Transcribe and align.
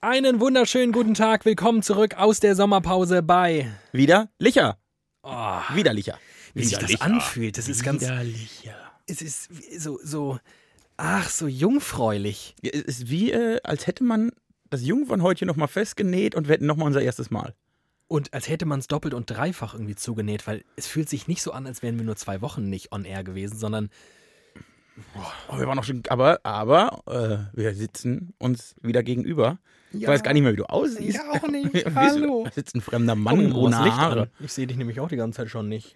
Einen 0.00 0.40
wunderschönen 0.40 0.92
guten 0.92 1.14
Tag, 1.14 1.44
willkommen 1.44 1.82
zurück 1.82 2.14
aus 2.16 2.40
der 2.40 2.56
Sommerpause 2.56 3.22
bei. 3.22 3.70
Wieder 3.92 4.30
Licher. 4.40 4.76
Oh, 5.22 5.60
Widerlicher. 5.72 6.18
wie 6.54 6.64
sich 6.64 6.78
das 6.78 7.00
anfühlt, 7.00 7.58
das 7.58 7.68
ist 7.68 7.84
ganz. 7.84 8.02
Widerlicher. 8.02 8.74
Es 9.06 9.22
ist 9.22 9.50
so, 9.80 10.00
so. 10.02 10.40
Ach, 10.96 11.28
so 11.28 11.46
jungfräulich. 11.46 12.56
Ja, 12.60 12.72
Es 12.72 12.80
ist 12.82 13.10
wie, 13.10 13.30
äh, 13.30 13.60
als 13.62 13.86
hätte 13.86 14.02
man 14.02 14.32
das 14.70 14.84
Jungfernhäutchen 14.84 15.46
nochmal 15.46 15.68
festgenäht 15.68 16.34
und 16.34 16.48
wir 16.48 16.54
hätten 16.54 16.66
nochmal 16.66 16.86
unser 16.86 17.02
erstes 17.02 17.30
Mal. 17.30 17.54
Und 18.06 18.32
als 18.32 18.48
hätte 18.48 18.64
man 18.64 18.78
es 18.80 18.86
doppelt 18.86 19.12
und 19.14 19.30
dreifach 19.30 19.74
irgendwie 19.74 19.94
zugenäht, 19.94 20.46
weil 20.46 20.64
es 20.76 20.86
fühlt 20.86 21.08
sich 21.08 21.28
nicht 21.28 21.42
so 21.42 21.52
an, 21.52 21.66
als 21.66 21.82
wären 21.82 21.96
wir 21.98 22.04
nur 22.04 22.16
zwei 22.16 22.40
Wochen 22.40 22.68
nicht 22.70 22.90
on 22.92 23.04
air 23.04 23.22
gewesen, 23.24 23.58
sondern 23.58 23.90
Oh, 25.48 25.56
wir 25.58 25.66
waren 25.68 25.76
noch 25.76 25.84
schon, 25.84 26.02
aber, 26.08 26.40
aber, 26.42 27.02
äh, 27.06 27.56
wir 27.56 27.72
sitzen 27.74 28.34
uns 28.38 28.74
wieder 28.82 29.04
gegenüber. 29.04 29.58
Ich 29.92 30.00
Ja. 30.00 30.08
weiß 30.08 30.24
gar 30.24 30.32
nicht 30.32 30.42
mehr, 30.42 30.52
wie 30.52 30.56
du 30.56 30.64
aussiehst. 30.68 31.18
Ja, 31.18 31.30
auch 31.30 31.46
nicht. 31.48 31.72
Hallo. 31.94 32.42
Da 32.44 32.50
sitzt 32.50 32.74
ein 32.74 32.80
fremder 32.80 33.14
Mann 33.14 33.48
mach 33.50 33.56
ohne 33.56 33.76
Haare. 33.96 34.30
Ich 34.40 34.52
sehe 34.52 34.66
dich 34.66 34.76
nämlich 34.76 34.98
auch 34.98 35.08
die 35.08 35.16
ganze 35.16 35.36
Zeit 35.36 35.50
schon 35.50 35.68
nicht. 35.68 35.94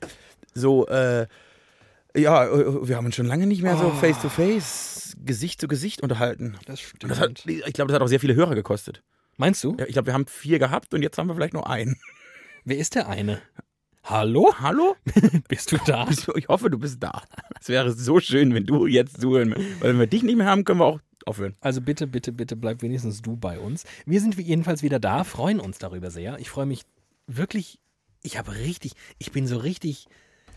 So, 0.54 0.86
äh, 0.86 1.26
ja, 2.16 2.46
äh, 2.46 2.88
wir 2.88 2.96
haben 2.96 3.06
uns 3.06 3.14
schon 3.16 3.26
lange 3.26 3.46
nicht 3.46 3.62
mehr 3.62 3.76
so 3.76 3.86
Oh. 3.86 3.90
face 3.90 4.20
to 4.20 4.28
face, 4.28 5.16
Gesicht 5.24 5.60
zu 5.60 5.68
Gesicht 5.68 6.02
unterhalten. 6.02 6.56
Das 6.66 6.80
stimmt. 6.80 7.10
das 7.10 7.20
hat, 7.20 7.44
ich 7.46 7.72
glaube, 7.72 7.88
das 7.88 7.94
hat 7.96 8.02
auch 8.02 8.08
sehr 8.08 8.20
viele 8.20 8.34
Hörer 8.34 8.54
gekostet. 8.54 9.02
Meinst 9.36 9.62
du? 9.64 9.76
Ja, 9.78 9.86
ich 9.86 9.92
glaube, 9.94 10.06
wir 10.06 10.14
haben 10.14 10.26
vier 10.26 10.58
gehabt 10.58 10.92
und 10.94 11.02
jetzt 11.02 11.16
haben 11.18 11.28
wir 11.28 11.34
vielleicht 11.34 11.54
noch 11.54 11.64
einen. 11.66 11.96
Wer 12.64 12.78
ist 12.78 12.94
der 12.94 13.08
eine? 13.08 13.40
Hallo? 14.04 14.52
Hallo? 14.58 14.96
Bist 15.48 15.72
du 15.72 15.78
da? 15.86 16.08
Ich 16.36 16.48
hoffe, 16.48 16.70
du 16.70 16.78
bist 16.78 17.02
da. 17.02 17.22
Es 17.60 17.68
wäre 17.68 17.92
so 17.92 18.18
schön, 18.18 18.52
wenn 18.52 18.66
du 18.66 18.86
jetzt 18.86 19.20
zuhören 19.20 19.50
würdest. 19.50 19.80
Weil 19.80 19.90
wenn 19.90 19.98
wir 20.00 20.06
dich 20.08 20.22
nicht 20.24 20.36
mehr 20.36 20.46
haben, 20.46 20.64
können 20.64 20.80
wir 20.80 20.86
auch 20.86 21.00
aufhören. 21.24 21.54
Also 21.60 21.80
bitte, 21.80 22.08
bitte, 22.08 22.32
bitte 22.32 22.56
bleib 22.56 22.82
wenigstens 22.82 23.22
du 23.22 23.36
bei 23.36 23.60
uns. 23.60 23.84
Wir 24.06 24.20
sind 24.20 24.36
jedenfalls 24.36 24.82
wieder 24.82 24.98
da, 24.98 25.22
freuen 25.22 25.60
uns 25.60 25.78
darüber 25.78 26.10
sehr. 26.10 26.36
Ich 26.40 26.50
freue 26.50 26.66
mich 26.66 26.82
wirklich, 27.28 27.78
ich 28.22 28.38
habe 28.38 28.52
richtig, 28.56 28.92
ich 29.18 29.30
bin 29.30 29.46
so 29.46 29.56
richtig, 29.58 30.08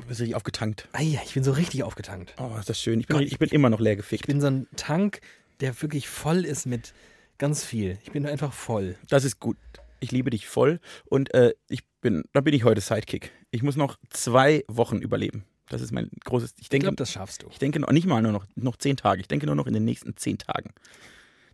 bist 0.04 0.20
richtig 0.22 0.36
aufgetankt. 0.36 0.88
ah 0.94 1.02
ja, 1.02 1.20
ich 1.26 1.34
bin 1.34 1.44
so 1.44 1.52
richtig 1.52 1.84
aufgetankt. 1.84 2.34
Oh, 2.38 2.56
ist 2.60 2.70
das 2.70 2.80
schön. 2.80 3.00
Ich 3.00 3.08
bin, 3.08 3.20
ich 3.22 3.40
bin 3.40 3.50
immer 3.50 3.70
noch 3.70 3.80
leer 3.80 3.96
gefickt. 3.96 4.24
Ich 4.24 4.28
bin 4.28 4.42
so 4.42 4.48
ein 4.48 4.68
Tank, 4.76 5.22
der 5.62 5.80
wirklich 5.82 6.08
voll 6.10 6.46
ist 6.46 6.66
mit 6.66 6.94
ganz 7.38 7.64
viel. 7.64 7.98
Ich 8.04 8.12
bin 8.12 8.26
einfach 8.26 8.54
voll. 8.54 8.96
Das 9.10 9.23
ist 9.23 9.40
gut. 9.40 9.58
Ich 10.00 10.12
liebe 10.12 10.30
dich 10.30 10.48
voll. 10.48 10.80
Und 11.06 11.34
äh, 11.34 11.54
ich 11.70 11.84
bin, 12.02 12.23
da 12.34 12.42
bin 12.42 12.54
ich 12.54 12.64
heute 12.64 12.82
Sidekick. 12.82 13.32
Ich 13.52 13.64
muss 13.64 13.76
noch 13.76 13.98
zwei 14.10 14.64
Wochen 14.68 14.98
überleben. 15.00 15.46
Das 15.70 15.82
ist 15.82 15.92
mein 15.92 16.10
großes. 16.26 16.54
Ich 16.60 16.72
Ich 16.72 16.80
glaube, 16.80 16.96
das 16.96 17.12
schaffst 17.12 17.42
du. 17.44 17.48
ich 17.50 17.58
denke 17.58 17.80
noch 17.80 17.92
nicht 17.92 18.06
mal 18.06 18.22
nur 18.22 18.32
noch, 18.32 18.46
noch 18.56 18.78
zehn 18.78 18.98
Tage. 18.98 19.22
Ich 19.22 19.28
denke 19.28 19.46
nur 19.48 19.56
noch 19.56 19.66
in 19.68 19.73
den 19.73 19.84
nächsten 19.86 20.16
zehn 20.16 20.38
Tagen. 20.38 20.72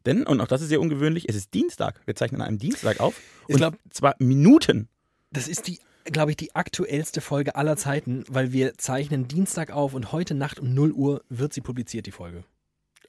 Denn, 0.06 0.26
und 0.26 0.42
auch 0.42 0.48
das 0.48 0.62
ist 0.62 0.70
sehr 0.70 0.82
ungewöhnlich, 0.82 1.30
es 1.30 1.36
ist 1.36 1.54
Dienstag. 1.54 2.02
Wir 2.06 2.16
zeichnen 2.16 2.42
an 2.42 2.48
einem 2.48 2.58
Dienstag 2.58 3.00
auf. 3.00 3.16
Ich 3.48 3.54
Und 3.54 3.58
glaub- 3.60 3.78
zwar 3.92 4.16
Minuten. 4.20 4.90
Das 5.32 5.48
ist 5.48 5.68
die, 5.68 5.80
glaube 6.06 6.32
ich, 6.32 6.38
die 6.38 6.56
aktuellste 6.56 7.22
Folge 7.22 7.56
aller 7.56 7.78
Zeiten, 7.78 8.24
weil 8.30 8.52
wir 8.52 8.78
zeichnen 8.78 9.28
Dienstag 9.28 9.72
auf 9.72 9.94
und 9.94 10.12
heute 10.12 10.34
Nacht 10.34 10.60
um 10.60 10.74
0 10.74 10.92
Uhr 10.92 11.22
wird 11.30 11.54
sie 11.54 11.62
publiziert, 11.62 12.06
die 12.06 12.12
Folge. 12.12 12.44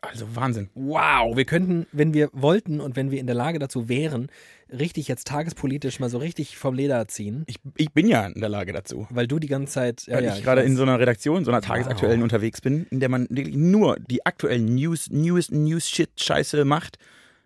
Also 0.05 0.35
Wahnsinn. 0.35 0.69
Wow, 0.75 1.37
wir 1.37 1.45
könnten, 1.45 1.87
wenn 1.93 2.13
wir 2.13 2.29
wollten 2.33 2.81
und 2.81 2.97
wenn 2.97 3.13
wir 3.13 3.21
in 3.21 3.27
der 3.27 3.37
Lage 3.37 3.61
dazu 3.61 3.89
wären, 3.89 4.31
richtig 4.69 5.07
jetzt 5.07 5.29
tagespolitisch 5.29 6.01
mal 6.01 6.11
so 6.11 6.19
richtig 6.19 6.57
vom 6.59 6.75
Leder 6.75 7.07
ziehen, 7.07 7.45
Ich, 7.47 7.61
ich 7.77 7.93
bin 7.93 8.09
ja 8.09 8.27
in 8.27 8.41
der 8.41 8.49
Lage 8.49 8.73
dazu. 8.73 9.07
weil 9.11 9.29
du 9.29 9.39
die 9.39 9.47
ganze 9.47 9.73
Zeit, 9.75 10.03
ja, 10.07 10.17
weil 10.17 10.25
ja, 10.25 10.35
ich 10.35 10.43
gerade 10.43 10.63
weiß. 10.63 10.67
in 10.69 10.77
so 10.77 10.83
einer 10.83 10.99
Redaktion, 10.99 11.45
so 11.45 11.53
einer 11.53 11.61
tagesaktuellen 11.61 12.21
unterwegs 12.25 12.61
bin, 12.61 12.87
in 12.91 12.99
der 12.99 13.11
man 13.11 13.29
wirklich 13.31 13.55
nur 13.55 13.97
die 14.01 14.27
aktuellen 14.27 14.75
News, 14.75 15.09
News, 15.11 15.53
News-Shit-Scheiße 15.53 16.65
macht. 16.65 16.99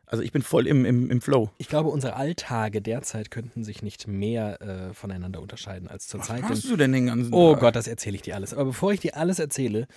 Also 0.09 0.23
ich 0.23 0.31
bin 0.33 0.43
voll 0.43 0.67
im, 0.69 0.85
im, 0.85 1.11
im 1.11 1.21
Flow. 1.21 1.51
Ich 1.59 1.69
glaube, 1.69 1.89
unsere 1.89 2.15
Alltage 2.15 2.81
derzeit 2.81 3.31
könnten 3.31 3.65
sich 3.65 3.83
nicht 3.83 4.07
mehr 4.07 4.61
äh, 4.63 4.95
voneinander 4.95 5.41
unterscheiden 5.41 5.89
als 5.89 6.07
zur 6.07 6.23
Zeit. 6.23 6.43
Was 6.49 6.61
denn- 6.63 6.71
du 6.71 6.77
denn 6.77 6.93
den 6.93 7.07
ganzen 7.07 7.33
Oh 7.35 7.53
Tag? 7.55 7.61
Gott, 7.61 7.77
das 7.77 7.89
erzähle 7.89 8.15
ich 8.17 8.23
dir 8.23 8.37
alles. 8.37 8.53
Aber 8.55 8.67
bevor 8.67 8.93
ich 8.93 9.01
dir 9.01 9.17
alles 9.17 9.39
erzähle, 9.41 9.89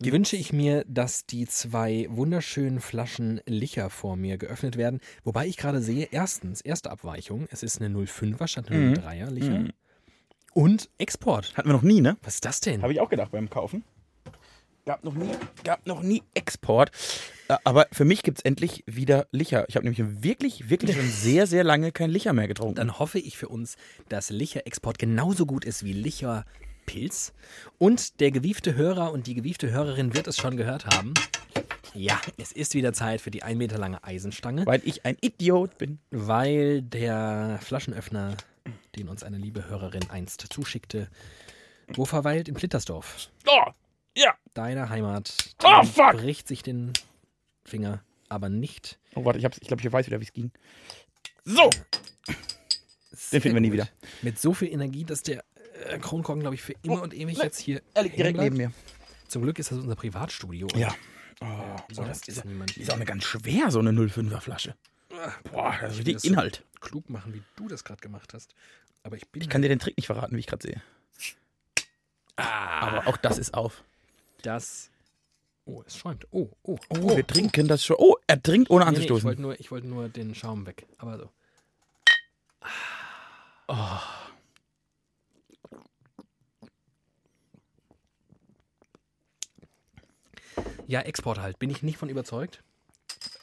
wünsche 0.00 0.36
ich 0.36 0.52
mir, 0.52 0.84
dass 0.86 1.24
die 1.24 1.46
zwei 1.46 2.06
wunderschönen 2.10 2.80
Flaschen 2.80 3.40
Licher 3.46 3.88
vor 3.90 4.16
mir 4.16 4.36
geöffnet 4.36 4.76
werden. 4.76 5.00
Wobei 5.24 5.46
ich 5.46 5.56
gerade 5.56 5.80
sehe, 5.80 6.08
erstens, 6.10 6.60
erste 6.60 6.90
Abweichung, 6.90 7.48
es 7.50 7.62
ist 7.62 7.80
eine 7.80 7.88
05er 7.98 8.46
statt 8.48 8.70
eine 8.70 8.78
Mhm. 8.78 8.94
03er 8.94 9.30
Licher. 9.30 9.58
Mhm. 9.60 9.70
Und 10.52 10.90
Export. 10.98 11.56
Hatten 11.56 11.68
wir 11.68 11.72
noch 11.72 11.82
nie, 11.82 12.00
ne? 12.02 12.16
Was 12.22 12.34
ist 12.34 12.44
das 12.44 12.60
denn? 12.60 12.82
Habe 12.82 12.92
ich 12.92 13.00
auch 13.00 13.08
gedacht 13.08 13.30
beim 13.32 13.48
Kaufen. 13.48 13.82
Gab 14.84 15.04
noch 15.04 15.14
nie, 15.14 15.30
gab 15.64 15.86
noch 15.86 16.02
nie 16.02 16.22
Export. 16.34 16.90
Äh, 17.48 17.56
Aber 17.64 17.86
für 17.92 18.04
mich 18.04 18.22
gibt 18.22 18.38
es 18.38 18.44
endlich 18.44 18.84
wieder 18.86 19.26
Licher. 19.32 19.64
Ich 19.68 19.76
habe 19.76 19.84
nämlich 19.88 20.22
wirklich, 20.22 20.70
wirklich 20.70 20.96
schon 20.96 21.08
sehr, 21.10 21.46
sehr 21.46 21.64
lange 21.64 21.92
kein 21.92 22.10
Licher 22.10 22.32
mehr 22.32 22.48
getrunken. 22.48 22.74
Dann 22.76 22.98
hoffe 22.98 23.18
ich 23.18 23.36
für 23.36 23.48
uns, 23.48 23.76
dass 24.08 24.30
Licher 24.30 24.66
Export 24.66 24.98
genauso 24.98 25.46
gut 25.46 25.64
ist 25.64 25.84
wie 25.84 25.92
Licher 25.92 26.44
Pilz. 26.86 27.32
Und 27.78 28.20
der 28.20 28.30
gewiefte 28.30 28.74
Hörer 28.74 29.12
und 29.12 29.26
die 29.26 29.34
gewiefte 29.34 29.70
Hörerin 29.70 30.14
wird 30.14 30.26
es 30.26 30.36
schon 30.36 30.56
gehört 30.56 30.86
haben. 30.86 31.14
Ja, 31.94 32.20
es 32.36 32.52
ist 32.52 32.74
wieder 32.74 32.92
Zeit 32.92 33.20
für 33.20 33.30
die 33.30 33.42
ein 33.42 33.58
Meter 33.58 33.78
lange 33.78 34.02
Eisenstange. 34.04 34.64
weil 34.66 34.82
ich 34.84 35.04
ein 35.06 35.16
Idiot 35.20 35.78
bin. 35.78 35.98
weil 36.10 36.82
der 36.82 37.58
Flaschenöffner, 37.62 38.36
den 38.96 39.08
uns 39.08 39.22
eine 39.22 39.38
liebe 39.38 39.68
Hörerin 39.68 40.08
einst 40.10 40.46
zuschickte, 40.52 41.08
wo 41.94 42.04
verweilt 42.04 42.48
in 42.48 42.54
Plittersdorf, 42.54 43.30
Oh, 43.46 43.70
ja. 44.16 44.34
deine 44.54 44.90
Heimat, 44.90 45.34
Oh, 45.64 45.82
fuck! 45.84 46.12
bricht 46.18 46.46
sich 46.46 46.62
den 46.62 46.92
Finger, 47.68 48.02
aber 48.28 48.48
nicht. 48.48 48.98
Oh, 49.14 49.24
warte, 49.24 49.38
ich, 49.38 49.44
hab's- 49.44 49.58
ich 49.60 49.68
glaube, 49.68 49.82
ich 49.82 49.92
weiß 49.92 50.06
wieder, 50.06 50.20
wie 50.20 50.24
es 50.24 50.32
ging. 50.32 50.50
So. 51.44 51.70
Sehr 53.12 53.40
finden 53.40 53.56
wir 53.56 53.60
nie 53.60 53.68
gut. 53.68 53.74
wieder. 53.74 53.88
Mit 54.22 54.38
so 54.38 54.54
viel 54.54 54.68
Energie, 54.72 55.04
dass 55.04 55.22
der 55.22 55.44
äh, 55.86 55.98
Kronkorken, 55.98 56.40
glaube 56.40 56.54
ich, 56.54 56.62
für 56.62 56.74
immer 56.82 57.02
und 57.02 57.14
ewig 57.14 57.38
ne, 57.38 57.44
jetzt 57.44 57.58
hier 57.58 57.82
Er 57.94 58.02
liegt 58.04 58.18
direkt 58.18 58.38
neben 58.38 58.56
mir. 58.56 58.72
Zum 59.28 59.42
Glück 59.42 59.58
ist 59.58 59.70
das 59.70 59.78
unser 59.78 59.96
Privatstudio. 59.96 60.66
Ja. 60.74 60.88
äh, 60.88 60.94
Oh, 61.40 61.76
sonst 61.92 62.26
das 62.26 62.38
ist, 62.38 62.44
niemand 62.44 62.76
ist 62.76 62.90
auch 62.90 62.96
eine 62.96 63.04
ganz 63.04 63.22
schwer, 63.24 63.70
so 63.70 63.78
eine 63.78 63.90
05er 63.92 64.40
Flasche. 64.40 64.74
Boah, 65.52 65.76
das 65.80 65.92
ist 65.92 65.98
richtig 65.98 66.14
das 66.14 66.22
so 66.22 66.28
Inhalt. 66.30 66.64
klug 66.80 67.08
machen, 67.10 67.32
wie 67.32 67.42
du 67.56 67.68
das 67.68 67.84
gerade 67.84 68.00
gemacht 68.00 68.34
hast. 68.34 68.54
Aber 69.04 69.16
ich 69.16 69.28
bin 69.28 69.40
Ich 69.42 69.48
kann 69.48 69.62
dir 69.62 69.68
den 69.68 69.78
Trick 69.78 69.96
nicht 69.96 70.06
verraten, 70.06 70.34
wie 70.34 70.40
ich 70.40 70.46
gerade 70.48 70.66
sehe. 70.66 70.82
ah, 72.36 72.80
Aber 72.80 73.06
auch 73.08 73.16
das 73.16 73.38
ist 73.38 73.54
auf. 73.54 73.84
das. 74.42 74.90
Oh, 75.68 75.82
es 75.86 75.98
schäumt. 75.98 76.26
Oh, 76.30 76.48
oh, 76.62 76.78
Oh, 76.88 77.14
wir 77.14 77.26
trinken 77.26 77.68
das 77.68 77.84
schon. 77.84 77.96
Oh, 77.98 78.16
er 78.26 78.42
trinkt 78.42 78.70
ohne 78.70 78.86
Nee, 78.86 78.90
nee, 78.90 78.96
ich 78.96 79.02
anzustoßen. 79.02 79.26
wollte 79.28 79.42
nur, 79.42 79.60
ich 79.60 79.70
wollte 79.70 79.86
nur 79.86 80.08
den 80.08 80.34
Schaum 80.34 80.64
weg. 80.64 80.86
Aber 80.96 81.18
so. 81.18 81.30
oh. 83.68 84.00
Ja, 90.86 91.00
Export 91.00 91.38
halt. 91.38 91.58
Bin 91.58 91.68
ich 91.68 91.82
nicht 91.82 91.98
von 91.98 92.08
überzeugt. 92.08 92.62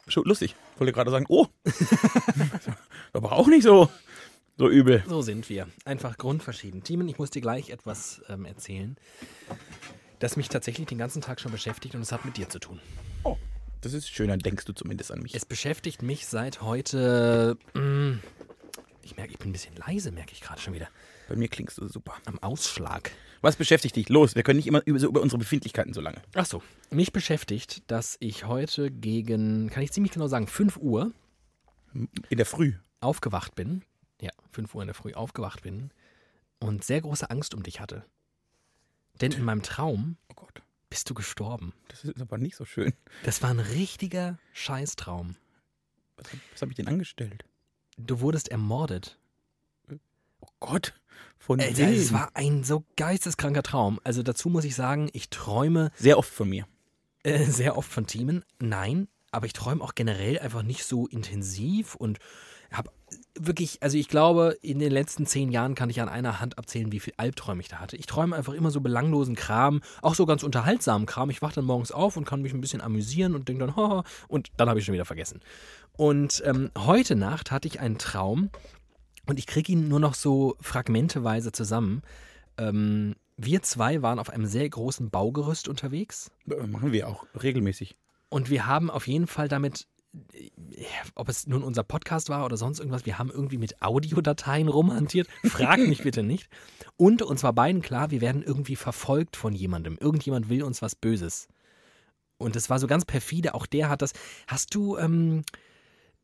Schon 0.08 0.24
lustig. 0.26 0.56
Wollte 0.80 0.94
gerade 0.94 1.12
sagen, 1.12 1.26
oh. 1.30 1.46
Aber 3.14 3.34
auch 3.34 3.46
nicht 3.48 3.62
so, 3.64 3.92
so 4.58 4.68
übel. 4.68 5.04
So 5.08 5.22
sind 5.22 5.48
wir. 5.50 5.68
Einfach 5.86 6.18
grundverschieden. 6.18 6.82
Timon, 6.84 7.08
ich 7.08 7.20
muss 7.20 7.30
dir 7.30 7.42
gleich 7.42 7.70
etwas 7.70 8.24
ähm, 8.30 8.46
erzählen, 8.46 8.98
das 10.20 10.38
mich 10.38 10.50
tatsächlich 10.50 10.88
den 10.88 10.98
ganzen 10.98 11.22
Tag 11.22 11.40
schon 11.40 11.52
beschäftigt 11.52 11.96
und 11.96 12.02
es 12.02 12.12
hat 12.12 12.26
mit 12.26 12.38
dir 12.38 12.50
zu 12.50 12.60
tun. 12.60 12.80
Oh, 13.24 13.38
das 13.82 13.94
ist 13.94 14.10
schön, 14.10 14.30
dann 14.30 14.40
denkst 14.40 14.66
du 14.66 14.74
zumindest 14.74 15.12
an 15.12 15.22
mich. 15.22 15.36
Es 15.36 15.46
beschäftigt 15.46 16.02
mich 16.02 16.26
seit 16.28 16.62
heute. 16.62 17.58
mm, 17.74 18.20
ich 19.04 19.16
merke, 19.18 19.32
ich 19.34 19.38
bin 19.40 19.50
ein 19.50 19.54
bisschen 19.54 19.76
leise, 19.76 20.12
merke 20.12 20.32
ich 20.34 20.42
gerade 20.42 20.60
schon 20.62 20.74
wieder. 20.74 20.88
Bei 21.28 21.36
mir 21.36 21.48
klingst 21.48 21.78
du 21.78 21.88
super. 21.88 22.14
Am 22.26 22.40
Ausschlag. 22.40 23.12
Was 23.42 23.56
beschäftigt 23.56 23.96
dich? 23.96 24.10
Los, 24.10 24.36
wir 24.36 24.44
können 24.44 24.58
nicht 24.58 24.68
immer 24.68 24.82
über, 24.86 25.00
so 25.00 25.08
über 25.08 25.22
unsere 25.22 25.38
Befindlichkeiten 25.40 25.94
so 25.94 26.02
lange. 26.02 26.22
Ach 26.34 26.46
so. 26.46 26.64
Mich 26.90 27.12
beschäftigt, 27.12 27.84
dass 27.88 28.18
ich 28.20 28.46
heute 28.46 28.90
gegen, 28.92 29.70
kann 29.70 29.84
ich 29.84 29.92
ziemlich 29.92 30.12
genau 30.14 30.28
sagen, 30.28 30.48
5 30.48 30.78
Uhr 30.78 31.12
In 31.94 32.38
der 32.38 32.46
Früh. 32.46 32.74
aufgewacht 33.02 33.56
bin. 33.56 33.84
Ja, 34.22 34.32
5 34.52 34.74
Uhr 34.74 34.82
in 34.82 34.88
der 34.88 34.96
Früh 34.96 35.14
aufgewacht 35.14 35.62
bin 35.62 35.92
und 36.60 36.84
sehr 36.84 37.02
große 37.02 37.30
Angst 37.30 37.54
um 37.54 37.62
dich 37.64 37.80
hatte. 37.80 38.04
Denn 39.22 39.32
in 39.32 39.44
meinem 39.44 39.62
Traum 39.64 40.18
Oh 40.30 40.34
Gott, 40.36 40.62
bist 40.90 41.10
du 41.10 41.14
gestorben. 41.14 41.74
das 41.88 42.04
ist 42.04 42.22
aber 42.22 42.38
nicht 42.38 42.56
so 42.56 42.66
schön. 42.66 42.94
Das 43.24 43.42
war 43.42 43.50
ein 43.50 43.60
richtiger 43.60 44.38
Scheißtraum. 44.54 45.36
Was, 46.18 46.28
was 46.54 46.62
habe 46.62 46.72
ich 46.72 46.76
denn 46.78 46.88
angestellt? 46.88 47.46
Du 47.98 48.20
wurdest 48.20 48.50
ermordet. 48.50 49.18
Oh 50.42 50.48
Gott, 50.60 50.94
von 51.40 51.60
Alter, 51.60 51.78
wem? 51.88 51.94
es 51.94 52.12
war 52.14 52.30
ein 52.36 52.64
so 52.64 52.84
geisteskranker 52.98 53.64
Traum. 53.64 54.00
Also 54.04 54.22
dazu 54.22 54.50
muss 54.50 54.64
ich 54.66 54.76
sagen, 54.76 55.10
ich 55.14 55.30
träume 55.30 55.92
Sehr 55.96 56.18
oft 56.18 56.32
von 56.32 56.50
mir. 56.50 56.68
äh, 57.24 57.46
sehr 57.46 57.78
oft 57.78 57.92
von 57.92 58.06
Teamen. 58.06 58.44
Nein, 58.60 59.08
aber 59.32 59.46
ich 59.48 59.54
träume 59.54 59.84
auch 59.84 59.96
generell 59.96 60.40
einfach 60.40 60.62
nicht 60.64 60.84
so 60.86 61.08
intensiv 61.08 61.96
und 61.96 62.20
wirklich, 63.38 63.84
also 63.84 63.98
ich 63.98 64.08
glaube, 64.08 64.58
in 64.62 64.80
den 64.80 64.92
letzten 64.92 65.26
zehn 65.26 65.52
Jahren 65.52 65.76
kann 65.76 65.90
ich 65.90 66.02
an 66.02 66.10
einer 66.10 66.40
Hand 66.40 66.58
abzählen, 66.58 66.92
wie 66.92 67.00
viel 67.00 67.14
Albträume 67.18 67.62
ich 67.62 67.68
da 67.68 67.78
hatte. 67.80 67.98
Ich 67.98 68.06
träume 68.06 68.36
einfach 68.36 68.54
immer 68.54 68.72
so 68.72 68.82
belanglosen 68.82 69.36
Kram, 69.36 69.82
auch 70.02 70.16
so 70.16 70.26
ganz 70.26 70.44
unterhaltsamen 70.44 71.06
Kram. 71.06 71.30
Ich 71.30 71.42
wache 71.42 71.56
dann 71.56 71.66
morgens 71.66 71.92
auf 71.92 72.18
und 72.18 72.26
kann 72.26 72.42
mich 72.42 72.54
ein 72.54 72.62
bisschen 72.62 72.82
amüsieren 72.82 73.36
und 73.36 73.48
denke 73.48 73.66
dann, 73.66 73.76
haha, 73.78 74.04
und 74.28 74.50
dann 74.58 74.70
habe 74.70 74.80
ich 74.80 74.86
schon 74.86 74.94
wieder 74.94 75.06
vergessen. 75.06 75.42
Und 75.98 76.42
ähm, 76.46 76.72
heute 76.78 77.16
Nacht 77.16 77.52
hatte 77.52 77.68
ich 77.68 77.80
einen 77.80 77.98
Traum 77.98 78.50
und 79.28 79.40
ich 79.40 79.48
kriege 79.48 79.72
ihn 79.72 79.88
nur 79.88 80.00
noch 80.00 80.14
so 80.14 80.56
fragmenteweise 80.62 81.52
zusammen. 81.52 82.02
Ähm, 82.58 83.16
wir 83.38 83.62
zwei 83.64 84.02
waren 84.02 84.20
auf 84.20 84.30
einem 84.30 84.46
sehr 84.46 84.70
großen 84.70 85.10
Baugerüst 85.10 85.68
unterwegs 85.68 86.32
Äh, 86.50 86.68
Machen 86.68 86.92
wir 86.94 87.08
auch 87.10 87.26
regelmäßig. 87.42 87.96
und 88.30 88.50
wir 88.50 88.66
haben 88.66 88.90
auf 88.90 89.08
jeden 89.08 89.28
Fall 89.28 89.48
damit, 89.50 89.88
ob 91.16 91.30
es 91.30 91.48
nun 91.48 91.64
unser 91.64 91.84
Podcast 91.84 92.30
war 92.30 92.46
oder 92.46 92.58
sonst 92.58 92.80
irgendwas, 92.80 93.06
wir 93.06 93.18
haben 93.18 93.30
irgendwie 93.32 93.58
mit 93.58 93.82
Audiodateien 93.82 94.68
rumhantiert. 94.68 95.28
Frag 95.44 95.80
mich 95.80 96.04
bitte 96.04 96.24
nicht. 96.24 96.50
Und 96.98 97.22
uns 97.22 97.44
war 97.44 97.54
beiden 97.54 97.82
klar, 97.82 98.12
wir 98.12 98.22
werden 98.22 98.44
irgendwie 98.44 98.76
verfolgt 98.76 99.36
von 99.36 99.54
jemandem. 99.54 99.98
Irgendjemand 100.00 100.50
will 100.50 100.64
uns 100.64 100.82
was 100.82 100.96
Böses. 100.96 101.48
Und 102.38 102.56
es 102.56 102.70
war 102.70 102.80
so 102.80 102.88
ganz 102.88 103.06
perfide. 103.06 103.54
Auch 103.54 103.66
der 103.66 103.90
hat 103.90 104.02
das. 104.02 104.14
Hast 104.48 104.76
du, 104.76 104.98
ähm, 104.98 105.44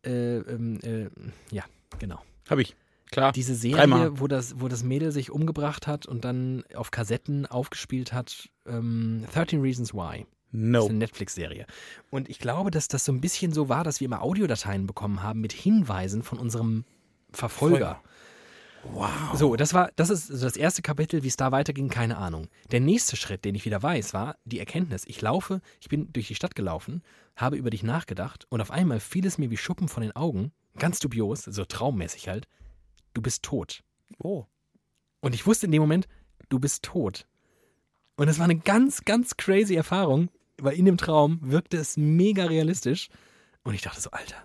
äh, 0.05 0.37
ähm, 0.37 0.79
äh, 0.83 1.09
ja, 1.51 1.63
genau. 1.99 2.21
Hab 2.49 2.59
ich. 2.59 2.75
Klar. 3.11 3.33
Diese 3.33 3.55
Dreimal. 3.69 3.99
Serie, 3.99 4.19
wo 4.19 4.27
das, 4.27 4.61
wo 4.61 4.67
das 4.69 4.83
Mädel 4.83 5.11
sich 5.11 5.31
umgebracht 5.31 5.85
hat 5.85 6.05
und 6.05 6.23
dann 6.23 6.63
auf 6.73 6.91
Kassetten 6.91 7.45
aufgespielt 7.45 8.13
hat, 8.13 8.49
ähm, 8.65 9.25
13 9.33 9.61
Reasons 9.61 9.93
Why. 9.93 10.25
Das 10.51 10.61
ist 10.61 10.67
no. 10.67 10.85
eine 10.85 10.97
Netflix-Serie. 10.97 11.65
Und 12.09 12.29
ich 12.29 12.39
glaube, 12.39 12.71
dass 12.71 12.87
das 12.87 13.05
so 13.05 13.11
ein 13.11 13.21
bisschen 13.21 13.53
so 13.53 13.69
war, 13.69 13.83
dass 13.83 13.99
wir 13.99 14.05
immer 14.05 14.21
Audiodateien 14.21 14.85
bekommen 14.85 15.23
haben 15.23 15.41
mit 15.41 15.53
Hinweisen 15.53 16.23
von 16.23 16.39
unserem 16.39 16.83
Verfolger. 17.31 18.01
Wow. 18.83 19.09
So, 19.35 19.55
das 19.55 19.73
war, 19.73 19.91
das 19.95 20.09
ist 20.09 20.29
das 20.29 20.57
erste 20.57 20.81
Kapitel, 20.81 21.23
wie 21.23 21.27
es 21.27 21.37
da 21.37 21.51
weiterging, 21.51 21.89
keine 21.89 22.17
Ahnung. 22.17 22.47
Der 22.71 22.79
nächste 22.79 23.15
Schritt, 23.15 23.45
den 23.45 23.55
ich 23.55 23.65
wieder 23.65 23.81
weiß, 23.81 24.13
war 24.13 24.37
die 24.45 24.59
Erkenntnis. 24.59 25.03
Ich 25.05 25.21
laufe, 25.21 25.61
ich 25.79 25.87
bin 25.87 26.11
durch 26.11 26.27
die 26.27 26.35
Stadt 26.35 26.55
gelaufen, 26.55 27.03
habe 27.35 27.57
über 27.57 27.69
dich 27.69 27.83
nachgedacht 27.83 28.45
und 28.49 28.59
auf 28.59 28.71
einmal 28.71 28.99
fiel 28.99 29.25
es 29.25 29.37
mir 29.37 29.51
wie 29.51 29.57
Schuppen 29.57 29.87
von 29.87 30.01
den 30.01 30.15
Augen, 30.15 30.51
ganz 30.77 30.99
dubios, 30.99 31.43
so 31.43 31.63
traummäßig 31.63 32.27
halt, 32.27 32.47
du 33.13 33.21
bist 33.21 33.43
tot. 33.43 33.83
Oh. 34.17 34.45
Und 35.21 35.35
ich 35.35 35.45
wusste 35.45 35.67
in 35.67 35.71
dem 35.71 35.81
Moment, 35.81 36.07
du 36.49 36.59
bist 36.59 36.83
tot. 36.83 37.27
Und 38.15 38.27
es 38.27 38.39
war 38.39 38.45
eine 38.45 38.57
ganz, 38.57 39.05
ganz 39.05 39.37
crazy 39.37 39.75
Erfahrung, 39.75 40.29
weil 40.61 40.75
in 40.75 40.85
dem 40.85 40.97
Traum 40.97 41.39
wirkte 41.41 41.77
es 41.77 41.97
mega 41.97 42.45
realistisch. 42.45 43.09
Und 43.63 43.73
ich 43.73 43.81
dachte 43.81 44.01
so, 44.01 44.11
Alter, 44.11 44.37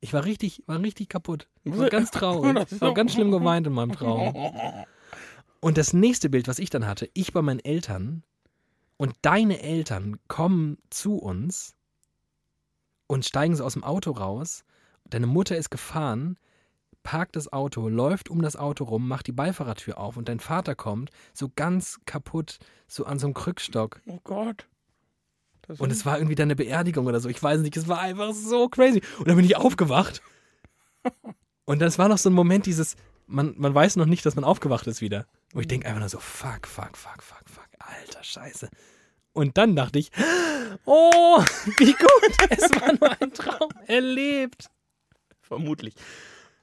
ich 0.00 0.12
war 0.12 0.24
richtig, 0.24 0.62
war 0.66 0.80
richtig 0.80 1.08
kaputt. 1.08 1.48
Ich 1.64 1.76
war 1.76 1.88
ganz 1.88 2.10
traurig. 2.10 2.56
Ich 2.70 2.80
habe 2.80 2.94
ganz 2.94 3.12
schlimm 3.12 3.30
geweint 3.30 3.66
in 3.66 3.72
meinem 3.72 3.92
Traum. 3.92 4.34
Und 5.60 5.76
das 5.76 5.92
nächste 5.92 6.30
Bild, 6.30 6.46
was 6.46 6.60
ich 6.60 6.70
dann 6.70 6.86
hatte, 6.86 7.10
ich 7.14 7.32
bei 7.32 7.42
meinen 7.42 7.58
Eltern 7.58 8.22
und 8.96 9.14
deine 9.22 9.60
Eltern 9.60 10.18
kommen 10.28 10.78
zu 10.88 11.16
uns 11.16 11.74
und 13.08 13.24
steigen 13.24 13.56
so 13.56 13.64
aus 13.64 13.72
dem 13.72 13.82
Auto 13.82 14.12
raus. 14.12 14.64
Deine 15.04 15.26
Mutter 15.26 15.56
ist 15.56 15.70
gefahren, 15.70 16.38
parkt 17.02 17.34
das 17.34 17.52
Auto, 17.52 17.88
läuft 17.88 18.28
um 18.28 18.42
das 18.42 18.54
Auto 18.54 18.84
rum, 18.84 19.08
macht 19.08 19.26
die 19.26 19.32
Beifahrertür 19.32 19.98
auf 19.98 20.16
und 20.16 20.28
dein 20.28 20.40
Vater 20.40 20.74
kommt, 20.74 21.10
so 21.32 21.48
ganz 21.54 21.98
kaputt, 22.06 22.58
so 22.86 23.04
an 23.06 23.18
so 23.18 23.26
einem 23.26 23.34
Krückstock. 23.34 24.00
Oh 24.06 24.20
Gott. 24.22 24.68
Und 25.76 25.90
es 25.90 26.06
war 26.06 26.18
irgendwie 26.18 26.34
deine 26.34 26.56
Beerdigung 26.56 27.06
oder 27.06 27.20
so. 27.20 27.28
Ich 27.28 27.42
weiß 27.42 27.60
nicht, 27.60 27.76
es 27.76 27.88
war 27.88 28.00
einfach 28.00 28.32
so 28.32 28.68
crazy. 28.68 29.02
Und 29.18 29.28
dann 29.28 29.36
bin 29.36 29.44
ich 29.44 29.56
aufgewacht. 29.56 30.22
Und 31.64 31.80
das 31.80 31.98
war 31.98 32.08
noch 32.08 32.16
so 32.16 32.30
ein 32.30 32.34
Moment, 32.34 32.64
dieses, 32.64 32.96
man, 33.26 33.54
man 33.58 33.74
weiß 33.74 33.96
noch 33.96 34.06
nicht, 34.06 34.24
dass 34.24 34.34
man 34.34 34.44
aufgewacht 34.44 34.86
ist 34.86 35.02
wieder. 35.02 35.26
Und 35.52 35.60
ich 35.60 35.68
denke 35.68 35.86
einfach 35.86 36.00
nur 36.00 36.08
so, 36.08 36.18
fuck, 36.18 36.66
fuck, 36.66 36.96
fuck, 36.96 37.22
fuck, 37.22 37.44
fuck, 37.44 37.68
alter 37.78 38.24
Scheiße. 38.24 38.70
Und 39.32 39.58
dann 39.58 39.76
dachte 39.76 39.98
ich, 39.98 40.10
oh, 40.86 41.42
wie 41.78 41.92
gut, 41.92 42.50
es 42.50 42.70
war 42.80 42.92
nur 42.94 43.20
ein 43.20 43.32
Traum. 43.32 43.70
Er 43.86 44.00
lebt. 44.00 44.70
Vermutlich. 45.42 45.94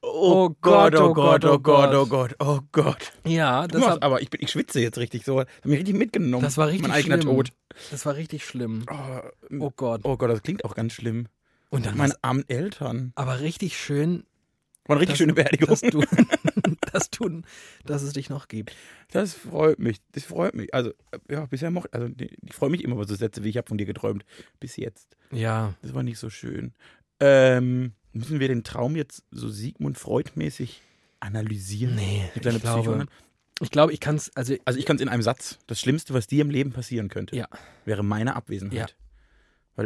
Oh 0.07 0.49
Gott, 0.61 0.95
oh 0.95 1.13
Gott, 1.13 1.43
oh 1.45 1.53
oh 1.53 1.59
Gott, 1.59 1.93
oh 1.95 2.05
Gott, 2.05 2.35
oh 2.39 2.59
Gott. 2.71 3.11
Ja, 3.25 3.67
das 3.67 3.81
machst, 3.81 3.95
war, 4.01 4.03
aber 4.03 4.21
ich, 4.21 4.29
bin, 4.29 4.41
ich 4.41 4.51
schwitze 4.51 4.79
jetzt 4.79 4.97
richtig 4.97 5.25
so. 5.25 5.39
Das 5.39 5.47
hat 5.47 5.65
mich 5.65 5.79
richtig 5.79 5.95
mitgenommen. 5.95 6.43
das 6.43 6.57
war 6.57 6.67
richtig 6.67 6.83
Mein 6.87 6.91
eigener 6.97 7.21
schlimm. 7.21 7.35
Tod. 7.35 7.49
Das 7.91 8.05
war 8.05 8.15
richtig 8.15 8.45
schlimm. 8.45 8.85
Oh, 8.89 9.57
Oh 9.59 9.71
Gott. 9.75 10.01
oh 10.03 10.15
Gott, 10.17 10.29
das 10.29 10.43
klingt 10.43 10.63
auch 10.63 10.75
ganz 10.75 10.93
schlimm. 10.93 11.27
Und 11.69 11.85
dann 11.87 11.97
Meine 11.97 12.13
armen 12.21 12.45
Eltern. 12.47 13.11
aber 13.15 13.39
richtig 13.41 13.77
schön, 13.77 14.23
War 14.85 14.95
eine 14.95 15.01
richtig 15.01 15.13
Das- 15.13 15.17
schöne 15.17 15.33
Beerdigung. 15.33 15.69
dass 15.69 15.81
du, 15.81 16.01
dass 16.93 17.09
du, 17.09 17.41
dass 17.85 18.01
es 18.03 18.13
dich 18.13 18.29
noch 18.29 18.47
gibt. 18.47 18.75
Das 19.11 19.33
freut 19.33 19.79
mich. 19.79 19.97
Das 20.11 20.23
freut 20.25 20.53
mich. 20.55 20.73
Also, 20.73 20.91
ja, 21.29 21.45
bisher 21.47 21.71
mochte 21.71 21.93
also 21.93 22.09
ich 22.17 22.53
freue 22.53 22.69
mich 22.69 22.83
immer 22.83 22.95
über 22.95 23.07
so 23.07 23.15
Sätze, 23.15 23.43
wie 23.43 23.49
ich 23.49 23.57
habe 23.57 23.67
von 23.67 23.77
dir 23.77 23.85
geträumt. 23.87 24.23
Bis 24.59 24.77
jetzt. 24.77 25.17
Ja, 25.31 25.73
Das 25.81 25.93
war 25.93 26.03
nicht 26.03 26.19
so 26.19 26.29
schön. 26.29 26.73
Ähm, 27.19 27.93
müssen 28.15 28.39
wir 28.39 28.47
den 28.47 28.63
Traum 28.63 28.95
jetzt 28.95 29.23
so 29.31 29.49
Sigmund 29.49 29.97
Freud-mäßig 29.97 30.81
analysieren? 31.19 31.95
nee, 31.95 32.29
ich 32.35 32.41
glaube, 32.41 32.59
Psychoanalyse? 32.59 33.07
ich 33.61 33.71
glaube, 33.71 33.93
ich 33.93 33.99
kann 33.99 34.15
es, 34.15 34.35
also 34.35 34.55
Also 34.65 34.79
ich 34.79 34.85
kann 34.85 34.95
es 34.97 35.01
in 35.01 35.09
einem 35.09 35.21
Satz. 35.21 35.59
Das 35.67 35.79
Schlimmste, 35.79 36.13
was 36.13 36.27
dir 36.27 36.41
im 36.41 36.49
Leben 36.49 36.71
passieren 36.71 37.09
könnte, 37.09 37.35
Ja. 37.35 37.47
wäre 37.85 38.03
meine 38.03 38.35
Abwesenheit. 38.35 38.95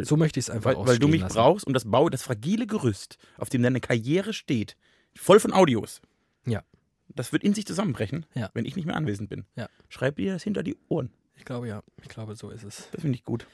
so 0.02 0.16
möchte 0.16 0.38
ich 0.40 0.46
es 0.46 0.50
einfach 0.50 0.76
Weil, 0.76 0.86
weil 0.86 0.98
du 0.98 1.08
mich 1.08 1.20
lassen. 1.22 1.34
brauchst 1.34 1.66
und 1.66 1.72
das 1.74 1.84
Bau, 1.90 2.08
das 2.08 2.22
fragile 2.22 2.66
Gerüst, 2.66 3.18
auf 3.38 3.48
dem 3.48 3.62
deine 3.62 3.80
Karriere 3.80 4.32
steht, 4.32 4.76
voll 5.16 5.40
von 5.40 5.52
Audios. 5.52 6.00
Ja. 6.46 6.62
Das 7.08 7.32
wird 7.32 7.42
in 7.42 7.54
sich 7.54 7.66
zusammenbrechen, 7.66 8.24
Ja. 8.34 8.50
wenn 8.54 8.64
ich 8.64 8.76
nicht 8.76 8.86
mehr 8.86 8.94
anwesend 8.96 9.28
bin. 9.28 9.44
Ja. 9.56 9.68
Schreib 9.88 10.16
dir 10.16 10.34
das 10.34 10.44
hinter 10.44 10.62
die 10.62 10.76
Ohren. 10.88 11.10
Ich 11.36 11.44
glaube 11.44 11.66
ja, 11.68 11.82
ich 12.02 12.08
glaube, 12.08 12.36
so 12.36 12.50
ist 12.50 12.62
es. 12.64 12.88
Das 12.92 13.00
finde 13.00 13.16
ich 13.16 13.24
gut. 13.24 13.46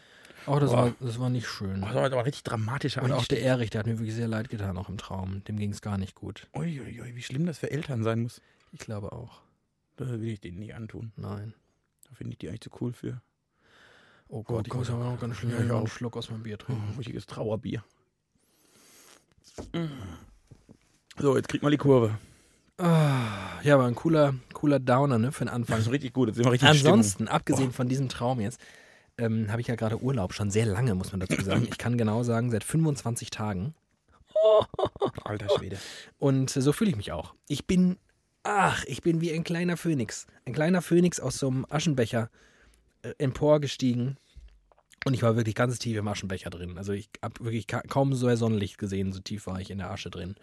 Oh, 0.47 0.59
das, 0.61 0.71
Boah. 0.71 0.77
war, 0.77 0.93
das 1.01 1.19
war 1.19 1.29
nicht 1.31 1.49
schön. 1.49 1.83
Oh, 1.83 1.87
das 1.87 1.95
war 1.95 2.05
aber 2.05 2.25
richtig 2.25 2.45
dramatischer 2.45 3.03
Und 3.03 3.13
auch 3.13 3.25
der 3.27 3.43
Erich, 3.43 3.71
der 3.71 3.81
hat 3.81 3.87
mir 3.87 3.99
wirklich 3.99 4.15
sehr 4.15 4.29
leid 4.29 4.49
getan, 4.49 4.77
auch 4.79 4.89
im 4.89 4.97
Traum. 4.99 5.43
Dem 5.45 5.59
ging 5.59 5.71
es 5.73 5.81
gar 5.83 5.99
nicht 5.99 6.15
gut. 6.15 6.47
Uiuiui, 6.55 7.15
wie 7.17 7.23
schlimm 7.23 7.47
das 7.47 7.59
für 7.59 7.71
Eltern 7.71 8.03
sein 8.05 8.23
muss. 8.23 8.41
Ich 8.73 8.79
glaube 8.81 9.13
auch. 9.13 9.41
Das 9.97 10.09
will 10.11 10.25
ich 10.29 10.41
denen 10.41 10.59
nie 10.59 10.73
antun. 10.73 11.13
Nein. 11.17 11.55
Da 12.09 12.15
finde 12.15 12.33
ich 12.33 12.39
die 12.39 12.49
eigentlich 12.49 12.61
zu 12.61 12.71
cool 12.81 12.93
für. 12.93 13.21
Oh 14.29 14.43
Gott, 14.43 14.67
ich 14.67 14.75
muss 14.75 14.91
aber 14.91 15.05
noch 15.05 15.21
ganz 15.21 15.37
schnell 15.37 15.67
Ja, 15.69 15.79
einen. 15.79 15.87
Schluck 15.87 16.17
aus 16.17 16.31
meinem 16.31 16.43
Bier 16.43 16.59
Oh, 16.61 16.65
trinken. 16.65 16.95
richtiges 16.99 17.27
Trauerbier. 17.27 17.83
So, 21.19 21.37
jetzt 21.37 21.49
kriegt 21.49 21.63
mal 21.65 21.71
die 21.71 21.77
Kurve. 21.77 22.19
Ah, 22.79 23.61
ja, 23.63 23.75
aber 23.75 23.87
ein 23.87 23.95
cooler, 23.95 24.35
cooler 24.53 24.79
Downer, 24.79 25.19
ne, 25.19 25.33
für 25.33 25.45
den 25.45 25.49
Anfang. 25.49 25.77
Das 25.79 25.87
ist 25.87 25.93
richtig 25.93 26.13
gut. 26.13 26.29
Jetzt 26.29 26.37
sind 26.37 26.45
wir 26.45 26.53
richtig. 26.53 26.69
Ansonsten, 26.69 27.27
abgesehen 27.29 27.73
von 27.73 27.89
diesem 27.89 28.09
Traum 28.09 28.41
jetzt, 28.41 28.61
ähm, 29.19 29.51
habe 29.51 29.61
ich 29.61 29.67
ja 29.67 29.77
gerade 29.77 30.01
Urlaub, 30.01 30.35
schon 30.35 30.51
sehr 30.51 30.67
lange, 30.67 30.95
muss 30.95 31.13
man 31.13 31.21
dazu 31.21 31.41
sagen. 31.43 31.67
Ich 31.71 31.79
kann 31.79 31.99
genau 31.99 32.23
sagen, 32.23 32.51
seit 32.51 32.65
25 32.65 33.31
Tagen. 33.31 33.75
Alter 35.25 35.49
Schwede. 35.57 35.79
Und 36.19 36.51
so 36.51 36.73
fühle 36.73 36.91
ich 36.91 36.97
mich 36.97 37.13
auch. 37.13 37.35
Ich 37.49 37.67
bin, 37.67 37.97
ach, 38.43 38.85
ich 38.87 39.03
bin 39.03 39.21
wie 39.21 39.33
ein 39.33 39.45
kleiner 39.45 39.77
Phönix. 39.77 40.27
Ein 40.45 40.53
kleiner 40.53 40.83
Phönix 40.83 41.21
aus 41.21 41.39
so 41.39 41.49
einem 41.49 41.67
Aschenbecher 41.69 42.31
äh, 43.03 43.13
emporgestiegen. 43.19 44.17
Und 45.05 45.15
ich 45.15 45.23
war 45.23 45.37
wirklich 45.37 45.55
ganz 45.55 45.79
tief 45.79 45.97
im 45.97 46.09
Aschenbecher 46.09 46.51
drin. 46.51 46.79
Also 46.79 46.93
ich 46.93 47.09
habe 47.23 47.45
wirklich 47.45 47.67
ka 47.67 47.81
kaum 47.83 48.15
so 48.15 48.27
ein 48.27 48.37
Sonnenlicht 48.37 48.77
gesehen, 48.77 49.13
so 49.13 49.21
tief 49.21 49.47
war 49.47 49.61
ich 49.61 49.71
in 49.71 49.79
der 49.79 49.91
Asche 49.91 50.11
drin. 50.11 50.35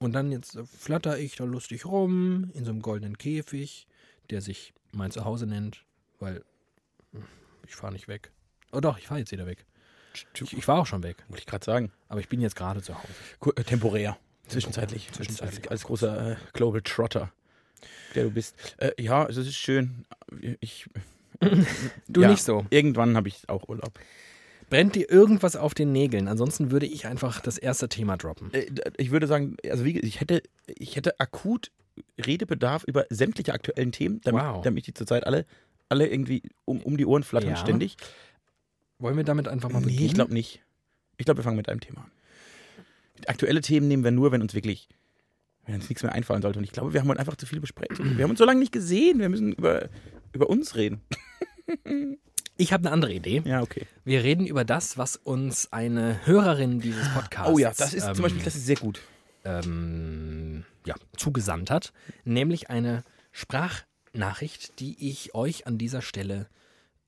Und 0.00 0.12
dann 0.12 0.32
jetzt 0.32 0.58
flatter 0.78 1.18
ich 1.18 1.36
da 1.36 1.44
lustig 1.44 1.84
rum 1.84 2.50
in 2.54 2.64
so 2.64 2.70
einem 2.70 2.82
goldenen 2.82 3.18
Käfig, 3.18 3.86
der 4.30 4.40
sich 4.40 4.72
mein 4.92 5.10
Zuhause 5.10 5.46
nennt, 5.46 5.84
weil 6.18 6.42
hm, 7.12 7.24
ich 7.68 7.76
fahre 7.76 7.92
nicht 7.92 8.08
weg. 8.08 8.32
Oh 8.72 8.80
doch, 8.80 8.98
ich 8.98 9.06
fahre 9.06 9.20
jetzt 9.20 9.30
wieder 9.32 9.46
weg. 9.46 9.64
Ich, 10.34 10.52
ich 10.52 10.66
war 10.68 10.78
auch 10.78 10.86
schon 10.86 11.02
weg, 11.02 11.24
Wollte 11.28 11.40
ich 11.40 11.46
gerade 11.46 11.64
sagen. 11.64 11.92
aber 12.08 12.20
ich 12.20 12.28
bin 12.28 12.40
jetzt 12.40 12.56
gerade 12.56 12.82
zu 12.82 12.94
Hause. 12.96 13.52
Äh, 13.56 13.62
temporär. 13.64 14.18
Zwischenzeitlich. 14.48 15.10
Zwischenzeitlich. 15.12 15.60
Als, 15.64 15.70
als 15.70 15.84
großer 15.84 16.32
äh, 16.32 16.36
Global 16.54 16.80
Trotter, 16.82 17.30
der 18.14 18.24
du 18.24 18.30
bist. 18.30 18.56
Äh, 18.78 18.92
ja, 19.00 19.26
es 19.26 19.36
ist 19.36 19.54
schön. 19.54 20.06
Ich, 20.60 20.86
Du 22.08 22.22
Ja. 22.22 22.30
nicht 22.30 22.42
so. 22.42 22.66
irgendwann 22.70 23.16
habe 23.16 23.28
ich 23.28 23.48
auch 23.48 23.68
Urlaub. 23.68 23.98
Brennt 24.70 24.96
dir 24.96 25.08
irgendwas 25.10 25.56
auf 25.56 25.72
den 25.74 25.92
Nägeln? 25.92 26.28
Ansonsten 26.28 26.70
würde 26.70 26.86
ich 26.86 27.06
einfach 27.06 27.40
das 27.40 27.56
erste 27.58 27.88
Thema 27.88 28.16
droppen. 28.16 28.52
Äh, 28.52 28.66
Ich 28.96 29.10
würde 29.10 29.26
sagen, 29.26 29.56
also 29.70 29.84
wie, 29.84 29.98
ich 30.00 30.20
hätte, 30.20 30.42
ich 30.66 30.96
hätte 30.96 31.20
akut 31.20 31.70
Redebedarf 32.18 32.84
über 32.84 33.06
sämtliche 33.10 33.52
aktuellen 33.52 33.92
Themen, 33.92 34.20
damit, 34.24 34.42
Wow. 34.42 34.62
damit 34.62 34.86
die 34.86 34.94
zurzeit 34.94 35.26
alle, 35.26 35.46
alle 35.88 36.08
irgendwie 36.08 36.42
um, 36.64 36.80
um 36.82 36.96
die 36.96 37.06
Ohren 37.06 37.22
flattern 37.22 37.50
Ja. 37.50 37.56
ständig. 37.56 37.96
Wollen 38.98 39.16
wir 39.16 39.24
damit 39.24 39.48
einfach 39.48 39.70
mal 39.70 39.80
Nee, 39.80 39.86
beginnen? 39.86 40.06
ich 40.06 40.14
glaube 40.14 40.32
nicht. 40.34 40.60
Ich 41.16 41.24
glaube, 41.24 41.38
wir 41.38 41.44
fangen 41.44 41.56
mit 41.56 41.68
einem 41.68 41.80
Thema 41.80 42.02
an. 42.02 42.10
Aktuelle 43.26 43.60
Themen 43.60 43.88
nehmen 43.88 44.04
wir 44.04 44.10
nur, 44.12 44.30
wenn 44.32 44.42
uns 44.42 44.54
wirklich, 44.54 44.88
wenn 45.66 45.74
uns 45.76 45.88
nichts 45.88 46.02
mehr 46.02 46.12
einfallen 46.12 46.42
sollte. 46.42 46.58
Und 46.58 46.64
ich 46.64 46.72
glaube, 46.72 46.92
wir 46.92 47.00
haben 47.00 47.08
heute 47.08 47.20
einfach 47.20 47.36
zu 47.36 47.46
viel 47.46 47.60
besprechen. 47.60 48.16
Wir 48.16 48.24
haben 48.24 48.30
uns 48.30 48.38
so 48.38 48.44
lange 48.44 48.60
nicht 48.60 48.72
gesehen. 48.72 49.18
Wir 49.18 49.28
müssen 49.28 49.52
über, 49.52 49.88
über 50.32 50.48
uns 50.50 50.74
reden. 50.76 51.00
Ich 52.60 52.72
habe 52.72 52.82
eine 52.86 52.92
andere 52.92 53.12
Idee. 53.12 53.42
Ja, 53.44 53.62
okay. 53.62 53.86
Wir 54.04 54.24
reden 54.24 54.44
über 54.44 54.64
das, 54.64 54.98
was 54.98 55.14
uns 55.14 55.72
eine 55.72 56.26
Hörerin 56.26 56.80
dieses 56.80 57.08
Podcasts 57.10 57.52
Oh 57.52 57.56
ja, 57.58 57.72
das 57.76 57.94
ist 57.94 58.04
ähm, 58.04 58.14
zum 58.16 58.24
Beispiel, 58.24 58.42
das 58.42 58.56
ist 58.56 58.66
sehr 58.66 58.74
gut. 58.74 59.00
ähm, 59.44 60.64
ja, 60.84 60.96
zugesandt 61.16 61.70
hat, 61.70 61.92
nämlich 62.24 62.68
eine 62.68 63.04
Sprachnachricht, 64.18 64.80
die 64.80 65.08
ich 65.08 65.34
euch 65.34 65.66
an 65.66 65.78
dieser 65.78 66.02
Stelle 66.02 66.48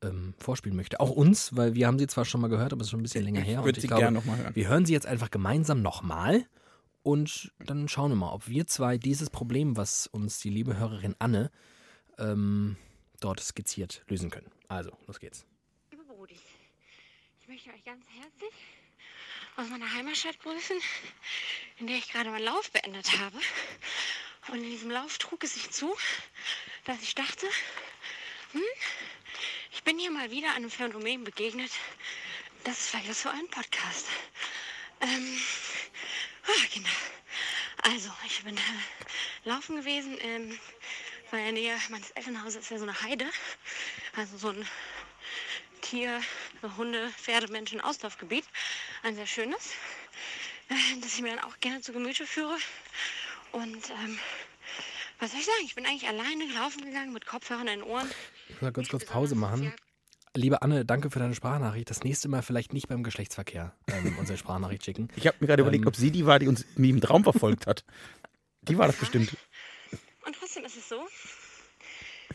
ähm, 0.02 0.34
vorspielen 0.38 0.76
möchte. 0.76 1.00
Auch 1.00 1.10
uns, 1.10 1.56
weil 1.56 1.74
wir 1.74 1.86
haben 1.86 1.98
sie 1.98 2.06
zwar 2.06 2.24
schon 2.24 2.40
mal 2.40 2.48
gehört, 2.48 2.72
aber 2.72 2.80
es 2.80 2.86
ist 2.86 2.90
schon 2.90 3.00
ein 3.00 3.02
bisschen 3.02 3.24
länger 3.24 3.40
her. 3.40 3.54
Ich 3.54 3.58
und 3.58 3.64
würde 3.64 3.80
sie 3.80 3.88
glaube, 3.88 4.02
gerne 4.02 4.18
nochmal 4.18 4.38
hören. 4.38 4.54
wir 4.54 4.68
hören 4.68 4.86
sie 4.86 4.92
jetzt 4.92 5.06
einfach 5.06 5.30
gemeinsam 5.30 5.82
nochmal 5.82 6.46
und 7.02 7.52
dann 7.58 7.88
schauen 7.88 8.12
wir 8.12 8.16
mal, 8.16 8.32
ob 8.32 8.48
wir 8.48 8.66
zwei 8.66 8.96
dieses 8.96 9.28
Problem, 9.28 9.76
was 9.76 10.06
uns 10.06 10.38
die 10.38 10.50
liebe 10.50 10.78
Hörerin 10.78 11.16
Anne 11.18 11.50
ähm, 12.18 12.76
dort 13.20 13.40
skizziert, 13.40 14.02
lösen 14.08 14.30
können. 14.30 14.50
Also, 14.68 14.92
los 15.06 15.18
geht's. 15.18 15.44
Liebe 15.90 16.04
Brudis, 16.04 16.38
ich 17.40 17.48
möchte 17.48 17.70
euch 17.70 17.84
ganz 17.84 18.04
herzlich 18.06 18.54
aus 19.60 19.68
meiner 19.68 19.92
Heimatstadt 19.92 20.40
grüßen, 20.40 20.80
in 21.78 21.86
der 21.86 21.96
ich 21.96 22.10
gerade 22.10 22.30
meinen 22.30 22.44
Lauf 22.44 22.70
beendet 22.70 23.18
habe. 23.18 23.38
Und 24.48 24.56
in 24.56 24.70
diesem 24.70 24.90
Lauf 24.90 25.18
trug 25.18 25.44
es 25.44 25.52
sich 25.54 25.70
zu, 25.70 25.94
dass 26.84 27.02
ich 27.02 27.14
dachte, 27.14 27.46
hm, 28.52 28.62
ich 29.72 29.82
bin 29.82 29.98
hier 29.98 30.10
mal 30.10 30.30
wieder 30.30 30.54
einem 30.54 30.70
Phänomen 30.70 31.24
begegnet. 31.24 31.70
Das 32.64 32.80
ist 32.80 32.88
vielleicht 32.88 33.10
was 33.10 33.20
für 33.20 33.30
einen 33.30 33.50
Podcast. 33.50 34.06
Ähm, 35.02 35.40
ah, 36.46 36.66
genau. 36.72 36.88
Also, 37.82 38.10
ich 38.26 38.42
bin 38.42 38.56
äh, 38.56 38.60
laufen 39.44 39.76
gewesen. 39.76 40.16
Ähm, 40.22 40.58
weil 41.30 41.48
in 41.48 41.54
der 41.54 41.62
Nähe 41.62 41.80
meines 41.90 42.10
Elternhauses 42.12 42.56
ist 42.56 42.70
ja 42.70 42.78
so 42.78 42.84
eine 42.84 43.02
Heide. 43.02 43.26
Also 44.16 44.36
so 44.36 44.48
ein 44.48 44.66
Tier, 45.90 46.20
so 46.62 46.76
Hunde, 46.76 47.10
Pferde, 47.16 47.50
Menschen, 47.50 47.80
Auslaufgebiet. 47.80 48.44
Ein 49.02 49.16
sehr 49.16 49.26
schönes, 49.26 49.70
äh, 50.68 50.74
das 51.00 51.14
ich 51.14 51.20
mir 51.20 51.34
dann 51.34 51.44
auch 51.44 51.58
gerne 51.58 51.80
zu 51.80 51.92
Gemüte 51.92 52.26
führe. 52.26 52.56
Und 53.50 53.90
ähm, 53.90 54.16
was 55.18 55.32
soll 55.32 55.40
ich 55.40 55.46
sagen? 55.46 55.58
Ich 55.64 55.74
bin 55.74 55.84
eigentlich 55.86 56.06
alleine 56.06 56.44
laufen 56.54 56.84
gegangen 56.84 57.12
mit 57.12 57.26
Kopfhörern 57.26 57.66
in 57.66 57.80
den 57.80 57.82
Ohren. 57.82 58.08
Ich 58.48 58.54
muss 58.54 58.62
mal 58.62 58.72
ganz 58.72 58.88
kurz 58.88 59.04
Pause 59.04 59.34
machen. 59.34 59.74
Liebe 60.36 60.62
Anne, 60.62 60.84
danke 60.84 61.10
für 61.10 61.18
deine 61.18 61.34
Sprachnachricht. 61.34 61.90
Das 61.90 62.04
nächste 62.04 62.28
Mal 62.28 62.42
vielleicht 62.42 62.72
nicht 62.72 62.86
beim 62.86 63.02
Geschlechtsverkehr 63.02 63.74
ähm, 63.88 64.16
unsere 64.20 64.38
Sprachnachricht 64.38 64.84
schicken. 64.84 65.08
Ich 65.16 65.26
habe 65.26 65.38
mir 65.40 65.48
gerade 65.48 65.62
überlegt, 65.62 65.82
Ähm. 65.82 65.88
ob 65.88 65.96
sie 65.96 66.12
die 66.12 66.24
war, 66.24 66.38
die 66.38 66.46
uns 66.46 66.64
mich 66.76 66.90
im 66.90 67.00
Traum 67.00 67.24
verfolgt 67.24 67.66
hat. 67.66 67.84
Die 68.62 68.78
war 68.78 68.86
das 68.86 68.94
bestimmt. 68.94 69.36
Und 70.24 70.36
trotzdem 70.38 70.64
ist 70.64 70.76
es 70.76 70.88
so, 70.88 71.04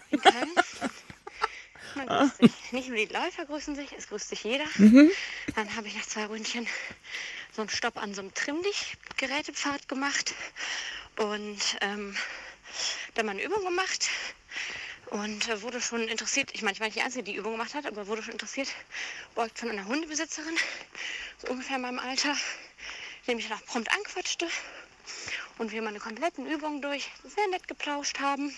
in 0.09 0.19
Köln, 0.19 0.49
man 1.95 2.07
grüßt 2.07 2.37
sich. 2.37 2.51
Nicht 2.71 2.87
nur 2.89 2.97
die 2.97 3.13
Läufer 3.13 3.45
grüßen 3.45 3.75
sich, 3.75 3.91
es 3.97 4.07
grüßt 4.07 4.29
sich 4.29 4.43
jeder. 4.43 4.65
Dann 5.55 5.75
habe 5.75 5.87
ich 5.87 5.95
nach 5.95 6.05
zwei 6.05 6.25
Ründchen 6.25 6.67
so 7.55 7.61
einen 7.61 7.69
Stopp 7.69 7.97
an 7.97 8.13
so 8.13 8.21
einem 8.21 8.33
Trimm-Dich-Gerätepfad 8.33 9.87
gemacht 9.87 10.33
und 11.17 11.59
ähm, 11.81 12.15
dann 13.13 13.25
mal 13.25 13.31
eine 13.31 13.43
Übung 13.43 13.63
gemacht 13.63 14.09
und 15.07 15.47
äh, 15.47 15.61
wurde 15.61 15.81
schon 15.81 16.07
interessiert, 16.07 16.51
ich 16.53 16.61
meine, 16.61 16.73
ich 16.73 16.79
war 16.79 16.87
nicht 16.87 16.97
die 16.97 17.01
Einzige, 17.01 17.23
die 17.23 17.35
Übung 17.35 17.53
gemacht 17.53 17.73
hat, 17.73 17.85
aber 17.85 18.07
wurde 18.07 18.23
schon 18.23 18.33
interessiert, 18.33 18.67
beugt 19.35 19.57
von 19.59 19.69
einer 19.69 19.85
Hundebesitzerin, 19.85 20.55
so 21.37 21.47
ungefähr 21.47 21.77
in 21.77 21.83
meinem 21.83 21.99
Alter, 21.99 22.35
die 23.27 23.35
mich 23.35 23.47
dann 23.47 23.57
auch 23.57 23.65
prompt 23.65 23.91
anquatschte 23.91 24.47
und 25.57 25.71
wir 25.71 25.81
meine 25.81 25.99
kompletten 25.99 26.45
Übungen 26.45 26.81
durch 26.81 27.09
sehr 27.23 27.47
nett 27.47 27.67
geplauscht 27.67 28.19
haben. 28.19 28.53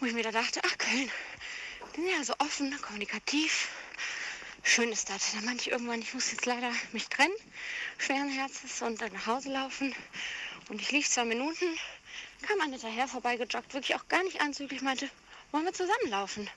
Wo 0.00 0.06
ich 0.06 0.14
mir 0.14 0.22
da 0.22 0.32
dachte, 0.32 0.60
ach 0.64 0.78
Köln, 0.78 1.10
ja 1.98 2.24
so 2.24 2.34
offen, 2.38 2.76
kommunikativ. 2.82 3.68
Schön 4.62 4.92
ist 4.92 5.10
das. 5.10 5.32
Da 5.32 5.40
meinte 5.40 5.62
ich 5.62 5.70
irgendwann, 5.70 6.00
ich 6.00 6.14
muss 6.14 6.30
jetzt 6.30 6.46
leider 6.46 6.70
mich 6.92 7.08
trennen, 7.08 7.34
schweren 7.98 8.28
Herzens 8.28 8.80
und 8.82 9.00
dann 9.00 9.12
nach 9.12 9.26
Hause 9.26 9.50
laufen. 9.50 9.94
Und 10.68 10.80
ich 10.80 10.92
lief 10.92 11.08
zwei 11.08 11.24
Minuten, 11.24 11.66
kam 12.42 12.60
ein 12.60 12.72
hinterher 12.72 13.08
vorbeigejoggt, 13.08 13.74
wirklich 13.74 13.96
auch 13.96 14.06
gar 14.08 14.22
nicht 14.22 14.40
anzüglich, 14.40 14.82
meinte, 14.82 15.10
wollen 15.50 15.64
wir 15.64 15.72
zusammenlaufen? 15.72 16.48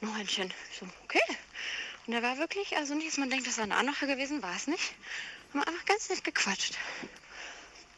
Ein 0.00 0.16
Händchen. 0.16 0.52
Ich 0.70 0.78
so, 0.78 0.86
okay. 1.04 1.20
Und 2.06 2.14
er 2.14 2.22
war 2.22 2.38
wirklich, 2.38 2.76
also 2.76 2.94
nicht, 2.94 3.08
dass 3.08 3.18
man 3.18 3.30
denkt, 3.30 3.46
das 3.46 3.58
war 3.58 3.64
ein 3.64 3.72
Anmacher 3.72 4.06
gewesen, 4.06 4.42
war 4.42 4.56
es 4.56 4.66
nicht. 4.66 4.94
Haben 5.52 5.64
einfach 5.64 5.84
ganz 5.84 6.08
nett 6.08 6.24
gequatscht. 6.24 6.74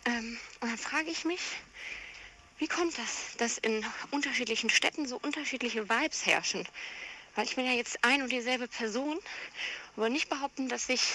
Ähm, 0.06 0.38
und 0.61 0.68
dann 0.68 0.78
frage 0.78 1.11
ich 1.11 1.25
mich, 1.25 1.40
wie 2.60 2.68
kommt 2.68 2.96
das, 2.98 3.36
dass 3.38 3.56
in 3.56 3.84
unterschiedlichen 4.10 4.68
Städten 4.68 5.06
so 5.06 5.16
unterschiedliche 5.16 5.88
Vibes 5.88 6.26
herrschen? 6.26 6.68
Weil 7.34 7.46
ich 7.46 7.56
bin 7.56 7.64
ja 7.64 7.72
jetzt 7.72 8.04
ein 8.04 8.20
und 8.20 8.30
dieselbe 8.30 8.68
Person, 8.68 9.18
aber 9.96 10.10
nicht 10.10 10.28
behaupten, 10.28 10.68
dass 10.68 10.90
ich 10.90 11.14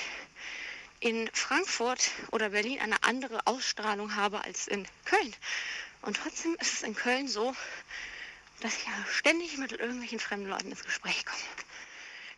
in 1.01 1.29
Frankfurt 1.33 2.09
oder 2.31 2.49
Berlin 2.49 2.79
eine 2.79 3.03
andere 3.03 3.45
Ausstrahlung 3.45 4.15
habe 4.15 4.43
als 4.43 4.67
in 4.67 4.87
Köln. 5.05 5.35
Und 6.01 6.17
trotzdem 6.17 6.57
ist 6.59 6.73
es 6.73 6.81
in 6.81 6.95
Köln 6.95 7.27
so, 7.27 7.55
dass 8.61 8.75
ich 8.77 8.85
ja 8.85 9.05
ständig 9.11 9.59
mit 9.59 9.71
irgendwelchen 9.71 10.19
fremden 10.19 10.49
Leuten 10.49 10.71
ins 10.71 10.83
Gespräch 10.83 11.25
komme. 11.27 11.43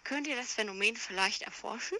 Könnt 0.04 0.28
ihr 0.28 0.36
das 0.36 0.54
Phänomen 0.54 0.98
vielleicht 0.98 1.44
erforschen? 1.44 1.98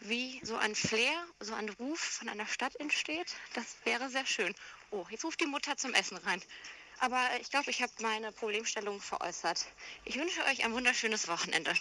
Wie 0.00 0.40
so 0.44 0.56
ein 0.56 0.74
Flair, 0.74 1.12
so 1.40 1.54
ein 1.54 1.68
Ruf 1.70 1.98
von 1.98 2.28
einer 2.28 2.46
Stadt 2.46 2.76
entsteht, 2.76 3.34
das 3.54 3.76
wäre 3.84 4.08
sehr 4.08 4.26
schön. 4.26 4.54
Oh, 4.90 5.04
jetzt 5.10 5.24
ruft 5.24 5.40
die 5.40 5.46
Mutter 5.46 5.76
zum 5.76 5.92
Essen 5.94 6.16
rein. 6.18 6.40
Aber 7.00 7.20
ich 7.40 7.50
glaube, 7.50 7.70
ich 7.70 7.80
habe 7.82 7.92
meine 8.02 8.32
Problemstellung 8.32 9.00
veräußert. 9.00 9.66
Ich 10.04 10.16
wünsche 10.16 10.40
euch 10.50 10.64
ein 10.64 10.72
wunderschönes 10.72 11.28
Wochenende. 11.28 11.72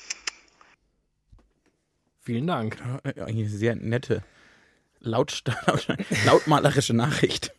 Vielen 2.22 2.48
Dank. 2.48 2.78
Äh, 3.04 3.22
eine 3.22 3.48
sehr 3.48 3.76
nette, 3.76 4.24
laut- 5.00 5.44
lautmalerische 6.26 6.94
Nachricht. 6.94 7.54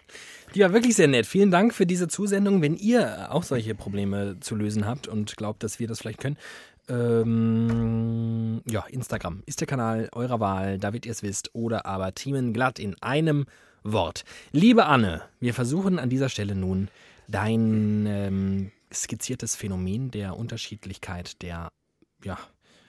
Die 0.54 0.60
war 0.60 0.72
wirklich 0.72 0.94
sehr 0.96 1.08
nett. 1.08 1.26
Vielen 1.26 1.50
Dank 1.50 1.74
für 1.74 1.86
diese 1.86 2.08
Zusendung. 2.08 2.62
Wenn 2.62 2.74
ihr 2.76 3.28
auch 3.32 3.42
solche 3.42 3.74
Probleme 3.74 4.38
zu 4.40 4.54
lösen 4.54 4.86
habt 4.86 5.06
und 5.08 5.36
glaubt, 5.36 5.62
dass 5.62 5.78
wir 5.78 5.88
das 5.88 6.00
vielleicht 6.00 6.20
können, 6.20 6.38
ähm, 6.88 8.62
ja, 8.68 8.84
Instagram 8.86 9.42
ist 9.46 9.60
der 9.60 9.66
Kanal 9.66 10.08
eurer 10.12 10.40
Wahl, 10.40 10.78
damit 10.78 11.06
ihr 11.06 11.12
es 11.12 11.22
wisst, 11.22 11.54
oder 11.54 11.86
aber 11.86 12.12
Glatt 12.52 12.78
in 12.78 13.00
einem 13.02 13.46
Wort. 13.82 14.24
Liebe 14.52 14.86
Anne, 14.86 15.22
wir 15.40 15.54
versuchen 15.54 15.98
an 15.98 16.10
dieser 16.10 16.28
Stelle 16.28 16.54
nun 16.54 16.88
dein 17.28 18.06
ähm, 18.06 18.72
skizziertes 18.92 19.54
Phänomen 19.56 20.10
der 20.10 20.36
Unterschiedlichkeit, 20.36 21.42
der 21.42 21.68
ja, 22.24 22.38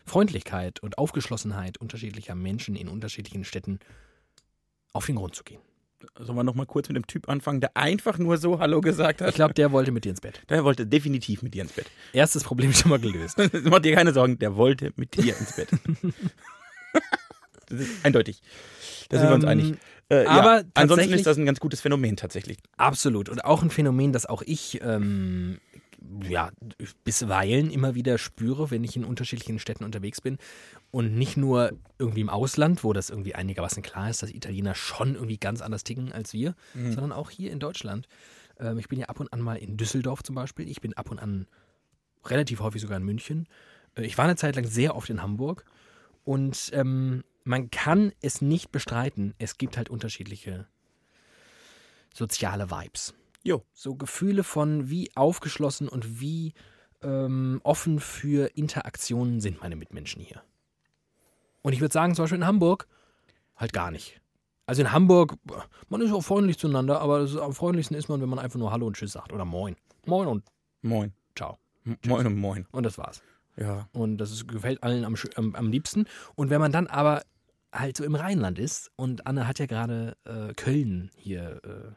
Freundlichkeit 0.06 0.80
und 0.80 0.98
Aufgeschlossenheit 0.98 1.78
unterschiedlicher 1.78 2.36
Menschen 2.36 2.76
in 2.76 2.88
unterschiedlichen 2.88 3.44
Städten 3.44 3.80
auf 4.94 5.06
den 5.06 5.16
Grund 5.16 5.36
zu 5.36 5.44
gehen. 5.44 5.62
Sollen 6.18 6.38
wir 6.38 6.44
nochmal 6.44 6.66
kurz 6.66 6.88
mit 6.90 6.96
dem 6.96 7.08
Typ 7.08 7.28
anfangen, 7.28 7.60
der 7.62 7.76
einfach 7.76 8.18
nur 8.18 8.38
so 8.38 8.60
Hallo 8.60 8.80
gesagt 8.82 9.22
Ich 9.22 9.28
hat? 9.28 9.36
glaube, 9.36 9.54
der 9.54 9.72
wollte 9.72 9.92
mit 9.92 10.06
dir 10.06 10.10
ins 10.12 10.22
Bett. 10.22 10.42
Der 10.50 10.64
wollte 10.64 10.86
definitiv 10.88 11.42
mit 11.42 11.54
dir 11.54 11.64
ins 11.64 11.74
Bett. 11.74 11.88
Erstes 12.14 12.44
Problem 12.44 12.74
schon 12.74 12.90
mal 12.90 13.00
gelöst. 13.00 13.38
Mach 13.64 13.80
dir 13.80 13.96
keine 13.96 14.14
Sorgen, 14.14 14.40
der 14.40 14.56
wollte 14.56 14.94
mit 14.96 15.16
dir 15.16 15.38
ins 15.38 15.56
Bett. 15.56 15.70
das 17.70 17.80
ist 17.82 18.06
eindeutig. 18.06 18.42
Da 19.10 19.20
sind 19.20 19.30
wir 19.30 19.36
uns 19.36 19.44
Ähm, 19.44 19.50
einig. 19.50 19.74
Äh, 20.12 20.26
aber 20.26 20.58
ja, 20.62 20.64
ansonsten 20.74 21.14
ist 21.14 21.28
das 21.28 21.38
ein 21.38 21.46
ganz 21.46 21.60
gutes 21.60 21.82
Phänomen 21.82 22.16
tatsächlich. 22.18 22.58
Absolut. 22.78 23.30
Und 23.30 23.44
auch 23.46 23.62
ein 23.62 23.70
Phänomen, 23.70 24.12
das 24.12 24.26
auch 24.26 24.42
ich 24.44 24.80
ähm, 24.82 25.60
ja, 26.30 26.52
bisweilen 27.04 27.72
immer 27.72 27.96
wieder 27.96 28.18
spüre, 28.18 28.72
wenn 28.72 28.84
ich 28.84 28.96
in 28.96 29.04
unterschiedlichen 29.04 29.60
Städten 29.60 29.84
unterwegs 29.84 30.22
bin. 30.22 30.38
Und 30.92 31.16
nicht 31.16 31.38
nur 31.38 31.72
irgendwie 31.98 32.22
im 32.22 32.30
Ausland, 32.30 32.84
wo 32.84 32.94
das 32.94 33.10
irgendwie 33.10 33.36
einigermaßen 33.36 33.84
klar 33.84 34.10
ist, 34.10 34.24
dass 34.24 34.32
Italiener 34.32 34.76
schon 34.76 35.16
irgendwie 35.16 35.38
ganz 35.38 35.62
anders 35.62 35.84
ticken 35.84 36.12
als 36.12 36.34
wir, 36.34 36.56
sondern 36.92 37.12
auch 37.12 37.30
hier 37.30 37.52
in 37.52 37.60
Deutschland. 37.60 38.08
Ähm, 38.60 38.80
ich 38.80 38.88
bin 38.88 39.00
ja 39.00 39.06
ab 39.08 39.20
und 39.20 39.32
an 39.34 39.42
mal 39.42 39.56
in 39.58 39.78
Düsseldorf 39.78 40.24
zum 40.24 40.36
Beispiel. 40.36 40.68
Ich 40.70 40.82
bin 40.82 40.94
ab 40.94 41.12
und 41.12 41.20
an 41.20 41.48
relativ 42.26 42.60
häufig 42.62 42.82
sogar 42.82 42.98
in 42.98 43.04
München. 43.04 43.48
Äh, 43.96 44.06
Ich 44.06 44.18
war 44.18 44.26
eine 44.26 44.36
Zeit 44.36 44.56
lang 44.56 44.66
sehr 44.66 44.96
oft 44.96 45.10
in 45.10 45.22
Hamburg. 45.22 45.66
Und 46.24 46.70
ähm, 46.74 47.24
man 47.44 47.72
kann 47.72 48.12
es 48.22 48.42
nicht 48.42 48.72
bestreiten, 48.72 49.34
es 49.40 49.58
gibt 49.58 49.78
halt 49.78 49.90
unterschiedliche 49.90 50.68
soziale 52.14 52.70
Vibes. 52.70 53.14
Jo. 53.44 53.64
So 53.74 53.96
Gefühle 53.96 54.44
von 54.44 54.90
wie 54.90 55.16
aufgeschlossen 55.16 55.88
und 55.88 56.20
wie 56.20 56.54
ähm, 57.02 57.62
offen 57.64 58.00
für 58.00 58.58
Interaktionen 58.58 59.40
sind 59.40 59.62
meine 59.62 59.76
Mitmenschen 59.76 60.22
hier. 60.22 60.42
Und 61.62 61.74
ich 61.74 61.82
würde 61.82 61.94
sagen, 61.94 62.16
zum 62.16 62.24
Beispiel 62.24 62.40
in 62.40 62.48
Hamburg 62.48 62.88
halt 63.56 63.74
gar 63.74 63.92
nicht. 63.92 64.22
Also 64.66 64.82
in 64.82 64.92
Hamburg, 64.92 65.36
man 65.90 66.02
ist 66.02 66.12
auch 66.12 66.22
freundlich 66.22 66.58
zueinander, 66.58 67.02
aber 67.02 67.28
am 67.42 67.54
freundlichsten 67.54 67.98
ist 67.98 68.08
man, 68.08 68.22
wenn 68.22 68.30
man 68.30 68.40
einfach 68.40 68.60
nur 68.60 68.72
Hallo 68.72 68.88
und 68.88 68.96
Tschüss 68.96 69.14
sagt 69.14 69.34
oder 69.34 69.46
Moin. 69.46 69.76
Moin 70.06 70.28
und 70.28 70.44
Moin. 70.82 71.14
Ciao. 71.36 71.58
M 71.86 71.98
moin 72.06 72.26
und 72.28 72.36
moin. 72.36 72.68
Und 72.72 72.84
das 72.84 72.98
war's. 72.98 73.22
Ja. 73.58 73.90
Und 73.92 74.18
das 74.18 74.32
ist, 74.32 74.48
gefällt 74.48 74.84
allen 74.84 75.04
am, 75.04 75.16
am, 75.36 75.56
am 75.56 75.72
liebsten. 75.72 76.06
Und 76.36 76.50
wenn 76.50 76.62
man 76.62 76.72
dann 76.72 76.88
aber 76.88 77.24
halt 77.74 77.98
so 77.98 78.04
im 78.04 78.16
Rheinland 78.16 78.60
ist, 78.60 78.92
und 78.96 79.28
Anne 79.28 79.48
hat 79.48 79.60
ja 79.60 79.66
gerade 79.66 80.16
äh, 80.26 80.54
Köln 80.54 81.12
hier 81.16 81.62
äh, 81.64 81.92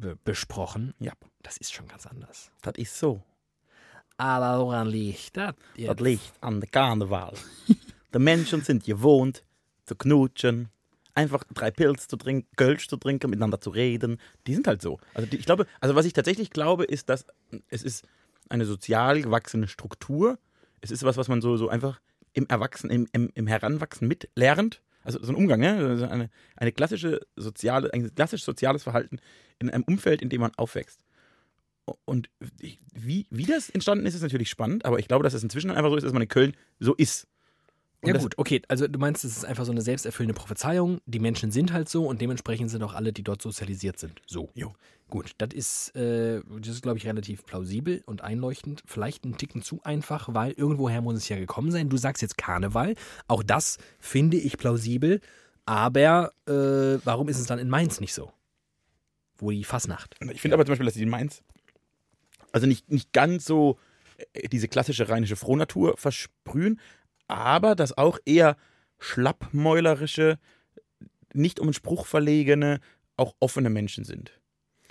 be 0.00 0.16
besprochen, 0.24 0.94
Ja, 0.98 1.12
das 1.42 1.56
ist 1.58 1.72
schon 1.72 1.86
ganz 1.88 2.06
anders. 2.06 2.50
das 2.62 2.74
ist 2.76 2.98
so. 2.98 3.22
Aber 4.16 4.64
woran 4.64 4.88
liegt 4.88 5.36
das? 5.36 5.54
Das 5.76 5.98
liegt 6.00 6.32
an 6.40 6.60
der 6.60 6.68
Karneval. 6.68 7.34
die 8.14 8.18
Menschen 8.18 8.62
sind 8.62 8.84
gewohnt 8.84 9.44
zu 9.86 9.94
knutschen, 9.94 10.68
einfach 11.14 11.42
drei 11.54 11.70
Pilz 11.70 12.06
zu 12.06 12.16
trinken, 12.16 12.46
Kölsch 12.56 12.88
zu 12.88 12.96
trinken, 12.96 13.30
miteinander 13.30 13.60
zu 13.60 13.70
reden. 13.70 14.20
Die 14.46 14.54
sind 14.54 14.66
halt 14.66 14.82
so. 14.82 14.98
Also 15.14 15.28
die, 15.28 15.36
ich 15.38 15.46
glaube, 15.46 15.66
also 15.80 15.94
was 15.94 16.04
ich 16.04 16.12
tatsächlich 16.12 16.50
glaube, 16.50 16.84
ist, 16.84 17.08
dass 17.08 17.24
es 17.68 17.82
ist 17.82 18.04
eine 18.48 18.66
sozial 18.66 19.22
gewachsene 19.22 19.68
Struktur. 19.68 20.38
Es 20.80 20.90
ist 20.90 21.02
was, 21.02 21.16
was 21.16 21.28
man 21.28 21.40
so, 21.40 21.56
so 21.56 21.68
einfach 21.68 22.00
im 22.32 22.46
Erwachsenen, 22.46 22.94
im, 22.94 23.08
im, 23.12 23.30
im 23.34 23.46
Heranwachsen 23.46 24.06
mitlernt. 24.06 24.82
Also 25.14 25.24
so 25.26 25.32
ein 25.32 25.36
Umgang, 25.36 25.60
ne? 25.60 25.76
also 25.76 26.06
eine, 26.06 26.30
eine 26.56 26.72
klassische 26.72 27.20
soziale, 27.36 27.92
ein 27.92 28.14
klassisch 28.14 28.44
soziales 28.44 28.82
Verhalten 28.82 29.18
in 29.58 29.70
einem 29.70 29.84
Umfeld, 29.84 30.22
in 30.22 30.28
dem 30.28 30.40
man 30.40 30.54
aufwächst. 30.56 31.00
Und 32.04 32.30
wie, 32.94 33.26
wie 33.30 33.46
das 33.46 33.70
entstanden 33.70 34.06
ist, 34.06 34.14
ist 34.14 34.22
natürlich 34.22 34.50
spannend, 34.50 34.84
aber 34.84 34.98
ich 34.98 35.08
glaube, 35.08 35.24
dass 35.24 35.34
es 35.34 35.42
inzwischen 35.42 35.70
einfach 35.70 35.90
so 35.90 35.96
ist, 35.96 36.04
dass 36.04 36.12
man 36.12 36.22
in 36.22 36.28
Köln 36.28 36.56
so 36.78 36.94
ist. 36.94 37.26
Und 38.02 38.14
ja 38.14 38.18
gut, 38.18 38.38
okay, 38.38 38.62
also 38.68 38.88
du 38.88 38.98
meinst, 38.98 39.24
es 39.24 39.36
ist 39.36 39.44
einfach 39.44 39.64
so 39.64 39.72
eine 39.72 39.82
selbsterfüllende 39.82 40.34
Prophezeiung. 40.34 41.00
Die 41.04 41.18
Menschen 41.18 41.50
sind 41.50 41.72
halt 41.72 41.88
so 41.88 42.06
und 42.06 42.20
dementsprechend 42.20 42.70
sind 42.70 42.82
auch 42.82 42.94
alle, 42.94 43.12
die 43.12 43.22
dort 43.22 43.42
sozialisiert 43.42 43.98
sind, 43.98 44.22
so. 44.26 44.50
Jo. 44.54 44.72
Gut, 45.10 45.32
das 45.38 45.52
ist, 45.52 45.96
äh, 45.96 46.40
das 46.60 46.68
ist 46.68 46.82
glaube 46.82 46.96
ich, 46.96 47.06
relativ 47.06 47.44
plausibel 47.44 48.02
und 48.06 48.22
einleuchtend. 48.22 48.82
Vielleicht 48.86 49.24
ein 49.24 49.36
Ticken 49.36 49.60
zu 49.60 49.80
einfach, 49.82 50.28
weil 50.32 50.52
irgendwoher 50.52 51.00
muss 51.00 51.16
es 51.16 51.28
ja 51.28 51.36
gekommen 51.36 51.72
sein. 51.72 51.88
Du 51.88 51.96
sagst 51.96 52.22
jetzt 52.22 52.38
Karneval. 52.38 52.94
Auch 53.26 53.42
das 53.42 53.78
finde 53.98 54.36
ich 54.36 54.56
plausibel. 54.56 55.20
Aber 55.66 56.32
äh, 56.46 57.04
warum 57.04 57.28
ist 57.28 57.40
es 57.40 57.46
dann 57.46 57.58
in 57.58 57.68
Mainz 57.68 57.98
nicht 58.00 58.14
so? 58.14 58.32
Wo 59.36 59.50
die 59.50 59.64
Fasnacht. 59.64 60.14
Ich 60.32 60.40
finde 60.40 60.54
aber 60.54 60.64
zum 60.64 60.72
Beispiel, 60.72 60.86
dass 60.86 60.94
die 60.94 61.02
in 61.02 61.08
Mainz 61.08 61.42
also 62.52 62.66
nicht, 62.66 62.90
nicht 62.90 63.12
ganz 63.12 63.44
so 63.44 63.78
äh, 64.32 64.48
diese 64.48 64.68
klassische 64.68 65.08
rheinische 65.08 65.36
Frohnatur 65.36 65.96
versprühen, 65.96 66.80
aber 67.30 67.74
dass 67.74 67.96
auch 67.96 68.18
eher 68.24 68.56
schlappmäulerische, 68.98 70.38
nicht 71.32 71.60
um 71.60 71.68
einen 71.68 71.74
Spruch 71.74 72.06
verlegene, 72.06 72.80
auch 73.16 73.34
offene 73.40 73.70
Menschen 73.70 74.04
sind. 74.04 74.40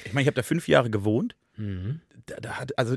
Ich 0.05 0.13
meine, 0.13 0.22
ich 0.22 0.27
habe 0.27 0.36
da 0.36 0.43
fünf 0.43 0.67
Jahre 0.67 0.89
gewohnt. 0.89 1.36
Mhm. 1.58 2.01
Da, 2.25 2.38
da 2.38 2.60
hat, 2.60 2.77
also 2.77 2.96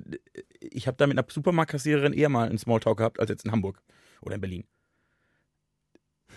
ich 0.60 0.86
habe 0.86 0.96
da 0.96 1.06
mit 1.06 1.18
einer 1.18 1.26
Supermarktkassiererin 1.28 2.12
eher 2.12 2.28
mal 2.28 2.48
einen 2.48 2.58
Smalltalk 2.58 2.98
gehabt 2.98 3.18
als 3.20 3.30
jetzt 3.30 3.44
in 3.44 3.52
Hamburg 3.52 3.82
oder 4.20 4.36
in 4.36 4.40
Berlin. 4.40 4.64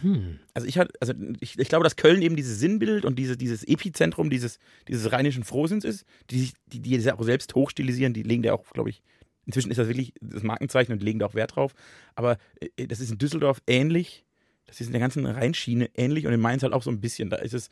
Hm. 0.01 0.39
Also 0.53 0.67
ich, 0.67 0.77
hat, 0.77 0.91
also 0.99 1.13
ich, 1.39 1.57
ich 1.57 1.69
glaube, 1.69 1.83
dass 1.83 1.95
Köln 1.95 2.21
eben 2.21 2.35
dieses 2.35 2.59
Sinnbild 2.59 3.05
und 3.05 3.17
diese, 3.17 3.37
dieses 3.37 3.63
Epizentrum 3.63 4.29
dieses, 4.29 4.59
dieses 4.89 5.11
rheinischen 5.11 5.43
Frohsinns 5.45 5.85
ist, 5.85 6.05
die, 6.31 6.39
sich- 6.39 6.53
die, 6.67 6.81
die 6.81 6.97
das 6.97 7.13
auch 7.13 7.23
selbst 7.23 7.55
hochstilisieren, 7.55 8.13
die 8.13 8.23
legen 8.23 8.43
da 8.43 8.53
auch, 8.53 8.69
glaube 8.71 8.89
ich, 8.89 9.01
inzwischen 9.45 9.71
ist 9.71 9.77
das 9.77 9.87
wirklich 9.87 10.13
das 10.21 10.43
Markenzeichen 10.43 10.91
und 10.93 11.03
legen 11.03 11.19
da 11.19 11.25
auch 11.25 11.35
Wert 11.35 11.55
drauf. 11.55 11.73
Aber 12.15 12.37
äh, 12.77 12.87
das 12.87 12.99
ist 12.99 13.11
in 13.11 13.17
Düsseldorf 13.17 13.61
ähnlich, 13.67 14.25
das 14.65 14.81
ist 14.81 14.87
in 14.87 14.93
der 14.93 15.01
ganzen 15.01 15.25
Rheinschiene 15.25 15.89
ähnlich 15.95 16.25
und 16.25 16.33
in 16.33 16.39
Mainz 16.39 16.63
halt 16.63 16.73
auch 16.73 16.83
so 16.83 16.91
ein 16.91 17.01
bisschen. 17.01 17.29
Da 17.29 17.37
ist 17.37 17.53
es, 17.53 17.69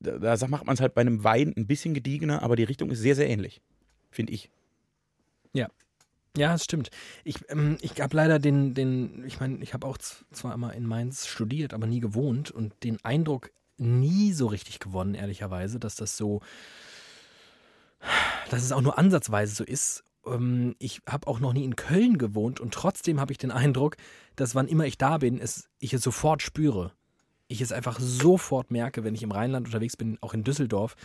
da, 0.00 0.36
macht 0.48 0.66
man 0.66 0.74
es 0.74 0.80
halt 0.80 0.94
bei 0.94 1.00
einem 1.02 1.24
Wein 1.24 1.52
ein 1.56 1.66
bisschen 1.66 1.94
gediegener, 1.94 2.42
aber 2.42 2.56
die 2.56 2.64
Richtung 2.64 2.90
ist 2.90 3.00
sehr, 3.00 3.14
sehr 3.14 3.28
ähnlich, 3.28 3.60
finde 4.10 4.32
ich. 4.32 4.50
Ja, 6.36 6.54
es 6.54 6.64
stimmt. 6.64 6.90
Ich, 7.24 7.36
ähm, 7.50 7.76
ich 7.82 8.00
habe 8.00 8.16
leider 8.16 8.38
den, 8.38 8.72
den, 8.72 9.24
ich 9.26 9.38
meine, 9.38 9.62
ich 9.62 9.74
habe 9.74 9.86
auch 9.86 9.98
zwar 9.98 10.54
immer 10.54 10.72
in 10.72 10.86
Mainz 10.86 11.26
studiert, 11.26 11.74
aber 11.74 11.86
nie 11.86 12.00
gewohnt 12.00 12.50
und 12.50 12.72
den 12.84 13.04
Eindruck 13.04 13.50
nie 13.76 14.32
so 14.32 14.46
richtig 14.46 14.78
gewonnen, 14.78 15.14
ehrlicherweise, 15.14 15.78
dass 15.78 15.94
das 15.94 16.16
so, 16.16 16.40
dass 18.50 18.62
es 18.62 18.72
auch 18.72 18.80
nur 18.80 18.98
ansatzweise 18.98 19.54
so 19.54 19.64
ist. 19.64 20.04
Ähm, 20.26 20.74
ich 20.78 21.00
habe 21.08 21.26
auch 21.26 21.40
noch 21.40 21.52
nie 21.52 21.64
in 21.64 21.76
Köln 21.76 22.18
gewohnt 22.18 22.60
und 22.60 22.72
trotzdem 22.74 23.20
habe 23.20 23.32
ich 23.32 23.38
den 23.38 23.50
Eindruck, 23.50 23.96
dass 24.36 24.54
wann 24.54 24.68
immer 24.68 24.84
ich 24.86 24.98
da 24.98 25.18
bin, 25.18 25.38
es, 25.38 25.68
ich 25.78 25.92
es 25.92 26.02
sofort 26.02 26.42
spüre. 26.42 26.92
Ich 27.48 27.60
es 27.60 27.72
einfach 27.72 27.98
sofort 28.00 28.70
merke, 28.70 29.04
wenn 29.04 29.14
ich 29.14 29.22
im 29.22 29.30
Rheinland 29.32 29.66
unterwegs 29.66 29.96
bin, 29.96 30.16
auch 30.22 30.32
in 30.34 30.44
Düsseldorf. 30.44 30.96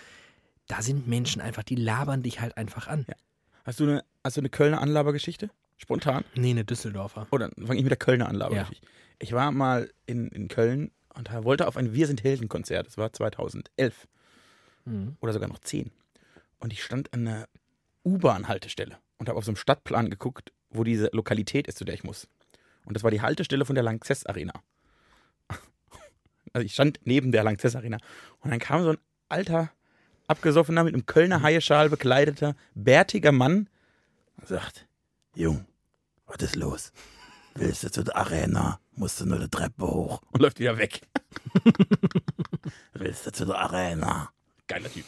Da 0.68 0.82
sind 0.82 1.08
Menschen 1.08 1.42
einfach, 1.42 1.64
die 1.64 1.76
labern 1.76 2.24
dich 2.24 2.40
halt 2.40 2.58
einfach 2.58 2.88
an. 2.88 3.06
Hast 3.66 3.80
du 3.80 3.84
eine, 3.84 4.04
hast 4.24 4.38
du 4.38 4.42
eine 4.42 4.50
Kölner 4.50 4.82
Anlabergeschichte? 4.82 5.50
Spontan? 5.78 6.24
Nee, 6.36 6.52
eine 6.52 6.64
Düsseldorfer. 6.66 7.28
Oder 7.32 7.50
fange 7.58 7.76
ich 7.78 7.84
mit 7.84 7.92
der 7.92 7.98
Kölner 7.98 8.28
Anlabergeschichte. 8.30 8.88
Ich 9.20 9.34
war 9.34 9.52
mal 9.52 9.90
in, 10.06 10.28
in 10.30 10.48
Köln 10.48 10.92
und 11.16 11.32
wollte 11.44 11.68
auf 11.68 11.76
ein 11.78 11.94
Wir 11.94 12.08
sind 12.08 12.24
Helden 12.24 12.48
Konzert. 12.50 12.88
Das 12.88 12.98
war 12.98 13.12
2011 13.12 14.08
Mhm. 14.86 15.18
oder 15.20 15.34
sogar 15.34 15.50
noch 15.50 15.60
10. 15.60 15.92
Und 16.60 16.72
ich 16.72 16.82
stand 16.82 17.14
an 17.14 17.28
einer 17.28 17.48
U-Bahn-Haltestelle 18.06 18.98
und 19.18 19.30
habe 19.30 19.38
auf 19.38 19.46
so 19.46 19.52
einem 19.52 19.58
Stadtplan 19.58 20.10
geguckt, 20.10 20.52
wo 20.70 20.84
diese 20.84 21.10
Lokalität 21.14 21.68
ist, 21.68 21.78
zu 21.78 21.86
der 21.86 21.96
ich 21.96 22.04
muss. 22.04 22.28
Und 22.86 22.96
das 22.96 23.04
war 23.04 23.12
die 23.12 23.22
Haltestelle 23.22 23.66
von 23.66 23.76
der 23.76 23.84
Lanxess 23.84 24.26
Arena. 24.26 24.54
Also 26.54 26.66
ich 26.66 26.74
stand 26.74 27.00
neben 27.04 27.32
der 27.32 27.44
Lanxess 27.44 27.76
Arena. 27.76 27.98
Und 28.40 28.52
dann 28.52 28.60
kam 28.60 28.82
so 28.82 28.92
ein 28.92 28.98
alter, 29.30 29.70
abgesoffener, 30.28 30.84
mit 30.84 30.94
einem 30.94 31.06
Kölner 31.06 31.42
Haieschal 31.42 31.90
bekleideter, 31.90 32.56
bärtiger 32.74 33.32
Mann 33.32 33.70
und 34.38 34.48
sagt, 34.48 34.88
Jung, 35.36 35.66
was 36.26 36.38
ist 36.38 36.56
los? 36.56 36.94
Willst 37.54 37.84
du 37.84 37.92
zu 37.92 38.04
der 38.04 38.16
Arena? 38.16 38.80
Musst 38.94 39.20
du 39.20 39.26
nur 39.26 39.40
die 39.40 39.50
Treppe 39.50 39.86
hoch. 39.86 40.22
Und 40.32 40.42
läuft 40.42 40.60
wieder 40.60 40.78
weg. 40.78 41.02
Willst 42.94 43.26
du 43.26 43.32
zu 43.32 43.46
der 43.46 43.58
Arena? 43.58 44.32
Geiler 44.68 44.92
Typ. 44.92 45.06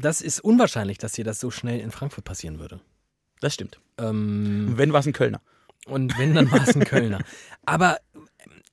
Das 0.00 0.20
ist 0.20 0.40
unwahrscheinlich, 0.40 0.98
dass 0.98 1.12
dir 1.12 1.24
das 1.24 1.40
so 1.40 1.50
schnell 1.50 1.80
in 1.80 1.90
Frankfurt 1.90 2.24
passieren 2.24 2.58
würde. 2.58 2.80
Das 3.40 3.54
stimmt. 3.54 3.80
Ähm, 3.98 4.72
wenn, 4.76 4.92
war 4.92 5.00
es 5.00 5.06
ein 5.06 5.12
Kölner. 5.12 5.40
und 5.86 6.18
wenn, 6.18 6.34
dann 6.34 6.50
war 6.50 6.62
es 6.62 6.74
ein 6.74 6.84
Kölner. 6.84 7.20
Aber 7.66 7.98
ähm, 8.14 8.28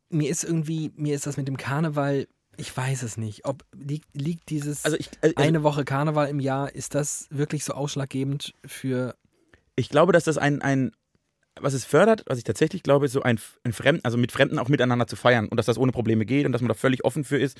mir 0.09 0.29
ist 0.29 0.43
irgendwie, 0.43 0.91
mir 0.95 1.15
ist 1.15 1.27
das 1.27 1.37
mit 1.37 1.47
dem 1.47 1.57
Karneval, 1.57 2.27
ich 2.57 2.75
weiß 2.75 3.03
es 3.03 3.17
nicht. 3.17 3.45
Ob 3.45 3.63
liegt, 3.73 4.07
liegt 4.13 4.49
dieses 4.49 4.83
Also 4.83 4.97
ich, 4.97 5.09
also 5.21 5.35
eine 5.37 5.63
Woche 5.63 5.85
Karneval 5.85 6.27
im 6.27 6.39
Jahr, 6.39 6.73
ist 6.73 6.95
das 6.95 7.27
wirklich 7.29 7.63
so 7.63 7.73
ausschlaggebend 7.73 8.53
für. 8.65 9.15
ich 9.75 9.89
glaube, 9.89 10.11
dass 10.11 10.25
das 10.25 10.37
ein, 10.37 10.61
ein, 10.61 10.91
was 11.59 11.73
es 11.73 11.85
fördert, 11.85 12.23
was 12.27 12.37
ich 12.37 12.43
tatsächlich 12.43 12.83
glaube, 12.83 13.05
ist 13.05 13.13
so 13.13 13.21
ein, 13.21 13.39
ein 13.63 13.73
Fremden, 13.73 14.03
also 14.03 14.17
mit 14.17 14.31
Fremden 14.31 14.59
auch 14.59 14.69
miteinander 14.69 15.07
zu 15.07 15.15
feiern 15.15 15.47
und 15.47 15.57
dass 15.57 15.65
das 15.65 15.77
ohne 15.77 15.91
Probleme 15.91 16.25
geht 16.25 16.45
und 16.45 16.51
dass 16.51 16.61
man 16.61 16.69
da 16.69 16.73
völlig 16.73 17.03
offen 17.05 17.23
für 17.23 17.37
ist. 17.37 17.57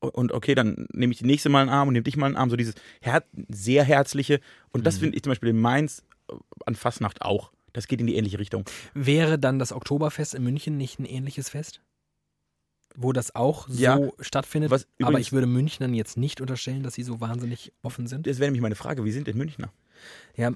Und 0.00 0.32
okay, 0.32 0.54
dann 0.54 0.86
nehme 0.92 1.12
ich 1.12 1.18
die 1.18 1.26
nächste 1.26 1.48
mal 1.50 1.60
einen 1.60 1.70
Arm 1.70 1.88
und 1.88 1.92
nehme 1.92 2.04
dich 2.04 2.16
mal 2.16 2.26
einen 2.26 2.36
Arm, 2.36 2.48
so 2.50 2.56
dieses 2.56 2.74
her 3.02 3.22
sehr 3.48 3.84
herzliche. 3.84 4.40
Und 4.72 4.86
das 4.86 4.98
finde 4.98 5.16
ich 5.16 5.22
zum 5.22 5.30
Beispiel 5.30 5.50
in 5.50 5.60
Mainz 5.60 6.02
äh, 6.30 6.34
an 6.66 6.74
Fastnacht 6.74 7.22
auch. 7.22 7.52
Das 7.72 7.86
geht 7.86 8.00
in 8.00 8.06
die 8.06 8.16
ähnliche 8.16 8.38
Richtung. 8.38 8.64
Wäre 8.94 9.38
dann 9.38 9.58
das 9.58 9.72
Oktoberfest 9.72 10.34
in 10.34 10.42
München 10.42 10.76
nicht 10.76 10.98
ein 10.98 11.04
ähnliches 11.04 11.50
Fest? 11.50 11.80
Wo 12.96 13.12
das 13.12 13.34
auch 13.36 13.68
so 13.68 13.80
Ja. 13.80 13.98
stattfindet. 14.20 14.70
Was 14.70 14.88
aber 15.00 15.10
übrigens- 15.10 15.26
ich 15.28 15.32
würde 15.32 15.46
Münchnern 15.46 15.94
jetzt 15.94 16.16
nicht 16.16 16.40
unterstellen, 16.40 16.82
dass 16.82 16.94
sie 16.94 17.02
so 17.04 17.20
wahnsinnig 17.20 17.72
offen 17.82 18.06
sind. 18.08 18.26
Das 18.26 18.38
wäre 18.38 18.48
nämlich 18.48 18.62
meine 18.62 18.74
Frage, 18.74 19.04
wie 19.04 19.12
sind 19.12 19.26
denn 19.28 19.36
Münchner? 19.36 19.72
Ja, 20.36 20.50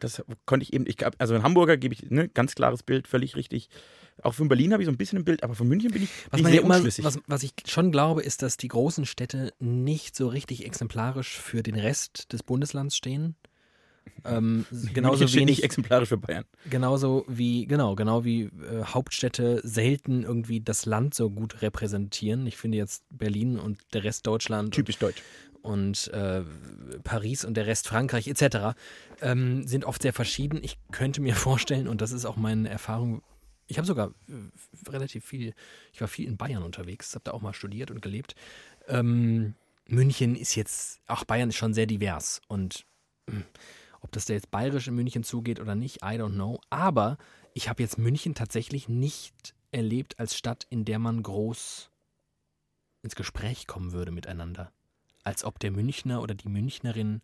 Das 0.00 0.22
konnte 0.46 0.64
ich 0.64 0.72
eben, 0.72 0.86
ich 0.86 0.96
also 1.18 1.34
in 1.34 1.42
Hamburger 1.42 1.76
gebe 1.76 1.94
ich 1.94 2.10
ne, 2.10 2.28
ganz 2.28 2.54
klares 2.54 2.82
Bild, 2.82 3.06
völlig 3.06 3.36
richtig. 3.36 3.68
Auch 4.22 4.34
von 4.34 4.48
Berlin 4.48 4.72
habe 4.72 4.82
ich 4.82 4.86
so 4.86 4.92
ein 4.92 4.96
bisschen 4.96 5.18
ein 5.18 5.24
Bild, 5.24 5.42
aber 5.42 5.54
von 5.54 5.66
München 5.68 5.90
bin 5.90 6.02
ich, 6.02 6.10
Was, 6.30 6.30
bin 6.30 6.38
ich 6.38 6.42
man 6.44 6.52
sehr 6.52 6.62
immer, 6.62 6.74
unschlüssig. 6.76 7.04
was, 7.04 7.18
was 7.26 7.42
ich 7.42 7.52
schon 7.66 7.90
glaube, 7.92 8.22
ist, 8.22 8.42
dass 8.42 8.56
die 8.56 8.68
großen 8.68 9.06
Städte 9.06 9.52
nicht 9.58 10.16
so 10.16 10.28
richtig 10.28 10.64
exemplarisch 10.66 11.38
für 11.38 11.62
den 11.62 11.76
Rest 11.76 12.32
des 12.32 12.42
Bundeslands 12.42 12.96
stehen. 12.96 13.36
Ähm, 14.24 14.66
genauso 14.94 15.20
München 15.20 15.40
wenig, 15.40 15.62
exemplarisch 15.62 16.08
für 16.08 16.16
Bayern. 16.18 16.44
genauso 16.68 17.24
wie, 17.28 17.66
genau, 17.66 17.94
genau 17.94 18.24
wie 18.24 18.42
äh, 18.44 18.84
Hauptstädte 18.84 19.60
selten 19.62 20.22
irgendwie 20.22 20.60
das 20.60 20.86
Land 20.86 21.14
so 21.14 21.30
gut 21.30 21.62
repräsentieren. 21.62 22.46
Ich 22.46 22.56
finde 22.56 22.78
jetzt 22.78 23.04
Berlin 23.10 23.58
und 23.58 23.78
der 23.92 24.04
Rest 24.04 24.26
Deutschland 24.26 24.74
Typisch 24.74 24.98
deutsch. 24.98 25.22
und 25.62 26.08
äh, 26.08 26.42
Paris 27.04 27.44
und 27.44 27.54
der 27.56 27.66
Rest 27.66 27.88
Frankreich 27.88 28.26
etc. 28.28 28.74
Ähm, 29.22 29.66
sind 29.66 29.84
oft 29.84 30.02
sehr 30.02 30.12
verschieden. 30.12 30.60
Ich 30.62 30.78
könnte 30.92 31.20
mir 31.20 31.34
vorstellen, 31.36 31.86
und 31.88 32.00
das 32.00 32.12
ist 32.12 32.24
auch 32.24 32.36
meine 32.36 32.68
Erfahrung, 32.68 33.22
ich 33.70 33.78
habe 33.78 33.86
sogar 33.86 34.08
äh, 34.28 34.90
relativ 34.90 35.24
viel, 35.24 35.54
ich 35.92 36.00
war 36.00 36.08
viel 36.08 36.26
in 36.26 36.36
Bayern 36.36 36.64
unterwegs, 36.64 37.14
habe 37.14 37.24
da 37.24 37.30
auch 37.30 37.40
mal 37.40 37.54
studiert 37.54 37.90
und 37.90 38.02
gelebt. 38.02 38.34
Ähm, 38.88 39.54
München 39.86 40.34
ist 40.34 40.56
jetzt, 40.56 41.00
auch 41.06 41.24
Bayern 41.24 41.48
ist 41.50 41.56
schon 41.56 41.72
sehr 41.72 41.86
divers 41.86 42.42
und 42.48 42.84
mh, 43.26 43.44
ob 44.00 44.10
das 44.12 44.24
da 44.24 44.34
jetzt 44.34 44.50
bayerisch 44.50 44.88
in 44.88 44.94
München 44.94 45.22
zugeht 45.22 45.60
oder 45.60 45.76
nicht, 45.76 45.98
I 45.98 46.16
don't 46.16 46.34
know. 46.34 46.60
Aber 46.68 47.16
ich 47.54 47.68
habe 47.68 47.82
jetzt 47.82 47.96
München 47.96 48.34
tatsächlich 48.34 48.88
nicht 48.88 49.54
erlebt 49.70 50.18
als 50.18 50.36
Stadt, 50.36 50.66
in 50.68 50.84
der 50.84 50.98
man 50.98 51.22
groß 51.22 51.90
ins 53.02 53.14
Gespräch 53.14 53.68
kommen 53.68 53.92
würde 53.92 54.10
miteinander. 54.10 54.72
Als 55.22 55.44
ob 55.44 55.60
der 55.60 55.70
Münchner 55.70 56.22
oder 56.22 56.34
die 56.34 56.48
Münchnerin. 56.48 57.22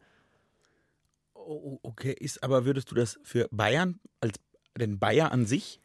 Oh, 1.35 1.79
okay, 1.83 2.13
ist 2.13 2.43
aber 2.43 2.65
würdest 2.65 2.91
du 2.91 2.95
das 2.95 3.19
für 3.25 3.49
Bayern 3.51 3.99
als 4.21 4.39
den 4.77 4.99
Bayer 4.99 5.33
an 5.33 5.47
sich 5.47 5.81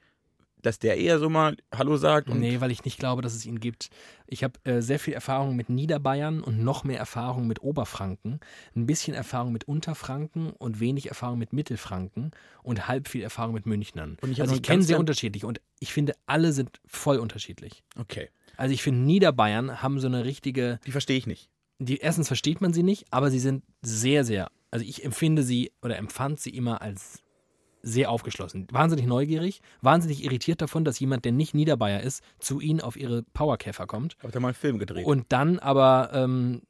dass 0.61 0.79
der 0.79 0.97
eher 0.97 1.19
so 1.19 1.29
mal 1.29 1.57
Hallo 1.73 1.97
sagt. 1.97 2.29
Und 2.29 2.39
Nee, 2.39 2.61
weil 2.61 2.71
ich 2.71 2.85
nicht 2.85 2.97
glaube, 2.99 3.21
dass 3.21 3.33
es 3.33 3.45
ihn 3.45 3.59
gibt. 3.59 3.89
Ich 4.27 4.43
habe 4.43 4.53
äh, 4.63 4.81
sehr 4.81 4.99
viel 4.99 5.13
Erfahrung 5.13 5.55
mit 5.55 5.69
Niederbayern 5.69 6.41
und 6.41 6.63
noch 6.63 6.83
mehr 6.83 6.99
Erfahrung 6.99 7.47
mit 7.47 7.61
Oberfranken, 7.61 8.39
ein 8.75 8.85
bisschen 8.85 9.13
Erfahrung 9.13 9.51
mit 9.51 9.65
Unterfranken 9.65 10.51
und 10.51 10.79
wenig 10.79 11.07
Erfahrung 11.09 11.37
mit 11.39 11.53
Mittelfranken 11.53 12.31
und 12.63 12.87
halb 12.87 13.07
viel 13.07 13.21
Erfahrung 13.23 13.53
mit 13.53 13.65
Münchnern. 13.65 14.17
Und 14.21 14.31
ich 14.31 14.41
also 14.41 14.55
ich 14.55 14.61
kenne 14.63 14.83
sehr 14.83 14.99
unterschiedlich 14.99 15.43
und 15.45 15.61
ich 15.79 15.91
finde, 15.93 16.13
alle 16.25 16.51
sind 16.53 16.79
voll 16.85 17.17
unterschiedlich. 17.17 17.83
Okay. 17.99 18.29
Also 18.57 18.73
ich 18.73 18.83
finde, 18.83 19.01
Niederbayern 19.01 19.81
haben 19.81 19.99
so 19.99 20.07
eine 20.07 20.23
richtige, 20.25 20.79
Die 20.85 20.91
verstehe 20.91 21.17
ich 21.17 21.27
nicht. 21.27 21.49
die 21.79 21.97
erstens 21.97 22.27
versteht 22.27 22.61
man 22.61 22.73
sie 22.73 22.83
nicht, 22.83 23.05
aber 23.11 23.31
sie 23.31 23.39
sind 23.39 23.63
sehr, 23.81 24.23
sehr, 24.23 24.49
also 24.69 24.85
ich 24.85 25.03
empfinde 25.03 25.43
sie 25.43 25.71
oder 25.81 25.97
empfand 25.97 26.39
sie 26.39 26.51
immer 26.51 26.81
als 26.81 27.23
sehr 27.83 28.09
aufgeschlossen, 28.11 28.67
wahnsinnig 28.71 29.05
neugierig, 29.05 29.61
wahnsinnig 29.81 30.23
irritiert 30.23 30.61
davon, 30.61 30.85
dass 30.85 30.99
jemand, 30.99 31.25
der 31.25 31.31
nicht 31.31 31.53
Niederbayer 31.53 32.01
ist, 32.01 32.23
zu 32.39 32.59
ihnen 32.59 32.81
auf 32.81 32.95
ihre 32.95 33.23
Powerkäfer 33.23 33.87
kommt 33.87 34.17
Habt 34.21 34.35
ihr 34.35 34.39
mal 34.39 34.49
einen 34.49 34.55
Film 34.55 34.79
gedreht? 34.79 35.05
und 35.05 35.25
dann 35.29 35.59
aber 35.59 36.11
ähm, 36.13 36.61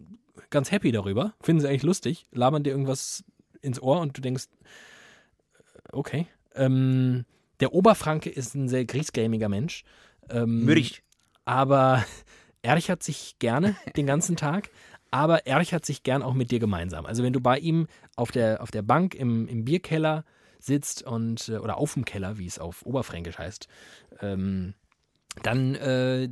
ganz 0.49 0.71
happy 0.71 0.91
darüber, 0.91 1.33
finden 1.41 1.61
sie 1.61 1.67
eigentlich 1.67 1.83
lustig, 1.83 2.27
labern 2.31 2.63
dir 2.63 2.71
irgendwas 2.71 3.23
ins 3.61 3.81
Ohr 3.81 3.99
und 3.99 4.17
du 4.17 4.21
denkst, 4.21 4.45
äh, 4.45 5.89
okay. 5.91 6.27
Ähm, 6.55 7.25
der 7.59 7.73
Oberfranke 7.73 8.29
ist 8.29 8.55
ein 8.55 8.67
sehr 8.67 8.85
griesgrämiger 8.85 9.49
Mensch. 9.49 9.83
Ähm, 10.29 10.65
Mürrig. 10.65 11.03
aber 11.45 12.05
Erich 12.61 12.91
sich 12.99 13.37
gerne 13.39 13.75
den 13.95 14.05
ganzen 14.05 14.35
Tag, 14.35 14.69
aber 15.09 15.45
Erich 15.47 15.75
sich 15.83 16.03
gern 16.03 16.23
auch 16.23 16.33
mit 16.33 16.51
dir 16.51 16.59
gemeinsam. 16.59 17.05
Also 17.05 17.23
wenn 17.23 17.33
du 17.33 17.41
bei 17.41 17.57
ihm 17.59 17.87
auf 18.15 18.31
der, 18.31 18.61
auf 18.61 18.71
der 18.71 18.81
Bank 18.81 19.15
im, 19.15 19.47
im 19.47 19.65
Bierkeller 19.65 20.25
sitzt 20.61 21.03
und 21.03 21.49
äh, 21.49 21.57
oder 21.57 21.77
auf 21.77 21.93
dem 21.93 22.05
Keller, 22.05 22.37
wie 22.37 22.45
es 22.45 22.59
auf 22.59 22.85
Oberfränkisch 22.85 23.37
heißt, 23.37 23.67
ähm, 24.21 24.73
dann, 25.43 25.75
äh, 25.75 26.29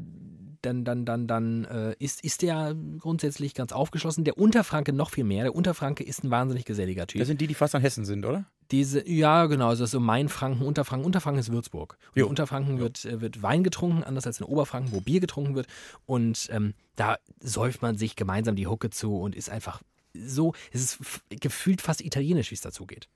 dann, 0.62 0.84
dann, 0.84 1.06
dann, 1.06 1.28
dann 1.28 1.66
äh, 1.66 1.96
ist, 2.00 2.24
ist 2.24 2.42
der 2.42 2.76
grundsätzlich 3.00 3.54
ganz 3.54 3.72
aufgeschlossen. 3.72 4.26
Der 4.26 4.38
Unterfranke 4.38 4.92
noch 4.92 5.12
viel 5.12 5.24
mehr. 5.24 5.44
Der 5.44 5.56
Unterfranke 5.56 6.04
ist 6.04 6.24
ein 6.24 6.32
wahnsinnig 6.32 6.66
geselliger 6.66 7.08
Typ. 7.08 7.20
Das 7.20 7.28
sind 7.28 7.40
die, 7.40 7.48
die 7.48 7.54
fast 7.54 7.76
an 7.76 7.82
Hessen 7.82 8.04
sind, 8.04 8.26
oder? 8.26 8.46
Diese, 8.72 9.08
ja, 9.10 9.46
genau, 9.46 9.70
also 9.70 9.86
so 9.86 10.00
Mainfranken, 10.00 10.66
Unterfranken. 10.66 11.06
Unterfranken 11.06 11.40
ist 11.40 11.52
Würzburg. 11.52 11.98
Und 12.14 12.20
Jo. 12.20 12.28
Unterfranken 12.28 12.80
wird, 12.80 13.06
äh, 13.06 13.22
wird 13.22 13.42
Wein 13.42 13.64
getrunken, 13.64 14.04
anders 14.04 14.28
als 14.28 14.40
in 14.40 14.46
Oberfranken, 14.46 14.92
wo 14.92 15.00
Bier 15.00 15.22
getrunken 15.22 15.56
wird. 15.56 15.68
Und 16.06 16.50
ähm, 16.52 16.74
da 16.96 17.18
säuft 17.40 17.82
man 17.82 17.98
sich 17.98 18.16
gemeinsam 18.16 18.56
die 18.56 18.68
Hucke 18.68 18.90
zu 18.90 19.18
und 19.18 19.36
ist 19.36 19.50
einfach 19.50 19.82
so, 20.14 20.54
es 20.72 20.82
ist 20.82 21.22
gefühlt 21.30 21.82
fast 21.82 22.02
italienisch, 22.02 22.52
wie 22.52 22.56
es 22.56 22.62
dazu 22.62 22.86
geht. 22.86 23.08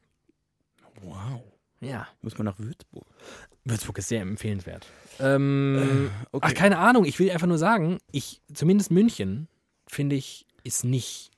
Wow. 1.04 1.42
Ja, 1.82 2.08
Muss 2.22 2.38
man 2.38 2.46
nach 2.46 2.58
Würzburg. 2.60 3.06
Würzburg 3.66 3.98
ist 3.98 4.08
sehr 4.08 4.22
empfehlenswert. 4.22 4.88
Ähm, 5.20 6.10
okay. 6.32 6.48
Ach, 6.50 6.54
keine 6.54 6.78
Ahnung, 6.78 7.04
ich 7.04 7.20
will 7.20 7.30
einfach 7.30 7.48
nur 7.48 7.58
sagen, 7.58 8.00
ich, 8.12 8.42
zumindest 8.54 8.90
München, 8.90 9.50
finde 9.86 10.16
ich, 10.16 10.46
ist 10.64 10.86
nicht, 10.86 11.32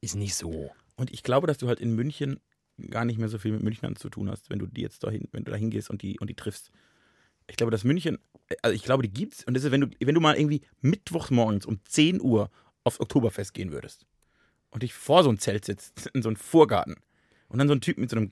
ist 0.00 0.14
nicht 0.14 0.34
so. 0.34 0.70
Und 0.96 1.12
ich 1.12 1.22
glaube, 1.22 1.46
dass 1.46 1.58
du 1.58 1.68
halt 1.68 1.80
in 1.80 1.94
München 1.94 2.40
gar 2.90 3.04
nicht 3.04 3.18
mehr 3.18 3.28
so 3.28 3.38
viel 3.38 3.52
mit 3.52 3.62
Münchnern 3.62 3.96
zu 3.96 4.08
tun 4.08 4.30
hast, 4.30 4.50
wenn 4.50 4.58
du 4.58 4.66
die 4.66 4.80
jetzt 4.80 5.04
dahin, 5.04 5.28
wenn 5.32 5.44
du 5.44 5.50
da 5.50 5.56
hingehst 5.56 5.90
und 5.90 6.02
die, 6.02 6.18
und 6.18 6.28
die 6.30 6.34
triffst. 6.34 6.70
Ich 7.48 7.56
glaube, 7.56 7.70
dass 7.70 7.84
München, 7.84 8.18
also 8.62 8.74
ich 8.74 8.82
glaube, 8.82 9.02
die 9.02 9.12
gibt's. 9.12 9.44
Und 9.44 9.54
das 9.54 9.64
ist, 9.64 9.72
wenn 9.72 9.82
du, 9.82 9.88
wenn 10.00 10.14
du 10.14 10.20
mal 10.20 10.36
irgendwie 10.36 10.62
mittwochs 10.80 11.30
morgens 11.30 11.66
um 11.66 11.80
10 11.84 12.20
Uhr 12.20 12.50
aufs 12.84 13.00
Oktoberfest 13.00 13.52
gehen 13.52 13.72
würdest 13.72 14.06
und 14.70 14.82
dich 14.82 14.94
vor 14.94 15.22
so 15.22 15.30
ein 15.30 15.38
Zelt 15.38 15.64
sitzt, 15.64 16.06
in 16.14 16.22
so 16.22 16.28
einen 16.28 16.36
Vorgarten 16.36 16.96
und 17.48 17.58
dann 17.58 17.68
so 17.68 17.74
ein 17.74 17.80
Typ 17.80 17.98
mit 17.98 18.10
so 18.10 18.16
einem 18.16 18.28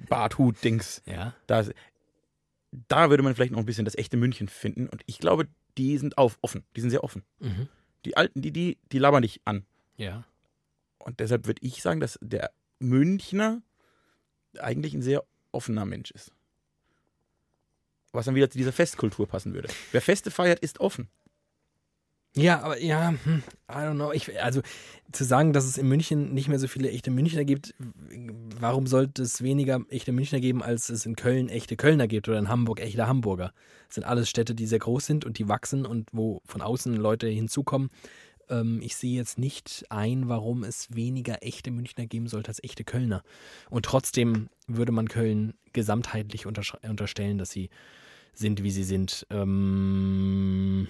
Gams-Barthut-Dings, 0.00 1.02
Ja. 1.06 1.34
da, 1.46 1.64
da 2.88 3.10
würde 3.10 3.22
man 3.22 3.34
vielleicht 3.34 3.52
noch 3.52 3.58
ein 3.58 3.66
bisschen 3.66 3.84
das 3.84 3.96
echte 3.96 4.16
München 4.16 4.48
finden. 4.48 4.88
Und 4.88 5.02
ich 5.06 5.18
glaube, 5.18 5.48
die 5.78 5.98
sind 5.98 6.18
auf, 6.18 6.38
offen. 6.42 6.64
Die 6.76 6.80
sind 6.80 6.90
sehr 6.90 7.04
offen. 7.04 7.22
Mhm. 7.38 7.68
Die 8.04 8.16
Alten, 8.16 8.42
die, 8.42 8.52
die, 8.52 8.78
die 8.92 8.98
labern 8.98 9.22
dich 9.22 9.40
an. 9.44 9.64
Ja. 9.96 10.24
Und 10.98 11.20
deshalb 11.20 11.46
würde 11.46 11.62
ich 11.64 11.82
sagen, 11.82 12.00
dass 12.00 12.18
der 12.22 12.50
Münchner 12.78 13.62
eigentlich 14.58 14.94
ein 14.94 15.02
sehr 15.02 15.24
offener 15.52 15.84
Mensch 15.84 16.10
ist. 16.10 16.32
Was 18.12 18.26
dann 18.26 18.34
wieder 18.34 18.50
zu 18.50 18.58
dieser 18.58 18.72
Festkultur 18.72 19.26
passen 19.28 19.54
würde. 19.54 19.68
Wer 19.92 20.00
Feste 20.02 20.30
feiert, 20.30 20.60
ist 20.60 20.80
offen. 20.80 21.08
Ja, 22.36 22.62
aber 22.62 22.80
ja, 22.80 23.08
hm, 23.24 23.42
I 23.68 23.72
don't 23.72 23.94
know. 23.94 24.12
Ich, 24.12 24.40
also 24.40 24.60
zu 25.10 25.24
sagen, 25.24 25.52
dass 25.52 25.64
es 25.64 25.78
in 25.78 25.88
München 25.88 26.32
nicht 26.32 26.48
mehr 26.48 26.60
so 26.60 26.68
viele 26.68 26.88
echte 26.90 27.10
Münchner 27.10 27.44
gibt, 27.44 27.74
warum 28.60 28.86
sollte 28.86 29.22
es 29.22 29.42
weniger 29.42 29.80
echte 29.88 30.12
Münchner 30.12 30.38
geben, 30.38 30.62
als 30.62 30.90
es 30.90 31.06
in 31.06 31.16
Köln 31.16 31.48
echte 31.48 31.76
Kölner 31.76 32.06
gibt 32.06 32.28
oder 32.28 32.38
in 32.38 32.48
Hamburg 32.48 32.80
echte 32.80 33.08
Hamburger? 33.08 33.52
Das 33.88 33.96
sind 33.96 34.04
alles 34.04 34.30
Städte, 34.30 34.54
die 34.54 34.66
sehr 34.66 34.78
groß 34.78 35.04
sind 35.04 35.24
und 35.24 35.38
die 35.38 35.48
wachsen 35.48 35.84
und 35.84 36.10
wo 36.12 36.40
von 36.44 36.62
außen 36.62 36.94
Leute 36.94 37.26
hinzukommen. 37.26 37.90
Ähm, 38.48 38.80
ich 38.80 38.94
sehe 38.94 39.16
jetzt 39.16 39.36
nicht 39.36 39.86
ein, 39.88 40.28
warum 40.28 40.62
es 40.62 40.94
weniger 40.94 41.42
echte 41.42 41.72
Münchner 41.72 42.06
geben 42.06 42.28
sollte 42.28 42.48
als 42.50 42.62
echte 42.62 42.84
Kölner. 42.84 43.24
Und 43.70 43.86
trotzdem 43.86 44.50
würde 44.68 44.92
man 44.92 45.08
Köln 45.08 45.54
gesamtheitlich 45.72 46.46
unterstellen, 46.46 47.38
dass 47.38 47.50
sie 47.50 47.70
sind, 48.34 48.62
wie 48.62 48.70
sie 48.70 48.84
sind. 48.84 49.26
Ähm, 49.30 50.86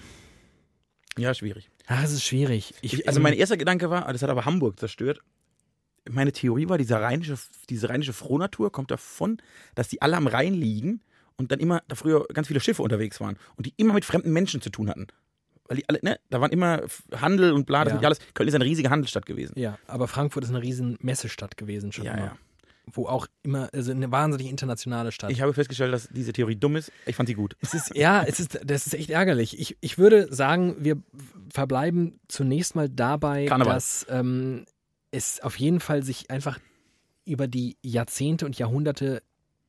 Ja, 1.17 1.33
schwierig. 1.33 1.69
Ach, 1.87 2.03
es 2.03 2.11
ist 2.11 2.23
schwierig. 2.23 2.73
Ich, 2.81 3.07
also 3.07 3.19
mein 3.19 3.33
erster 3.33 3.57
Gedanke 3.57 3.89
war, 3.89 4.11
das 4.11 4.21
hat 4.21 4.29
aber 4.29 4.45
Hamburg 4.45 4.79
zerstört. 4.79 5.19
Meine 6.09 6.31
Theorie 6.31 6.67
war, 6.69 6.77
dieser 6.77 7.01
rheinische, 7.01 7.35
diese 7.69 7.89
rheinische 7.89 8.13
Frohnatur 8.13 8.71
kommt 8.71 8.89
davon, 8.91 9.37
dass 9.75 9.87
die 9.87 10.01
alle 10.01 10.17
am 10.17 10.27
Rhein 10.27 10.53
liegen 10.53 11.01
und 11.37 11.51
dann 11.51 11.59
immer, 11.59 11.83
da 11.87 11.95
früher 11.95 12.25
ganz 12.33 12.47
viele 12.47 12.59
Schiffe 12.59 12.81
unterwegs 12.81 13.19
waren 13.19 13.37
und 13.55 13.65
die 13.65 13.73
immer 13.77 13.93
mit 13.93 14.05
fremden 14.05 14.31
Menschen 14.31 14.61
zu 14.61 14.69
tun 14.69 14.89
hatten. 14.89 15.07
Weil 15.67 15.77
die 15.77 15.87
alle, 15.87 15.99
ne, 16.01 16.19
da 16.29 16.41
waren 16.41 16.51
immer 16.51 16.81
Handel 17.15 17.53
und 17.53 17.65
bla, 17.65 17.83
das 17.83 17.93
ja 17.93 17.99
alles, 18.07 18.19
Köln 18.33 18.49
ist 18.49 18.55
eine 18.55 18.65
riesige 18.65 18.89
Handelsstadt 18.89 19.25
gewesen. 19.25 19.53
Ja, 19.57 19.77
aber 19.87 20.07
Frankfurt 20.07 20.43
ist 20.43 20.49
eine 20.49 20.61
riesen 20.61 20.97
Messestadt 21.01 21.55
gewesen 21.55 21.91
schon 21.91 22.05
Ja, 22.05 22.13
immer. 22.13 22.25
ja. 22.25 22.37
Wo 22.91 23.07
auch 23.07 23.27
immer, 23.43 23.69
also 23.73 23.91
eine 23.91 24.11
wahnsinnig 24.11 24.49
internationale 24.49 25.11
Stadt. 25.11 25.31
Ich 25.31 25.41
habe 25.41 25.53
festgestellt, 25.53 25.93
dass 25.93 26.09
diese 26.09 26.33
Theorie 26.33 26.55
dumm 26.55 26.75
ist. 26.75 26.91
Ich 27.05 27.15
fand 27.15 27.29
sie 27.29 27.35
gut. 27.35 27.55
es 27.61 27.73
ist, 27.73 27.95
ja, 27.95 28.23
es 28.23 28.39
ist, 28.39 28.59
das 28.65 28.87
ist 28.87 28.93
echt 28.93 29.09
ärgerlich. 29.09 29.59
Ich, 29.59 29.77
ich 29.81 29.97
würde 29.97 30.33
sagen, 30.33 30.75
wir 30.79 30.97
verbleiben 31.53 32.19
zunächst 32.27 32.75
mal 32.75 32.89
dabei, 32.89 33.45
Karneval. 33.45 33.73
dass 33.73 34.05
ähm, 34.09 34.65
es 35.11 35.41
auf 35.41 35.57
jeden 35.57 35.79
Fall 35.79 36.03
sich 36.03 36.31
einfach 36.31 36.59
über 37.25 37.47
die 37.47 37.77
Jahrzehnte 37.81 38.45
und 38.45 38.57
Jahrhunderte 38.57 39.21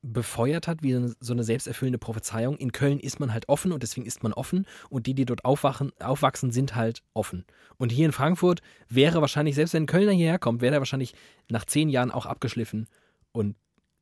befeuert 0.03 0.66
hat, 0.66 0.83
wie 0.83 1.14
so 1.20 1.33
eine 1.33 1.44
selbsterfüllende 1.44 1.98
Prophezeiung. 1.98 2.57
In 2.57 2.72
Köln 2.72 2.98
ist 2.98 3.20
man 3.20 3.33
halt 3.33 3.48
offen 3.48 3.72
und 3.72 3.85
deswegen 3.85 4.05
ist 4.05 4.22
man 4.22 4.33
offen 4.33 4.66
und 4.90 5.07
die, 5.07 5.14
die 5.14 5.25
dort 5.25 5.44
aufwachen, 5.44 5.92
aufwachsen, 6.01 6.51
sind 6.51 6.75
halt 6.75 7.03
offen. 7.14 7.44
Und 7.77 7.92
hier 7.92 8.07
in 8.07 8.12
Frankfurt 8.12 8.62
wäre 8.88 9.20
wahrscheinlich, 9.20 9.55
selbst 9.55 9.75
wenn 9.75 9.85
ein 9.85 9.87
Kölner 9.87 10.12
hierher 10.12 10.40
kommt, 10.40 10.61
wäre 10.61 10.75
er 10.75 10.81
wahrscheinlich 10.81 11.14
nach 11.48 11.64
zehn 11.64 11.88
Jahren 11.88 12.11
auch 12.11 12.27
abgeschliffen 12.27 12.88
und 13.33 13.57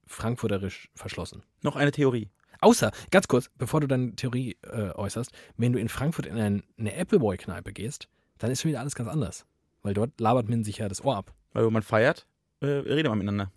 frankfurterisch 0.06 0.90
verschlossen. 0.94 1.42
Noch 1.62 1.76
eine 1.76 1.92
Theorie. 1.92 2.28
Außer, 2.60 2.90
ganz 3.10 3.26
kurz, 3.26 3.50
bevor 3.56 3.80
du 3.80 3.86
deine 3.86 4.14
Theorie 4.16 4.56
äh, 4.62 4.90
äußerst, 4.90 5.30
wenn 5.56 5.72
du 5.72 5.78
in 5.78 5.88
Frankfurt 5.88 6.26
in 6.26 6.38
ein, 6.38 6.62
eine 6.78 6.94
Appleboy-Kneipe 6.94 7.72
gehst, 7.72 8.08
dann 8.38 8.50
ist 8.50 8.60
schon 8.60 8.70
wieder 8.70 8.80
alles 8.80 8.94
ganz 8.94 9.08
anders. 9.08 9.46
Weil 9.82 9.94
dort 9.94 10.20
labert 10.20 10.48
man 10.48 10.64
sich 10.64 10.78
ja 10.78 10.88
das 10.88 11.02
Ohr 11.02 11.16
ab. 11.16 11.32
Weil 11.52 11.64
wenn 11.64 11.72
man 11.72 11.82
feiert, 11.82 12.26
äh, 12.60 12.66
redet 12.66 13.08
man 13.08 13.18
miteinander. 13.18 13.50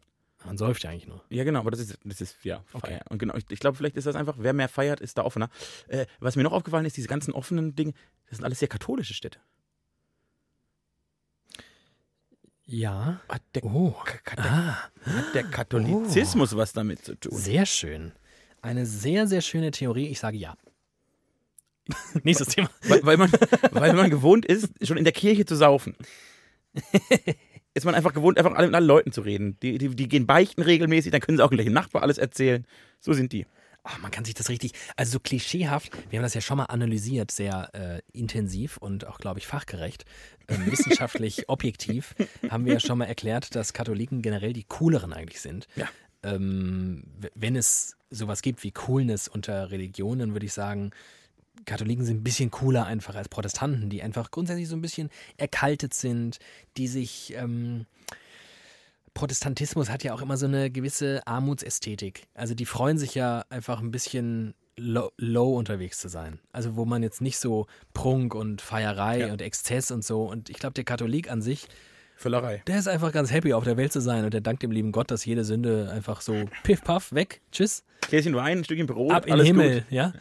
Man 0.45 0.57
säuft 0.57 0.83
ja 0.83 0.89
eigentlich 0.89 1.07
nur. 1.07 1.23
Ja, 1.29 1.43
genau, 1.43 1.59
aber 1.59 1.71
das 1.71 1.79
ist, 1.79 1.99
das 2.03 2.21
ist 2.21 2.43
ja, 2.43 2.63
Okay. 2.73 2.99
Und 3.09 3.17
genau, 3.17 3.36
ich, 3.36 3.45
ich 3.49 3.59
glaube, 3.59 3.77
vielleicht 3.77 3.95
ist 3.95 4.07
das 4.07 4.15
einfach, 4.15 4.36
wer 4.39 4.53
mehr 4.53 4.67
feiert, 4.67 4.99
ist 4.99 5.17
da 5.17 5.23
offener. 5.23 5.49
Äh, 5.88 6.05
was 6.19 6.36
mir 6.36 6.43
noch 6.43 6.51
aufgefallen 6.51 6.86
ist, 6.86 6.97
diese 6.97 7.07
ganzen 7.07 7.33
offenen 7.33 7.75
Dinge, 7.75 7.93
das 8.29 8.38
sind 8.38 8.45
alles 8.45 8.59
sehr 8.59 8.67
katholische 8.67 9.13
Städte. 9.13 9.39
Ja. 12.73 13.21
Hat 13.29 13.43
der, 13.53 13.63
Oh. 13.65 13.91
Ka- 14.23 14.36
der, 14.36 14.45
Ah, 14.51 14.77
hat 15.05 15.36
der 15.36 15.43
Katholizismus 15.43 16.55
was 16.57 16.73
damit 16.73 17.05
zu 17.05 17.13
tun? 17.15 17.31
sehr 17.38 17.67
schön. 17.67 18.13
Eine 18.63 18.86
sehr, 18.88 19.27
sehr 19.27 19.41
schöne 19.41 19.69
Theorie. 19.69 20.07
Ich 20.07 20.19
sage 20.19 20.38
ja. 20.38 20.55
Nächstes 22.23 22.47
Thema. 22.47 22.69
Weil, 22.88 23.05
weil, 23.05 23.17
man, 23.17 23.31
weil 23.71 23.93
man 23.93 24.09
gewohnt 24.09 24.45
ist, 24.45 24.69
schon 24.88 24.97
in 24.97 25.03
der 25.03 25.13
Kirche 25.13 25.45
zu 25.45 25.55
saufen. 25.55 25.95
Ist 27.75 27.86
man 27.86 27.93
einfach 27.95 28.13
gewohnt, 28.13 28.38
einfach 28.38 28.51
mit 28.51 28.73
allen 28.73 28.86
Leuten 28.86 29.12
zu 29.12 29.21
reden. 29.21 29.57
Die, 29.62 29.77
die, 29.79 29.89
die 29.89 30.07
gehen 30.07 30.25
beichten 30.27 30.62
regelmäßig, 30.62 31.12
dann 31.12 31.21
können 31.21 31.38
sie 31.38 31.43
auch 31.43 31.49
gleich 31.49 31.65
dem 31.65 31.73
Nachbar 31.73 32.03
alles 32.03 32.17
erzählen. 32.19 32.65
So 32.99 33.13
sind 33.13 33.33
die. 33.33 33.45
Ach, 33.86 34.00
man 34.00 34.12
kann 34.12 34.24
sich 34.24 34.34
das 34.34 34.50
richtig, 34.50 34.72
also 34.96 35.13
so 35.13 35.19
klischeehaft, 35.19 35.91
wir 36.10 36.19
haben 36.19 36.24
das 36.24 36.34
ja 36.34 36.41
schon 36.41 36.58
mal 36.58 36.65
analysiert, 36.65 37.32
sehr 37.32 37.69
äh, 37.74 38.02
intensiv 38.17 38.78
und 38.78 39.06
auch, 39.06 39.17
glaube 39.17 39.39
ich, 39.39 39.48
fachgerecht, 39.48 40.06
ähm, 40.48 40.65
wissenschaftlich 40.72 41.50
objektiv, 41.50 42.15
haben 42.50 42.65
wir 42.65 42.74
ja 42.74 42.80
schon 42.80 42.98
mal 42.98 43.06
erklärt, 43.06 43.56
dass 43.56 43.74
Katholiken 43.74 44.22
generell 44.22 44.54
die 44.54 44.63
cooleren 44.63 45.12
eigentlich 45.12 45.41
sind. 45.41 45.67
Ja. 45.76 45.89
Ähm, 46.24 47.04
wenn 47.36 47.58
es 47.58 47.98
sowas 48.10 48.41
gibt 48.41 48.63
wie 48.63 48.72
Coolness 48.72 49.28
unter 49.28 49.69
Religionen, 49.69 50.32
würde 50.32 50.46
ich 50.46 50.54
sagen, 50.54 50.91
Katholiken 51.65 52.06
sind 52.06 52.17
ein 52.22 52.24
bisschen 52.24 52.52
cooler 52.52 52.86
einfach 52.86 53.15
als 53.15 53.28
Protestanten, 53.28 53.89
die 53.89 54.02
einfach 54.02 54.32
grundsätzlich 54.32 54.69
so 54.69 54.76
ein 54.76 54.82
bisschen 54.82 55.10
erkaltet 55.38 55.93
sind, 55.93 56.39
die 56.78 56.88
sich. 56.88 57.34
Ähm, 57.36 57.86
Protestantismus 59.13 59.89
hat 59.89 60.04
ja 60.04 60.13
auch 60.13 60.21
immer 60.21 60.38
so 60.38 60.45
eine 60.45 60.71
gewisse 60.71 61.26
Armutsästhetik. 61.28 62.28
Also 62.34 62.56
die 62.56 62.65
freuen 62.65 62.97
sich 62.97 63.15
ja 63.15 63.43
einfach 63.49 63.80
ein 63.80 63.91
bisschen 63.91 64.54
low, 64.78 65.12
low 65.17 65.56
unterwegs 65.56 65.99
zu 65.99 66.10
sein. 66.10 66.39
Also 66.52 66.76
wo 66.76 66.86
man 66.86 67.04
jetzt 67.04 67.21
nicht 67.21 67.38
so 67.38 67.67
Prunk 67.93 68.34
und 68.34 68.62
Feierei 68.62 69.19
Ja. 69.19 69.32
und 69.32 69.41
Exzess 69.41 69.91
und 69.91 70.04
so. 70.04 70.23
Und 70.23 70.49
ich 70.49 70.58
glaube, 70.58 70.73
der 70.73 70.84
Katholik 70.84 71.30
an 71.32 71.41
sich, 71.41 71.67
Völlerei. 72.15 72.63
der 72.67 72.80
ist 72.80 72.88
einfach 72.88 73.12
ganz 73.12 73.32
happy, 73.32 73.54
auf 73.54 73.63
der 73.63 73.78
Welt 73.78 73.91
zu 73.93 74.02
sein. 74.02 74.26
Und 74.26 74.34
der 74.34 74.41
dankt 74.41 74.63
dem 74.63 74.71
lieben 74.71 74.91
Gott, 74.91 75.12
dass 75.12 75.26
jede 75.26 75.43
Sünde 75.43 75.89
einfach 75.91 76.21
so 76.21 76.45
piff, 76.63 76.84
paff, 76.84 77.12
weg, 77.13 77.41
tschüss, 77.52 77.84
Gläschen 78.02 78.36
Wein, 78.36 78.60
ein 78.60 78.63
Stückchen 78.63 78.88
Brot, 78.88 79.12
ab 79.13 79.26
in 79.28 79.38
den 79.38 79.45
Himmel. 79.45 79.82
gut. 79.82 79.91
Ja? 79.91 80.13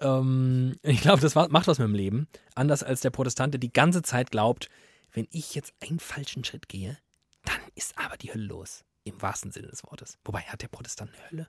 Ähm, 0.00 0.76
ich 0.82 1.00
glaube, 1.02 1.20
das 1.20 1.34
macht 1.34 1.66
was 1.68 1.78
mit 1.78 1.86
dem 1.88 1.94
Leben. 1.94 2.26
Anders 2.54 2.82
als 2.82 3.00
der 3.00 3.10
Protestant, 3.10 3.54
der 3.54 3.58
die 3.60 3.72
ganze 3.72 4.02
Zeit 4.02 4.30
glaubt, 4.30 4.68
wenn 5.12 5.26
ich 5.30 5.54
jetzt 5.54 5.72
einen 5.80 5.98
falschen 6.00 6.44
Schritt 6.44 6.68
gehe, 6.68 6.98
dann 7.44 7.60
ist 7.74 7.96
aber 7.98 8.16
die 8.16 8.32
Hölle 8.32 8.44
los. 8.44 8.84
Im 9.04 9.20
wahrsten 9.22 9.50
Sinne 9.50 9.68
des 9.68 9.82
Wortes. 9.84 10.18
Wobei, 10.24 10.40
hat 10.42 10.60
der 10.62 10.68
Protestant 10.68 11.10
eine 11.14 11.30
Hölle? 11.30 11.48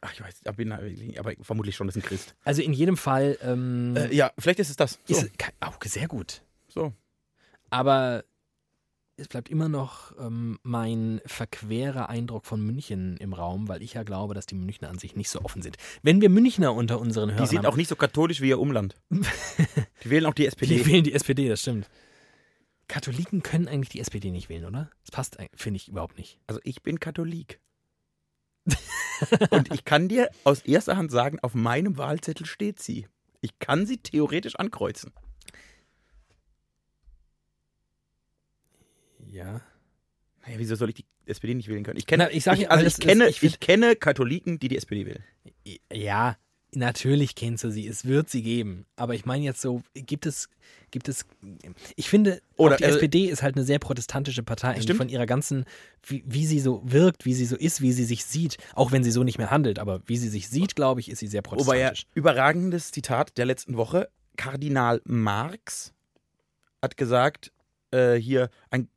Ach, 0.00 0.12
ich 0.12 0.20
weiß, 0.20 0.40
ich 0.48 0.56
bin, 0.56 0.72
aber 1.18 1.32
vermutlich 1.42 1.74
schon, 1.76 1.86
das 1.86 1.96
ist 1.96 2.04
ein 2.04 2.06
Christ. 2.06 2.34
Also 2.44 2.62
in 2.62 2.72
jedem 2.72 2.96
Fall 2.96 3.38
ähm, 3.42 3.96
Äh, 3.96 4.14
ja, 4.14 4.32
vielleicht 4.38 4.58
ist 4.60 4.70
es 4.70 4.76
das. 4.76 4.98
So. 5.06 5.14
ist 5.16 5.30
auch 5.60 5.78
sehr 5.84 6.08
gut. 6.08 6.42
so. 6.68 6.92
Aber 7.70 8.24
es 9.16 9.26
bleibt 9.28 9.48
immer 9.48 9.68
noch 9.68 10.12
ähm, 10.18 10.58
mein 10.62 11.20
verquerer 11.26 12.08
Eindruck 12.08 12.46
von 12.46 12.60
München 12.64 13.16
im 13.16 13.32
Raum, 13.32 13.66
weil 13.68 13.82
ich 13.82 13.94
ja 13.94 14.04
glaube, 14.04 14.32
dass 14.34 14.46
die 14.46 14.54
Münchner 14.54 14.88
an 14.88 14.98
sich 14.98 15.16
nicht 15.16 15.28
so 15.28 15.40
offen 15.42 15.60
sind. 15.62 15.76
Wenn 16.02 16.20
wir 16.20 16.30
Münchner 16.30 16.72
unter 16.72 17.00
unseren 17.00 17.30
Hörern 17.32 17.44
Die 17.44 17.48
sind 17.48 17.58
haben, 17.58 17.66
auch 17.66 17.76
nicht 17.76 17.88
so 17.88 17.96
katholisch 17.96 18.40
wie 18.40 18.48
ihr 18.48 18.60
Umland. 18.60 18.94
Die 19.10 20.10
wählen 20.10 20.26
auch 20.26 20.34
die 20.34 20.46
SPD. 20.46 20.76
die 20.76 20.86
wählen 20.86 21.02
die 21.04 21.12
SPD, 21.12 21.48
das 21.48 21.60
stimmt. 21.60 21.88
Katholiken 22.88 23.42
können 23.42 23.68
eigentlich 23.68 23.90
die 23.90 24.00
SPD 24.00 24.30
nicht 24.30 24.48
wählen, 24.48 24.64
oder? 24.64 24.90
Das 25.04 25.10
passt, 25.12 25.38
eig- 25.40 25.50
finde 25.54 25.76
ich, 25.76 25.88
überhaupt 25.88 26.16
nicht. 26.18 26.40
Also 26.46 26.60
ich 26.64 26.82
bin 26.82 26.98
Katholik. 27.00 27.60
Und 29.50 29.72
ich 29.72 29.84
kann 29.84 30.08
dir 30.08 30.30
aus 30.44 30.60
erster 30.62 30.96
Hand 30.96 31.10
sagen, 31.10 31.38
auf 31.40 31.54
meinem 31.54 31.96
Wahlzettel 31.98 32.46
steht 32.46 32.80
sie. 32.80 33.06
Ich 33.40 33.58
kann 33.58 33.86
sie 33.86 33.98
theoretisch 33.98 34.56
ankreuzen. 34.56 35.12
Ja. 39.26 39.60
Naja, 40.42 40.58
wieso 40.58 40.74
soll 40.76 40.88
ich 40.90 40.94
die 40.96 41.04
SPD 41.26 41.54
nicht 41.54 41.68
wählen 41.68 41.84
können? 41.84 41.98
Ich 41.98 42.06
kenne, 42.06 42.24
Na, 42.24 42.30
ich 42.30 42.44
sag 42.44 42.58
ich, 42.58 42.70
also 42.70 42.86
ich, 42.86 42.96
kenne, 42.98 43.24
das- 43.26 43.36
ich, 43.36 43.42
ich 43.42 43.60
kenne 43.60 43.96
Katholiken, 43.96 44.58
die 44.58 44.68
die 44.68 44.76
SPD 44.76 45.04
wählen. 45.06 45.24
Ja, 45.92 46.36
natürlich 46.74 47.34
kennst 47.34 47.64
du 47.64 47.70
sie. 47.70 47.86
Es 47.86 48.04
wird 48.04 48.28
sie 48.30 48.42
geben. 48.42 48.84
Aber 48.96 49.14
ich 49.14 49.24
meine 49.24 49.44
jetzt 49.44 49.60
so, 49.60 49.82
gibt 49.94 50.26
es, 50.26 50.48
gibt 50.90 51.08
es, 51.08 51.24
ich 51.96 52.08
finde, 52.08 52.40
Oder, 52.56 52.76
die 52.76 52.84
äh, 52.84 52.88
SPD 52.88 53.26
ist 53.26 53.42
halt 53.42 53.56
eine 53.56 53.64
sehr 53.64 53.78
protestantische 53.78 54.42
Partei, 54.42 54.80
von 54.94 55.08
ihrer 55.08 55.26
ganzen, 55.26 55.64
wie, 56.06 56.22
wie 56.26 56.46
sie 56.46 56.60
so 56.60 56.82
wirkt, 56.84 57.24
wie 57.24 57.34
sie 57.34 57.46
so 57.46 57.56
ist, 57.56 57.80
wie 57.80 57.92
sie 57.92 58.04
sich 58.04 58.24
sieht, 58.24 58.56
auch 58.74 58.92
wenn 58.92 59.02
sie 59.04 59.10
so 59.10 59.24
nicht 59.24 59.38
mehr 59.38 59.50
handelt, 59.50 59.78
aber 59.78 60.02
wie 60.06 60.16
sie 60.16 60.28
sich 60.28 60.48
sieht, 60.48 60.76
glaube 60.76 61.00
ich, 61.00 61.10
ist 61.10 61.18
sie 61.20 61.26
sehr 61.26 61.42
Wobei 61.44 61.78
ja, 61.78 61.88
protestantisch. 61.88 62.06
überragendes 62.14 62.90
Zitat 62.90 63.36
der 63.38 63.46
letzten 63.46 63.76
Woche. 63.76 64.08
Kardinal 64.36 65.00
Marx 65.04 65.92
hat 66.80 66.96
gesagt, 66.96 67.52
äh, 67.90 68.14
hier 68.16 68.50
ein, 68.70 68.88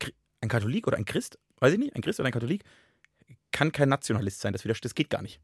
ein 0.42 0.50
Katholik 0.50 0.88
oder 0.88 0.98
ein 0.98 1.06
Christ, 1.06 1.40
weiß 1.60 1.74
ich 1.74 1.80
nicht, 1.80 1.96
ein 1.96 2.02
Christ 2.02 2.20
oder 2.20 2.28
ein 2.28 2.34
Katholik, 2.34 2.64
kann 3.52 3.72
kein 3.72 3.90
Nationalist 3.90 4.40
sein. 4.42 4.54
Das, 4.54 4.64
widerspricht- 4.64 4.86
das 4.86 4.96
geht 4.96 5.10
gar 5.10 5.22
nicht. 5.22 5.40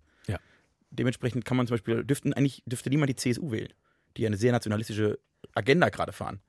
Dementsprechend 0.89 1.45
kann 1.45 1.57
man 1.57 1.67
zum 1.67 1.75
Beispiel, 1.75 2.03
dürften 2.03 2.33
eigentlich, 2.33 2.63
dürfte 2.65 2.89
niemand 2.89 3.09
die 3.09 3.15
CSU 3.15 3.51
wählen, 3.51 3.73
die 4.15 4.25
eine 4.25 4.37
sehr 4.37 4.51
nationalistische 4.51 5.19
Agenda 5.53 5.89
gerade 5.89 6.11
fahren. 6.11 6.39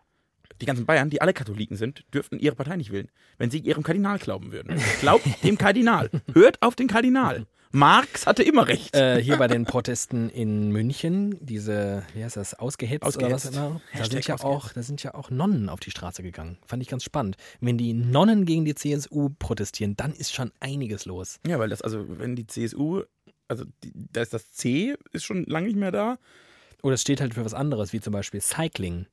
Die 0.60 0.66
ganzen 0.66 0.86
Bayern, 0.86 1.10
die 1.10 1.20
alle 1.20 1.32
Katholiken 1.32 1.76
sind, 1.76 2.04
dürften 2.12 2.38
ihre 2.38 2.56
Partei 2.56 2.76
nicht 2.76 2.90
wählen, 2.90 3.10
wenn 3.36 3.50
sie 3.50 3.58
ihrem 3.58 3.82
Kardinal 3.82 4.18
glauben 4.18 4.50
würden. 4.50 4.80
Glaubt 5.00 5.26
dem 5.44 5.58
Kardinal. 5.58 6.10
Hört 6.32 6.60
auf 6.62 6.74
den 6.74 6.88
Kardinal. 6.88 7.46
Marx 7.70 8.26
hatte 8.26 8.42
immer 8.42 8.66
recht. 8.66 8.96
Äh, 8.96 9.22
hier 9.22 9.36
bei 9.36 9.46
den 9.46 9.66
Protesten 9.66 10.30
in 10.30 10.72
München, 10.72 11.36
diese, 11.40 12.02
wie 12.14 12.24
heißt 12.24 12.38
das, 12.38 12.54
ausgehetzt, 12.54 13.04
oder 13.04 13.30
was 13.30 13.46
Ausgehetzt. 13.46 13.56
immer, 13.56 13.80
da 13.92 13.98
Hashtag 13.98 14.10
sind, 14.12 14.26
ja 14.26 14.34
ausgehetzt. 14.34 14.44
auch, 14.44 14.72
da 14.72 14.82
sind 14.82 15.02
ja 15.02 15.14
auch 15.14 15.30
Nonnen 15.30 15.68
auf 15.68 15.80
die 15.80 15.90
Straße 15.90 16.22
gegangen. 16.22 16.56
Fand 16.66 16.82
ich 16.82 16.88
ganz 16.88 17.04
spannend. 17.04 17.36
Wenn 17.60 17.76
die 17.76 17.92
Nonnen 17.92 18.46
gegen 18.46 18.64
die 18.64 18.74
CSU 18.74 19.28
protestieren, 19.38 19.96
dann 19.96 20.14
ist 20.14 20.32
schon 20.34 20.50
einiges 20.60 21.04
los. 21.04 21.40
Ja, 21.46 21.58
weil 21.58 21.68
das, 21.68 21.82
also, 21.82 22.06
wenn 22.08 22.36
die 22.36 22.46
CSU, 22.46 23.02
also 23.48 23.64
da 23.82 24.20
ist 24.22 24.32
das 24.34 24.52
C, 24.52 24.94
ist 25.12 25.24
schon 25.24 25.44
lange 25.44 25.66
nicht 25.66 25.76
mehr 25.76 25.90
da. 25.92 26.18
Oder 26.82 26.94
es 26.94 27.00
steht 27.02 27.20
halt 27.20 27.34
für 27.34 27.44
was 27.44 27.54
anderes, 27.54 27.92
wie 27.92 28.00
zum 28.00 28.12
Beispiel 28.12 28.40
Cycling. 28.40 29.06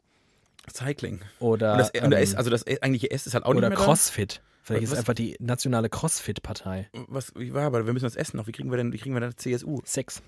Cycling. 0.72 1.22
Oder, 1.40 1.74
Und 1.74 1.80
das, 1.80 1.90
und 1.92 2.12
ähm, 2.12 2.12
S, 2.14 2.36
also 2.36 2.50
das 2.50 2.66
eigentliche 2.68 3.10
S 3.12 3.26
ist 3.28 3.34
halt 3.34 3.44
auch 3.46 3.50
oder 3.50 3.70
nicht 3.70 3.78
mehr 3.78 3.86
Crossfit. 3.86 4.42
Vielleicht 4.62 4.84
ist 4.84 4.90
es 4.90 4.94
Was- 4.94 5.00
einfach 5.00 5.14
die 5.14 5.36
nationale 5.40 5.90
Crossfit-Partei. 5.90 6.90
da. 6.92 7.06
Was, 7.08 7.34
wie 7.36 7.54
war, 7.54 7.64
aber 7.66 7.86
wir 7.86 7.94
müssen 7.94 8.06
das 8.06 8.16
essen 8.16 8.38
noch. 8.38 8.48
Wie 8.48 8.52
kriegen 8.52 8.72
wir 8.72 8.78
denn, 8.78 8.92
wie 8.94 8.98
kriegen 8.98 9.14
wir 9.16 9.20
denn 9.22 9.36
CSU? 9.38 9.82
Sex 9.86 10.22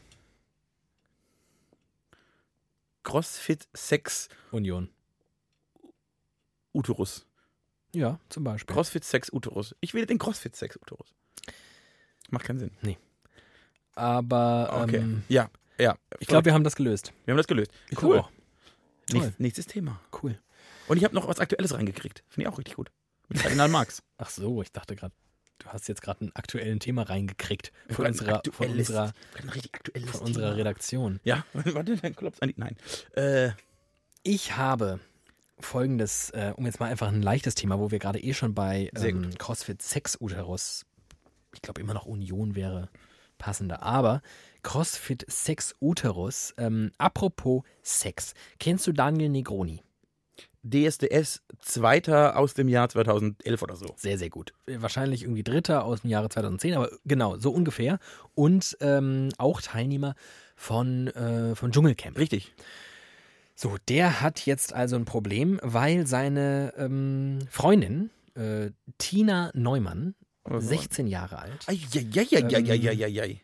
Crossfit 3.04 3.68
Sex 3.74 4.30
Union. 4.52 4.90
Uterus. 6.74 7.26
Ja, 7.96 8.20
zum 8.30 8.44
Beispiel. 8.44 8.74
Crossfit 8.74 9.04
Sex 9.04 9.32
Uterus. 9.32 9.76
Ich 9.80 9.94
wähle 9.94 10.06
den 10.06 10.20
Crossfit 10.20 10.56
Sex 10.56 10.76
Uterus. 10.78 11.14
Macht 12.30 12.46
keinen 12.46 12.60
Sinn. 12.60 12.72
Aber 13.98 14.82
Okay. 14.84 14.98
ähm, 14.98 15.24
ja, 15.28 15.50
ja. 15.80 15.96
ich 16.20 16.28
glaube, 16.28 16.46
wir 16.46 16.54
haben 16.54 16.64
das 16.64 16.76
gelöst. 16.76 17.12
wir 17.26 17.32
haben 17.34 17.38
das 17.38 17.48
gelöst. 17.48 17.72
Ich 17.90 18.02
Cool. 18.02 18.24
Toll. 19.10 19.34
Nächstes, 19.38 19.66
Thema. 19.68 20.00
Cool. 20.22 20.38
Und 20.88 20.98
ich 20.98 21.04
habe 21.04 21.16
noch 21.16 21.28
was 21.28 21.40
Aktuelles 21.40 21.74
reingekriegt. 21.74 22.24
Finde 22.30 22.48
ich 22.48 22.54
auch 22.54 22.58
richtig 22.60 22.76
gut. 22.76 22.92
Mit 23.30 23.40
Kardinal 23.42 23.70
Marx. 23.70 24.04
Ach 24.18 24.30
so, 24.30 24.62
ich 24.62 24.72
dachte 24.72 24.96
gerade, 24.96 25.14
du 25.60 25.68
hast 25.70 25.88
jetzt 25.88 26.02
gerade 26.02 26.22
einen 26.22 26.32
aktuellen 26.36 26.80
Thema 26.80 27.04
reingekriegt 27.04 27.72
von 27.90 28.06
Ein 28.06 28.12
unserer, 28.12 28.42
von 28.52 28.68
aktuelles- 28.68 28.90
unserer, 28.90 29.14
ein 29.42 29.50
aktuelles 29.50 30.10
von 30.12 30.22
unserer. 30.22 30.56
Redaktion. 30.58 31.20
Ja, 31.24 31.46
warte, 31.54 31.96
dann 31.98 32.16
klopft 32.16 32.42
an 32.44 32.50
die. 32.50 32.56
Nein. 32.58 32.76
Äh, 33.16 33.52
Ich 34.24 34.56
habe 34.58 35.00
folgendes, 35.60 36.30
äh, 36.32 36.54
um 36.56 36.66
jetzt 36.66 36.80
mal 36.80 36.90
einfach 36.92 37.08
ein 37.08 37.22
leichtes 37.22 37.56
Thema, 37.56 37.80
wo 37.80 37.92
wir 37.92 38.00
gerade 38.00 38.20
eh 38.20 38.34
schon 38.34 38.54
bei 38.54 38.92
ähm, 38.96 39.32
CrossFit 39.38 39.82
Sex 39.82 40.18
Uterus, 40.20 40.86
ich 41.54 41.62
glaube 41.62 41.82
immer 41.82 41.94
noch 41.94 42.06
Union 42.06 42.56
wäre 42.56 42.90
passender, 43.38 43.84
aber 43.84 44.22
CrossFit 44.64 45.26
Sex 45.30 45.76
Uterus, 45.80 46.54
ähm, 46.58 46.92
apropos 46.98 47.64
Sex, 47.84 48.34
kennst 48.60 48.88
du 48.88 48.92
Daniel 48.92 49.30
Negroni? 49.30 49.82
DSDS 50.64 51.42
Zweiter 51.60 52.38
aus 52.38 52.54
dem 52.54 52.68
Jahr 52.68 52.90
2011 52.90 53.62
oder 53.62 53.76
so. 53.76 53.94
Sehr, 53.96 54.18
sehr 54.18 54.30
gut. 54.30 54.54
Wahrscheinlich 54.66 55.24
irgendwie 55.24 55.44
Dritter 55.44 55.86
aus 55.86 56.02
dem 56.02 56.10
Jahre 56.10 56.30
2010, 56.30 56.74
aber 56.74 56.90
genau, 57.06 57.38
so 57.38 57.52
ungefähr. 57.52 58.00
Und 58.36 58.78
ähm, 58.82 59.30
auch 59.38 59.62
Teilnehmer 59.62 60.16
von, 60.56 61.08
äh, 61.08 61.56
von 61.56 61.72
Dschungelcamp. 61.72 62.18
Richtig. 62.18 62.54
So, 63.56 63.78
der 63.88 64.22
hat 64.22 64.46
jetzt 64.46 64.74
also 64.74 64.96
ein 64.98 65.06
Problem, 65.06 65.60
weil 65.64 66.06
seine 66.06 66.74
ähm, 66.78 67.40
Freundin, 67.50 68.12
äh, 68.36 68.72
Tina 68.98 69.52
Neumann, 69.54 70.16
16 70.50 71.08
Jahre 71.08 71.40
alt, 71.40 71.68
Eieieiei. 71.68 73.42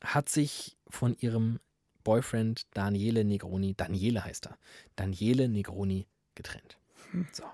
hat 0.00 0.28
sich 0.28 0.76
von 0.88 1.16
ihrem 1.18 1.58
Boyfriend 2.04 2.66
Daniele 2.72 3.24
Negroni, 3.24 3.74
Daniele 3.74 4.24
heißt 4.24 4.46
er, 4.46 4.58
Daniele 4.94 5.48
Negroni 5.48 6.06
getrennt. 6.34 6.78
So. 7.32 7.44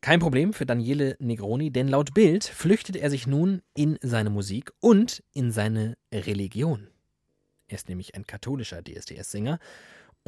Kein 0.00 0.20
Problem 0.20 0.52
für 0.52 0.66
Daniele 0.66 1.16
Negroni, 1.18 1.70
denn 1.70 1.88
laut 1.88 2.14
Bild 2.14 2.44
flüchtet 2.44 2.96
er 2.96 3.10
sich 3.10 3.26
nun 3.26 3.62
in 3.74 3.98
seine 4.00 4.30
Musik 4.30 4.72
und 4.80 5.22
in 5.32 5.50
seine 5.50 5.96
Religion. 6.12 6.88
Er 7.66 7.76
ist 7.76 7.88
nämlich 7.88 8.14
ein 8.14 8.26
katholischer 8.26 8.82
DSDS-Sänger 8.82 9.58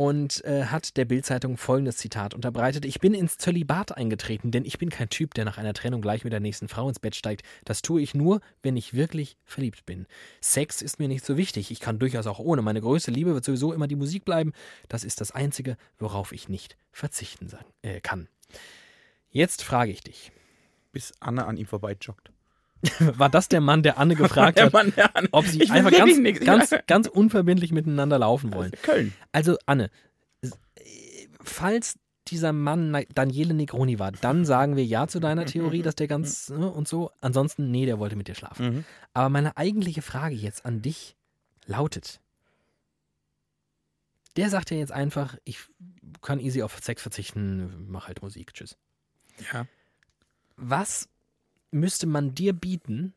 und 0.00 0.42
äh, 0.46 0.64
hat 0.64 0.96
der 0.96 1.04
Bild-Zeitung 1.04 1.58
folgendes 1.58 1.98
Zitat 1.98 2.32
unterbreitet: 2.32 2.86
Ich 2.86 3.00
bin 3.00 3.12
ins 3.12 3.36
Zölibat 3.36 3.98
eingetreten, 3.98 4.50
denn 4.50 4.64
ich 4.64 4.78
bin 4.78 4.88
kein 4.88 5.10
Typ, 5.10 5.34
der 5.34 5.44
nach 5.44 5.58
einer 5.58 5.74
Trennung 5.74 6.00
gleich 6.00 6.24
mit 6.24 6.32
der 6.32 6.40
nächsten 6.40 6.68
Frau 6.68 6.88
ins 6.88 7.00
Bett 7.00 7.14
steigt. 7.14 7.42
Das 7.66 7.82
tue 7.82 8.00
ich 8.00 8.14
nur, 8.14 8.40
wenn 8.62 8.78
ich 8.78 8.94
wirklich 8.94 9.36
verliebt 9.44 9.84
bin. 9.84 10.06
Sex 10.40 10.80
ist 10.80 11.00
mir 11.00 11.08
nicht 11.08 11.26
so 11.26 11.36
wichtig. 11.36 11.70
Ich 11.70 11.80
kann 11.80 11.98
durchaus 11.98 12.26
auch 12.26 12.38
ohne. 12.38 12.62
Meine 12.62 12.80
größte 12.80 13.10
Liebe 13.10 13.34
wird 13.34 13.44
sowieso 13.44 13.74
immer 13.74 13.88
die 13.88 13.96
Musik 13.96 14.24
bleiben. 14.24 14.54
Das 14.88 15.04
ist 15.04 15.20
das 15.20 15.32
Einzige, 15.32 15.76
worauf 15.98 16.32
ich 16.32 16.48
nicht 16.48 16.78
verzichten 16.92 17.50
äh, 17.82 18.00
kann. 18.00 18.28
Jetzt 19.28 19.62
frage 19.62 19.92
ich 19.92 20.00
dich: 20.00 20.32
Bis 20.92 21.12
Anne 21.20 21.44
an 21.44 21.58
ihm 21.58 21.66
vorbeijoggt. 21.66 22.30
War 22.99 23.29
das 23.29 23.49
der 23.49 23.61
Mann, 23.61 23.83
der 23.83 23.99
Anne 23.99 24.14
gefragt 24.16 24.59
Der 24.59 24.66
hat, 24.66 24.73
Mann, 24.73 24.93
der 24.97 25.14
Anne. 25.16 25.29
ob 25.33 25.47
sie 25.47 25.62
Ich 25.62 25.71
einfach 25.71 25.90
ganz, 25.90 26.40
ganz, 26.40 26.75
ganz 26.87 27.07
unverbindlich 27.07 27.73
miteinander 27.73 28.19
laufen 28.19 28.55
wollen? 28.55 28.73
Köln. 28.83 29.12
Also, 29.33 29.57
Anne, 29.66 29.90
äh, 30.43 30.49
falls 31.43 31.99
dieser 32.29 32.53
Mann 32.53 33.05
Daniele 33.14 33.55
Negroni 33.55 33.99
war, 33.99 34.12
dann 34.12 34.45
sagen 34.45 34.77
wir 34.77 34.85
ja 34.85 35.09
zu 35.09 35.21
deiner 35.21 35.47
Theorie, 35.47 35.83
dass 35.83 35.97
der 35.97 36.07
ganz 36.07 36.49
ne, 36.49 36.71
und 36.71 36.87
so. 36.87 37.11
Ansonsten, 37.21 37.71
nee, 37.71 37.87
der 37.87 37.99
wollte 37.99 38.16
mit 38.16 38.29
dir 38.29 38.35
schlafen. 38.35 38.75
Mhm. 38.75 38.85
Aber 39.12 39.29
meine 39.29 39.57
eigentliche 39.57 40.03
Frage 40.03 40.35
jetzt 40.35 40.64
an 40.64 40.81
dich 40.81 41.16
lautet: 41.66 42.21
Der 44.37 44.49
sagt 44.49 44.71
ja 44.71 44.77
jetzt 44.77 44.93
einfach, 44.93 45.37
ich 45.45 45.59
kann 46.23 46.38
easy 46.40 46.62
auf 46.62 46.79
Sex 46.81 47.03
verzichten, 47.03 47.87
mach 47.88 48.07
halt 48.07 48.23
Musik, 48.23 48.55
tschüss. 48.55 48.77
Ja. 49.53 49.66
Was 50.57 51.09
müsste 51.70 52.06
man 52.06 52.35
dir 52.35 52.52
bieten, 52.52 53.14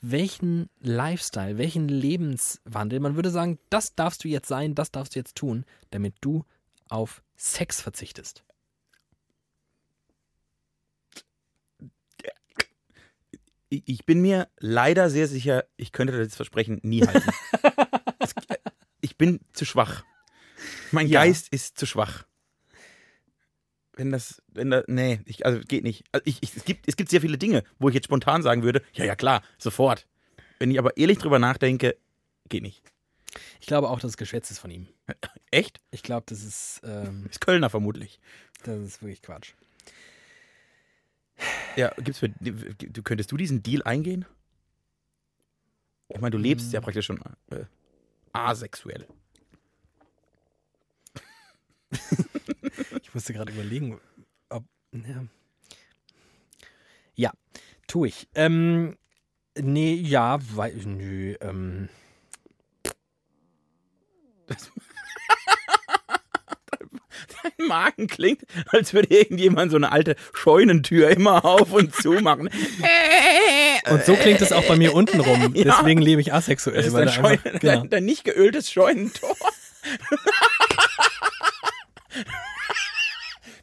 welchen 0.00 0.68
Lifestyle, 0.80 1.58
welchen 1.58 1.88
Lebenswandel, 1.88 3.00
man 3.00 3.16
würde 3.16 3.30
sagen, 3.30 3.58
das 3.70 3.94
darfst 3.94 4.24
du 4.24 4.28
jetzt 4.28 4.48
sein, 4.48 4.74
das 4.74 4.90
darfst 4.92 5.14
du 5.14 5.18
jetzt 5.18 5.36
tun, 5.36 5.64
damit 5.90 6.14
du 6.20 6.44
auf 6.88 7.22
Sex 7.36 7.80
verzichtest. 7.80 8.44
Ich 13.70 14.06
bin 14.06 14.22
mir 14.22 14.48
leider 14.58 15.10
sehr 15.10 15.28
sicher, 15.28 15.64
ich 15.76 15.92
könnte 15.92 16.16
das 16.16 16.36
Versprechen 16.36 16.80
nie 16.82 17.06
halten. 17.06 17.30
Ich 19.00 19.16
bin 19.16 19.40
zu 19.52 19.64
schwach. 19.64 20.02
Mein 20.90 21.06
Ja. 21.06 21.22
Geist 21.22 21.52
ist 21.52 21.78
zu 21.78 21.86
schwach. 21.86 22.24
Wenn 23.98 24.12
das, 24.12 24.40
wenn 24.46 24.70
da, 24.70 24.84
nee, 24.86 25.20
ich, 25.24 25.44
also 25.44 25.58
geht 25.58 25.82
nicht. 25.82 26.04
Also 26.12 26.22
ich, 26.24 26.40
ich, 26.40 26.56
es, 26.56 26.64
gibt, 26.64 26.86
es 26.86 26.94
gibt 26.94 27.10
sehr 27.10 27.20
viele 27.20 27.36
Dinge, 27.36 27.64
wo 27.80 27.88
ich 27.88 27.96
jetzt 27.96 28.04
spontan 28.04 28.44
sagen 28.44 28.62
würde, 28.62 28.80
ja, 28.92 29.04
ja, 29.04 29.16
klar, 29.16 29.42
sofort. 29.58 30.06
Wenn 30.60 30.70
ich 30.70 30.78
aber 30.78 30.96
ehrlich 30.96 31.18
drüber 31.18 31.40
nachdenke, 31.40 31.96
geht 32.48 32.62
nicht. 32.62 32.80
Ich 33.60 33.66
glaube 33.66 33.90
auch, 33.90 33.98
dass 33.98 34.12
es 34.12 34.16
Geschwätz 34.16 34.52
ist 34.52 34.60
von 34.60 34.70
ihm. 34.70 34.86
Echt? 35.50 35.80
Ich 35.90 36.04
glaube, 36.04 36.24
das 36.28 36.44
ist, 36.44 36.80
ähm, 36.84 37.26
Ist 37.30 37.40
Kölner 37.40 37.70
vermutlich. 37.70 38.20
das 38.62 38.78
ist 38.80 39.02
wirklich 39.02 39.20
Quatsch. 39.20 39.54
Ja, 41.74 41.92
gibt's 41.96 42.20
für, 42.20 42.28
du, 42.28 43.02
könntest 43.02 43.32
du 43.32 43.36
diesen 43.36 43.64
Deal 43.64 43.82
eingehen? 43.82 44.26
Ich 46.08 46.20
meine, 46.20 46.30
du 46.30 46.38
lebst 46.38 46.72
ja 46.72 46.80
praktisch 46.80 47.06
schon 47.06 47.20
äh, 47.50 47.64
asexuell. 48.32 49.08
Ich 53.02 53.14
musste 53.14 53.32
gerade 53.32 53.52
überlegen, 53.52 53.98
ob. 54.50 54.64
Ja, 54.92 55.24
ja 57.14 57.32
tue 57.86 58.08
ich. 58.08 58.28
Ähm, 58.34 58.96
nee, 59.58 59.94
ja, 59.94 60.38
weil. 60.54 60.74
Nö, 60.74 61.34
ähm. 61.40 61.88
Dein 67.42 67.66
Magen 67.66 68.06
klingt, 68.06 68.42
als 68.68 68.92
würde 68.92 69.08
irgendjemand 69.14 69.70
so 69.70 69.76
eine 69.76 69.92
alte 69.92 70.16
Scheunentür 70.32 71.10
immer 71.10 71.44
auf 71.44 71.72
und 71.72 71.94
zu 71.94 72.12
machen. 72.12 72.48
Und 73.90 74.04
so 74.04 74.14
klingt 74.16 74.42
es 74.42 74.52
auch 74.52 74.64
bei 74.66 74.76
mir 74.76 74.92
unten 74.92 75.20
rum. 75.20 75.54
Ja. 75.58 75.64
Deswegen 75.78 76.02
lebe 76.02 76.20
ich 76.20 76.32
asexuell. 76.34 76.76
Das 76.76 76.86
ist 76.88 76.92
weil 76.92 77.06
dein, 77.06 77.22
da 77.22 77.28
einfach- 77.28 77.60
genau. 77.60 77.60
dein, 77.80 77.90
dein 77.90 78.04
nicht 78.04 78.24
geöltes 78.24 78.70
Scheunentor. 78.70 79.34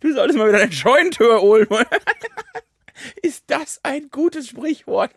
du 0.01 0.04
solltest 0.15 0.37
mal 0.37 0.47
wieder 0.47 0.59
dein 0.59 0.71
Scheunentor 0.71 1.41
holen. 1.41 1.67
ist 3.21 3.43
das 3.47 3.79
ein 3.83 4.09
gutes 4.09 4.49
Sprichwort? 4.49 5.11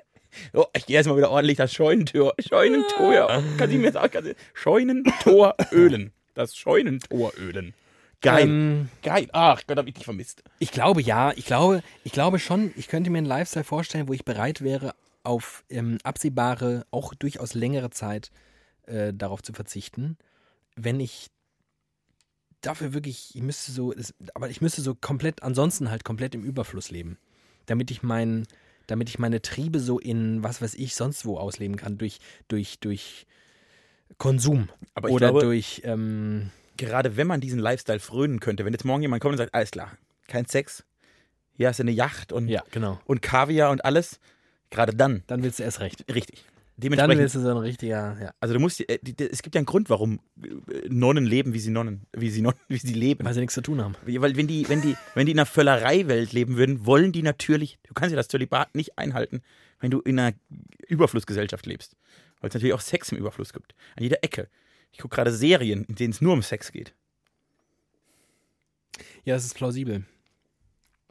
Oh, 0.53 0.67
ich 0.75 0.87
gehe 0.87 0.97
erstmal 0.97 1.17
wieder 1.17 1.31
ordentlich 1.31 1.57
das 1.57 1.73
Scheunentor. 1.73 2.35
Scheunentor. 2.39 3.15
ja. 3.15 3.43
Kann 3.57 3.71
sie 3.71 3.79
mir 3.79 3.93
sagen? 3.93 4.13
Kann 4.13 4.35
Scheunentor 4.55 5.57
ölen. 5.73 6.13
Das 6.35 6.57
Scheunentor 6.57 7.33
ölen. 7.37 7.75
Geil. 8.21 8.45
Ähm, 8.45 8.89
Geil. 9.03 9.29
Ach 9.33 9.63
Gott, 9.67 9.79
hab 9.79 9.87
ich 9.87 9.95
dich 9.95 10.05
vermisst. 10.05 10.43
Ich 10.59 10.73
glaube 10.73 11.01
ja, 11.01 11.33
ich 11.37 11.47
glaube, 11.47 11.83
ich 12.05 12.13
glaube 12.13 12.39
schon, 12.39 12.73
ich 12.77 12.89
könnte 12.89 13.11
mir 13.11 13.19
einen 13.19 13.27
Lifestyle 13.27 13.65
vorstellen, 13.65 14.09
wo 14.09 14.13
ich 14.13 14.25
bereit 14.25 14.63
wäre, 14.63 14.95
auf 15.23 15.65
ähm, 15.69 15.99
absehbare, 16.03 16.85
auch 16.91 17.15
durchaus 17.15 17.55
längere 17.55 17.91
Zeit 17.91 18.31
äh, 18.87 19.13
darauf 19.15 19.43
zu 19.43 19.53
verzichten, 19.53 20.17
wenn 20.75 21.01
ich 21.01 21.29
dafür 22.61 22.93
wirklich, 22.93 23.35
ich 23.35 23.43
müsste 23.43 23.73
so, 23.73 23.93
es, 23.93 24.15
aber 24.35 24.51
ich 24.51 24.61
müsste 24.61 24.83
so 24.83 24.95
komplett, 24.95 25.43
ansonsten 25.43 25.91
halt 25.91 26.05
komplett 26.05 26.35
im 26.35 26.43
Überfluss 26.43 26.91
leben, 26.91 27.19
damit 27.67 27.91
ich 27.91 28.03
mein, 28.03 28.47
damit 28.87 29.09
ich 29.09 29.19
meine 29.19 29.43
Triebe 29.43 29.81
so 29.81 29.99
in 29.99 30.43
was 30.43 30.63
weiß 30.63 30.75
ich 30.75 30.95
sonst 30.95 31.25
wo 31.25 31.39
ausleben 31.39 31.77
kann 31.77 31.99
durch 31.99 32.19
durch 32.49 32.81
durch 32.81 33.27
Konsum 34.17 34.69
Aber 34.95 35.11
oder 35.11 35.29
glaube, 35.31 35.41
durch 35.45 35.83
ähm, 35.85 36.51
gerade 36.77 37.17
wenn 37.17 37.27
man 37.27 37.41
diesen 37.41 37.59
Lifestyle 37.59 38.01
frönen 38.01 38.41
könnte, 38.41 38.65
wenn 38.65 38.73
jetzt 38.73 38.85
morgen 38.85 39.03
jemand 39.03 39.23
kommt 39.23 39.33
und 39.33 39.39
sagt, 39.39 39.55
alles 39.55 39.71
klar, 39.71 39.93
kein 40.27 40.47
Sex, 40.47 40.85
hier 41.53 41.69
hast 41.69 41.79
du 41.79 41.83
eine 41.83 41.91
Yacht 41.91 42.33
und, 42.33 42.49
ja 42.49 42.63
genau, 42.71 42.99
und 43.05 43.21
Kaviar 43.21 43.71
und 43.71 43.85
alles, 43.85 44.21
gerade 44.71 44.95
dann, 44.95 45.23
dann 45.27 45.43
willst 45.43 45.59
du 45.59 45.65
erst 45.65 45.81
recht. 45.81 46.05
richtig. 46.13 46.45
Dann 46.79 46.93
Dementsprechend, 46.93 47.23
willst 47.23 47.35
du 47.35 47.41
so 47.41 47.51
ein 47.51 47.57
richtiger, 47.57 48.17
ja. 48.23 48.31
also 48.39 48.55
du 48.55 48.61
musst, 48.61 48.89
äh, 48.89 49.01
die, 49.03 49.13
die, 49.13 49.29
es 49.29 49.43
gibt 49.43 49.57
ja 49.57 49.59
einen 49.59 49.67
Grund, 49.67 49.91
warum 49.91 50.21
äh, 50.41 50.89
Nonnen 50.89 51.27
leben, 51.27 51.53
wie 51.53 51.59
sie 51.59 51.73
Nonnen, 51.73 52.07
wie 52.13 52.31
sie, 52.31 52.41
Nonnen, 52.41 52.57
wie 52.69 52.79
sie 52.79 52.93
leben. 52.93 53.25
Weil 53.25 53.35
sie 53.35 53.41
nichts 53.41 53.55
zu 53.55 53.63
tun 53.63 53.83
haben. 53.83 53.97
Weil 54.07 54.37
wenn 54.37 54.47
die, 54.47 54.69
wenn 54.69 54.81
die, 54.81 54.97
wenn 55.15 55.27
die 55.27 55.33
in 55.33 55.41
einer 55.41 55.47
Völlereiwelt 55.47 56.33
leben 56.33 56.57
würden, 56.57 56.87
wollen 56.87 57.11
die 57.11 57.23
natürlich, 57.23 57.81
du 57.83 57.95
kannst 57.95 58.13
ja 58.13 58.17
das 58.17 58.29
Zölibat 58.29 58.77
nicht 58.77 58.97
einhalten, 58.97 59.43
wenn 59.81 59.91
du 59.91 59.99
in 60.03 60.21
einer 60.21 60.37
Überflussgesellschaft 60.87 61.67
lebst. 61.67 61.97
Weil 62.41 62.51
es 62.51 62.55
natürlich 62.55 62.75
auch 62.75 62.81
Sex 62.81 63.11
im 63.11 63.19
Überfluss 63.19 63.53
gibt. 63.53 63.75
An 63.97 64.05
jeder 64.05 64.23
Ecke. 64.23 64.49
Ich 64.93 64.99
gucke 64.99 65.17
gerade 65.17 65.33
Serien, 65.33 65.83
in 65.83 65.97
denen 65.97 66.13
es 66.13 66.21
nur 66.21 66.33
um 66.33 66.43
Sex 66.43 66.71
geht. 66.71 66.95
Ja, 69.25 69.35
das 69.35 69.45
ist 69.45 69.55
plausibel. 69.55 70.05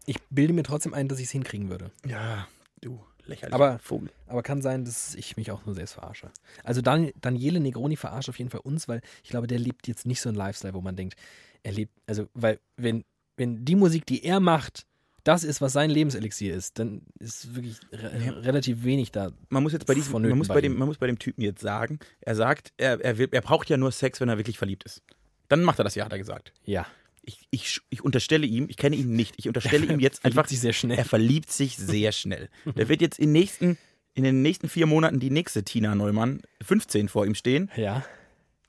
Ich 0.06 0.16
bilde 0.30 0.54
mir 0.54 0.64
trotzdem 0.64 0.94
ein, 0.94 1.10
dass 1.10 1.20
ich 1.20 1.26
es 1.26 1.32
hinkriegen 1.32 1.70
würde. 1.70 1.92
Ja, 2.06 2.48
du 2.80 3.04
lächerlicher 3.28 3.56
Aber- 3.56 3.80
Vogel. 3.80 4.10
Aber 4.28 4.44
kann 4.44 4.62
sein, 4.62 4.86
dass 4.86 5.16
ich 5.16 5.38
mich 5.38 5.52
auch 5.52 5.66
nur 5.66 5.76
selbst 5.76 5.94
verarsche. 5.94 6.30
Also 6.64 6.82
Dan 6.82 7.12
Daniele 7.22 7.60
Negroni 7.60 7.96
verarscht 7.96 8.30
auf 8.30 8.38
jeden 8.40 8.50
Fall 8.50 8.62
uns, 8.62 8.88
weil 8.88 9.02
ich 9.24 9.30
glaube, 9.30 9.48
der 9.48 9.60
lebt 9.60 9.88
jetzt 9.88 10.06
nicht 10.06 10.22
so 10.22 10.30
ein 10.30 10.36
Lifestyle, 10.36 10.74
wo 10.74 10.82
man 10.82 10.96
denkt, 10.96 11.16
er 11.64 11.72
lebt, 11.74 11.92
also, 12.08 12.28
weil, 12.34 12.60
wenn, 12.78 13.04
wenn 13.36 13.66
die 13.66 13.76
Musik, 13.76 14.06
die 14.06 14.24
er 14.24 14.40
macht, 14.40 14.86
das 15.24 15.44
ist, 15.44 15.60
was 15.60 15.74
sein 15.74 15.90
Lebenselixier 15.90 16.56
ist, 16.56 16.80
dann 16.80 17.02
ist 17.20 17.54
wirklich 17.54 17.78
re 17.92 18.22
Ja. 18.26 18.32
relativ 18.32 18.84
wenig 18.86 19.12
da. 19.12 19.32
man 19.50 19.62
muss 19.64 19.74
jetzt 19.74 19.86
bei 19.86 19.94
diesem, 19.94 20.14
man 20.14 20.38
muss 20.38 20.48
bei 20.48 20.62
dem, 20.62 20.78
man 20.78 20.88
muss 20.88 20.98
bei 20.98 21.08
dem 21.08 21.20
Typen 21.20 21.42
jetzt 21.42 21.60
sagen, 21.62 22.00
er 22.22 22.36
sagt, 22.36 22.72
er, 22.78 23.02
er, 23.04 23.18
will, 23.18 23.28
er 23.32 23.42
braucht 23.42 23.70
ja 23.70 23.76
nur 23.76 23.92
Sex, 23.92 24.22
wenn 24.22 24.30
er 24.30 24.38
wirklich 24.38 24.58
verliebt 24.58 24.84
ist. 24.86 25.02
Dann 25.50 25.64
macht 25.64 25.80
er 25.80 25.84
das 25.84 25.96
ja, 25.96 26.06
hat 26.06 26.14
er 26.14 26.18
gesagt. 26.18 26.54
Ja. 26.64 26.86
Ich, 27.30 27.46
ich, 27.52 27.82
ich 27.90 28.02
unterstelle 28.04 28.48
ihm, 28.48 28.68
ich 28.70 28.78
kenne 28.78 28.96
ihn 28.96 29.10
nicht, 29.16 29.36
ich 29.38 29.48
unterstelle 29.50 29.86
ihm 29.94 30.00
jetzt 30.00 30.24
einfach, 30.24 30.48
sich 30.48 30.62
sehr 30.62 30.72
schnell. 30.74 30.98
er 30.98 31.04
verliebt 31.06 31.52
sich 31.52 31.76
sehr 31.76 32.12
schnell. 32.14 32.50
Der 32.78 32.88
wird 32.88 33.02
jetzt 33.02 33.20
in, 33.20 33.34
nächsten, 33.34 33.78
in 34.14 34.24
den 34.24 34.42
nächsten 34.42 34.70
vier 34.70 34.86
Monaten 34.86 35.20
die 35.20 35.30
nächste 35.30 35.64
Tina 35.64 35.94
Neumann, 35.94 36.42
15, 36.64 37.10
vor 37.10 37.26
ihm 37.26 37.36
stehen, 37.36 37.70
Ja. 37.76 38.06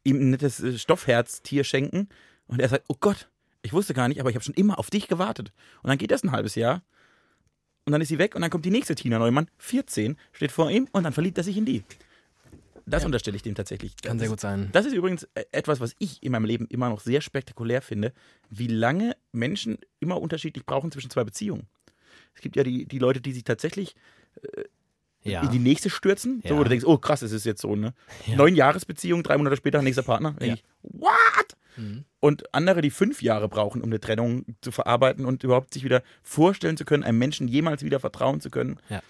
ihm 0.03 0.17
ein 0.21 0.31
nettes 0.31 0.59
äh, 0.61 0.77
Stoffherztier 0.77 1.63
schenken 1.63 2.09
und 2.49 2.61
er 2.61 2.69
sagt, 2.69 2.85
oh 2.89 2.97
Gott, 2.99 3.29
ich 3.63 3.73
wusste 3.73 3.95
gar 3.95 4.09
nicht, 4.09 4.19
aber 4.21 4.31
ich 4.31 4.35
habe 4.37 4.45
schon 4.45 4.55
immer 4.55 4.79
auf 4.81 4.91
dich 4.91 5.07
gewartet. 5.09 5.53
Und 5.83 5.89
dann 5.89 5.99
geht 5.99 6.11
das 6.11 6.25
ein 6.25 6.33
halbes 6.33 6.57
Jahr 6.57 6.83
und 7.87 7.93
dann 7.93 8.01
ist 8.01 8.09
sie 8.09 8.19
weg 8.19 8.35
und 8.35 8.43
dann 8.43 8.51
kommt 8.51 8.65
die 8.65 8.71
nächste 8.71 8.97
Tina 8.97 9.19
Neumann, 9.21 9.49
14, 9.59 10.17
steht 10.33 10.51
vor 10.53 10.69
ihm 10.71 10.89
und 10.93 11.05
dann 11.05 11.13
verliebt 11.13 11.39
er 11.39 11.45
sich 11.45 11.57
in 11.57 11.65
die. 11.65 11.85
Das 12.89 13.03
Ja. 13.03 13.07
unterstelle 13.07 13.37
ich 13.37 13.43
dem 13.43 13.55
tatsächlich. 13.55 13.95
Kann 13.97 14.19
das 14.19 14.21
sehr 14.21 14.27
ist, 14.27 14.31
gut 14.31 14.41
sein. 14.41 14.69
Das 14.73 14.87
ist 14.87 14.93
übrigens 14.93 15.25
äh, 15.35 15.45
etwas, 15.53 15.81
was 15.81 15.95
ich 15.99 16.23
in 16.23 16.33
meinem 16.33 16.45
Leben 16.45 16.67
immer 16.69 16.89
noch 16.89 17.01
sehr 17.01 17.21
spektakulär 17.21 17.83
finde, 17.83 18.13
wie 18.51 18.67
lange 18.69 19.17
Menschen 19.33 19.79
immer 20.01 20.21
unterschiedlich 20.21 20.65
brauchen 20.67 20.91
zwischen 20.93 21.11
zwei 21.11 21.25
Beziehungen. 21.25 21.67
Es 22.35 22.41
gibt 22.41 22.57
ja 22.57 22.63
die, 22.65 22.87
die 22.87 22.99
Leute, 22.99 23.21
die 23.21 23.33
sich 23.33 23.45
tatsächlich 23.45 23.95
Ja. 25.25 25.43
in 25.43 25.51
die 25.51 25.59
nächste 25.59 25.91
stürzen, 25.91 26.41
so, 26.45 26.55
Ja. 26.55 26.59
wo 26.59 26.63
du 26.63 26.69
denkst, 26.71 26.87
oh 26.87 26.97
krass, 26.99 27.23
es 27.23 27.33
ist 27.33 27.45
jetzt 27.45 27.61
so, 27.61 27.75
ne? 27.75 27.93
Ja. 28.27 28.37
Neun 28.37 28.55
Jahresbeziehung, 28.55 29.23
drei 29.23 29.37
Monate 29.37 29.57
später 29.57 29.83
nächster 29.83 30.03
Partner. 30.05 30.37
Ich, 30.41 30.63
what? 30.83 31.11
Mhm. 31.77 32.05
Und 32.21 32.55
andere, 32.55 32.81
die 32.81 32.91
fünf 32.91 33.21
Jahre 33.23 33.49
brauchen, 33.49 33.83
um 33.83 33.89
eine 33.89 34.01
Trennung 34.01 34.45
zu 34.61 34.71
verarbeiten 34.71 35.25
und 35.27 35.43
überhaupt 35.45 35.75
sich 35.75 35.85
wieder 35.85 36.03
vorstellen 36.23 36.77
zu 36.77 36.85
können, 36.85 37.03
einem 37.03 37.19
Menschen 37.19 37.49
jemals 37.49 37.83
wieder 37.83 38.01
vertrauen 38.01 38.41
zu 38.41 38.51
können. 38.51 38.79
Ja. 38.89 39.03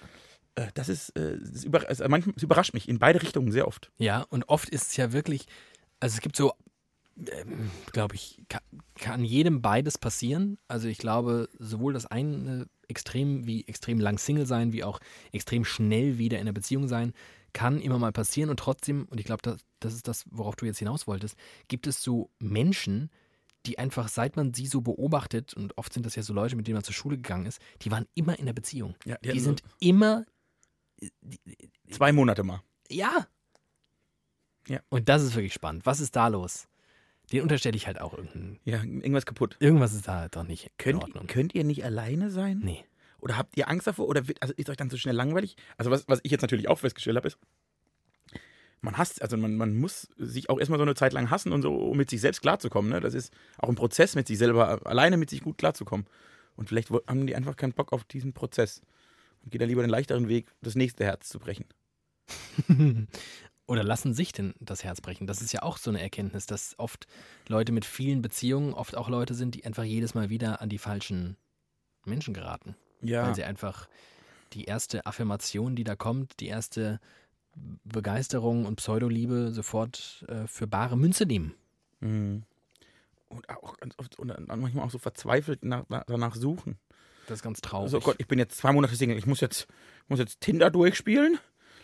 Äh, 0.58 0.68
Das 0.74 0.88
ist, 0.88 1.10
äh, 1.10 1.38
das 1.40 1.66
also 1.86 2.04
überrascht 2.40 2.74
mich 2.74 2.88
in 2.88 2.98
beide 2.98 3.22
Richtungen 3.22 3.52
sehr 3.52 3.66
oft. 3.66 3.90
Ja, 3.98 4.22
und 4.30 4.48
oft 4.48 4.68
ist 4.68 4.88
es 4.88 4.96
ja 4.96 5.12
wirklich, 5.12 5.46
also 6.00 6.14
es 6.14 6.20
gibt 6.20 6.36
so, 6.36 6.52
ähm, 7.16 7.70
glaube 7.92 8.14
ich, 8.14 8.42
kann, 8.48 8.62
kann 8.94 9.24
jedem 9.24 9.62
beides 9.62 9.98
passieren. 9.98 10.58
Also 10.68 10.88
ich 10.88 10.98
glaube, 10.98 11.48
sowohl 11.58 11.92
das 11.92 12.06
eine 12.06 12.66
extrem 12.88 13.46
wie 13.46 13.66
extrem 13.66 14.00
lang 14.00 14.18
Single 14.18 14.46
sein, 14.46 14.72
wie 14.72 14.84
auch 14.84 15.00
extrem 15.32 15.64
schnell 15.64 16.18
wieder 16.18 16.38
in 16.38 16.42
einer 16.42 16.52
Beziehung 16.52 16.88
sein, 16.88 17.12
kann 17.52 17.80
immer 17.80 17.98
mal 17.98 18.12
passieren. 18.12 18.50
Und 18.50 18.58
trotzdem, 18.58 19.06
und 19.10 19.18
ich 19.20 19.26
glaube, 19.26 19.42
das, 19.42 19.64
das 19.80 19.94
ist 19.94 20.08
das, 20.08 20.24
worauf 20.30 20.56
du 20.56 20.66
jetzt 20.66 20.78
hinaus 20.78 21.06
wolltest, 21.06 21.36
gibt 21.68 21.86
es 21.86 22.02
so 22.02 22.30
Menschen, 22.38 23.10
die 23.66 23.78
einfach, 23.78 24.08
seit 24.08 24.36
man 24.36 24.54
sie 24.54 24.66
so 24.66 24.80
beobachtet, 24.80 25.54
und 25.54 25.76
oft 25.76 25.92
sind 25.92 26.06
das 26.06 26.14
ja 26.14 26.22
so 26.22 26.32
Leute, 26.32 26.56
mit 26.56 26.66
denen 26.66 26.76
man 26.76 26.84
zur 26.84 26.94
Schule 26.94 27.16
gegangen 27.16 27.46
ist, 27.46 27.60
die 27.82 27.90
waren 27.90 28.06
immer 28.14 28.38
in 28.38 28.46
der 28.46 28.52
Beziehung. 28.52 28.94
Ja, 29.04 29.16
Die 29.16 29.40
sind 29.40 29.62
immer 29.80 30.24
zwei 31.90 32.12
Monate 32.12 32.42
mal. 32.42 32.62
ja. 32.88 33.26
Ja. 34.68 34.80
Und 34.90 35.08
das 35.08 35.22
ist 35.22 35.34
wirklich 35.34 35.54
spannend. 35.54 35.86
Was 35.86 35.98
ist 35.98 36.14
da 36.14 36.28
los? 36.28 36.68
Den 37.32 37.40
unterstelle 37.40 37.74
ich 37.74 37.86
halt 37.86 38.00
auch 38.02 38.12
irgendein. 38.12 38.58
Ja, 38.64 38.82
irgendwas 38.82 39.24
kaputt. 39.24 39.56
Irgendwas 39.60 39.94
ist 39.94 40.06
da 40.08 40.28
doch 40.28 40.44
nicht 40.44 40.64
in 40.64 40.70
Könnt, 40.76 41.02
Ordnung. 41.04 41.26
könnt 41.26 41.54
ihr 41.54 41.64
nicht 41.64 41.84
alleine 41.86 42.30
sein? 42.30 42.60
Nee. 42.62 42.84
Oder 43.18 43.38
habt 43.38 43.56
ihr 43.56 43.68
Angst 43.70 43.86
davor? 43.86 44.06
Oder 44.08 44.28
wird, 44.28 44.42
also 44.42 44.52
ist 44.58 44.68
euch 44.68 44.76
dann 44.76 44.90
so 44.90 44.98
schnell 44.98 45.14
langweilig? 45.14 45.56
Also 45.78 45.90
was, 45.90 46.06
was 46.06 46.20
ich 46.22 46.30
jetzt 46.30 46.42
natürlich 46.42 46.68
auch 46.68 46.78
festgestellt 46.80 47.16
habe, 47.16 47.28
ist, 47.28 47.38
man 48.82 48.98
hasst, 48.98 49.22
also 49.22 49.38
man, 49.38 49.56
man 49.56 49.74
muss 49.76 50.08
sich 50.18 50.50
auch 50.50 50.58
erstmal 50.58 50.78
so 50.78 50.84
eine 50.84 50.94
Zeit 50.94 51.14
lang 51.14 51.30
hassen 51.30 51.52
und 51.52 51.62
so, 51.62 51.74
um 51.74 51.96
mit 51.96 52.10
sich 52.10 52.20
selbst 52.20 52.42
klarzukommen. 52.42 52.90
Ne? 52.90 53.00
Das 53.00 53.14
ist 53.14 53.32
auch 53.56 53.70
ein 53.70 53.74
Prozess, 53.74 54.16
mit 54.16 54.26
sich 54.26 54.36
selber 54.36 54.86
alleine 54.86 55.16
mit 55.16 55.30
sich 55.30 55.42
gut 55.42 55.56
klarzukommen. 55.56 56.06
Und 56.56 56.68
vielleicht 56.68 56.90
haben 56.90 57.26
die 57.26 57.34
einfach 57.36 57.56
keinen 57.56 57.72
Bock 57.72 57.94
auf 57.94 58.04
diesen 58.04 58.34
Prozess. 58.34 58.82
Und 59.42 59.50
geht 59.50 59.60
da 59.60 59.64
lieber 59.64 59.82
den 59.82 59.90
leichteren 59.90 60.28
Weg, 60.28 60.50
das 60.60 60.74
nächste 60.74 61.04
Herz 61.04 61.28
zu 61.28 61.38
brechen. 61.38 61.66
Oder 63.66 63.84
lassen 63.84 64.14
sich 64.14 64.32
denn 64.32 64.54
das 64.60 64.82
Herz 64.82 65.00
brechen? 65.02 65.26
Das 65.26 65.42
ist 65.42 65.52
ja 65.52 65.62
auch 65.62 65.76
so 65.76 65.90
eine 65.90 66.00
Erkenntnis, 66.00 66.46
dass 66.46 66.74
oft 66.78 67.06
Leute 67.48 67.70
mit 67.70 67.84
vielen 67.84 68.22
Beziehungen 68.22 68.72
oft 68.72 68.96
auch 68.96 69.10
Leute 69.10 69.34
sind, 69.34 69.54
die 69.54 69.64
einfach 69.66 69.84
jedes 69.84 70.14
Mal 70.14 70.30
wieder 70.30 70.62
an 70.62 70.70
die 70.70 70.78
falschen 70.78 71.36
Menschen 72.06 72.32
geraten. 72.32 72.76
Ja. 73.02 73.26
Weil 73.26 73.34
sie 73.34 73.44
einfach 73.44 73.88
die 74.54 74.64
erste 74.64 75.04
Affirmation, 75.04 75.76
die 75.76 75.84
da 75.84 75.96
kommt, 75.96 76.40
die 76.40 76.46
erste 76.46 76.98
Begeisterung 77.84 78.64
und 78.66 78.76
Pseudoliebe 78.76 79.52
sofort 79.52 80.24
äh, 80.28 80.46
für 80.46 80.66
bare 80.66 80.96
Münze 80.96 81.26
nehmen. 81.26 81.54
Mhm. 82.00 82.44
Und 83.28 83.48
auch 83.50 83.76
ganz 83.76 83.94
oft 83.98 84.18
und 84.18 84.28
dann 84.28 84.46
manchmal 84.46 84.86
auch 84.86 84.90
so 84.90 84.98
verzweifelt 84.98 85.62
nach, 85.62 85.84
danach 86.06 86.34
suchen. 86.34 86.78
Das 87.28 87.38
ist 87.38 87.42
ganz 87.42 87.60
traurig. 87.60 87.90
So 87.90 88.00
Gott, 88.00 88.16
ich 88.18 88.26
bin 88.26 88.38
jetzt 88.38 88.56
zwei 88.56 88.72
Monate 88.72 88.96
Single, 88.96 89.18
ich 89.18 89.26
muss 89.26 89.40
jetzt, 89.40 89.68
muss 90.08 90.18
jetzt 90.18 90.40
Tinder 90.40 90.70
durchspielen, 90.70 91.38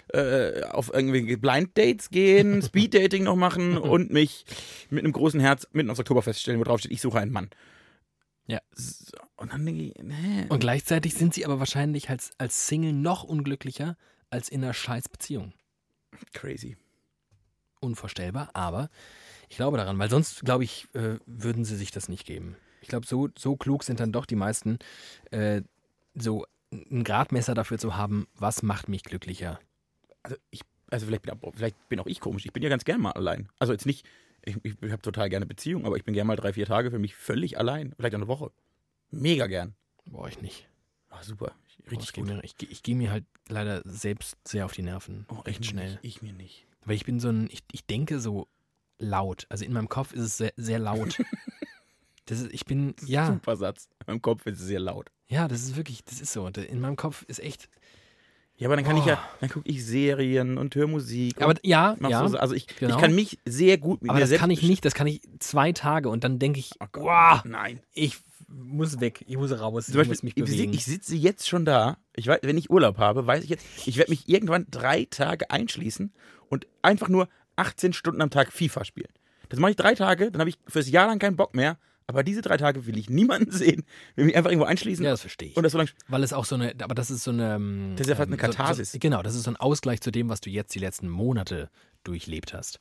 äh, 0.09 0.63
auf 0.63 0.91
irgendwie 0.93 1.37
Blind 1.37 1.77
Dates 1.77 2.09
gehen, 2.09 2.63
Speed 2.67 2.95
Dating 2.95 3.25
noch 3.25 3.37
machen 3.37 3.77
und 3.77 4.11
mich 4.11 4.47
mit 4.89 5.05
einem 5.05 5.13
großen 5.13 5.41
Herz 5.41 5.69
mitten 5.73 5.91
aufs 5.91 6.01
Oktoberfest 6.01 6.41
stellen, 6.41 6.59
wo 6.59 6.65
drauf 6.65 6.81
steht, 6.81 6.93
ich 6.93 7.03
suche 7.03 7.19
einen 7.19 7.31
Mann. 7.31 7.51
Ja. 8.47 8.61
So, 8.73 9.17
und 9.37 9.53
dann 9.53 9.67
denke 9.67 9.83
ich, 9.83 9.95
nee. 10.03 10.47
Und 10.49 10.61
gleichzeitig 10.61 11.15
sind 11.15 11.35
sie 11.35 11.45
aber 11.45 11.59
wahrscheinlich 11.59 12.09
als, 12.09 12.33
als 12.39 12.67
Single 12.67 12.93
noch 12.93 13.23
unglücklicher 13.23 13.97
als 14.31 14.49
in 14.49 14.65
einer 14.65 14.75
Scheißbeziehung. 14.75 15.53
Crazy. 16.33 16.79
Unvorstellbar, 17.81 18.49
aber 18.55 18.89
ich 19.51 19.57
glaube 19.57 19.77
daran, 19.77 19.99
weil 19.99 20.09
sonst, 20.09 20.41
glaube 20.41 20.65
ich, 20.65 20.87
äh, 20.95 21.19
würden 21.27 21.67
sie 21.67 21.77
sich 21.77 21.91
das 21.91 22.09
nicht 22.09 22.25
geben. 22.25 22.57
Ich 22.85 22.89
glaube, 22.89 23.07
so, 23.07 23.29
so 23.39 23.57
klug 23.57 23.83
sind 23.83 23.99
dann 23.99 24.13
doch 24.13 24.27
die 24.27 24.37
meisten, 24.37 24.79
äh, 25.31 25.63
so 26.15 26.45
ein 26.71 27.03
Gradmesser 27.03 27.55
dafür 27.55 27.79
zu 27.79 27.97
haben, 27.97 28.27
was 28.35 28.63
macht 28.63 28.91
mich 28.91 29.03
glücklicher. 29.05 29.59
Also 30.23 30.37
ich, 30.51 30.61
also 30.91 31.07
vielleicht 31.07 31.23
bin, 31.23 31.33
auch- 31.33 31.55
vielleicht 31.55 31.89
bin 31.89 31.99
auch 31.99 32.07
ich 32.07 32.21
komisch. 32.21 32.45
Ich 32.45 32.53
bin 32.53 32.63
ja 32.63 32.69
ganz 32.69 32.85
gern 32.85 33.01
mal 33.01 33.13
allein. 33.13 33.49
Also 33.59 33.73
jetzt 33.73 33.87
nicht, 33.87 34.07
ich, 34.45 34.59
ich, 34.63 34.75
habe 34.93 35.01
total 35.01 35.31
gerne 35.31 35.47
Beziehung, 35.47 35.87
aber 35.87 35.97
ich 35.97 36.05
bin 36.05 36.13
gern 36.13 36.27
mal 36.27 36.37
drei, 36.37 36.53
vier 36.53 36.67
Tage 36.67 36.91
für 36.91 36.99
mich 36.99 37.15
völlig 37.17 37.57
allein. 37.59 37.95
Vielleicht 37.97 38.15
eine 38.15 38.29
Woche. 38.29 38.51
Mega 39.11 39.47
gern. 39.47 39.75
Boah, 40.05 40.29
ich 40.29 40.43
nicht. 40.43 40.69
Ah, 41.09 41.23
super. 41.23 41.47
Boah, 41.79 41.91
Richtig 41.91 42.09
ich 42.09 42.13
gehe 42.13 42.25
gut. 42.25 42.35
mir, 42.35 42.45
ich, 42.45 42.55
ich 42.71 42.83
geh 42.83 42.95
mir 42.95 43.11
halt 43.13 43.25
leider 43.49 43.81
selbst 43.87 44.37
sehr 44.47 44.67
auf 44.67 44.73
die 44.73 44.83
Nerven. 44.83 45.25
Oh, 45.31 45.43
mir 45.47 45.55
schnell. 45.65 45.91
Nicht, 45.93 46.01
ich 46.03 46.23
mir 46.23 46.35
nicht. 46.35 46.67
Weil 46.85 46.97
ich 46.97 47.07
bin 47.07 47.19
so 47.19 47.31
ein, 47.31 47.49
ich, 47.51 47.63
ich 47.73 47.87
denke 47.87 48.21
so 48.21 48.47
laut. 48.99 49.47
Also 49.49 49.65
in 49.65 49.73
meinem 49.73 49.89
Kopf 49.89 50.13
ist 50.13 50.23
es 50.23 50.37
sehr, 50.37 50.53
sehr 50.57 50.79
laut. 50.79 51.17
Das 52.27 52.41
ist, 52.41 52.53
ich 52.53 52.65
bin, 52.65 52.95
ja, 53.05 53.27
Super 53.27 53.57
Satz. 53.57 53.89
In 54.01 54.07
meinem 54.15 54.23
Kopf 54.23 54.47
ist 54.47 54.61
es 54.61 54.67
sehr 54.67 54.81
laut. 54.81 55.11
ja, 55.29 55.47
das 55.49 55.63
ist 55.63 55.77
wirklich, 55.77 56.05
das 56.05 56.21
ist 56.21 56.33
so. 56.33 56.47
In 56.47 56.81
meinem 56.81 56.97
Kopf 56.97 57.23
ist 57.29 57.39
echt. 57.39 57.69
Ja, 58.57 58.69
aber 58.69 58.77
dann 58.77 58.85
kann 58.85 58.97
ich 58.97 59.05
ja, 59.05 59.19
Oh. 59.21 59.37
dann 59.41 59.51
gucke 59.51 59.69
ich 59.69 59.85
Serien 59.85 60.59
und 60.59 60.75
höre 60.77 60.87
Musik. 60.87 61.43
Aber 61.43 61.55
ja, 61.65 61.97
ja. 62.09 62.29
so, 62.29 62.39
also 62.39 62.55
ich, 62.55 62.67
genau. 62.69 62.95
ich 62.95 63.01
kann 63.01 63.15
mich 63.15 63.39
sehr 63.45 63.79
gut 63.79 64.01
mit 64.01 64.11
aber 64.11 64.17
mir 64.19 64.21
das 64.21 64.29
selbst 64.29 64.41
kann 64.43 64.51
ich 64.51 64.63
nicht. 64.63 64.85
Das 64.85 64.95
kann 64.95 65.07
ich 65.09 65.23
zwei 65.41 65.73
Tage 65.73 66.09
und 66.09 66.23
dann 66.25 66.39
denke 66.39 66.61
ich, 66.61 66.71
Oh 66.81 66.87
Gott. 66.93 67.03
wow, 67.05 67.45
Nein. 67.45 67.81
ich 67.93 68.19
muss 68.49 69.01
weg, 69.01 69.25
ich 69.27 69.37
muss 69.37 69.51
raus, 69.59 69.87
Zum 69.87 69.95
ich 69.95 69.97
Beispiel, 69.99 70.11
muss 70.13 70.23
mich 70.23 70.35
bewegen. 70.37 70.73
ich 70.73 70.85
sitze 70.85 71.17
jetzt 71.17 71.49
schon 71.49 71.65
da. 71.65 71.99
Ich 72.15 72.29
weiß, 72.29 72.41
wenn 72.43 72.57
ich 72.57 72.71
Urlaub 72.71 72.99
habe, 72.99 73.27
weiß 73.27 73.43
ich 73.43 73.51
jetzt, 73.51 73.67
ich 73.87 73.97
werde 73.97 74.13
mich 74.13 74.29
irgendwann 74.29 74.67
drei 74.71 75.07
Tage 75.11 75.51
einschließen 75.51 76.13
und 76.49 76.69
einfach 76.81 77.09
nur 77.09 77.29
18 77.57 77.93
Stunden 77.93 78.23
am 78.23 78.31
Tag 78.31 78.53
FIFA 78.53 78.85
spielen. 78.85 79.11
Das 79.49 79.59
mache 79.59 79.73
ich 79.73 79.77
drei 79.77 79.95
Tage, 79.97 80.31
dann 80.31 80.39
habe 80.41 80.51
ich 80.51 80.59
fürs 80.69 80.89
Jahr 80.89 81.09
lang 81.09 81.19
keinen 81.19 81.37
Bock 81.37 81.57
mehr. 81.57 81.77
Aber 82.07 82.23
diese 82.23 82.43
drei 82.43 82.57
Tage 82.59 82.85
will 82.87 82.99
ich 82.99 83.09
niemanden 83.09 83.51
sehen. 83.53 83.85
Will 84.15 84.27
mich 84.27 84.37
einfach 84.37 84.51
irgendwo 84.51 84.67
einschließen 84.67 85.05
ja, 85.05 85.11
das 85.13 85.21
verstehe 85.23 85.49
ich. 85.51 85.57
und 85.57 85.63
das 85.63 85.73
so 85.73 85.79
lange. 85.79 85.91
Weil 86.09 86.23
es 86.23 86.33
auch 86.33 86.45
so 86.45 86.55
eine, 86.55 86.75
aber 86.83 86.95
das 86.95 87.11
ist 87.11 87.25
so 87.25 87.31
eine. 87.31 87.55
ähm, 87.55 87.93
Das 87.97 88.07
ist 88.07 88.11
ja 88.11 88.17
fast 88.17 88.29
eine 88.29 88.37
so- 88.37 88.43
Katharsis. 88.43 88.93
So, 88.93 88.99
genau, 88.99 89.23
das 89.23 89.35
ist 89.35 89.45
so 89.45 89.51
ein 89.51 89.57
Ausgleich 89.57 90.01
zu 90.01 90.11
dem, 90.11 90.29
was 90.29 90.41
du 90.41 90.51
jetzt 90.51 90.75
die 90.75 90.81
letzten 90.81 91.09
Monate 91.09 91.71
durchlebt 92.03 92.53
hast. 92.53 92.79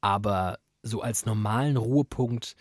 Aber 0.00 0.58
so 0.82 1.00
als 1.02 1.24
normalen 1.24 1.76
Ruhepunkt, 1.76 2.56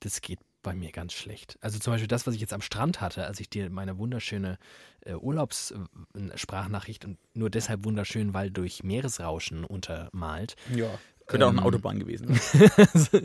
das 0.00 0.20
geht 0.20 0.38
bei 0.62 0.74
mir 0.74 0.90
ganz 0.92 1.12
schlecht. 1.12 1.58
Also 1.60 1.78
zum 1.78 1.92
Beispiel 1.92 2.08
das, 2.08 2.26
was 2.26 2.34
ich 2.34 2.40
jetzt 2.40 2.52
am 2.52 2.60
Strand 2.62 3.00
hatte, 3.00 3.24
als 3.26 3.38
ich 3.38 3.48
dir 3.50 3.70
meine 3.70 3.98
wunderschöne 3.98 4.58
äh, 5.04 5.14
Urlaubssprachnachricht 5.14 7.04
und 7.04 7.18
nur 7.34 7.50
deshalb 7.50 7.84
wunderschön, 7.84 8.34
weil 8.34 8.50
durch 8.50 8.82
Meeresrauschen 8.82 9.64
untermalt. 9.64 10.56
Ja. 10.74 10.86
Könnte 11.26 11.46
auch 11.46 11.50
eine 11.50 11.58
Ähm. 11.60 11.64
Autobahn 11.66 11.98
gewesen 12.00 12.34
sein. 12.40 12.70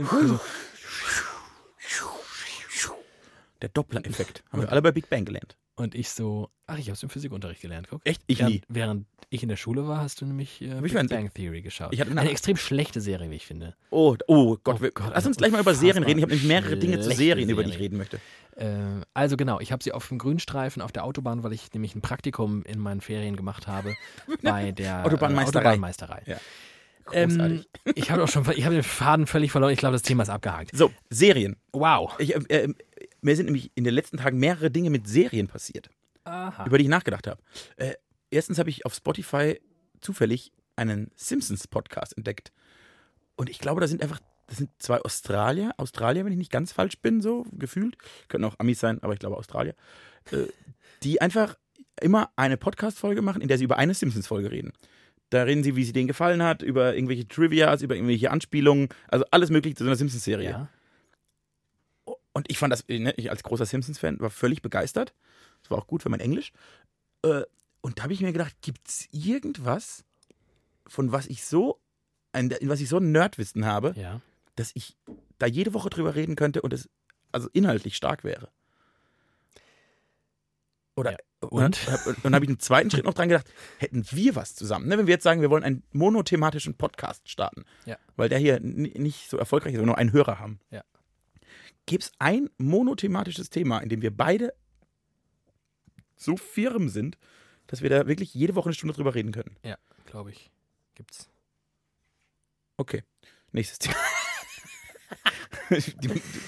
also, 0.10 0.40
Der 3.62 3.70
Doppler-Effekt. 3.70 4.44
Haben 4.52 4.62
wir 4.64 4.72
alle 4.72 4.82
bei 4.82 4.92
Big 4.92 5.10
Bang 5.10 5.26
gelernt. 5.26 5.58
und 5.76 5.96
ich 5.96 6.10
so, 6.10 6.50
ach, 6.68 6.78
ich 6.78 6.86
habe 6.88 6.94
es 6.94 7.04
im 7.04 7.10
Physikunterricht 7.10 7.62
gelernt, 7.62 7.88
guck. 7.90 8.02
Echt? 8.06 8.22
Ich 8.28 8.40
während, 8.40 8.54
nie. 8.54 8.62
während 8.70 9.08
ich 9.30 9.44
in 9.44 9.50
der 9.50 9.56
Schule 9.56 9.88
war, 9.88 10.00
hast 10.02 10.20
du 10.22 10.26
nämlich 10.26 10.62
äh, 10.62 10.76
ich 10.86 10.94
Big 10.94 11.10
Bang 11.10 11.32
Theory 11.34 11.62
geschaut. 11.62 11.94
Ich 11.94 12.02
hatte 12.02 12.12
Eine 12.12 12.22
eine- 12.22 12.30
extrem 12.32 12.58
schlechte 12.58 13.00
Serie, 13.02 13.30
wie 13.32 13.36
ich 13.36 13.46
finde. 13.46 13.76
Oh, 13.90 14.16
oh 14.28 14.58
Gott. 14.64 14.80
Oh 14.82 14.88
Gott, 14.94 15.12
lass 15.14 15.26
uns 15.26 15.38
gleich 15.38 15.52
mal 15.52 15.62
über 15.62 15.74
Serien 15.74 16.04
reden. 16.04 16.20
Ich 16.20 16.24
habe 16.24 16.34
nämlich 16.34 16.48
mehrere 16.48 16.76
Dinge 16.78 16.98
zu 16.98 17.04
schlechte 17.06 17.24
Serien, 17.24 17.50
über 17.50 17.64
die 17.64 17.70
ich 17.72 17.80
reden 17.80 17.98
möchte. 17.98 18.20
Äh, 18.58 19.02
also 19.14 19.38
genau, 19.38 19.60
ich 19.60 19.72
habe 19.72 19.82
sie 19.84 19.92
auf 19.94 20.08
dem 20.10 20.18
Grünstreifen 20.18 20.82
auf 20.82 20.92
der 20.92 21.06
Autobahn, 21.06 21.44
weil 21.44 21.54
ich 21.54 21.72
nämlich 21.74 21.96
ein 21.96 22.02
Praktikum 22.02 22.64
in 22.64 22.80
meinen 22.80 23.00
Ferien 23.02 23.36
gemacht 23.38 23.68
habe 23.68 23.96
bei 24.42 24.72
der 24.72 25.06
Autobahnmeisterei. 25.06 25.62
Äh, 25.64 25.68
Autobahnmeisterei. 25.68 26.22
Ja. 26.26 26.38
Ähm, 27.14 27.66
ich 27.96 28.12
habe 28.12 28.24
auch 28.24 28.28
schon, 28.28 28.46
ich 28.56 28.64
habe 28.66 28.76
den 28.76 28.84
Faden 28.84 29.28
völlig 29.28 29.52
verloren. 29.52 29.72
Ich 29.74 29.80
glaube, 29.80 29.94
das 29.94 30.02
Thema 30.04 30.24
ist 30.24 30.30
abgehakt. 30.30 30.72
So, 30.76 30.92
Serien. 31.10 31.58
Wow. 31.74 32.14
Ich, 32.20 32.36
äh, 32.36 32.40
äh, 32.50 32.74
mir 33.22 33.36
sind 33.36 33.46
nämlich 33.46 33.72
in 33.76 33.84
den 33.84 33.94
letzten 33.94 34.18
Tagen 34.18 34.38
mehrere 34.40 34.72
Dinge 34.72 34.90
mit 34.90 35.08
Serien 35.08 35.48
passiert, 35.48 35.90
Aha. 36.24 36.66
über 36.66 36.78
die 36.78 36.86
ich 36.86 36.90
nachgedacht 36.90 37.28
habe. 37.28 37.42
Äh, 37.78 37.94
erstens 38.30 38.60
habe 38.60 38.70
ich 38.70 38.86
auf 38.86 38.94
Spotify 38.94 39.60
zufällig 40.02 40.52
einen 40.76 41.12
Simpsons-Podcast 41.16 42.18
entdeckt. 42.18 42.52
Und 43.36 43.50
ich 43.50 43.60
glaube, 43.60 43.82
da 43.82 43.88
sind 43.88 44.02
einfach, 44.02 44.20
das 44.48 44.58
sind 44.58 44.70
zwei 44.80 45.00
Australier, 45.02 45.74
Australier, 45.78 46.26
wenn 46.26 46.32
ich 46.32 46.38
nicht 46.38 46.52
ganz 46.52 46.72
falsch 46.72 46.98
bin, 47.00 47.22
so 47.22 47.46
gefühlt. 47.52 47.98
Könnten 48.28 48.46
auch 48.46 48.56
Amis 48.60 48.80
sein, 48.80 49.02
aber 49.04 49.14
ich 49.14 49.20
glaube 49.20 49.38
Australier. 49.38 49.76
Äh, 50.32 50.48
die 51.04 51.22
einfach 51.22 51.56
immer 52.02 52.32
eine 52.36 52.58
Podcast-Folge 52.58 53.22
machen, 53.22 53.42
in 53.42 53.48
der 53.48 53.58
sie 53.58 53.64
über 53.64 53.78
eine 53.78 53.94
Simpsons-Folge 53.94 54.52
reden. 54.52 54.74
Da 55.30 55.44
reden 55.44 55.64
sie, 55.64 55.76
wie 55.76 55.84
sie 55.84 55.94
denen 55.94 56.08
gefallen 56.08 56.44
hat, 56.44 56.62
über 56.62 56.94
irgendwelche 56.94 57.28
Trivias, 57.28 57.82
über 57.82 57.96
irgendwelche 57.96 58.32
Anspielungen, 58.32 58.90
also 59.08 59.26
alles 59.32 59.50
mögliche 59.50 59.76
zu 59.76 59.84
so 59.84 59.90
einer 59.90 59.96
Simpsons-Serie. 59.96 60.50
Ja. 60.50 60.70
Und 62.34 62.50
ich 62.50 62.58
fand 62.58 62.72
das, 62.72 62.88
ne, 62.88 63.14
ich 63.18 63.30
als 63.30 63.44
großer 63.44 63.66
Simpsons-Fan 63.66 64.20
war 64.20 64.30
völlig 64.30 64.62
begeistert. 64.62 65.14
Das 65.62 65.72
war 65.72 65.78
auch 65.78 65.88
gut 65.88 66.02
für 66.04 66.10
mein 66.10 66.20
Englisch. 66.22 66.52
Äh, 67.24 67.44
und 67.82 68.00
da 68.00 68.04
habe 68.04 68.14
ich 68.14 68.22
mir 68.22 68.32
gedacht, 68.32 68.56
gibt 68.62 68.88
es 68.88 69.08
irgendwas, 69.12 70.04
von 70.88 71.12
was 71.12 71.28
ich 71.28 71.44
so, 71.46 71.80
ein, 72.32 72.50
in 72.52 72.70
was 72.70 72.80
ich 72.82 72.90
so 72.90 72.98
ein 72.98 73.12
Nerdwissen 73.12 73.66
habe, 73.66 73.94
Ja. 73.98 74.22
dass 74.56 74.72
ich 74.76 74.96
da 75.40 75.46
jede 75.46 75.74
Woche 75.74 75.90
drüber 75.90 76.16
reden 76.16 76.36
könnte 76.36 76.62
und 76.62 76.74
es 76.74 76.90
also 77.32 77.50
inhaltlich 77.54 77.96
stark 77.96 78.24
wäre? 78.24 78.50
Oder 80.96 81.12
Ja. 81.12 81.18
und, 81.42 81.88
Und? 81.88 81.88
dann 82.24 82.36
habe 82.36 82.46
ich 82.46 82.50
einen 82.50 82.60
zweiten 82.60 82.92
Schritt 82.92 83.06
noch 83.06 83.14
dran 83.14 83.30
gedacht, 83.30 83.50
hätten 83.80 84.06
wir 84.12 84.36
was 84.36 84.56
zusammen? 84.56 84.88
Ne? 84.88 84.98
Wenn 84.98 85.08
wir 85.08 85.14
jetzt 85.14 85.24
sagen, 85.24 85.42
wir 85.42 85.50
wollen 85.50 85.64
einen 85.64 85.84
monothematischen 85.92 86.76
Podcast 86.76 87.30
starten, 87.30 87.66
Ja. 87.86 87.98
weil 88.16 88.30
der 88.30 88.40
hier 88.40 88.60
nicht 88.60 89.30
so 89.30 89.38
erfolgreich 89.38 89.74
ist, 89.74 89.80
aber 89.80 89.88
nur 89.88 89.98
einen 89.98 90.12
Hörer 90.14 90.40
haben. 90.40 90.60
Ja. 90.70 90.84
Gibt 91.92 92.04
es 92.06 92.12
ein 92.20 92.50
monothematisches 92.58 93.50
Thema, 93.50 93.80
in 93.80 93.90
dem 93.90 94.02
wir 94.02 94.16
beide 94.16 94.54
so 96.16 96.38
firm 96.38 96.88
sind, 96.88 97.18
dass 97.68 97.82
wir 97.82 97.90
da 97.90 98.08
wirklich 98.08 98.34
jede 98.34 98.56
Woche 98.56 98.68
eine 98.70 98.76
Stunde 98.76 98.94
drüber 98.94 99.14
reden 99.14 99.34
können? 99.34 99.58
Ja, 99.62 99.78
glaube 100.06 100.32
ich. 100.32 100.50
Gibt's. 100.96 101.30
Okay, 102.78 103.04
nächstes 103.52 103.80
Thema. 103.80 103.98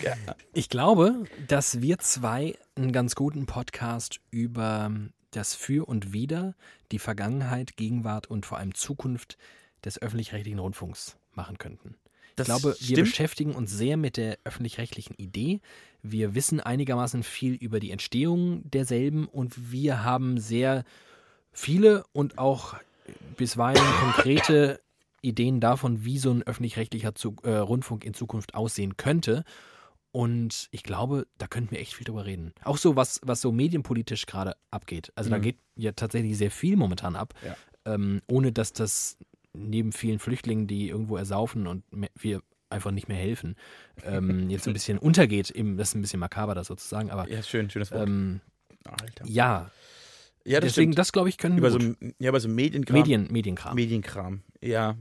Ja. 0.02 0.36
Ich 0.54 0.68
glaube, 0.70 1.24
dass 1.48 1.82
wir 1.82 1.98
zwei 2.00 2.58
einen 2.76 2.92
ganz 2.92 3.16
guten 3.16 3.46
Podcast 3.46 4.20
über 4.32 4.92
das 5.32 5.56
Für 5.56 5.88
und 5.88 6.12
Wider, 6.12 6.56
die 6.92 7.00
Vergangenheit, 7.00 7.78
Gegenwart 7.78 8.28
und 8.28 8.46
vor 8.46 8.58
allem 8.58 8.76
Zukunft 8.76 9.38
des 9.86 10.02
öffentlich-rechtlichen 10.02 10.60
Rundfunks 10.60 11.18
machen 11.32 11.58
könnten. 11.58 11.96
Das 12.36 12.48
ich 12.48 12.54
glaube, 12.54 12.76
wir 12.80 12.86
stimmt. 12.86 13.00
beschäftigen 13.10 13.56
uns 13.56 13.72
sehr 13.72 13.98
mit 13.98 14.18
der 14.18 14.38
öffentlich-rechtlichen 14.44 15.14
Idee. 15.16 15.60
Wir 16.02 16.36
wissen 16.36 16.60
einigermaßen 16.60 17.24
viel 17.24 17.54
über 17.56 17.80
die 17.80 17.92
Entstehung 17.92 18.70
derselben 18.70 19.28
und 19.28 19.72
wir 19.72 20.04
haben 20.04 20.38
sehr 20.40 20.84
viele 21.52 22.04
und 22.12 22.38
auch 22.38 22.76
bisweilen 23.38 23.84
konkrete 24.00 24.80
Ideen 25.22 25.60
davon, 25.62 26.04
wie 26.04 26.18
so 26.18 26.32
ein 26.32 26.44
öffentlich-rechtlicher 26.44 27.14
äh, 27.44 27.52
Rundfunk 27.58 28.04
in 28.04 28.14
Zukunft 28.14 28.56
aussehen 28.56 28.98
könnte. 28.98 29.44
Und 30.12 30.68
ich 30.72 30.84
glaube, 30.84 31.26
da 31.38 31.48
könnten 31.48 31.72
wir 31.72 31.80
echt 31.80 31.94
viel 31.96 32.06
drüber 32.06 32.26
reden. 32.26 32.54
Auch 32.64 32.78
so, 32.78 32.96
was, 32.96 33.20
was 33.24 33.42
so 33.42 33.52
medienpolitisch 33.52 34.26
gerade 34.26 34.56
abgeht. 34.70 35.12
Also 35.16 35.30
da 35.30 35.38
Mhm. 35.38 35.42
geht 35.42 35.58
ja 35.76 35.92
tatsächlich 35.94 36.38
sehr 36.38 36.52
viel 36.52 36.76
momentan 36.76 37.16
ab, 37.16 37.34
Ja. 37.44 37.56
ähm, 37.86 38.22
ohne 38.28 38.52
dass 38.52 38.74
das 38.74 39.18
neben 39.54 39.92
vielen 39.92 40.20
Flüchtlingen, 40.20 40.68
die 40.68 40.90
irgendwo 40.90 41.18
ersaufen 41.18 41.68
und 41.68 41.84
wir 42.16 42.42
einfach 42.70 42.92
nicht 42.92 43.08
mehr 43.08 43.18
helfen, 43.18 43.56
ähm, 44.04 44.50
jetzt 44.50 44.68
ein 44.68 44.74
bisschen 44.74 44.98
untergeht. 44.98 45.50
Das 45.56 45.90
ist 45.90 45.96
ein 45.96 46.02
bisschen 46.02 46.20
makaber, 46.20 46.56
das 46.56 46.68
sozusagen, 46.68 47.12
aber 47.12 47.30
Ja, 47.30 47.42
schön, 47.44 47.70
schönes 47.70 47.92
Wort. 47.92 48.08
ähm, 48.08 48.42
Alter. 48.86 49.26
ja, 49.26 49.72
Ja, 50.46 50.60
das 50.60 50.72
Deswegen, 50.72 50.92
stimmt. 50.92 50.98
das 51.00 51.12
glaube 51.12 51.30
ich, 51.30 51.38
können 51.38 51.58
Über 51.58 51.72
wir 51.72 51.80
so, 51.80 51.96
ja, 52.20 52.30
über 52.30 52.40
so 52.40 52.50
Medienkram. 52.50 52.98
Medien, 53.00 53.28
Medienkram. 53.32 53.76
Medienkram. 53.76 54.42
Ja. 54.62 54.98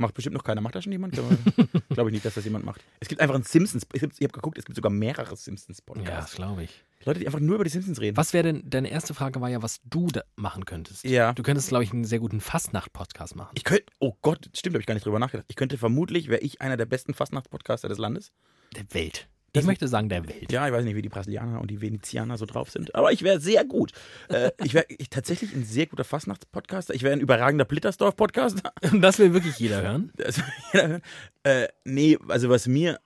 Macht 0.00 0.14
bestimmt 0.14 0.34
noch 0.34 0.44
keiner. 0.44 0.62
Macht 0.62 0.74
das 0.74 0.84
schon 0.84 0.92
jemand? 0.92 1.14
Glaube 1.90 2.08
ich 2.08 2.14
nicht, 2.14 2.24
dass 2.24 2.34
das 2.34 2.44
jemand 2.44 2.64
macht. 2.64 2.82
Es 3.00 3.08
gibt 3.08 3.20
einfach 3.20 3.34
einen 3.34 3.44
Simpsons. 3.44 3.86
Ich 3.92 4.02
habe 4.02 4.14
hab 4.14 4.32
geguckt, 4.32 4.56
es 4.56 4.64
gibt 4.64 4.74
sogar 4.74 4.90
mehrere 4.90 5.28
ja, 5.28 5.36
Simpsons-Podcasts. 5.36 6.30
das 6.30 6.34
glaube 6.34 6.64
ich. 6.64 6.84
Leute, 7.04 7.20
die 7.20 7.26
einfach 7.26 7.40
nur 7.40 7.56
über 7.56 7.64
die 7.64 7.70
Simpsons 7.70 8.00
reden. 8.00 8.16
Was 8.16 8.32
wäre 8.32 8.44
denn, 8.44 8.62
deine 8.68 8.90
erste 8.90 9.12
Frage 9.12 9.42
war 9.42 9.50
ja, 9.50 9.62
was 9.62 9.80
du 9.84 10.06
da 10.08 10.22
machen 10.36 10.64
könntest. 10.64 11.04
Ja. 11.04 11.34
Du 11.34 11.42
könntest, 11.42 11.68
glaube 11.68 11.84
ich, 11.84 11.92
einen 11.92 12.04
sehr 12.04 12.18
guten 12.18 12.40
Fastnacht-Podcast 12.40 13.36
machen. 13.36 13.52
Ich 13.54 13.64
könnte, 13.64 13.84
oh 13.98 14.14
Gott, 14.22 14.48
stimmt, 14.54 14.74
habe 14.74 14.80
ich 14.80 14.86
gar 14.86 14.94
nicht 14.94 15.04
drüber 15.04 15.18
nachgedacht. 15.18 15.46
Ich 15.48 15.56
könnte 15.56 15.76
vermutlich, 15.76 16.28
wäre 16.28 16.40
ich 16.40 16.62
einer 16.62 16.78
der 16.78 16.86
besten 16.86 17.12
Fastnachts-Podcaster 17.12 17.88
des 17.88 17.98
Landes. 17.98 18.32
Der 18.74 18.84
Welt. 18.94 19.28
Ich 19.52 19.64
möchte 19.64 19.88
sagen, 19.88 20.08
der 20.08 20.26
Welt. 20.28 20.52
Ja, 20.52 20.66
ich 20.66 20.72
weiß 20.72 20.84
nicht, 20.84 20.94
wie 20.94 21.02
die 21.02 21.08
Brasilianer 21.08 21.60
und 21.60 21.70
die 21.70 21.80
Venezianer 21.80 22.38
so 22.38 22.46
drauf 22.46 22.70
sind, 22.70 22.94
aber 22.94 23.12
ich 23.12 23.22
wäre 23.22 23.40
sehr 23.40 23.64
gut. 23.64 23.92
Äh, 24.28 24.50
ich 24.62 24.74
wäre 24.74 24.86
ich, 24.88 25.10
tatsächlich 25.10 25.54
ein 25.54 25.64
sehr 25.64 25.86
guter 25.86 26.04
Fastnachts-Podcaster. 26.04 26.94
Ich 26.94 27.02
wäre 27.02 27.12
ein 27.12 27.20
überragender 27.20 27.64
Blittersdorf-Podcaster. 27.64 28.72
Das 29.00 29.18
will 29.18 29.32
wirklich 29.32 29.58
jeder 29.58 29.82
hören. 29.82 30.12
Das 30.16 30.38
will 30.38 30.44
jeder 30.72 30.88
hören. 30.88 31.02
äh, 31.44 31.68
nee, 31.84 32.18
also 32.28 32.48
was 32.48 32.66
mir, 32.66 33.00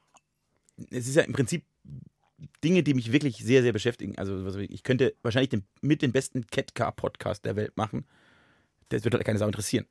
es 0.90 1.08
ist 1.08 1.16
ja 1.16 1.22
im 1.22 1.32
Prinzip 1.32 1.64
Dinge, 2.62 2.82
die 2.82 2.94
mich 2.94 3.12
wirklich 3.12 3.38
sehr, 3.38 3.62
sehr 3.62 3.72
beschäftigen. 3.72 4.18
Also 4.18 4.58
ich 4.58 4.82
könnte 4.82 5.14
wahrscheinlich 5.22 5.50
den, 5.50 5.64
mit 5.80 6.02
den 6.02 6.12
besten 6.12 6.46
Catcar-Podcast 6.46 7.44
der 7.44 7.56
Welt 7.56 7.76
machen. 7.76 8.06
Das 8.88 9.04
wird 9.04 9.14
halt 9.14 9.24
keine 9.24 9.38
Sau 9.38 9.46
interessieren. 9.46 9.86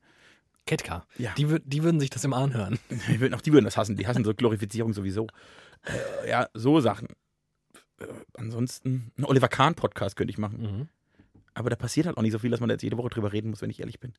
Ketka. 0.66 1.06
Ja. 1.18 1.32
Die, 1.36 1.46
die 1.64 1.82
würden 1.82 2.00
sich 2.00 2.10
das 2.10 2.24
immer 2.24 2.36
anhören. 2.36 2.78
Die 3.08 3.20
würden, 3.20 3.34
auch 3.34 3.42
die 3.42 3.52
würden 3.52 3.66
das 3.66 3.76
hassen. 3.76 3.96
Die 3.96 4.06
hassen 4.06 4.24
so 4.24 4.34
Glorifizierung 4.34 4.94
sowieso. 4.94 5.26
Äh, 5.84 6.28
ja, 6.30 6.48
so 6.54 6.80
Sachen. 6.80 7.08
Äh, 8.00 8.06
ansonsten, 8.34 9.12
einen 9.16 9.24
Oliver 9.26 9.48
Kahn-Podcast 9.48 10.16
könnte 10.16 10.30
ich 10.30 10.38
machen. 10.38 10.60
Mhm. 10.62 10.88
Aber 11.54 11.70
da 11.70 11.76
passiert 11.76 12.06
halt 12.06 12.16
auch 12.16 12.22
nicht 12.22 12.32
so 12.32 12.38
viel, 12.38 12.50
dass 12.50 12.60
man 12.60 12.68
da 12.68 12.74
jetzt 12.74 12.82
jede 12.82 12.96
Woche 12.96 13.10
drüber 13.10 13.32
reden 13.32 13.50
muss, 13.50 13.62
wenn 13.62 13.70
ich 13.70 13.80
ehrlich 13.80 14.00
bin. 14.00 14.12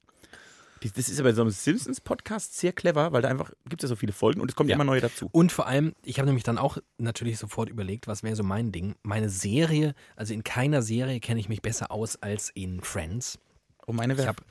Das 0.95 1.09
ist 1.09 1.20
aber 1.20 1.30
bei 1.30 1.34
so 1.36 1.41
einem 1.41 1.49
Simpsons-Podcast 1.51 2.57
sehr 2.57 2.72
clever, 2.72 3.11
weil 3.11 3.22
da 3.24 3.28
einfach 3.30 3.51
gibt 3.68 3.82
es 3.84 3.88
ja 3.88 3.89
so 3.89 3.95
viele 3.95 4.13
Folgen 4.13 4.39
und 4.39 4.49
es 4.51 4.55
kommen 4.55 4.70
Ja. 4.70 4.76
immer 4.76 4.84
neue 4.84 5.01
dazu. 5.01 5.30
Und 5.32 5.51
vor 5.51 5.66
allem, 5.68 5.93
ich 6.03 6.20
habe 6.20 6.28
nämlich 6.28 6.43
dann 6.43 6.57
auch 6.59 6.78
natürlich 6.99 7.39
sofort 7.39 7.70
überlegt, 7.70 8.07
was 8.07 8.22
wäre 8.22 8.36
so 8.36 8.43
mein 8.43 8.72
Ding. 8.72 8.93
Meine 9.01 9.30
Serie, 9.30 9.95
also 10.16 10.34
in 10.34 10.43
keiner 10.43 10.82
Serie 10.84 11.20
kenne 11.20 11.39
ich 11.39 11.49
mich 11.49 11.61
besser 11.63 11.91
aus 11.91 12.18
als 12.22 12.51
in 12.51 12.82
Friends. 12.82 13.39
Oh, 13.88 13.93
meine 13.93 14.13
Ich 14.13 14.20
wäre. 14.20 14.28
habe 14.30 14.43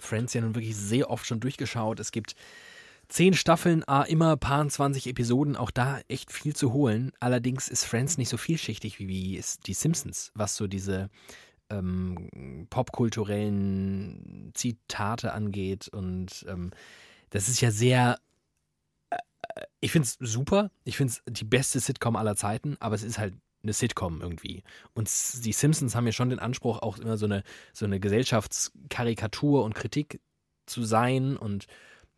Friends 0.00 0.32
ja 0.34 0.42
nun 0.42 0.54
wirklich 0.54 0.76
sehr 0.76 1.10
oft 1.10 1.26
schon 1.26 1.40
durchgeschaut. 1.40 1.98
Es 1.98 2.12
gibt 2.12 2.36
zehn 3.10 3.34
Staffeln, 3.34 3.84
ah, 3.86 4.02
immer 4.02 4.36
paar 4.36 4.66
20 4.66 5.08
Episoden, 5.08 5.56
auch 5.56 5.70
da 5.70 6.00
echt 6.08 6.32
viel 6.32 6.54
zu 6.54 6.72
holen. 6.72 7.12
Allerdings 7.20 7.68
ist 7.68 7.84
Friends 7.84 8.16
nicht 8.16 8.28
so 8.28 8.36
vielschichtig 8.36 8.98
wie, 8.98 9.08
wie 9.08 9.42
die 9.66 9.74
Simpsons, 9.74 10.30
was 10.34 10.56
so 10.56 10.66
diese 10.66 11.10
ähm, 11.70 12.66
popkulturellen 12.70 14.52
Zitate 14.54 15.32
angeht. 15.32 15.88
Und 15.88 16.46
ähm, 16.48 16.70
das 17.30 17.48
ist 17.48 17.60
ja 17.60 17.70
sehr. 17.70 18.18
äh, 19.10 19.18
Ich 19.80 19.90
finde 19.92 20.06
es 20.06 20.16
super. 20.20 20.70
Ich 20.84 20.96
finde 20.96 21.12
es 21.12 21.22
die 21.26 21.44
beste 21.44 21.80
Sitcom 21.80 22.16
aller 22.16 22.36
Zeiten, 22.36 22.76
aber 22.80 22.94
es 22.94 23.02
ist 23.02 23.18
halt 23.18 23.34
eine 23.62 23.72
Sitcom 23.72 24.22
irgendwie. 24.22 24.62
Und 24.94 25.10
die 25.44 25.52
Simpsons 25.52 25.94
haben 25.94 26.06
ja 26.06 26.12
schon 26.12 26.30
den 26.30 26.38
Anspruch, 26.38 26.78
auch 26.78 26.98
immer 26.98 27.16
so 27.18 27.26
eine, 27.26 27.42
so 27.72 27.84
eine 27.86 28.00
Gesellschaftskarikatur 28.00 29.64
und 29.64 29.74
Kritik 29.74 30.20
zu 30.66 30.84
sein. 30.84 31.36
Und 31.36 31.66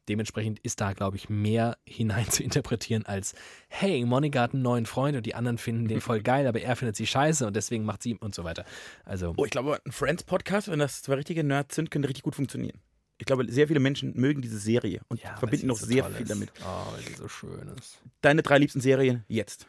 dementsprechend 0.09 0.59
ist 0.61 0.81
da, 0.81 0.93
glaube 0.93 1.17
ich, 1.17 1.29
mehr 1.29 1.77
hinein 1.87 2.29
zu 2.29 2.43
interpretieren 2.43 3.05
als, 3.07 3.35
hey, 3.69 4.05
Monika 4.05 4.41
hat 4.41 4.55
einen 4.55 4.63
neuen 4.63 4.87
Freund 4.87 5.17
und 5.17 5.27
die 5.27 5.35
anderen 5.35 5.59
finden 5.59 5.89
den 5.89 6.01
voll 6.01 6.23
geil, 6.23 6.47
aber 6.47 6.61
er 6.61 6.77
findet 6.77 6.97
sie 6.97 7.07
scheiße 7.07 7.47
und 7.47 7.55
deswegen 7.57 7.85
macht 7.85 8.03
sie 8.03 8.15
und 8.17 8.35
so 8.35 8.45
weiter. 8.45 8.65
Also, 9.05 9.35
Oh, 9.37 9.45
ich 9.45 9.51
glaube, 9.51 9.81
ein 9.85 9.93
Friends-Podcast, 9.93 10.69
wenn 10.69 10.79
das 10.79 11.03
zwei 11.03 11.15
richtige 11.15 11.45
Nerds 11.45 11.75
sind, 11.75 11.91
könnte 11.91 12.09
richtig 12.09 12.25
gut 12.25 12.35
funktionieren. 12.35 12.79
Ich 13.19 13.27
glaube, 13.27 13.45
sehr 13.53 13.69
viele 13.69 13.79
Menschen 13.79 14.15
mögen 14.19 14.43
diese 14.43 14.59
Serie 14.59 15.01
und 15.09 15.23
ja, 15.23 15.37
verbinden 15.37 15.69
noch 15.69 15.77
so 15.77 15.87
sehr 15.87 16.05
viel 16.07 16.23
ist. 16.23 16.31
damit. 16.31 16.53
Oh, 16.65 16.93
weil 16.93 17.03
sie 17.03 17.15
so 17.15 17.29
schön 17.29 17.69
ist. 17.79 18.01
Deine 18.21 18.43
drei 18.43 18.59
liebsten 18.59 18.81
Serien 18.81 19.25
jetzt. 19.29 19.67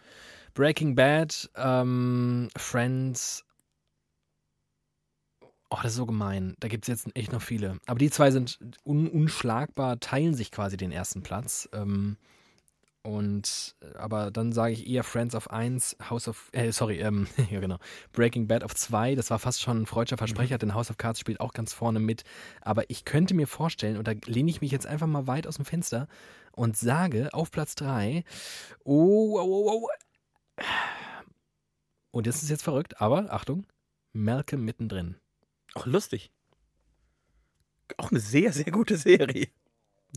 Breaking 0.56 0.96
Bad, 0.96 1.52
ähm, 1.56 2.50
Friends. 2.58 3.44
Oh, 5.74 5.80
das 5.82 5.94
ist 5.94 5.98
so 5.98 6.06
gemein. 6.06 6.54
Da 6.60 6.68
gibt 6.68 6.84
es 6.84 6.88
jetzt 6.88 7.18
echt 7.18 7.32
noch 7.32 7.42
viele. 7.42 7.80
Aber 7.88 7.98
die 7.98 8.12
zwei 8.12 8.30
sind 8.30 8.60
un 8.86 9.08
unschlagbar, 9.08 10.00
teilen 10.00 10.36
sich 10.36 10.52
quasi 10.52 10.78
den 10.78 10.92
ersten 10.92 11.24
Platz. 11.24 11.68
Ähm, 11.74 12.18
und 13.02 13.76
aber 13.96 14.30
dann 14.30 14.52
sage 14.52 14.74
ich 14.74 14.88
eher 14.88 15.04
Friends 15.04 15.34
auf 15.34 15.50
1, 15.50 15.98
House 16.12 16.28
of, 16.28 16.50
äh, 16.52 16.72
sorry, 16.72 17.00
ähm, 17.00 17.26
ja 17.50 17.60
genau, 17.60 17.80
Breaking 18.12 18.46
Bad 18.46 18.64
auf 18.64 18.76
2, 18.76 19.16
das 19.16 19.32
war 19.32 19.40
fast 19.40 19.64
schon 19.64 19.82
ein 19.82 19.86
freudscher 19.88 20.16
Versprecher, 20.16 20.60
denn 20.60 20.76
House 20.76 20.92
of 20.92 20.98
Cards 20.98 21.20
spielt 21.20 21.40
auch 21.40 21.54
ganz 21.54 21.74
vorne 21.74 22.00
mit. 22.00 22.24
Aber 22.62 22.88
ich 22.92 23.04
könnte 23.04 23.34
mir 23.34 23.48
vorstellen, 23.48 23.98
und 23.98 24.08
da 24.08 24.14
lehne 24.28 24.52
ich 24.52 24.62
mich 24.62 24.72
jetzt 24.72 24.86
einfach 24.86 25.08
mal 25.08 25.26
weit 25.26 25.48
aus 25.48 25.56
dem 25.56 25.66
Fenster 25.66 26.08
und 26.52 26.78
sage 26.78 27.34
auf 27.34 27.50
Platz 27.50 27.74
3, 27.76 28.24
oh, 28.84 29.40
oh, 29.42 29.72
oh, 29.72 29.88
oh, 29.88 30.64
und 32.12 32.28
das 32.28 32.44
ist 32.44 32.50
jetzt 32.52 32.64
verrückt, 32.64 33.02
aber 33.02 33.34
Achtung, 33.34 33.66
Malcolm 34.14 34.64
mittendrin. 34.64 35.16
Auch 35.76 35.86
lustig. 35.86 36.32
Auch 37.98 38.12
eine 38.12 38.20
sehr, 38.20 38.52
sehr 38.54 38.72
gute 38.72 38.98
Serie. 38.98 39.48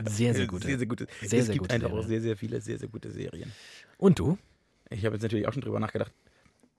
Sehr, 0.04 0.34
sehr 0.34 0.46
gute. 0.46 0.66
Sehr, 0.66 0.78
sehr 0.78 0.86
gute. 0.86 1.07
Sehr, 1.22 1.40
es 1.40 1.46
sehr 1.46 1.54
gibt 1.54 1.70
einfach 1.72 1.90
auch 1.90 2.02
Serie. 2.02 2.09
sehr, 2.09 2.20
sehr 2.20 2.36
viele 2.36 2.61
sehr, 2.61 2.78
sehr 2.78 2.88
gute 2.88 3.11
Serien. 3.11 3.52
Und 3.98 4.18
du? 4.18 4.38
Ich 4.90 5.04
habe 5.04 5.16
jetzt 5.16 5.22
natürlich 5.22 5.46
auch 5.48 5.52
schon 5.52 5.62
drüber 5.62 5.80
nachgedacht. 5.80 6.12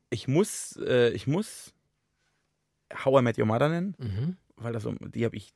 Ich 0.10 0.28
muss, 0.28 0.78
äh, 0.78 1.10
ich 1.10 1.28
muss 1.28 1.74
How 3.04 3.20
I 3.20 3.24
Met 3.24 3.38
Your 3.38 3.46
Mother 3.48 3.70
nennen, 3.70 3.96
Mhm. 3.98 4.38
weil 4.56 4.72
das 4.74 4.84
so, 4.84 4.94
die 4.94 5.26
habe 5.26 5.36
ich, 5.36 5.52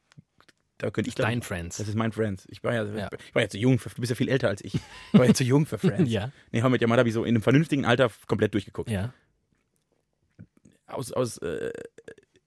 da 0.80 0.89
könnte 0.91 1.07
ich 1.07 1.15
Dein 1.15 1.39
ich, 1.39 1.45
Friends. 1.45 1.78
Das 1.78 1.88
ist 1.88 1.95
mein 1.95 2.11
Friends. 2.11 2.45
Ich 2.49 2.63
war 2.63 2.74
ja, 2.74 2.84
Ja. 2.84 3.09
Ich 3.28 3.34
war 3.36 3.41
ja 3.43 3.47
zu 3.49 3.57
jung, 3.59 3.80
für, 3.80 3.89
du 3.89 4.01
bist 4.01 4.09
ja 4.09 4.15
viel 4.15 4.28
älter 4.28 4.49
als 4.49 4.61
ich. 4.63 4.76
Ich 4.76 4.82
war 5.13 5.26
ja 5.26 5.34
zu 5.34 5.43
jung 5.43 5.65
für 5.65 5.78
Friends. 5.78 6.11
ja, 6.11 6.32
Nee, 6.51 6.61
How 6.63 6.69
I 6.69 6.72
Met 6.72 6.82
Your 6.82 6.88
Mother 6.89 6.99
habe 6.99 7.09
ich 7.09 7.13
so 7.15 7.24
in 7.24 7.36
einem 7.36 7.43
vernünftigen 7.43 7.86
Alter 7.86 8.11
komplett 8.28 8.53
durchgeguckt. 8.53 8.89
ja. 8.89 9.13
Aus, 10.88 11.13
aus 11.13 11.38
äh, 11.38 11.72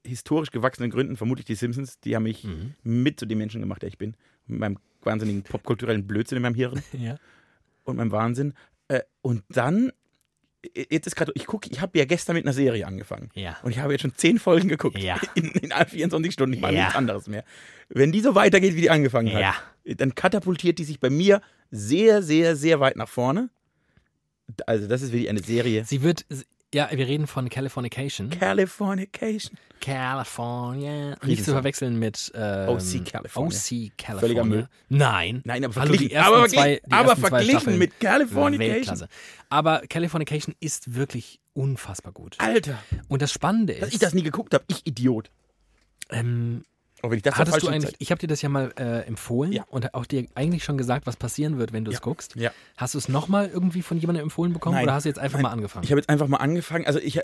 historisch 0.06 0.50
gewachsenen 0.50 0.90
Gründen, 0.90 1.16
vermutlich 1.16 1.46
die 1.46 1.54
Simpsons, 1.54 1.98
die 2.00 2.14
haben 2.16 2.24
mich 2.24 2.44
Mhm. 2.44 2.74
mit 2.82 3.18
zu 3.20 3.26
dem 3.26 3.38
Menschen 3.38 3.60
gemacht, 3.60 3.82
der 3.82 3.88
ich 3.88 3.98
bin. 3.98 4.16
Mit 4.46 4.60
meinem 4.60 4.78
wahnsinnigen 5.02 5.42
popkulturellen 5.42 6.06
Blödsinn 6.06 6.36
in 6.36 6.42
meinem 6.42 6.54
Hirn 6.54 6.82
Ja. 6.92 7.16
und 7.84 7.96
meinem 7.96 8.10
Wahnsinn. 8.12 8.54
Äh, 8.88 9.00
und 9.22 9.42
dann, 9.48 9.92
jetzt 10.90 11.06
ist 11.06 11.16
gerade, 11.16 11.32
ich 11.34 11.46
gucke, 11.46 11.68
ich 11.70 11.80
habe 11.80 11.98
ja 11.98 12.04
gestern 12.04 12.36
mit 12.36 12.44
einer 12.44 12.52
Serie 12.52 12.86
angefangen. 12.86 13.30
Ja. 13.34 13.56
Und 13.62 13.70
ich 13.70 13.78
habe 13.78 13.92
jetzt 13.92 14.02
schon 14.02 14.14
zehn 14.14 14.38
Folgen 14.38 14.68
geguckt. 14.68 14.98
Ja. 14.98 15.18
In, 15.34 15.50
in 15.50 15.72
allen 15.72 15.88
24 15.88 16.32
Stunden. 16.32 16.54
Ich 16.54 16.60
Ja. 16.60 16.70
nichts 16.70 16.94
anderes 16.94 17.26
mehr. 17.28 17.44
Wenn 17.88 18.12
die 18.12 18.20
so 18.20 18.34
weitergeht, 18.34 18.74
wie 18.76 18.80
die 18.82 18.90
angefangen 18.90 19.32
hat, 19.32 19.54
dann 19.84 20.14
katapultiert 20.14 20.78
die 20.78 20.84
sich 20.84 21.00
bei 21.00 21.10
mir 21.10 21.40
sehr, 21.70 22.22
sehr, 22.22 22.56
sehr 22.56 22.80
weit 22.80 22.96
nach 22.96 23.08
vorne. 23.08 23.50
Also, 24.66 24.86
das 24.86 25.00
ist 25.02 25.12
wirklich 25.12 25.30
eine 25.30 25.42
Serie. 25.42 25.84
Sie 25.84 26.02
wird, 26.02 26.26
ja, 26.74 26.88
wir 26.92 27.06
reden 27.06 27.26
von 27.26 27.48
Californication. 27.48 28.30
Californication. 28.30 29.56
California. 29.80 31.16
Nicht 31.24 31.44
zu 31.44 31.52
verwechseln 31.52 31.98
mit 31.98 32.32
ähm, 32.34 32.68
OC 32.68 33.04
California. 33.04 33.56
OC 33.56 33.92
California. 33.96 34.20
Völliger 34.20 34.44
Müll. 34.44 34.68
Nein. 34.88 35.40
Nein, 35.44 35.64
aber 35.64 35.74
Hallo, 35.76 35.86
verglichen, 35.86 36.10
ersten 36.10 36.34
aber, 36.34 36.48
zwei, 36.48 36.62
verglichen, 36.62 36.92
aber 36.92 37.16
verglichen 37.16 37.78
mit 37.78 38.00
Californication. 38.00 38.74
Weltklasse. 38.74 39.08
Aber 39.48 39.82
Californication 39.88 40.54
ist 40.60 40.94
wirklich 40.94 41.40
unfassbar 41.52 42.12
gut. 42.12 42.36
Alter, 42.38 42.78
Und 43.08 43.22
das 43.22 43.32
Spannende 43.32 43.74
dass 43.74 43.88
ist, 43.88 43.94
ich 43.94 44.00
das 44.00 44.14
nie 44.14 44.22
geguckt 44.22 44.52
habe. 44.52 44.64
Ich 44.68 44.86
Idiot. 44.86 45.30
ähm, 46.10 46.64
Auch 47.04 47.10
wenn 47.10 47.18
ich 47.18 47.22
das 47.22 47.36
hattest 47.36 47.62
du 47.62 47.68
eigentlich, 47.68 47.94
ich 47.98 48.10
habe 48.10 48.18
dir 48.18 48.28
das 48.28 48.40
ja 48.40 48.48
mal 48.48 48.72
äh, 48.78 49.00
empfohlen 49.06 49.52
Ja. 49.52 49.64
und 49.68 49.92
auch 49.94 50.06
dir 50.06 50.26
eigentlich 50.34 50.64
schon 50.64 50.78
gesagt, 50.78 51.06
was 51.06 51.16
passieren 51.16 51.58
wird, 51.58 51.72
wenn 51.74 51.84
du 51.84 51.90
es 51.90 51.98
Ja. 51.98 52.00
guckst. 52.00 52.34
Ja. 52.34 52.50
Hast 52.78 52.94
du 52.94 52.98
es 52.98 53.08
nochmal 53.10 53.48
irgendwie 53.48 53.82
von 53.82 53.98
jemandem 53.98 54.22
empfohlen 54.24 54.54
bekommen 54.54 54.76
Nein. 54.76 54.84
oder 54.84 54.94
hast 54.94 55.04
du 55.04 55.10
jetzt 55.10 55.18
einfach 55.18 55.36
Nein. 55.38 55.42
mal 55.42 55.50
angefangen? 55.52 55.84
Ich 55.84 55.90
habe 55.90 56.00
jetzt 56.00 56.08
einfach 56.08 56.26
mal 56.28 56.38
angefangen. 56.38 56.86
Also 56.86 56.98
ich. 56.98 57.20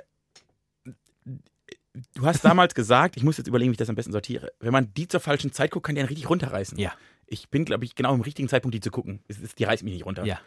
Du 2.14 2.26
hast 2.26 2.44
damals 2.44 2.74
gesagt, 2.74 3.16
ich 3.16 3.22
muss 3.22 3.36
jetzt 3.38 3.46
überlegen, 3.46 3.70
wie 3.70 3.74
ich 3.74 3.78
das 3.78 3.88
am 3.88 3.96
besten 3.96 4.12
sortiere. 4.12 4.52
Wenn 4.60 4.72
man 4.72 4.92
die 4.94 5.08
zur 5.08 5.20
falschen 5.20 5.52
Zeit 5.52 5.70
guckt, 5.70 5.86
kann 5.86 5.94
die 5.94 6.00
einen 6.00 6.08
richtig 6.08 6.28
runterreißen. 6.30 6.78
Ja. 6.78 6.92
Ich 7.26 7.48
bin, 7.48 7.64
glaube 7.64 7.84
ich, 7.84 7.94
genau 7.94 8.14
im 8.14 8.20
richtigen 8.20 8.48
Zeitpunkt, 8.48 8.74
die 8.74 8.80
zu 8.80 8.90
gucken. 8.90 9.20
Die 9.58 9.64
reißt 9.64 9.82
mich 9.82 9.94
nicht 9.94 10.04
runter. 10.06 10.24
Ja. 10.24 10.40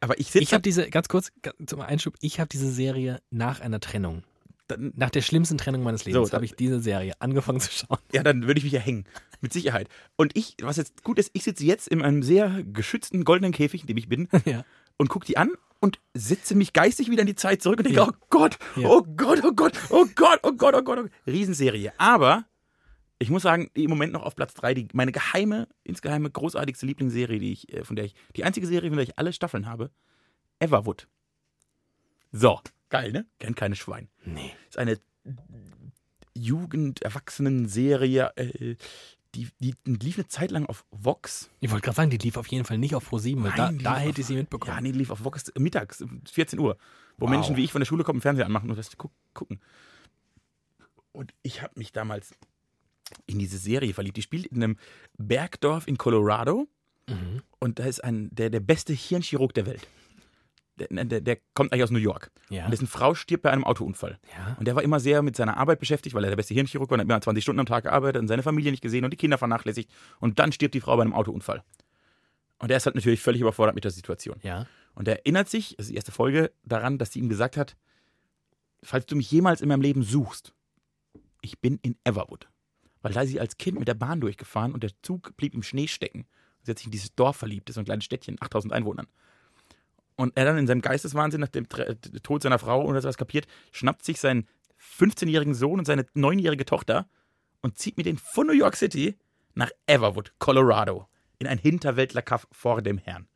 Aber 0.00 0.18
ich 0.18 0.26
sitze. 0.26 0.40
Ich 0.40 0.52
habe 0.52 0.62
diese, 0.62 0.88
ganz 0.90 1.08
kurz 1.08 1.32
zum 1.66 1.80
Einschub, 1.80 2.14
ich 2.20 2.38
habe 2.40 2.48
diese 2.48 2.70
Serie 2.70 3.20
nach 3.30 3.60
einer 3.60 3.80
Trennung, 3.80 4.22
dann, 4.66 4.92
nach 4.96 5.10
der 5.10 5.20
schlimmsten 5.22 5.58
Trennung 5.58 5.82
meines 5.82 6.04
Lebens, 6.04 6.30
dann- 6.30 6.38
habe 6.38 6.44
ich 6.46 6.54
diese 6.56 6.80
Serie 6.80 7.12
angefangen 7.20 7.60
zu 7.60 7.70
schauen. 7.70 7.98
ja, 8.12 8.22
dann 8.22 8.46
würde 8.46 8.58
ich 8.58 8.64
mich 8.64 8.72
ja 8.72 8.80
hängen. 8.80 9.04
Mit 9.40 9.52
Sicherheit. 9.52 9.88
Und 10.16 10.36
ich, 10.36 10.56
was 10.62 10.76
jetzt 10.78 11.02
gut 11.04 11.18
ist, 11.18 11.30
ich 11.34 11.44
sitze 11.44 11.64
jetzt 11.64 11.88
in 11.88 12.00
einem 12.02 12.22
sehr 12.22 12.62
geschützten 12.64 13.24
goldenen 13.24 13.52
Käfig, 13.52 13.82
in 13.82 13.86
dem 13.88 13.96
ich 13.98 14.08
bin, 14.08 14.28
ja. 14.46 14.64
und 14.96 15.08
gucke 15.08 15.26
die 15.26 15.36
an 15.36 15.50
und 15.80 15.98
setze 16.14 16.54
mich 16.54 16.72
geistig 16.72 17.10
wieder 17.10 17.20
in 17.20 17.26
die 17.26 17.34
Zeit 17.34 17.60
zurück 17.60 17.78
und 17.80 17.84
denke, 17.84 18.00
Ja. 18.00 18.08
oh 18.08 18.12
Gott, 18.30 18.58
Ja. 18.76 18.88
oh 18.88 19.02
Gott, 19.02 19.42
oh 19.44 19.52
Gott, 19.52 19.78
oh 19.90 20.06
Gott, 20.14 20.40
oh 20.42 20.52
Gott, 20.52 20.74
oh 20.74 20.82
Gott, 20.82 20.98
oh 20.98 21.02
Gott. 21.02 21.10
Riesenserie. 21.26 21.92
Aber 21.98 22.46
ich 23.18 23.28
muss 23.28 23.42
sagen, 23.42 23.70
im 23.74 23.90
Moment 23.90 24.12
noch 24.14 24.22
auf 24.22 24.34
Platz 24.34 24.54
3, 24.54 24.72
die, 24.74 24.88
meine 24.94 25.12
geheime, 25.12 25.68
insgeheime, 25.82 26.30
großartigste 26.30 26.86
Lieblingsserie, 26.86 27.38
die 27.38 27.52
ich, 27.52 27.70
äh, 27.72 27.84
von 27.84 27.96
der 27.96 28.06
ich, 28.06 28.14
die 28.36 28.44
einzige 28.44 28.66
Serie, 28.66 28.88
von 28.88 28.96
der 28.96 29.04
ich 29.06 29.18
alle 29.18 29.32
Staffeln 29.34 29.66
habe, 29.66 29.90
Everwood. 30.58 31.06
So, 32.32 32.60
geil, 32.94 33.10
ne? 33.10 33.26
Kennt 33.40 33.56
keine 33.56 33.74
Schwein. 33.74 34.08
Nee. 34.24 34.52
Ist 34.68 34.78
eine 34.78 35.00
Jugend-, 36.32 37.02
Erwachsenen-Serie. 37.02 38.32
Äh, 38.36 38.76
die, 39.34 39.48
die 39.58 39.74
lief 39.84 40.16
eine 40.16 40.28
Zeit 40.28 40.52
lang 40.52 40.66
auf 40.66 40.84
Vox. 40.92 41.50
Ich 41.58 41.72
wollte 41.72 41.84
gerade 41.84 41.96
sagen, 41.96 42.10
die 42.10 42.18
lief 42.18 42.36
auf 42.36 42.46
jeden 42.46 42.64
Fall 42.64 42.78
nicht 42.78 42.94
auf 42.94 43.10
Pro7, 43.10 43.42
weil 43.42 43.50
da, 43.56 43.72
Nein, 43.72 43.80
da 43.82 43.96
lief 43.98 44.08
hätte 44.08 44.20
ich 44.20 44.28
sie 44.28 44.36
mitbekommen. 44.36 44.76
Ja, 44.76 44.80
nee, 44.80 44.92
die 44.92 44.98
lief 44.98 45.10
auf 45.10 45.24
Vox 45.24 45.52
mittags, 45.58 46.02
um 46.02 46.22
14 46.24 46.60
Uhr. 46.60 46.76
Wo 47.16 47.26
Wow. 47.26 47.30
Menschen 47.30 47.56
wie 47.56 47.64
ich 47.64 47.72
von 47.72 47.80
der 47.80 47.86
Schule 47.86 48.04
kommen, 48.04 48.20
Fernseher 48.20 48.46
anmachen 48.46 48.70
und 48.70 48.76
das 48.76 48.96
gu 48.96 49.08
gucken. 49.32 49.60
Und 51.10 51.34
ich 51.42 51.62
habe 51.62 51.72
mich 51.76 51.90
damals 51.90 52.32
in 53.26 53.40
diese 53.40 53.58
Serie 53.58 53.92
verliebt. 53.92 54.16
Die 54.16 54.22
spielt 54.22 54.46
in 54.46 54.62
einem 54.62 54.76
Bergdorf 55.18 55.88
in 55.88 55.98
Colorado. 55.98 56.68
Mhm. 57.08 57.42
Und 57.58 57.80
da 57.80 57.86
ist 57.86 58.04
ein, 58.04 58.28
der, 58.32 58.50
der 58.50 58.60
beste 58.60 58.92
Hirnchirurg 58.92 59.52
der 59.52 59.66
Welt. 59.66 59.88
Der, 60.76 61.04
der, 61.04 61.20
der 61.20 61.38
kommt 61.54 61.72
eigentlich 61.72 61.84
aus 61.84 61.90
New 61.90 61.98
York. 61.98 62.32
Ja. 62.50 62.64
Und 62.64 62.72
dessen 62.72 62.88
Frau 62.88 63.14
stirbt 63.14 63.44
bei 63.44 63.50
einem 63.50 63.64
Autounfall. 63.64 64.18
ja. 64.36 64.56
Und 64.58 64.66
der 64.66 64.74
war 64.74 64.82
immer 64.82 64.98
sehr 64.98 65.22
mit 65.22 65.36
seiner 65.36 65.56
Arbeit 65.56 65.78
beschäftigt, 65.78 66.14
weil 66.14 66.24
er 66.24 66.30
der 66.30 66.36
beste 66.36 66.54
Hirnchirurg 66.54 66.90
war 66.90 66.94
und 66.94 67.00
hat 67.00 67.06
immer 67.06 67.20
20 67.20 67.44
Stunden 67.44 67.60
am 67.60 67.66
Tag 67.66 67.84
gearbeitet 67.84 68.20
und 68.20 68.28
seine 68.28 68.42
Familie 68.42 68.72
nicht 68.72 68.82
gesehen 68.82 69.04
und 69.04 69.12
die 69.12 69.16
Kinder 69.16 69.38
vernachlässigt. 69.38 69.88
Und 70.18 70.38
dann 70.40 70.50
stirbt 70.50 70.74
die 70.74 70.80
Frau 70.80 70.96
bei 70.96 71.02
einem 71.02 71.12
Autounfall. 71.12 71.62
Und 72.58 72.70
er 72.70 72.76
ist 72.76 72.86
halt 72.86 72.96
natürlich 72.96 73.20
völlig 73.20 73.40
überfordert 73.40 73.74
mit 73.74 73.84
der 73.84 73.90
Situation. 73.90 74.36
Ja. 74.42 74.66
Und 74.94 75.06
er 75.06 75.18
erinnert 75.18 75.48
sich, 75.48 75.76
das 75.76 75.86
ist 75.86 75.90
die 75.90 75.96
erste 75.96 76.12
Folge, 76.12 76.52
daran, 76.64 76.98
dass 76.98 77.12
sie 77.12 77.20
ihm 77.20 77.28
gesagt 77.28 77.56
hat, 77.56 77.76
falls 78.82 79.06
du 79.06 79.16
mich 79.16 79.30
jemals 79.30 79.60
in 79.60 79.68
meinem 79.68 79.82
Leben 79.82 80.02
suchst, 80.02 80.54
ich 81.40 81.60
bin 81.60 81.78
in 81.82 81.96
Everwood. 82.04 82.48
Weil 83.02 83.12
da 83.12 83.22
ist 83.22 83.30
sie 83.30 83.40
als 83.40 83.58
Kind 83.58 83.78
mit 83.78 83.88
der 83.88 83.94
Bahn 83.94 84.20
durchgefahren 84.20 84.72
und 84.72 84.82
der 84.82 84.90
Zug 85.02 85.36
blieb 85.36 85.54
im 85.54 85.62
Schnee 85.62 85.88
stecken. 85.88 86.26
Sie 86.62 86.70
hat 86.70 86.78
sich 86.78 86.86
in 86.86 86.92
dieses 86.92 87.14
Dorf 87.14 87.36
verliebt, 87.36 87.68
das 87.68 87.72
ist 87.72 87.74
so 87.74 87.80
ein 87.82 87.84
kleines 87.84 88.04
Städtchen, 88.04 88.36
8000 88.40 88.72
Einwohnern. 88.72 89.06
Und 90.16 90.36
er 90.36 90.44
dann 90.44 90.58
in 90.58 90.66
seinem 90.66 90.80
Geisteswahnsinn 90.80 91.40
nach 91.40 91.48
dem 91.48 91.68
Tre- 91.68 91.96
Tod 92.22 92.42
seiner 92.42 92.58
Frau 92.58 92.84
oder 92.84 93.02
sowas 93.02 93.16
kapiert, 93.16 93.46
schnappt 93.72 94.04
sich 94.04 94.20
seinen 94.20 94.46
15-jährigen 94.98 95.54
Sohn 95.54 95.78
und 95.78 95.84
seine 95.86 96.02
9-jährige 96.14 96.64
Tochter 96.64 97.08
und 97.62 97.78
zieht 97.78 97.96
mit 97.96 98.06
denen 98.06 98.18
von 98.18 98.46
New 98.46 98.52
York 98.52 98.76
City 98.76 99.16
nach 99.54 99.70
Everwood, 99.86 100.32
Colorado, 100.38 101.08
in 101.38 101.46
ein 101.46 101.58
Hinterwäldlerkaff 101.58 102.46
vor 102.52 102.82
dem 102.82 102.98
Herrn. 102.98 103.26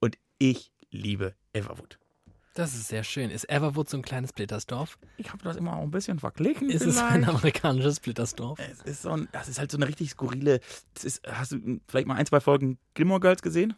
Und 0.00 0.18
ich 0.38 0.72
liebe 0.90 1.34
Everwood. 1.52 1.98
Das 2.54 2.74
ist 2.74 2.88
sehr 2.88 3.04
schön. 3.04 3.30
Ist 3.30 3.50
Everwood 3.50 3.88
so 3.90 3.98
ein 3.98 4.02
kleines 4.02 4.32
Blittersdorf? 4.32 4.98
Ich 5.18 5.30
habe 5.30 5.42
das 5.44 5.56
immer 5.56 5.76
auch 5.76 5.82
ein 5.82 5.90
bisschen 5.90 6.18
verglichen. 6.18 6.70
Ist 6.70 6.86
es 6.86 6.96
ein 6.98 7.24
amerikanisches 7.28 8.00
Blittersdorf? 8.00 8.58
es 8.58 8.80
ist 8.82 9.02
so 9.02 9.10
ein, 9.10 9.28
das 9.32 9.48
ist 9.48 9.58
halt 9.58 9.70
so 9.70 9.76
eine 9.76 9.86
richtig 9.86 10.10
skurrile. 10.10 10.60
Ist, 11.02 11.20
hast 11.28 11.52
du 11.52 11.80
vielleicht 11.86 12.06
mal 12.06 12.14
ein, 12.14 12.24
zwei 12.24 12.40
Folgen 12.40 12.78
Gilmore 12.94 13.20
Girls 13.20 13.42
gesehen? 13.42 13.74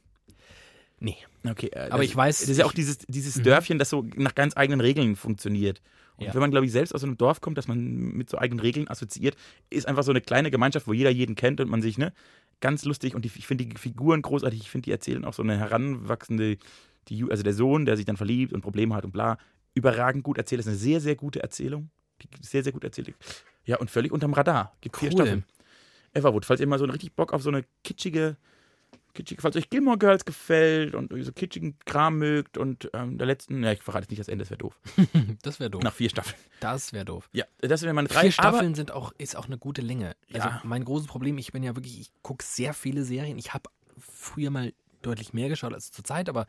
Nee. 1.00 1.16
Okay, 1.48 1.68
äh, 1.72 1.88
Aber 1.90 1.98
das, 2.02 2.06
ich 2.06 2.16
weiß- 2.16 2.40
Das 2.40 2.48
ist 2.48 2.58
ja 2.58 2.64
auch 2.66 2.72
dieses, 2.72 2.98
dieses 3.06 3.36
Mhm. 3.36 3.42
Dörfchen, 3.44 3.78
das 3.78 3.90
so 3.90 4.04
nach 4.16 4.34
ganz 4.34 4.56
eigenen 4.56 4.80
Regeln 4.80 5.14
funktioniert. 5.16 5.80
Und 6.16 6.26
Ja. 6.26 6.34
wenn 6.34 6.40
man, 6.40 6.50
glaube 6.50 6.66
ich, 6.66 6.72
selbst 6.72 6.92
aus 6.94 7.04
einem 7.04 7.16
Dorf 7.16 7.40
kommt, 7.40 7.56
dass 7.58 7.68
man 7.68 7.78
mit 7.78 8.28
so 8.28 8.38
eigenen 8.38 8.58
Regeln 8.60 8.88
assoziiert, 8.88 9.36
ist 9.70 9.86
einfach 9.86 10.02
so 10.02 10.10
eine 10.10 10.20
kleine 10.20 10.50
Gemeinschaft, 10.50 10.88
wo 10.88 10.92
jeder 10.92 11.10
jeden 11.10 11.36
kennt 11.36 11.60
und 11.60 11.68
man 11.70 11.80
sich, 11.82 11.96
ne, 11.98 12.12
ganz 12.60 12.84
lustig. 12.84 13.14
Und 13.14 13.24
die, 13.24 13.30
ich 13.36 13.46
finde 13.46 13.64
die 13.66 13.76
Figuren 13.78 14.22
großartig. 14.22 14.60
Ich 14.60 14.70
finde, 14.70 14.86
die 14.86 14.90
erzählen 14.90 15.24
auch 15.24 15.34
so 15.34 15.42
eine 15.44 15.56
heranwachsende, 15.56 16.58
die, 17.08 17.24
also 17.30 17.44
der 17.44 17.54
Sohn, 17.54 17.84
der 17.86 17.96
sich 17.96 18.04
dann 18.04 18.16
verliebt 18.16 18.52
und 18.52 18.62
Probleme 18.62 18.94
hat 18.96 19.04
und 19.04 19.12
bla, 19.12 19.38
überragend 19.74 20.24
gut 20.24 20.38
erzählt. 20.38 20.58
Das 20.58 20.66
ist 20.66 20.70
eine 20.72 20.78
sehr, 20.78 21.00
sehr 21.00 21.14
gute 21.14 21.40
Erzählung. 21.40 21.90
Die 22.20 22.28
sehr, 22.40 22.64
sehr 22.64 22.72
gut 22.72 22.82
erzählt. 22.82 23.14
Ja, 23.64 23.76
und 23.76 23.88
völlig 23.92 24.10
unterm 24.10 24.32
Radar. 24.32 24.74
Gibt 24.80 24.96
vier 24.96 25.10
Cool. 25.10 25.18
Staffeln. 25.18 25.44
Everwood, 26.14 26.44
falls 26.44 26.60
ihr 26.60 26.66
mal 26.66 26.78
so 26.78 26.84
einen 26.84 26.90
richtig 26.90 27.12
Bock 27.14 27.32
auf 27.32 27.42
so 27.42 27.50
eine 27.50 27.64
kitschige, 27.84 28.36
kitschige, 29.18 29.42
falls 29.42 29.56
euch 29.56 29.68
Gilmore 29.70 29.98
Girls 29.98 30.24
gefällt 30.24 30.94
und 30.94 31.12
so 31.24 31.32
kitschigen 31.32 31.78
Kram 31.84 32.18
mögt 32.18 32.56
und 32.56 32.88
ähm, 32.94 33.18
der 33.18 33.26
letzten, 33.26 33.62
ja, 33.62 33.72
ich 33.72 33.82
verrate 33.82 34.04
jetzt 34.04 34.10
nicht 34.10 34.20
das 34.20 34.28
Ende, 34.28 34.44
das 34.44 34.50
wäre 34.50 34.58
doof. 34.58 34.78
Das 35.42 35.60
wäre 35.60 35.70
doof. 35.70 35.82
Nach 35.82 35.92
vier 35.92 36.08
Staffeln. 36.08 36.36
Das 36.60 36.92
wäre 36.92 37.04
doof. 37.04 37.28
Ja, 37.32 37.44
das 37.58 37.82
wäre 37.82 37.92
meine 37.92 38.08
drei. 38.08 38.22
Vier 38.22 38.32
Staffeln 38.32 38.74
sind 38.74 38.90
auch, 38.92 39.12
ist 39.18 39.36
auch 39.36 39.46
eine 39.46 39.58
gute 39.58 39.82
Länge. 39.82 40.16
Also 40.32 40.48
Ja. 40.48 40.60
mein 40.64 40.84
großes 40.84 41.06
Problem, 41.06 41.36
ich 41.38 41.52
bin 41.52 41.62
ja 41.62 41.74
wirklich, 41.76 42.00
ich 42.00 42.10
gucke 42.22 42.44
sehr 42.44 42.72
viele 42.74 43.04
Serien. 43.04 43.38
Ich 43.38 43.52
habe 43.54 43.70
früher 43.98 44.50
mal 44.50 44.72
deutlich 45.02 45.32
mehr 45.32 45.48
geschaut 45.48 45.74
als 45.74 45.90
zur 45.90 46.04
Zeit, 46.04 46.28
aber 46.28 46.46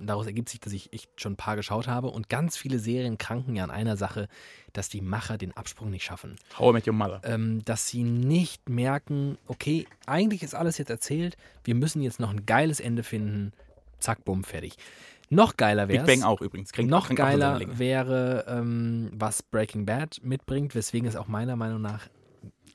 daraus 0.00 0.26
ergibt 0.26 0.48
sich, 0.48 0.60
dass 0.60 0.72
ich 0.72 0.92
echt 0.92 1.20
schon 1.20 1.32
ein 1.32 1.36
paar 1.36 1.56
geschaut 1.56 1.88
habe. 1.88 2.08
Und 2.08 2.28
ganz 2.28 2.56
viele 2.56 2.78
Serien 2.78 3.18
kranken 3.18 3.56
ja 3.56 3.64
an 3.64 3.70
einer 3.70 3.96
Sache, 3.96 4.28
dass 4.72 4.88
die 4.88 5.00
Macher 5.00 5.38
den 5.38 5.56
Absprung 5.56 5.90
nicht 5.90 6.04
schaffen. 6.04 6.36
How 6.58 6.70
I 6.70 6.72
Met 6.74 6.86
Your 6.86 6.94
Mother. 6.94 7.20
Ähm, 7.24 7.64
dass 7.64 7.88
sie 7.88 8.02
nicht 8.02 8.68
merken, 8.68 9.38
okay, 9.46 9.86
eigentlich 10.06 10.42
ist 10.42 10.54
alles 10.54 10.78
jetzt 10.78 10.90
erzählt, 10.90 11.36
wir 11.64 11.74
müssen 11.74 12.02
jetzt 12.02 12.20
noch 12.20 12.30
ein 12.30 12.46
geiles 12.46 12.80
Ende 12.80 13.02
finden. 13.02 13.52
Zack, 13.98 14.24
bumm, 14.24 14.44
fertig. 14.44 14.76
Noch 15.30 15.56
geiler 15.56 15.88
wäre 15.88 16.04
Big 16.04 16.20
Bang 16.20 16.24
auch 16.26 16.40
übrigens. 16.40 16.72
Kränkt- 16.72 16.90
noch 16.90 17.08
seiner 17.08 17.16
geiler 17.16 17.78
wäre, 17.78 18.46
ähm, 18.48 19.10
was 19.12 19.42
Breaking 19.42 19.84
Bad 19.84 20.20
mitbringt, 20.22 20.74
weswegen 20.74 21.08
es 21.08 21.16
auch 21.16 21.28
meiner 21.28 21.56
Meinung 21.56 21.82
nach 21.82 22.08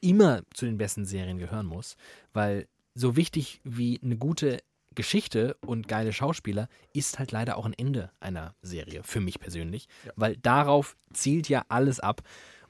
immer 0.02 0.42
zu 0.54 0.66
den 0.66 0.78
besten 0.78 1.06
Serien 1.06 1.38
gehören 1.38 1.66
muss. 1.66 1.96
Weil 2.34 2.68
so 2.94 3.16
wichtig 3.16 3.60
wie 3.64 4.00
eine 4.04 4.18
gute 4.18 4.60
Geschichte 4.96 5.56
und 5.66 5.88
geile 5.88 6.14
Schauspieler 6.14 6.68
ist 6.94 7.20
halt 7.20 7.32
leider 7.32 7.58
auch 7.58 7.66
ein 7.66 7.74
Ende 7.74 8.12
einer 8.20 8.56
Serie, 8.62 9.04
für 9.04 9.20
mich 9.20 9.40
persönlich. 9.40 9.88
Ja. 10.06 10.12
Weil 10.16 10.38
darauf 10.38 10.96
zielt 11.14 11.50
ja 11.50 11.66
alles 11.70 12.00
ab. 12.00 12.22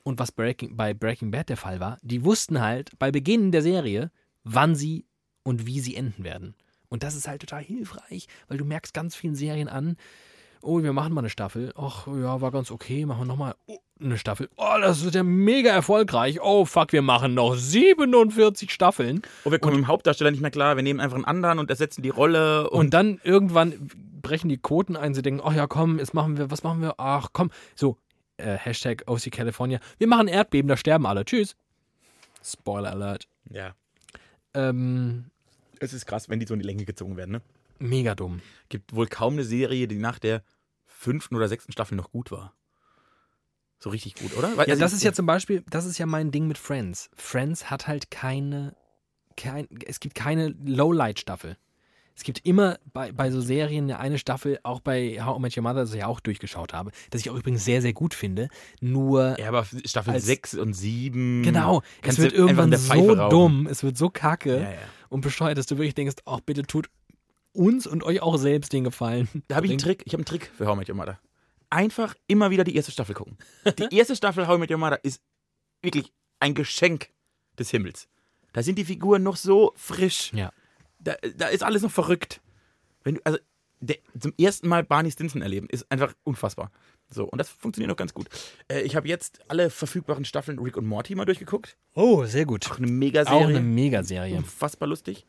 Und 0.04 0.20
was 0.20 0.32
Breaking, 0.32 0.76
bei 0.76 0.94
Breaking 0.94 1.32
Bad 1.32 1.50
der 1.50 1.58
Fall 1.58 1.80
war, 1.80 1.98
die 2.02 2.26
wussten 2.26 2.60
halt 2.62 2.92
bei 3.00 3.12
Beginn 3.12 3.52
der 3.52 3.62
Serie, 3.62 4.12
wann 4.44 4.76
sie 4.76 5.06
und 5.44 5.66
wie 5.66 5.80
sie 5.80 5.96
enden 5.96 6.24
werden. 6.24 6.56
Und 6.90 7.04
das 7.04 7.16
ist 7.16 7.28
halt 7.28 7.42
total 7.42 7.64
hilfreich, 7.64 8.28
weil 8.48 8.58
du 8.58 8.66
merkst 8.66 8.94
ganz 8.94 9.16
vielen 9.16 9.36
Serien 9.36 9.68
an, 9.68 9.96
oh, 10.64 10.82
wir 10.82 10.94
machen 10.94 11.14
mal 11.14 11.22
eine 11.22 11.30
Staffel. 11.30 11.72
Ach, 11.76 12.08
ja, 12.08 12.42
war 12.42 12.52
ganz 12.52 12.72
okay, 12.72 13.06
machen 13.06 13.22
wir 13.22 13.26
nochmal 13.26 13.56
oh, 13.68 13.78
eine 14.00 14.18
Staffel. 14.18 14.50
Oh, 14.58 14.76
das 14.82 15.04
ist 15.04 15.16
ja 15.16 15.24
mega 15.24 15.70
erfolgreich. 15.70 16.42
Oh, 16.42 16.66
fuck, 16.66 16.94
wir 16.94 17.02
machen 17.02 17.34
noch 17.34 17.56
47 17.56 18.72
Staffeln. 18.72 19.22
Oh, 19.46 19.52
wir 19.52 19.60
kommen 19.60 19.76
mit 19.76 19.86
dem 19.86 19.88
Hauptdarsteller 19.88 20.32
nicht 20.32 20.42
mehr 20.42 20.52
klar. 20.52 20.76
Wir 20.76 20.84
nehmen 20.84 21.00
einfach 21.00 21.16
einen 21.16 21.26
anderen 21.26 21.60
und 21.60 21.70
ersetzen 21.70 22.02
die 22.02 22.10
Rolle. 22.10 22.70
Und, 22.70 22.80
Und 22.80 22.94
dann 22.94 23.20
irgendwann 23.24 23.90
brechen 24.22 24.50
die 24.50 24.58
Quoten 24.58 24.96
ein, 24.96 25.14
sie 25.14 25.22
denken, 25.22 25.42
ach 25.44 25.54
ja, 25.54 25.68
komm, 25.68 26.00
jetzt 26.00 26.14
machen 26.14 26.38
wir, 26.38 26.50
was 26.50 26.64
machen 26.64 26.82
wir? 26.82 26.96
Ach, 26.98 27.30
komm. 27.34 27.52
So, 27.76 27.98
äh, 28.38 28.58
Hashtag 28.58 29.04
OC 29.08 29.32
California. 29.32 29.80
Wir 29.98 30.08
machen 30.08 30.28
Erdbeben, 30.28 30.70
da 30.70 30.78
sterben 30.78 31.06
alle. 31.06 31.26
Tschüss. 31.26 31.56
Spoiler 32.44 32.92
Alert. 32.92 33.28
ja, 33.50 33.74
Ähm, 34.54 35.26
es 35.80 35.94
ist 35.94 36.06
krass, 36.06 36.30
wenn 36.30 36.40
die 36.40 36.46
so 36.46 36.54
in 36.54 36.60
die 36.62 36.66
Länge 36.66 36.86
gezogen 36.86 37.18
werden. 37.18 37.32
Ne? 37.32 37.42
mega 37.84 38.16
dumm. 38.16 38.42
Gibt 38.70 38.96
wohl 38.96 39.08
kaum 39.08 39.34
eine 39.34 39.44
Serie, 39.44 39.88
die 39.88 39.98
nach 39.98 40.20
der 40.20 40.42
fünften 41.04 41.36
oder 41.36 41.48
sechsten 41.48 41.72
Staffel 41.72 41.96
noch 41.96 42.12
gut 42.12 42.32
war. 42.32 42.54
So 43.80 43.90
richtig 43.90 44.16
gut, 44.16 44.36
oder? 44.38 44.56
Weil- 44.58 44.68
Ja, 44.68 44.74
also 44.74 44.80
das 44.80 44.94
ist 44.94 45.04
ja 45.04 45.12
zum 45.14 45.26
Beispiel, 45.26 45.64
das 45.70 45.86
ist 45.86 45.98
ja 45.98 46.06
mein 46.06 46.32
Ding 46.32 46.48
mit 46.48 46.58
Friends. 46.58 47.10
Friends 47.16 47.70
hat 47.70 47.88
halt 47.88 48.10
keine, 48.12 48.76
kein, 49.36 49.68
es 49.86 50.00
gibt 50.00 50.16
keine 50.16 50.56
Lowlight-Staffel. 50.66 51.58
Es 52.16 52.24
gibt 52.24 52.46
immer 52.46 52.78
bei, 52.94 53.12
bei 53.12 53.32
so 53.32 53.42
Serien 53.42 53.92
eine- 53.92 54.20
Staffel, 54.20 54.60
auch 54.62 54.80
bei 54.82 55.20
How 55.26 55.38
I 55.38 55.42
Met 55.42 55.58
Your 55.58 55.64
Mother, 55.64 55.80
das 55.82 55.94
ich 55.94 56.00
ja 56.02 56.08
auch 56.08 56.20
durchgeschaut 56.20 56.72
habe, 56.72 56.92
das 57.10 57.22
ich 57.22 57.30
auch 57.32 57.36
übrigens 57.36 57.66
sehr, 57.66 57.82
sehr 57.82 57.94
gut 57.94 58.14
finde. 58.14 58.50
Nur, 58.80 59.36
Ja, 59.40 59.48
aber 59.50 59.66
Staffel 59.84 60.14
als- 60.14 60.24
6 60.26 60.54
und 60.54 60.74
7. 60.74 61.42
genau, 61.44 61.82
es 62.04 62.20
wird 62.20 62.32
irgendwann 62.34 62.72
so 62.78 62.94
rauchen. 62.94 63.30
dumm, 63.32 63.68
es 63.68 63.82
wird 63.84 63.98
so 63.98 64.10
kacke 64.12 64.58
Ja, 64.62 64.72
ja. 64.72 64.78
und 65.10 65.22
bescheuert, 65.22 65.58
dass 65.58 65.66
du 65.66 65.78
wirklich 65.78 65.96
denkst, 65.96 66.18
ach 66.26 66.40
bitte 66.42 66.62
tut 66.64 66.88
uns 67.54 67.88
und 67.88 68.04
euch 68.04 68.22
auch 68.22 68.38
selbst 68.38 68.74
den 68.74 68.84
Gefallen. 68.84 69.30
Da 69.48 69.56
habe 69.56 69.66
ich 69.66 69.72
einen 69.72 69.80
Trick. 69.80 70.04
Ich 70.06 70.14
habe 70.14 70.20
einen 70.20 70.26
Trick 70.26 70.52
für 70.56 70.68
How 70.68 70.76
I 70.76 70.80
Met 70.80 70.90
Your 70.90 70.96
Mother. 70.96 71.20
Einfach 71.70 72.16
immer 72.28 72.52
wieder 72.52 72.64
die 72.64 72.76
erste 72.76 72.92
Staffel 72.92 73.16
gucken. 73.16 73.38
Die 73.92 73.98
erste 73.98 74.16
Staffel 74.16 74.48
How 74.48 74.58
I 74.58 74.60
Met 74.60 74.72
Your 74.72 74.78
Mother 74.78 75.04
ist 75.04 75.22
wirklich 75.82 76.12
ein 76.40 76.54
Geschenk 76.54 77.10
des 77.58 77.70
Himmels. 77.72 78.08
Da 78.54 78.62
sind 78.62 78.78
die 78.78 78.86
Figuren 78.86 79.24
noch 79.24 79.36
so 79.36 79.74
frisch. 79.76 80.32
Ja. 80.34 80.52
Da, 81.00 81.16
da 81.36 81.48
ist 81.48 81.64
alles 81.64 81.82
noch 81.82 81.92
verrückt. 81.92 82.42
Wenn 83.04 83.16
du, 83.16 83.22
also, 83.24 83.40
der, 83.80 83.98
zum 84.18 84.34
ersten 84.40 84.68
Mal 84.68 84.84
Barney 84.84 85.12
Stinson 85.12 85.42
erleben, 85.42 85.68
ist 85.70 85.90
einfach 85.92 86.14
unfassbar. 86.24 86.72
So, 87.14 87.26
und 87.26 87.38
das 87.38 87.50
funktioniert 87.50 87.90
noch 87.90 87.98
ganz 87.98 88.14
gut. 88.14 88.28
Äh, 88.68 88.82
ich 88.82 88.96
habe 88.96 89.08
jetzt 89.08 89.40
alle 89.48 89.70
verfügbaren 89.70 90.26
Staffeln 90.26 90.60
Rick 90.60 90.78
und 90.78 90.86
Morty 90.86 91.16
mal 91.16 91.26
durchgeguckt. 91.26 91.78
Oh, 91.96 92.26
sehr 92.26 92.46
gut. 92.46 92.70
Auch 92.72 92.78
eine 92.78 92.88
Auch 92.88 92.92
Mega-Serie. 92.92 93.48
eine 93.48 93.62
Megaserie. 93.62 94.36
Unfassbar 94.38 94.88
lustig. 94.90 95.26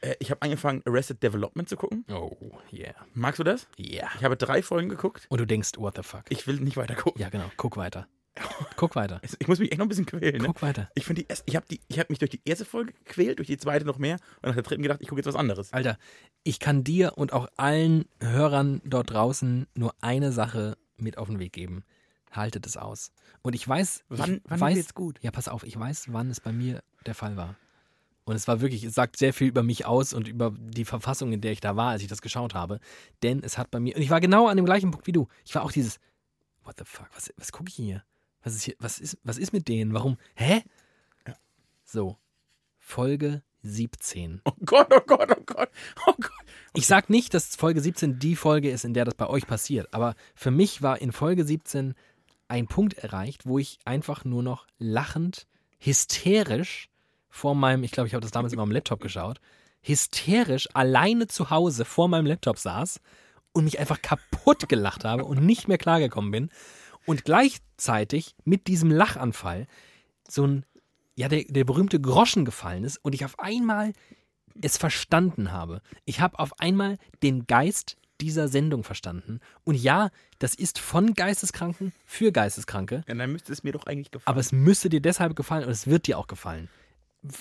Äh, 0.00 0.14
ich 0.20 0.30
habe 0.30 0.42
angefangen, 0.42 0.82
Arrested 0.86 1.22
Development 1.22 1.68
zu 1.68 1.76
gucken. 1.76 2.04
Oh, 2.10 2.36
yeah. 2.72 2.94
Magst 3.14 3.38
du 3.38 3.44
das? 3.44 3.66
Yeah. 3.78 4.08
Ich 4.16 4.24
habe 4.24 4.36
drei 4.36 4.62
Folgen 4.62 4.88
geguckt. 4.88 5.26
Und 5.28 5.40
du 5.40 5.46
denkst, 5.46 5.72
what 5.76 5.96
the 5.96 6.02
fuck? 6.02 6.22
Ich 6.28 6.46
will 6.46 6.60
nicht 6.60 6.76
weiter 6.76 6.94
gucken. 6.94 7.20
Ja, 7.20 7.28
genau. 7.28 7.50
Guck 7.56 7.76
weiter. 7.76 8.06
Guck 8.76 8.96
weiter. 8.96 9.20
Ich 9.38 9.48
muss 9.48 9.58
mich 9.58 9.70
echt 9.70 9.78
noch 9.78 9.86
ein 9.86 9.88
bisschen 9.88 10.06
quälen. 10.06 10.40
Ne? 10.40 10.46
Guck 10.46 10.62
weiter. 10.62 10.90
Ich 10.94 11.06
die 11.06 11.26
ich 11.46 11.56
habe 11.56 11.66
habe 11.92 12.06
mich 12.08 12.18
durch 12.18 12.30
die 12.30 12.40
erste 12.44 12.64
Folge 12.64 12.92
gequält, 12.92 13.38
durch 13.38 13.46
die 13.46 13.56
zweite 13.58 13.84
noch 13.84 13.98
mehr 13.98 14.16
und 14.42 14.48
nach 14.48 14.54
der 14.54 14.62
dritten 14.62 14.82
gedacht, 14.82 15.00
ich 15.02 15.08
gucke 15.08 15.20
jetzt 15.20 15.26
was 15.26 15.34
anderes. 15.36 15.72
Alter, 15.72 15.98
ich 16.42 16.58
kann 16.58 16.84
dir 16.84 17.16
und 17.16 17.32
auch 17.32 17.48
allen 17.56 18.06
Hörern 18.20 18.80
dort 18.84 19.10
draußen 19.10 19.66
nur 19.74 19.94
eine 20.00 20.32
Sache 20.32 20.76
mit 20.98 21.18
auf 21.18 21.28
den 21.28 21.38
Weg 21.38 21.52
geben. 21.52 21.84
Haltet 22.32 22.66
es 22.66 22.76
aus. 22.76 23.12
Und 23.42 23.54
ich 23.54 23.66
weiß, 23.66 24.04
Wann, 24.08 24.36
ich 24.36 24.40
wann 24.46 24.60
weiß, 24.60 24.76
wird's 24.76 24.94
gut? 24.94 25.18
ja, 25.22 25.30
pass 25.30 25.48
auf, 25.48 25.62
ich 25.64 25.78
weiß, 25.78 26.12
wann 26.12 26.30
es 26.30 26.40
bei 26.40 26.52
mir 26.52 26.82
der 27.06 27.14
Fall 27.14 27.36
war. 27.36 27.56
Und 28.24 28.34
es 28.34 28.48
war 28.48 28.60
wirklich, 28.60 28.82
es 28.82 28.94
sagt 28.94 29.16
sehr 29.16 29.32
viel 29.32 29.46
über 29.48 29.62
mich 29.62 29.86
aus 29.86 30.12
und 30.12 30.26
über 30.26 30.52
die 30.58 30.84
Verfassung, 30.84 31.32
in 31.32 31.40
der 31.40 31.52
ich 31.52 31.60
da 31.60 31.76
war, 31.76 31.90
als 31.90 32.02
ich 32.02 32.08
das 32.08 32.20
geschaut 32.20 32.54
habe. 32.54 32.80
Denn 33.22 33.42
es 33.44 33.56
hat 33.56 33.70
bei 33.70 33.78
mir, 33.78 33.94
und 33.94 34.02
ich 34.02 34.10
war 34.10 34.20
genau 34.20 34.48
an 34.48 34.56
dem 34.56 34.66
gleichen 34.66 34.90
Punkt 34.90 35.06
wie 35.06 35.12
du. 35.12 35.28
Ich 35.44 35.54
war 35.54 35.62
auch 35.62 35.70
dieses, 35.70 36.00
what 36.64 36.74
the 36.78 36.84
fuck, 36.84 37.08
was, 37.14 37.32
was 37.36 37.52
gucke 37.52 37.68
ich 37.68 37.76
hier? 37.76 38.02
Was 38.42 38.54
ist 38.56 38.62
hier, 38.64 38.74
was 38.80 38.98
ist, 38.98 39.16
was 39.22 39.38
ist 39.38 39.52
mit 39.52 39.68
denen? 39.68 39.94
Warum? 39.94 40.16
Hä? 40.34 40.62
So. 41.84 42.16
Folge 42.78 43.42
17. 43.62 44.40
Oh 44.44 44.52
Gott, 44.64 44.88
oh 44.92 45.00
Gott, 45.06 45.30
oh 45.36 45.42
Gott, 45.44 45.70
oh 46.06 46.14
Gott. 46.16 46.32
Ich 46.74 46.86
sag 46.86 47.08
nicht, 47.10 47.32
dass 47.34 47.56
Folge 47.56 47.80
17 47.80 48.18
die 48.18 48.36
Folge 48.36 48.70
ist, 48.70 48.84
in 48.84 48.94
der 48.94 49.04
das 49.04 49.14
bei 49.14 49.28
euch 49.28 49.46
passiert, 49.46 49.92
aber 49.92 50.14
für 50.34 50.50
mich 50.50 50.82
war 50.82 51.00
in 51.00 51.12
Folge 51.12 51.44
17 51.44 51.94
ein 52.48 52.66
Punkt 52.66 52.94
erreicht, 52.94 53.46
wo 53.46 53.58
ich 53.58 53.78
einfach 53.84 54.24
nur 54.24 54.42
noch 54.42 54.66
lachend, 54.78 55.46
hysterisch 55.78 56.88
vor 57.28 57.54
meinem, 57.54 57.82
ich 57.82 57.90
glaube, 57.90 58.06
ich 58.06 58.14
habe 58.14 58.22
das 58.22 58.30
damals 58.30 58.52
immer 58.52 58.62
am 58.62 58.70
Laptop 58.70 59.00
geschaut, 59.00 59.40
hysterisch 59.82 60.68
alleine 60.74 61.26
zu 61.26 61.50
Hause 61.50 61.84
vor 61.84 62.08
meinem 62.08 62.26
Laptop 62.26 62.58
saß 62.58 63.00
und 63.52 63.64
mich 63.64 63.78
einfach 63.78 64.02
kaputt 64.02 64.68
gelacht 64.68 65.04
habe 65.04 65.24
und 65.24 65.44
nicht 65.44 65.68
mehr 65.68 65.78
klargekommen 65.78 66.30
bin 66.30 66.50
und 67.06 67.24
gleichzeitig 67.24 68.34
mit 68.44 68.66
diesem 68.66 68.90
Lachanfall 68.90 69.66
so 70.28 70.46
ein, 70.46 70.66
ja, 71.14 71.28
der, 71.28 71.44
der 71.44 71.64
berühmte 71.64 72.00
Groschen 72.00 72.44
gefallen 72.44 72.84
ist 72.84 72.98
und 72.98 73.14
ich 73.14 73.24
auf 73.24 73.38
einmal 73.38 73.92
es 74.62 74.76
verstanden 74.78 75.52
habe. 75.52 75.82
Ich 76.04 76.20
habe 76.20 76.38
auf 76.38 76.58
einmal 76.60 76.98
den 77.22 77.46
Geist 77.46 77.96
dieser 78.20 78.48
Sendung 78.48 78.82
verstanden. 78.82 79.40
Und 79.64 79.74
ja, 79.74 80.10
das 80.38 80.54
ist 80.54 80.78
von 80.78 81.12
Geisteskranken 81.14 81.92
für 82.06 82.32
Geisteskranke, 82.32 83.04
Ja, 83.06 83.14
dann 83.14 83.30
müsste 83.32 83.52
es 83.52 83.62
mir 83.62 83.72
doch 83.72 83.84
eigentlich 83.86 84.10
gefallen. 84.10 84.26
aber 84.32 84.40
es 84.40 84.52
müsste 84.52 84.88
dir 84.88 85.00
deshalb 85.02 85.36
gefallen 85.36 85.64
und 85.64 85.70
es 85.70 85.86
wird 85.86 86.06
dir 86.06 86.18
auch 86.18 86.26
gefallen. 86.26 86.68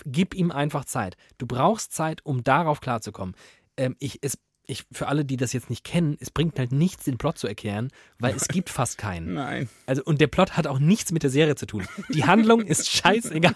Gib 0.06 0.34
ihm 0.34 0.52
einfach 0.52 0.84
Zeit. 0.86 1.16
Du 1.38 1.46
brauchst 1.48 1.94
Zeit, 1.94 2.26
um 2.26 2.44
darauf 2.44 2.82
klarzukommen. 2.82 3.36
Ähm, 3.78 3.96
ich, 4.00 4.20
es, 4.22 4.38
ich, 4.68 4.86
für 4.92 5.08
alle, 5.08 5.26
die 5.26 5.38
das 5.38 5.54
jetzt 5.54 5.70
nicht 5.70 5.84
kennen, 5.84 6.18
es 6.20 6.32
bringt 6.32 6.58
halt 6.60 6.72
nichts, 6.72 7.06
den 7.06 7.18
Plot 7.18 7.38
zu 7.38 7.48
erklären, 7.48 7.90
weil 8.20 8.36
es 8.36 8.48
gibt 8.48 8.70
fast 8.70 8.98
keinen. 8.98 9.34
Nein. 9.36 9.70
Also, 9.86 10.04
und 10.04 10.22
der 10.22 10.28
Plot 10.28 10.58
hat 10.58 10.68
auch 10.68 10.80
nichts 10.80 11.12
mit 11.12 11.24
der 11.24 11.30
Serie 11.30 11.56
zu 11.56 11.66
tun. 11.66 11.88
Die 12.10 12.26
Handlung 12.26 12.62
ist 12.62 12.90
scheißegal. 12.92 13.56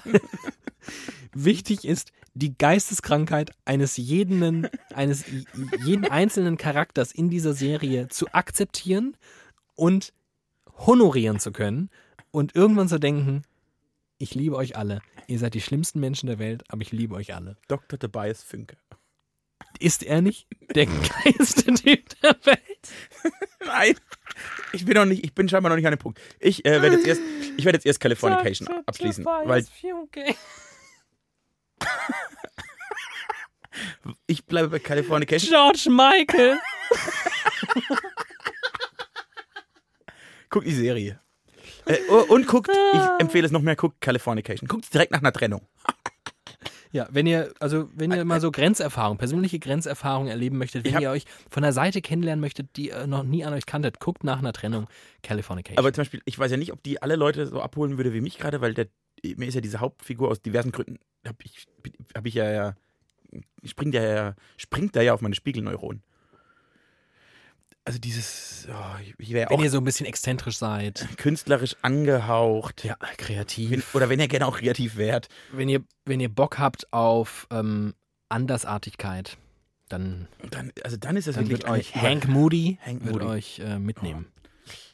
Wichtig 1.34 1.86
ist 1.86 2.12
die 2.34 2.58
Geisteskrankheit 2.58 3.52
eines 3.66 3.98
jeden, 3.98 4.68
eines 4.94 5.26
jeden 5.84 6.06
einzelnen 6.06 6.58
Charakters 6.58 7.12
in 7.12 7.30
dieser 7.30 7.54
Serie 7.54 8.08
zu 8.08 8.28
akzeptieren 8.34 9.16
und 9.76 10.14
honorieren 10.78 11.40
zu 11.40 11.52
können 11.52 11.90
und 12.32 12.56
irgendwann 12.56 12.88
zu 12.88 13.00
denken, 13.00 13.44
ich 14.18 14.36
liebe 14.36 14.56
euch 14.56 14.76
alle. 14.76 15.02
Ihr 15.28 15.40
seid 15.40 15.54
die 15.54 15.62
schlimmsten 15.62 16.00
Menschen 16.00 16.28
der 16.28 16.40
Welt, 16.40 16.64
aber 16.68 16.82
ich 16.82 16.92
liebe 16.92 17.16
euch 17.16 17.34
alle. 17.34 17.58
Dr. 17.68 18.00
Tobias 18.00 18.44
Fünke. 18.44 18.78
Ist 19.80 20.04
er 20.04 20.22
nicht 20.22 20.48
der 20.76 20.86
geilste 21.24 21.74
Typ 21.74 22.10
der 22.22 22.36
Welt? 22.44 22.90
Nein. 23.66 23.96
Ich 24.74 24.86
bin 24.86 24.96
noch 24.96 25.06
nicht, 25.06 25.24
ich 25.24 25.34
bin 25.34 25.50
scheinbar 25.50 25.70
noch 25.70 25.78
nicht 25.78 25.86
an 25.86 25.94
dem 25.94 26.00
Punkt. 26.00 26.20
Ich 26.40 26.66
äh, 26.66 26.82
werde 26.82 26.98
jetzt 26.98 27.08
erst, 27.08 27.22
ich 27.58 27.66
werde 27.66 27.78
jetzt 27.78 27.86
erst 27.86 28.00
Californication 28.00 28.68
abschließen, 28.86 29.26
weil 29.26 29.66
ich 34.28 34.46
bleibe 34.46 34.70
bei 34.70 34.80
Californication. 34.80 35.50
George 35.50 35.90
Michael. 35.90 36.60
Guck 40.50 40.64
die 40.64 40.74
Serie. 40.74 41.20
Äh, 41.86 42.00
und 42.10 42.48
guckt, 42.48 42.70
ich 42.70 43.22
empfehle 43.22 43.46
es 43.46 43.52
noch 43.52 43.62
mehr, 43.62 43.76
guckt 43.76 44.02
Californication. 44.02 44.68
Guckt 44.68 44.94
direkt 44.94 45.12
nach 45.12 45.20
einer 45.20 45.32
Trennung. 45.32 45.68
Ja, 46.92 47.08
wenn 47.12 47.28
ihr, 47.28 47.54
also 47.60 47.90
wenn 47.94 48.12
ihr 48.12 48.26
mal 48.26 48.42
so 48.42 48.50
Grenzerfahrung, 48.52 49.18
persönliche 49.18 49.60
Grenzerfahrung 49.60 50.28
erleben 50.28 50.58
möchtet, 50.58 50.86
wenn 50.86 50.96
hab- 50.96 51.02
ihr 51.02 51.12
euch 51.12 51.26
von 51.50 51.62
der 51.62 51.72
Seite 51.74 52.02
kennenlernen 52.02 52.42
möchtet, 52.42 52.76
die 52.78 52.88
ihr 52.90 53.06
noch 53.06 53.24
nie 53.24 53.46
an 53.46 53.54
euch 53.54 53.68
kanntet, 53.68 54.00
guckt 54.00 54.24
nach 54.24 54.40
einer 54.40 54.54
Trennung 54.54 54.88
Californication. 55.22 55.78
Aber 55.78 55.94
zum 55.94 56.02
Beispiel, 56.02 56.22
ich 56.26 56.40
weiß 56.40 56.50
ja 56.50 56.58
nicht, 56.58 56.74
ob 56.74 56.82
die 56.82 57.02
alle 57.02 57.16
Leute 57.16 57.46
so 57.46 57.62
abholen 57.62 57.98
würde 57.98 58.14
wie 58.14 58.22
mich 58.22 58.40
gerade, 58.40 58.62
weil 58.62 58.74
der, 58.74 58.88
mir 59.24 59.48
ist 59.48 59.54
ja 59.56 59.62
diese 59.62 59.80
Hauptfigur 59.80 60.30
aus 60.30 60.42
diversen 60.42 60.72
Gründen, 60.72 60.98
habe 61.28 61.38
ich, 61.44 61.68
hab 62.16 62.26
ich 62.26 62.34
ja, 62.34 62.50
ja 62.50 62.76
springt 63.64 63.94
der 63.94 64.04
ja, 64.16 64.36
springt 64.58 64.96
da 64.96 65.02
ja 65.02 65.14
auf 65.14 65.22
meine 65.22 65.36
Spiegelneuronen. 65.36 66.02
Also 67.90 68.00
dieses, 68.00 68.68
oh, 68.72 69.00
ich- 69.18 69.32
wäre 69.34 69.50
wenn 69.50 69.58
auch 69.58 69.64
ihr 69.64 69.72
so 69.72 69.80
ein 69.80 69.84
bisschen 69.84 70.06
exzentrisch 70.06 70.58
seid, 70.60 71.08
künstlerisch 71.18 71.76
angehaucht. 71.82 72.84
ja, 72.84 72.96
kreativ, 73.18 73.72
Wenn, 73.72 73.84
oder 73.94 74.10
wenn 74.10 74.20
ihr 74.20 74.28
gerne 74.28 74.46
auch 74.46 74.60
kreativ 74.60 74.96
wärt. 74.96 75.28
wenn 75.54 75.70
ihr, 75.70 75.84
wenn 76.06 76.20
ihr 76.20 76.30
Bock 76.30 76.60
habt 76.60 76.94
auf 76.94 77.48
ähm, 77.50 77.96
Andersartigkeit, 78.30 79.38
dann, 79.90 80.28
Dann, 80.52 80.72
also 80.84 80.98
dann 80.98 81.18
ist 81.18 81.28
das 81.28 81.34
dann 81.36 81.50
wirklich 81.50 81.64
wird 81.64 81.72
euch 81.72 81.96
Hank 81.96 82.28
Moody, 82.28 82.78
Hank 82.86 83.04
wird 83.06 83.14
Moody. 83.16 83.26
euch 83.26 83.60
äh, 83.60 83.80
mitnehmen. 83.80 84.28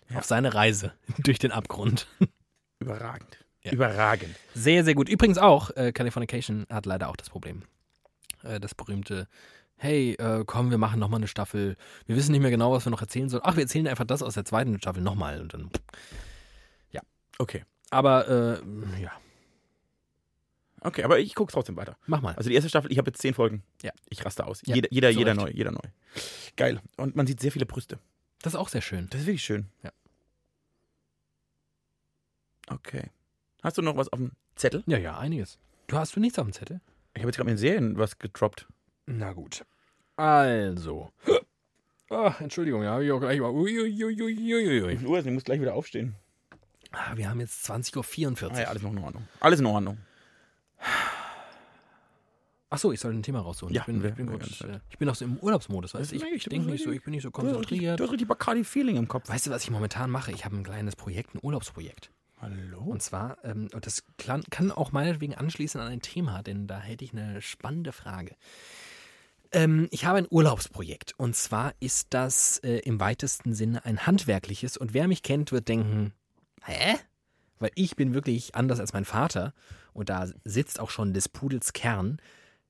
Ja. 0.09 0.19
Auf 0.19 0.23
seine 0.25 0.53
Reise 0.53 0.93
durch 1.19 1.37
den 1.37 1.51
Abgrund. 1.51 2.07
überragend. 2.79 3.37
Ja. 3.61 3.71
Überragend. 3.73 4.33
Sehr, 4.53 4.85
sehr 4.85 4.95
gut. 4.95 5.09
Übrigens 5.09 5.37
auch, 5.37 5.71
äh, 5.75 5.91
Californication 5.91 6.65
hat 6.69 6.85
leider 6.85 7.09
auch 7.09 7.17
das 7.17 7.29
Problem. 7.29 7.63
Äh, 8.43 8.59
das 8.61 8.73
berühmte, 8.73 9.27
hey, 9.77 10.13
äh, 10.13 10.43
komm, 10.45 10.71
wir 10.71 10.77
machen 10.77 10.99
nochmal 10.99 11.19
eine 11.19 11.27
Staffel. 11.27 11.75
Wir 12.05 12.15
wissen 12.15 12.31
nicht 12.31 12.41
mehr 12.41 12.51
genau, 12.51 12.71
was 12.71 12.85
wir 12.85 12.89
noch 12.91 13.01
erzählen 13.01 13.29
sollen. 13.29 13.43
Ach, 13.45 13.55
wir 13.55 13.63
erzählen 13.63 13.87
einfach 13.87 14.05
das 14.05 14.21
aus 14.23 14.33
der 14.35 14.45
zweiten 14.45 14.77
Staffel 14.79 15.01
nochmal. 15.03 15.41
Und 15.41 15.53
dann, 15.53 15.69
Okay. 17.37 17.65
aber, 17.89 18.29
äh, 18.29 19.01
ja, 19.01 19.11
Okay, 20.79 21.03
aber 21.03 21.19
ich 21.19 21.33
gucke 21.33 21.51
trotzdem 21.51 21.75
weiter. 21.77 21.97
mach 22.05 22.21
mal. 22.21 22.35
Also 22.35 22.47
die 22.49 22.55
erste 22.55 22.69
Staffel, 22.69 22.91
ich 22.91 22.97
habe 22.99 23.09
jetzt 23.09 23.19
zehn 23.19 23.33
Folgen. 23.33 23.63
Ja. 23.81 23.91
Ich 24.07 24.23
raste 24.23 24.45
aus. 24.45 24.61
Ja, 24.65 24.75
jeder, 24.75 24.87
jeder, 24.91 25.11
zu 25.11 25.17
jeder 25.17 25.33
neu, 25.33 25.49
jeder 25.49 25.71
neu. 25.71 25.81
Geil. 26.57 26.79
Und 26.95 27.15
man 27.15 27.25
sieht 27.25 27.39
sehr 27.41 27.51
viele 27.51 27.65
Brüste. 27.65 27.97
Das 28.43 28.53
ist 28.53 28.59
auch 28.59 28.69
sehr 28.69 28.81
schön. 28.81 29.07
Das 29.09 29.21
ist 29.21 29.25
wirklich 29.27 29.43
schön. 29.43 29.65
Ja. 29.83 29.91
Okay. 32.67 33.09
Hast 33.63 33.77
du 33.77 33.81
noch 33.81 33.97
was 33.97 34.09
auf 34.13 34.19
dem 34.19 34.31
Zettel? 34.55 34.83
Ja, 34.85 34.97
ja, 34.97 35.17
einiges. 35.17 35.57
Du 35.87 35.97
hast 35.97 36.15
du 36.15 36.19
nichts 36.19 36.37
auf 36.39 36.45
dem 36.45 36.53
Zettel? 36.53 36.79
Ich 37.15 37.21
habe 37.21 37.29
jetzt 37.29 37.37
gerade 37.37 37.49
den 37.49 37.57
Serien 37.57 37.97
was 37.97 38.19
gedroppt. 38.19 38.67
Na 39.07 39.33
gut. 39.33 39.65
Also. 40.15 41.11
Ah, 42.09 42.33
Entschuldigung, 42.39 42.83
ja, 42.83 42.93
hab 42.93 43.01
ich 43.01 43.11
auch 43.11 43.19
gleich 43.19 43.39
mal. 43.39 43.51
Uiuiuiuiui. 43.51 45.05
Uhr 45.05 45.19
ist, 45.19 45.25
ich 45.25 45.31
muss 45.33 45.43
gleich 45.43 45.59
wieder 45.59 45.73
aufstehen. 45.73 46.15
Ah, 46.91 47.15
wir 47.17 47.29
haben 47.29 47.39
jetzt 47.39 47.69
20.44 47.69 48.43
Uhr. 48.43 48.51
Ah 48.53 48.61
ja, 48.61 48.67
alles 48.67 48.81
noch 48.83 48.91
in 48.91 48.99
Ordnung. 48.99 49.27
Alles 49.39 49.59
in 49.59 49.65
Ordnung. 49.65 49.97
Achso, 52.69 52.91
ich 52.91 52.99
soll 52.99 53.13
ein 53.13 53.23
Thema 53.23 53.39
rausholen. 53.41 53.73
Ja, 53.73 53.81
ich, 53.81 53.85
bin, 53.85 54.01
wir- 54.03 54.09
ich, 54.09 54.15
bin 54.15 54.29
wir 54.29 54.39
kurz, 54.39 54.61
äh, 54.61 54.79
ich 54.89 54.97
bin 54.97 55.07
noch 55.07 55.15
so 55.15 55.23
im 55.25 55.37
Urlaubsmodus, 55.37 55.93
weißt 55.93 56.11
du? 56.11 56.15
Ich, 56.15 56.23
ich 56.23 56.43
denke 56.45 56.69
nicht 56.69 56.83
so, 56.83 56.91
ich 56.91 57.03
bin 57.03 57.11
nicht 57.11 57.23
so 57.23 57.29
Du 57.29 57.37
hast 57.37 57.43
richtig, 57.45 57.55
konzentriert. 57.59 57.99
du 57.99 58.03
hast 58.03 58.11
richtig 58.11 58.27
Bacardi-Feeling 58.27 58.97
im 58.97 59.07
Kopf. 59.07 59.29
Weißt 59.29 59.47
du, 59.47 59.51
was 59.51 59.63
ich 59.63 59.71
momentan 59.71 60.09
mache? 60.09 60.31
Ich 60.31 60.45
habe 60.45 60.55
ein 60.57 60.63
kleines 60.63 60.95
Projekt, 60.95 61.35
ein 61.35 61.39
Urlaubsprojekt. 61.41 62.11
Hallo? 62.41 62.79
Und 62.81 63.01
zwar, 63.01 63.37
ähm, 63.45 63.69
und 63.73 63.85
das 63.85 64.03
kann 64.49 64.71
auch 64.71 64.91
meinetwegen 64.91 65.35
anschließen 65.35 65.79
an 65.79 65.87
ein 65.87 66.01
Thema, 66.01 66.43
denn 66.43 66.67
da 66.67 66.79
hätte 66.79 67.05
ich 67.05 67.13
eine 67.13 67.41
spannende 67.41 67.91
Frage. 67.93 68.35
Ähm, 69.55 69.87
ich 69.89 70.03
habe 70.03 70.17
ein 70.17 70.27
Urlaubsprojekt 70.29 71.13
und 71.17 71.33
zwar 71.33 71.73
ist 71.79 72.07
das 72.09 72.57
äh, 72.57 72.79
im 72.79 72.99
weitesten 72.99 73.53
Sinne 73.53 73.85
ein 73.85 74.05
handwerkliches 74.05 74.75
und 74.75 74.93
wer 74.93 75.07
mich 75.07 75.23
kennt, 75.23 75.53
wird 75.53 75.69
denken, 75.69 76.13
hä? 76.65 76.97
Weil 77.59 77.71
ich 77.75 77.95
bin 77.95 78.13
wirklich 78.13 78.53
anders 78.53 78.81
als 78.81 78.91
mein 78.91 79.05
Vater 79.05 79.53
und 79.93 80.09
da 80.09 80.27
sitzt 80.43 80.81
auch 80.81 80.89
schon 80.89 81.13
des 81.13 81.29
Pudels 81.29 81.71
Kern. 81.71 82.21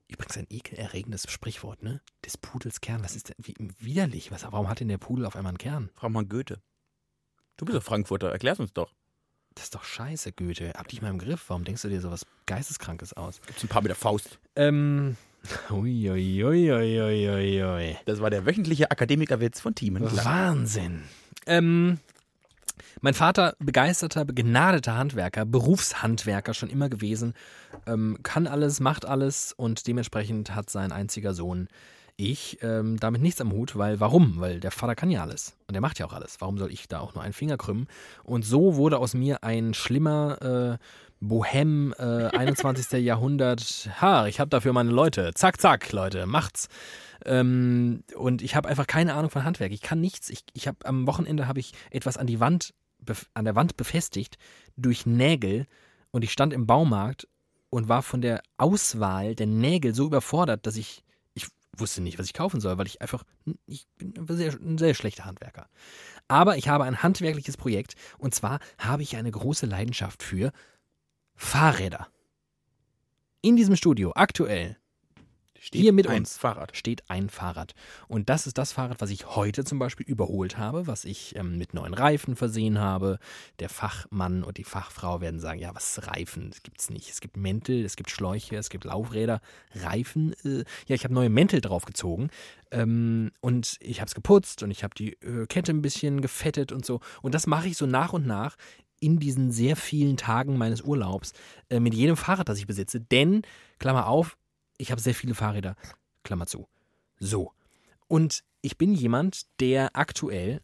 Übrigens 0.07 0.37
ein 0.37 0.45
ekelerregendes 0.47 1.25
Sprichwort, 1.27 1.81
ne? 1.81 2.01
Des 2.23 2.37
Pudels 2.37 2.81
Kern, 2.81 3.03
was 3.03 3.15
ist 3.15 3.29
denn, 3.29 3.35
wie 3.39 3.55
widerlich, 3.79 4.29
was, 4.29 4.43
warum 4.43 4.69
hat 4.69 4.79
denn 4.79 4.87
der 4.87 4.99
Pudel 4.99 5.25
auf 5.25 5.35
einmal 5.35 5.49
einen 5.49 5.57
Kern? 5.57 5.89
Frag 5.95 6.11
mal 6.11 6.23
Goethe. 6.23 6.61
Du 7.57 7.65
bist 7.65 7.75
doch 7.75 7.83
Frankfurter, 7.83 8.31
erklär's 8.31 8.59
uns 8.59 8.73
doch. 8.73 8.93
Das 9.55 9.63
ist 9.63 9.75
doch 9.75 9.83
scheiße, 9.83 10.33
Goethe. 10.33 10.73
Hab 10.75 10.87
dich 10.89 11.01
mal 11.01 11.09
im 11.09 11.17
Griff. 11.17 11.45
Warum 11.47 11.63
denkst 11.63 11.81
du 11.81 11.89
dir 11.89 12.01
sowas 12.01 12.27
Geisteskrankes 12.45 13.13
aus? 13.13 13.41
Gibt's 13.47 13.63
ein 13.63 13.69
paar 13.69 13.81
mit 13.81 13.89
der 13.89 13.95
Faust. 13.95 14.37
Ähm. 14.55 15.17
Uiuiuiuiui. 15.69 16.47
Das 18.05 18.21
war 18.21 18.29
der 18.29 18.45
wöchentliche 18.45 18.91
Akademikerwitz 18.91 19.59
von 19.59 19.75
Thiemen. 19.75 20.03
Wahnsinn. 20.03 21.03
Ähm. 21.45 21.99
Mein 23.01 23.13
Vater, 23.13 23.55
begeisterter, 23.59 24.25
begnadeter 24.25 24.95
Handwerker, 24.97 25.45
Berufshandwerker 25.45 26.53
schon 26.53 26.69
immer 26.69 26.89
gewesen, 26.89 27.33
ähm, 27.85 28.17
kann 28.23 28.47
alles, 28.47 28.79
macht 28.79 29.05
alles 29.05 29.53
und 29.53 29.87
dementsprechend 29.87 30.55
hat 30.55 30.69
sein 30.69 30.91
einziger 30.91 31.33
Sohn, 31.33 31.67
ich, 32.17 32.59
ähm, 32.61 32.97
damit 32.99 33.21
nichts 33.21 33.41
am 33.41 33.51
Hut, 33.51 33.75
weil 33.77 33.99
warum? 33.99 34.39
Weil 34.39 34.59
der 34.61 34.71
Vater 34.71 34.95
kann 34.95 35.11
ja 35.11 35.21
alles 35.21 35.57
und 35.67 35.73
der 35.73 35.81
macht 35.81 35.99
ja 35.99 36.05
auch 36.05 36.13
alles. 36.13 36.37
Warum 36.39 36.57
soll 36.57 36.71
ich 36.71 36.87
da 36.87 36.99
auch 36.99 37.13
nur 37.13 37.23
einen 37.23 37.33
Finger 37.33 37.57
krümmen? 37.57 37.87
Und 38.23 38.45
so 38.45 38.75
wurde 38.75 38.99
aus 38.99 39.13
mir 39.13 39.43
ein 39.43 39.73
schlimmer 39.73 40.79
äh, 40.79 40.85
Bohem 41.27 41.93
äh, 41.97 42.27
21. 42.27 42.91
Jahrhundert. 43.03 43.89
Ha, 44.01 44.27
ich 44.27 44.39
habe 44.39 44.49
dafür 44.49 44.73
meine 44.73 44.91
Leute. 44.91 45.33
Zack, 45.33 45.59
zack, 45.59 45.91
Leute, 45.91 46.25
macht's. 46.25 46.67
Ähm, 47.25 48.03
und 48.15 48.41
ich 48.41 48.55
habe 48.55 48.69
einfach 48.69 48.87
keine 48.87 49.13
Ahnung 49.15 49.31
von 49.31 49.43
Handwerk. 49.43 49.71
Ich 49.71 49.81
kann 49.81 50.01
nichts. 50.01 50.29
Ich, 50.29 50.43
ich 50.53 50.67
habe 50.67 50.77
am 50.85 51.07
Wochenende 51.07 51.47
habe 51.47 51.59
ich 51.59 51.73
etwas 51.91 52.17
an 52.17 52.27
die 52.27 52.39
Wand 52.39 52.73
an 53.33 53.45
der 53.45 53.55
Wand 53.55 53.77
befestigt 53.77 54.37
durch 54.77 55.05
Nägel 55.05 55.67
und 56.11 56.23
ich 56.23 56.31
stand 56.31 56.53
im 56.53 56.65
Baumarkt 56.65 57.27
und 57.69 57.89
war 57.89 58.01
von 58.01 58.21
der 58.21 58.41
Auswahl 58.57 59.35
der 59.35 59.47
Nägel 59.47 59.93
so 59.93 60.05
überfordert, 60.05 60.65
dass 60.65 60.75
ich 60.75 61.03
ich 61.33 61.47
wusste 61.77 62.01
nicht, 62.01 62.17
was 62.17 62.27
ich 62.27 62.33
kaufen 62.33 62.61
soll, 62.61 62.77
weil 62.77 62.87
ich 62.87 63.01
einfach 63.01 63.23
ich 63.65 63.87
bin 63.97 64.13
ein 64.17 64.37
sehr, 64.37 64.53
ein 64.53 64.77
sehr 64.77 64.93
schlechter 64.93 65.25
Handwerker. 65.25 65.67
Aber 66.27 66.57
ich 66.57 66.67
habe 66.69 66.85
ein 66.85 67.03
handwerkliches 67.03 67.57
Projekt 67.57 67.95
und 68.17 68.33
zwar 68.33 68.59
habe 68.77 69.03
ich 69.03 69.17
eine 69.17 69.31
große 69.31 69.65
Leidenschaft 69.65 70.23
für 70.23 70.51
Fahrräder. 71.35 72.07
In 73.41 73.55
diesem 73.55 73.75
Studio 73.75 74.13
aktuell 74.15 74.77
Steht 75.65 75.81
Hier 75.81 75.93
mit 75.93 76.07
ein 76.07 76.19
uns. 76.19 76.37
Fahrrad. 76.37 76.77
steht 76.77 77.09
ein 77.09 77.27
Fahrrad. 77.27 77.73
Und 78.07 78.29
das 78.29 78.45
ist 78.45 78.59
das 78.59 78.71
Fahrrad, 78.71 79.01
was 79.01 79.09
ich 79.09 79.35
heute 79.35 79.63
zum 79.63 79.79
Beispiel 79.79 80.05
überholt 80.05 80.59
habe, 80.59 80.85
was 80.85 81.05
ich 81.05 81.35
ähm, 81.35 81.57
mit 81.57 81.73
neuen 81.73 81.95
Reifen 81.95 82.35
versehen 82.35 82.77
habe. 82.77 83.17
Der 83.57 83.69
Fachmann 83.69 84.43
und 84.43 84.57
die 84.59 84.63
Fachfrau 84.63 85.21
werden 85.21 85.39
sagen, 85.39 85.59
ja, 85.59 85.73
was 85.73 85.97
ist 85.97 86.07
Reifen? 86.07 86.51
Das 86.51 86.61
gibt's 86.61 86.91
nicht. 86.91 87.09
Es 87.09 87.19
gibt 87.19 87.35
Mäntel, 87.35 87.83
es 87.83 87.95
gibt 87.95 88.11
Schläuche, 88.11 88.57
es 88.57 88.69
gibt 88.69 88.83
Laufräder. 88.83 89.41
Reifen, 89.73 90.33
äh, 90.43 90.65
ja, 90.85 90.93
ich 90.95 91.03
habe 91.03 91.15
neue 91.15 91.29
Mäntel 91.29 91.61
draufgezogen. 91.61 92.29
Ähm, 92.69 93.31
und 93.41 93.77
ich 93.79 94.01
habe 94.01 94.07
es 94.07 94.13
geputzt 94.13 94.61
und 94.61 94.69
ich 94.69 94.83
habe 94.83 94.93
die 94.93 95.13
äh, 95.23 95.47
Kette 95.47 95.71
ein 95.71 95.81
bisschen 95.81 96.21
gefettet 96.21 96.73
und 96.73 96.85
so. 96.85 96.99
Und 97.23 97.33
das 97.33 97.47
mache 97.47 97.69
ich 97.69 97.75
so 97.75 97.87
nach 97.87 98.13
und 98.13 98.27
nach 98.27 98.55
in 98.99 99.19
diesen 99.19 99.51
sehr 99.51 99.75
vielen 99.75 100.17
Tagen 100.17 100.57
meines 100.57 100.81
Urlaubs 100.81 101.33
äh, 101.69 101.79
mit 101.79 101.93
jedem 101.93 102.17
Fahrrad, 102.17 102.49
das 102.49 102.57
ich 102.59 102.67
besitze. 102.67 102.99
Denn, 103.01 103.41
Klammer 103.79 104.07
auf, 104.07 104.37
ich 104.77 104.91
habe 104.91 105.01
sehr 105.01 105.15
viele 105.15 105.35
Fahrräder, 105.35 105.75
Klammer 106.23 106.47
zu. 106.47 106.67
So. 107.19 107.51
Und 108.07 108.43
ich 108.61 108.77
bin 108.77 108.93
jemand, 108.93 109.43
der 109.59 109.95
aktuell, 109.95 110.61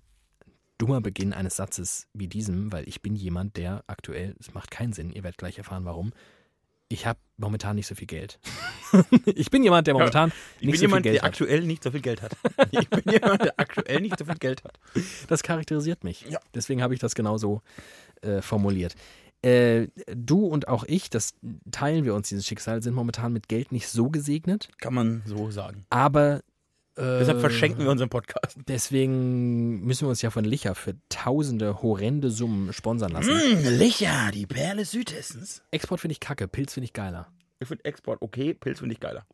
dummer 0.78 1.02
Beginn 1.02 1.34
eines 1.34 1.56
Satzes 1.58 2.08
wie 2.14 2.28
diesem, 2.28 2.72
weil 2.72 2.88
ich 2.88 3.02
bin 3.02 3.16
jemand, 3.16 3.58
der 3.58 3.84
aktuell, 3.88 4.36
es 4.40 4.54
macht 4.54 4.72
keinen 4.72 4.94
Sinn, 4.94 5.12
ihr 5.12 5.24
werdet 5.24 5.38
gleich 5.38 5.58
erfahren, 5.58 5.86
warum. 5.86 6.12
Ich 6.90 7.06
habe 7.06 7.20
momentan 7.38 7.78
nicht 7.78 7.88
so 7.88 7.96
viel 7.96 8.08
Geld. 8.08 8.40
ich 9.26 9.50
bin 9.50 9.64
jemand, 9.64 9.88
der 9.88 9.94
momentan 9.94 10.34
Ich 10.60 10.66
nicht 10.66 10.72
bin 10.72 10.76
so 10.80 10.82
jemand, 10.82 11.04
viel 11.04 11.12
Geld 11.12 11.16
der 11.16 11.22
hat. 11.24 11.30
aktuell 11.30 11.62
nicht 11.62 11.84
so 11.84 11.92
viel 11.92 12.02
Geld 12.02 12.22
hat. 12.22 12.36
Ich 12.72 12.90
bin 12.90 13.04
jemand, 13.14 13.44
der 13.44 13.54
aktuell 13.58 14.02
nicht 14.02 14.20
so 14.20 14.26
viel 14.26 14.36
Geld 14.36 14.64
hat. 14.66 14.78
Das 15.28 15.42
charakterisiert 15.42 16.04
mich. 16.04 16.26
Ja. 16.30 16.40
Deswegen 16.54 16.82
habe 16.82 16.94
ich 16.94 17.00
das 17.00 17.16
genauso 17.16 17.62
äh, 18.22 18.42
formuliert. 18.42 18.96
Äh, 19.44 19.88
du 20.16 20.46
und 20.46 20.68
auch 20.68 20.84
ich, 20.88 21.10
das 21.10 21.34
teilen 21.72 22.06
wir 22.06 22.14
uns 22.14 22.30
dieses 22.30 22.46
Schicksal, 22.46 22.82
sind 22.84 22.94
momentan 22.94 23.34
mit 23.34 23.48
Geld 23.48 23.72
nicht 23.72 23.88
so 23.88 24.10
gesegnet, 24.10 24.70
Kann 24.80 24.94
man 24.94 25.24
so 25.26 25.50
sagen. 25.50 25.86
aber 25.90 26.42
äh, 26.96 27.20
Deshalb 27.20 27.40
verschenken 27.40 27.84
wir 27.86 27.90
unseren 27.90 28.10
Podcast. 28.10 28.58
Deswegen 28.68 29.82
müssen 29.82 30.06
wir 30.06 30.10
uns 30.10 30.22
ja 30.22 30.30
von 30.30 30.44
Licher 30.46 30.76
für 30.76 30.96
tausende 31.10 31.82
horrende 31.82 32.30
Summen 32.30 32.72
sponsern 32.74 33.14
lassen. 33.14 33.34
Mmh, 33.34 33.70
Licher, 33.78 34.30
die 34.34 34.46
Perle 34.46 34.86
Südhessens. 34.86 35.64
Export 35.72 36.02
finde 36.02 36.12
ich 36.12 36.20
kacke, 36.20 36.48
Pilz 36.48 36.74
finde 36.74 36.86
ich 36.86 36.94
geiler. 36.94 37.32
Ich 37.60 37.68
finde 37.68 37.86
Export 37.86 38.22
okay, 38.22 38.54
Pilz 38.54 38.80
finde 38.80 38.94
ich 38.94 39.00
geiler. 39.00 39.26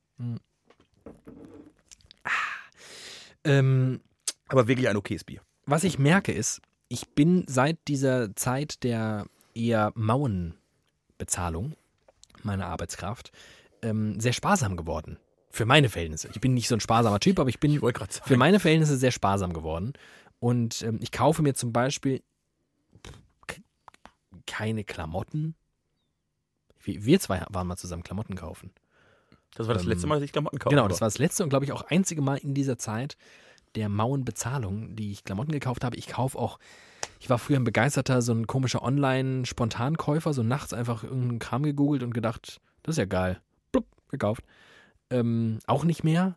Ähm, 3.43 4.01
Aber 4.47 4.67
wirklich 4.67 4.87
ein 4.89 4.97
okayes 4.97 5.23
Bier. 5.23 5.41
was 5.65 5.83
ich 5.83 5.99
merke 5.99 6.31
ist, 6.31 6.61
ich 6.89 7.09
bin 7.09 7.45
seit 7.47 7.77
dieser 7.87 8.35
Zeit 8.35 8.83
der 8.83 9.25
eher 9.53 9.91
mauen 9.95 10.55
Bezahlung 11.17 11.75
meiner 12.43 12.67
Arbeitskraft 12.67 13.31
ähm, 13.81 14.19
sehr 14.19 14.33
sparsam 14.33 14.77
geworden. 14.77 15.17
Für 15.49 15.65
meine 15.65 15.89
Verhältnisse. 15.89 16.29
Ich 16.33 16.41
bin 16.41 16.53
nicht 16.53 16.67
so 16.67 16.75
ein 16.75 16.79
sparsamer 16.79 17.19
Typ, 17.19 17.39
aber 17.39 17.49
ich 17.49 17.59
bin 17.59 17.71
Ich 17.71 17.81
für 18.23 18.37
meine 18.37 18.59
Verhältnisse 18.59 18.97
sehr 18.97 19.11
sparsam 19.11 19.53
geworden. 19.53 19.93
Und 20.39 20.83
ähm, 20.83 20.99
ich 21.01 21.11
kaufe 21.11 21.41
mir 21.41 21.55
zum 21.55 21.73
Beispiel 21.73 22.21
keine 24.45 24.83
Klamotten. 24.83 25.55
Wir, 26.81 27.05
wir 27.05 27.19
zwei 27.19 27.43
waren 27.49 27.67
mal 27.67 27.77
zusammen 27.77 28.03
Klamotten 28.03 28.35
kaufen. 28.35 28.71
Das 29.55 29.67
war 29.67 29.73
das 29.73 29.83
ähm, 29.83 29.89
letzte 29.89 30.07
Mal, 30.07 30.15
dass 30.15 30.23
ich 30.23 30.31
Klamotten 30.31 30.59
kaufe. 30.59 30.75
Genau, 30.75 30.87
das 30.87 31.01
war 31.01 31.07
das 31.07 31.17
letzte 31.17 31.43
und 31.43 31.49
glaube 31.49 31.65
ich 31.65 31.71
auch 31.71 31.83
einzige 31.83 32.21
Mal 32.21 32.37
in 32.37 32.53
dieser 32.53 32.77
Zeit 32.77 33.17
der 33.77 33.89
mauen 33.89 34.25
Bezahlung, 34.25 34.95
die 34.95 35.11
ich 35.11 35.23
Klamotten 35.23 35.51
gekauft 35.51 35.83
habe. 35.83 35.95
Ich 35.97 36.07
kaufe 36.07 36.37
auch, 36.37 36.57
ich 37.19 37.29
war 37.29 37.37
früher 37.37 37.57
ein 37.57 37.63
begeisterter, 37.63 38.21
so 38.21 38.33
ein 38.33 38.47
komischer 38.47 38.81
Online-Spontankäufer, 38.81 40.33
so 40.33 40.41
nachts 40.41 40.73
einfach 40.73 41.03
irgendeinen 41.03 41.39
Kram 41.39 41.63
gegoogelt 41.63 42.01
und 42.01 42.13
gedacht, 42.13 42.59
das 42.83 42.93
ist 42.93 42.97
ja 42.97 43.05
geil. 43.05 43.39
Blub, 43.71 43.85
gekauft. 44.09 44.43
Ähm, 45.11 45.59
auch 45.67 45.83
nicht 45.83 46.03
mehr. 46.03 46.35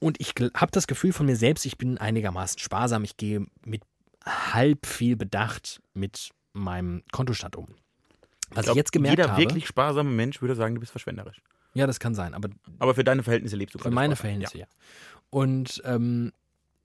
Und 0.00 0.20
ich 0.20 0.34
habe 0.54 0.72
das 0.72 0.86
Gefühl 0.86 1.12
von 1.12 1.26
mir 1.26 1.36
selbst, 1.36 1.64
ich 1.64 1.78
bin 1.78 1.98
einigermaßen 1.98 2.58
sparsam. 2.58 3.04
Ich 3.04 3.16
gehe 3.16 3.46
mit 3.64 3.82
halb 4.24 4.86
viel 4.86 5.16
Bedacht 5.16 5.80
mit 5.94 6.30
meinem 6.52 7.02
Kontostand 7.12 7.56
um. 7.56 7.68
Was 8.50 8.60
ich, 8.60 8.64
glaub, 8.64 8.76
jetzt 8.76 8.92
gemerkt 8.92 9.18
jeder 9.18 9.30
habe, 9.32 9.42
wirklich 9.42 9.66
sparsame 9.66 10.10
Mensch 10.10 10.40
würde 10.40 10.54
sagen, 10.54 10.74
du 10.74 10.80
bist 10.80 10.92
verschwenderisch. 10.92 11.40
Ja, 11.74 11.86
das 11.86 12.00
kann 12.00 12.14
sein, 12.14 12.34
aber 12.34 12.48
Aber 12.78 12.94
für 12.94 13.04
deine 13.04 13.22
Verhältnisse 13.22 13.56
lebst 13.56 13.74
du 13.74 13.78
Für 13.78 13.84
gerade 13.84 13.94
meine 13.94 14.16
sparsam. 14.16 14.40
Verhältnisse, 14.40 14.58
ja. 14.58 14.66
Und 15.30 15.82
ähm, 15.84 16.32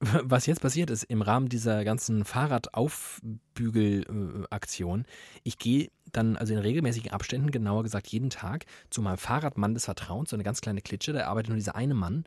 was 0.00 0.46
jetzt 0.46 0.60
passiert 0.60 0.90
ist, 0.90 1.04
im 1.04 1.22
Rahmen 1.22 1.48
dieser 1.48 1.84
ganzen 1.84 2.24
Fahrradaufbügelaktion, 2.24 5.06
ich 5.42 5.58
gehe 5.58 5.90
dann 6.12 6.36
also 6.36 6.52
in 6.52 6.60
regelmäßigen 6.60 7.12
Abständen, 7.12 7.50
genauer 7.50 7.82
gesagt 7.82 8.06
jeden 8.08 8.28
Tag, 8.30 8.66
zu 8.90 9.02
meinem 9.02 9.18
Fahrradmann 9.18 9.74
des 9.74 9.86
Vertrauens, 9.86 10.30
so 10.30 10.36
eine 10.36 10.44
ganz 10.44 10.60
kleine 10.60 10.80
Klitsche, 10.80 11.12
da 11.12 11.26
arbeitet 11.26 11.48
nur 11.48 11.56
dieser 11.56 11.74
eine 11.74 11.94
Mann 11.94 12.24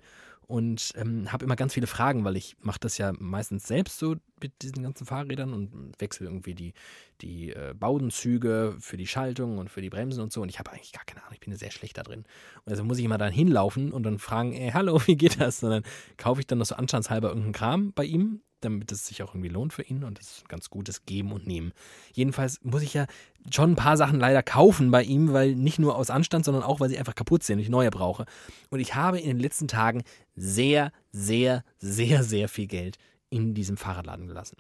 und 0.48 0.94
ähm, 0.96 1.32
habe 1.32 1.44
immer 1.44 1.58
ganz 1.58 1.74
viele 1.74 1.88
Fragen, 1.88 2.24
weil 2.24 2.38
ich 2.38 2.56
mache 2.62 2.80
das 2.80 2.98
ja 2.98 3.14
meistens 3.20 3.68
selbst 3.68 4.00
so 4.00 4.16
mit 4.42 4.62
diesen 4.62 4.82
ganzen 4.82 5.06
Fahrrädern 5.06 5.54
und 5.54 6.00
wechsle 6.00 6.28
irgendwie 6.28 6.56
die, 6.56 6.74
die 7.22 7.52
äh, 7.52 7.74
Baudenzüge 7.78 8.78
für 8.80 8.96
die 8.96 9.08
Schaltung 9.08 9.58
und 9.58 9.70
für 9.70 9.82
die 9.82 9.90
Bremsen 9.90 10.22
und 10.22 10.32
so 10.32 10.42
und 10.42 10.50
ich 10.50 10.58
habe 10.60 10.72
eigentlich 10.72 10.94
gar 10.94 11.04
keine 11.06 11.22
Ahnung, 11.22 11.34
ich 11.34 11.42
bin 11.42 11.52
ja 11.52 11.58
sehr 11.58 11.72
schlecht 11.72 11.98
da 11.98 12.04
drin. 12.04 12.24
Und 12.64 12.72
also 12.72 12.84
muss 12.86 12.98
ich 12.98 13.06
immer 13.06 13.18
dann 13.18 13.34
hinlaufen 13.34 13.92
und 13.92 14.04
dann 14.04 14.20
fragen, 14.20 14.54
ey, 14.54 14.72
hallo, 14.72 15.02
wie 15.06 15.18
geht 15.18 15.42
das? 15.42 15.62
Und 15.64 15.72
dann 15.72 15.84
kaufe 16.16 16.40
ich 16.40 16.48
dann 16.48 16.60
noch 16.60 16.66
so 16.66 16.76
anstandshalber 16.76 17.28
irgendeinen 17.28 17.54
Kram 17.54 17.92
bei 17.94 18.06
ihm, 18.06 18.42
damit 18.62 18.92
es 18.92 19.08
sich 19.08 19.22
auch 19.24 19.34
irgendwie 19.34 19.50
lohnt 19.50 19.74
für 19.74 19.84
ihn 19.84 20.04
und 20.04 20.20
das 20.20 20.32
ist 20.32 20.44
ein 20.46 20.48
ganz 20.48 20.70
gutes 20.70 21.06
Geben 21.06 21.32
und 21.32 21.46
Nehmen. 21.48 21.74
Jedenfalls 22.14 22.60
muss 22.64 22.82
ich 22.82 22.94
ja 22.94 23.06
schon 23.52 23.72
ein 23.72 23.76
paar 23.76 23.98
Sachen 23.98 24.20
leider 24.20 24.44
kaufen 24.44 24.92
bei 24.92 25.04
ihm, 25.04 25.34
weil 25.34 25.56
nicht 25.56 25.80
nur 25.80 25.96
aus 25.96 26.10
Anstand, 26.10 26.46
sondern 26.46 26.64
auch, 26.64 26.80
weil 26.80 26.90
sie 26.90 26.98
einfach 26.98 27.16
kaputt 27.16 27.44
sind 27.44 27.58
und 27.58 27.64
ich 27.64 27.70
neue 27.70 27.92
brauche. 27.92 28.26
Und 28.70 28.80
ich 28.80 28.96
habe 28.96 29.20
in 29.20 29.28
den 29.28 29.40
letzten 29.40 29.68
Tagen 29.68 30.04
sehr, 30.36 30.92
sehr, 31.12 31.64
sehr, 31.78 32.24
sehr 32.24 32.50
viel 32.50 32.68
Geld 32.68 32.98
in 33.30 33.54
diesem 33.54 33.78
Fahrradladen 33.78 34.28
gelassen. 34.28 34.58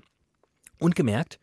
Und 0.79 0.95
gemerkt, 0.95 1.39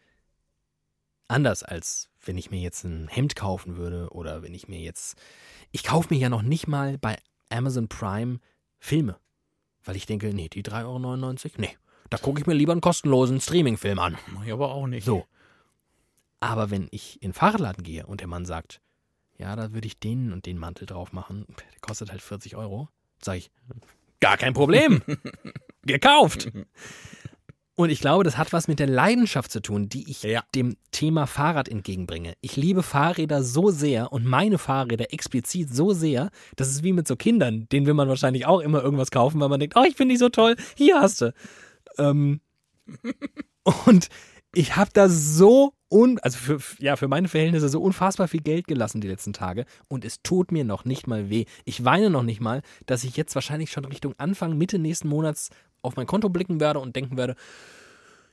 anders 1.29 1.63
als 1.63 2.09
wenn 2.25 2.39
ich 2.39 2.51
mir 2.51 2.61
jetzt 2.61 2.85
ein 2.85 3.09
Hemd 3.09 3.37
kaufen 3.37 3.77
würde 3.77 4.09
oder 4.11 4.43
wenn 4.43 4.55
ich 4.55 4.69
mir 4.69 4.81
jetzt. 4.81 5.17
Ich 5.73 5.85
kaufe 5.85 6.13
mir 6.13 6.21
ja 6.21 6.29
noch 6.29 6.43
nicht 6.43 6.67
mal 6.67 6.99
bei 6.99 7.19
Amazon 7.51 7.89
Prime 7.89 8.39
Filme. 8.79 9.19
Weil 9.83 9.97
ich 9.97 10.07
denke, 10.07 10.33
nee, 10.33 10.49
die 10.49 10.63
3,99 10.63 10.85
Euro, 10.85 11.55
nee. 11.59 11.77
Da 12.17 12.23
gucke 12.23 12.41
ich 12.41 12.47
mir 12.47 12.55
lieber 12.55 12.73
einen 12.73 12.81
kostenlosen 12.81 13.41
Streaming-Film 13.41 13.99
an. 13.99 14.19
Mach 14.33 14.45
ich 14.45 14.53
aber 14.53 14.73
auch 14.73 14.87
nicht. 14.87 15.05
So. 15.05 15.25
Aber 16.41 16.71
wenn 16.71 16.89
ich 16.91 17.23
in 17.23 17.31
den 17.31 17.35
Fahrradladen 17.35 17.83
gehe 17.85 18.07
und 18.07 18.21
der 18.21 18.29
Mann 18.29 18.45
sagt, 18.45 18.81
ja, 19.39 19.57
da 19.57 19.73
würde 19.73 19.87
ich 19.87 19.99
den 19.99 20.33
und 20.33 20.47
den 20.47 20.59
Mantel 20.59 20.87
drauf 20.87 21.12
machen, 21.12 21.45
der 21.49 21.81
kostet 21.81 22.11
halt 22.11 22.23
40 22.23 22.57
Euro, 22.57 22.89
sage 23.23 23.39
ich, 23.39 23.51
gar 24.21 24.37
kein 24.37 24.55
Problem. 24.55 25.03
Gekauft. 25.83 26.51
Und 27.77 27.91
ich 27.91 27.99
glaube, 28.01 28.23
das 28.23 28.39
hat 28.39 28.53
was 28.53 28.69
mit 28.69 28.79
der 28.79 28.87
Leidenschaft 28.87 29.51
zu 29.51 29.61
tun, 29.61 29.89
die 29.89 30.09
ich 30.09 30.23
Ja. 30.23 30.45
dem 30.55 30.77
Thema 30.93 31.27
Fahrrad 31.27 31.69
entgegenbringe. 31.69 32.35
Ich 32.41 32.55
liebe 32.55 32.85
Fahrräder 32.85 33.43
so 33.43 33.71
sehr 33.73 34.12
und 34.12 34.25
meine 34.25 34.59
Fahrräder 34.59 35.12
explizit 35.12 35.75
so 35.75 35.93
sehr, 35.93 36.31
das 36.55 36.69
ist 36.69 36.85
wie 36.85 36.93
mit 36.93 37.09
so 37.09 37.17
Kindern, 37.17 37.69
denen 37.73 37.87
will 37.87 37.95
man 37.95 38.09
wahrscheinlich 38.09 38.47
auch 38.47 38.61
immer 38.61 38.81
irgendwas 38.81 39.11
kaufen, 39.11 39.41
weil 39.41 39.49
man 39.49 39.59
denkt, 39.59 39.75
oh, 39.77 39.83
ich 39.83 39.97
finde 39.97 40.15
die 40.15 40.19
so 40.19 40.29
toll, 40.29 40.55
hier 40.77 41.01
hast 41.01 41.21
du. 41.23 41.35
Ähm, 41.99 42.40
und 43.86 44.09
ich 44.55 44.76
habe 44.76 44.90
da 44.92 45.09
so 45.09 45.74
un, 45.90 46.18
also 46.20 46.38
für, 46.38 46.82
ja, 46.82 46.97
für 46.97 47.09
meine 47.09 47.28
Verhältnisse 47.28 47.68
so 47.68 47.80
unfassbar 47.80 48.28
viel 48.28 48.40
Geld 48.40 48.66
gelassen 48.66 49.01
die 49.01 49.09
letzten 49.09 49.32
Tage 49.32 49.64
und 49.88 50.05
es 50.05 50.22
tut 50.22 50.53
mir 50.53 50.64
noch 50.64 50.84
nicht 50.84 51.07
mal 51.07 51.30
weh. 51.30 51.45
Ich 51.64 51.84
weine 51.84 52.11
noch 52.11 52.22
nicht 52.22 52.40
mal, 52.40 52.62
dass 52.86 53.05
ich 53.05 53.16
jetzt 53.16 53.34
wahrscheinlich 53.34 53.70
schon 53.70 53.84
Richtung 53.84 54.14
Anfang, 54.18 54.57
Mitte 54.57 54.78
nächsten 54.78 55.09
Monats 55.09 55.51
auf 55.82 55.97
mein 55.97 56.07
Konto 56.07 56.28
blicken 56.28 56.61
werde 56.61 56.80
und 56.80 56.97
denken 56.97 57.16
werde, 57.16 57.36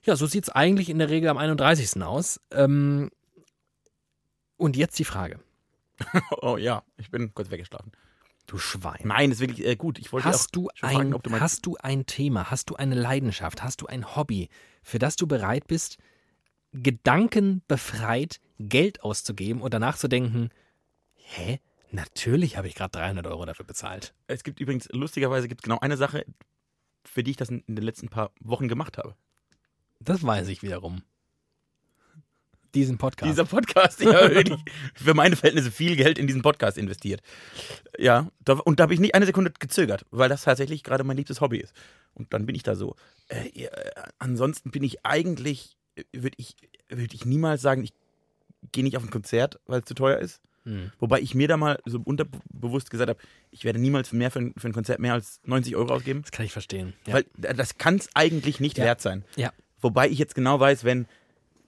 ja, 0.03 0.15
so 0.15 0.25
sieht 0.25 0.45
es 0.45 0.49
eigentlich 0.49 0.89
in 0.89 0.99
der 0.99 1.09
Regel 1.09 1.29
am 1.29 1.37
31. 1.37 2.01
aus. 2.01 2.39
Ähm, 2.51 3.11
und 4.57 4.75
jetzt 4.75 4.97
die 4.99 5.05
Frage. 5.05 5.39
Oh 6.41 6.57
ja, 6.57 6.83
ich 6.97 7.11
bin 7.11 7.33
kurz 7.35 7.51
weggeschlafen. 7.51 7.91
Du 8.51 8.57
Schwein. 8.57 8.99
Nein, 9.05 9.31
ist 9.31 9.39
wirklich 9.39 9.65
äh, 9.65 9.77
gut. 9.77 9.97
Ich 9.97 10.11
wollte 10.11 10.27
Hast 10.27 10.47
auch 10.47 10.51
du, 10.51 10.69
ein, 10.81 10.93
fragen, 10.95 11.13
ob 11.13 11.23
du 11.23 11.29
meinst. 11.29 11.41
hast 11.41 11.65
du 11.65 11.77
ein 11.77 12.05
Thema, 12.05 12.51
hast 12.51 12.69
du 12.69 12.75
eine 12.75 12.95
Leidenschaft, 12.95 13.63
hast 13.63 13.79
du 13.79 13.87
ein 13.87 14.17
Hobby, 14.17 14.49
für 14.83 14.99
das 14.99 15.15
du 15.15 15.25
bereit 15.25 15.67
bist, 15.67 15.99
gedankenbefreit 16.73 18.41
Geld 18.59 19.03
auszugeben 19.03 19.61
und 19.61 19.73
danach 19.73 19.95
zu 19.95 20.09
denken, 20.09 20.49
hä? 21.13 21.61
Natürlich 21.91 22.57
habe 22.57 22.67
ich 22.67 22.75
gerade 22.75 22.91
300 22.91 23.25
Euro 23.27 23.45
dafür 23.45 23.65
bezahlt. 23.65 24.13
Es 24.27 24.43
gibt 24.43 24.59
übrigens, 24.59 24.89
lustigerweise 24.91 25.47
gibt 25.47 25.61
es 25.61 25.63
genau 25.63 25.79
eine 25.79 25.95
Sache, 25.95 26.25
für 27.05 27.23
die 27.23 27.31
ich 27.31 27.37
das 27.37 27.47
in 27.47 27.63
den 27.67 27.85
letzten 27.85 28.09
paar 28.09 28.33
Wochen 28.41 28.67
gemacht 28.67 28.97
habe. 28.97 29.15
Das 30.01 30.23
weiß 30.23 30.49
ich 30.49 30.61
wiederum. 30.61 31.03
Diesen 32.73 32.97
Podcast. 32.97 33.29
Dieser 33.31 33.45
Podcast, 33.45 34.01
ja, 34.01 34.11
wirklich 34.33 34.59
für 34.95 35.13
meine 35.13 35.35
Verhältnisse 35.35 35.71
viel 35.71 35.95
Geld 35.95 36.17
in 36.17 36.27
diesen 36.27 36.41
Podcast 36.41 36.77
investiert. 36.77 37.21
Ja, 37.97 38.29
und 38.63 38.79
da 38.79 38.83
habe 38.83 38.93
ich 38.93 38.99
nicht 38.99 39.13
eine 39.15 39.25
Sekunde 39.25 39.51
gezögert, 39.59 40.05
weil 40.11 40.29
das 40.29 40.43
tatsächlich 40.43 40.83
gerade 40.83 41.03
mein 41.03 41.17
liebstes 41.17 41.41
Hobby 41.41 41.57
ist. 41.57 41.73
Und 42.13 42.33
dann 42.33 42.45
bin 42.45 42.55
ich 42.55 42.63
da 42.63 42.75
so. 42.75 42.95
Äh, 43.27 43.63
äh, 43.63 43.69
ansonsten 44.19 44.71
bin 44.71 44.83
ich 44.83 45.05
eigentlich, 45.05 45.77
würde 46.13 46.35
ich, 46.37 46.55
würd 46.89 47.13
ich 47.13 47.25
niemals 47.25 47.61
sagen, 47.61 47.83
ich 47.83 47.93
gehe 48.71 48.83
nicht 48.83 48.95
auf 48.97 49.03
ein 49.03 49.09
Konzert, 49.09 49.59
weil 49.65 49.79
es 49.79 49.85
zu 49.85 49.93
teuer 49.93 50.19
ist. 50.19 50.41
Hm. 50.63 50.91
Wobei 50.99 51.19
ich 51.21 51.33
mir 51.33 51.47
da 51.47 51.57
mal 51.57 51.79
so 51.85 51.99
unterbewusst 52.03 52.91
gesagt 52.91 53.09
habe, 53.09 53.19
ich 53.49 53.63
werde 53.65 53.79
niemals 53.79 54.13
mehr 54.13 54.29
für 54.29 54.39
ein, 54.39 54.53
für 54.57 54.67
ein 54.69 54.73
Konzert 54.73 54.99
mehr 54.99 55.13
als 55.13 55.39
90 55.45 55.75
Euro 55.75 55.91
ausgeben. 55.93 56.21
Das 56.21 56.31
kann 56.31 56.45
ich 56.45 56.51
verstehen. 56.53 56.93
Ja. 57.07 57.15
Weil 57.15 57.25
äh, 57.41 57.55
das 57.55 57.77
kann 57.79 57.95
es 57.95 58.09
eigentlich 58.13 58.59
nicht 58.59 58.77
Ja. 58.77 58.85
wert 58.85 59.01
sein. 59.01 59.25
ja. 59.35 59.51
Wobei 59.83 60.07
ich 60.09 60.19
jetzt 60.19 60.35
genau 60.35 60.59
weiß, 60.59 60.83
wenn 60.83 61.07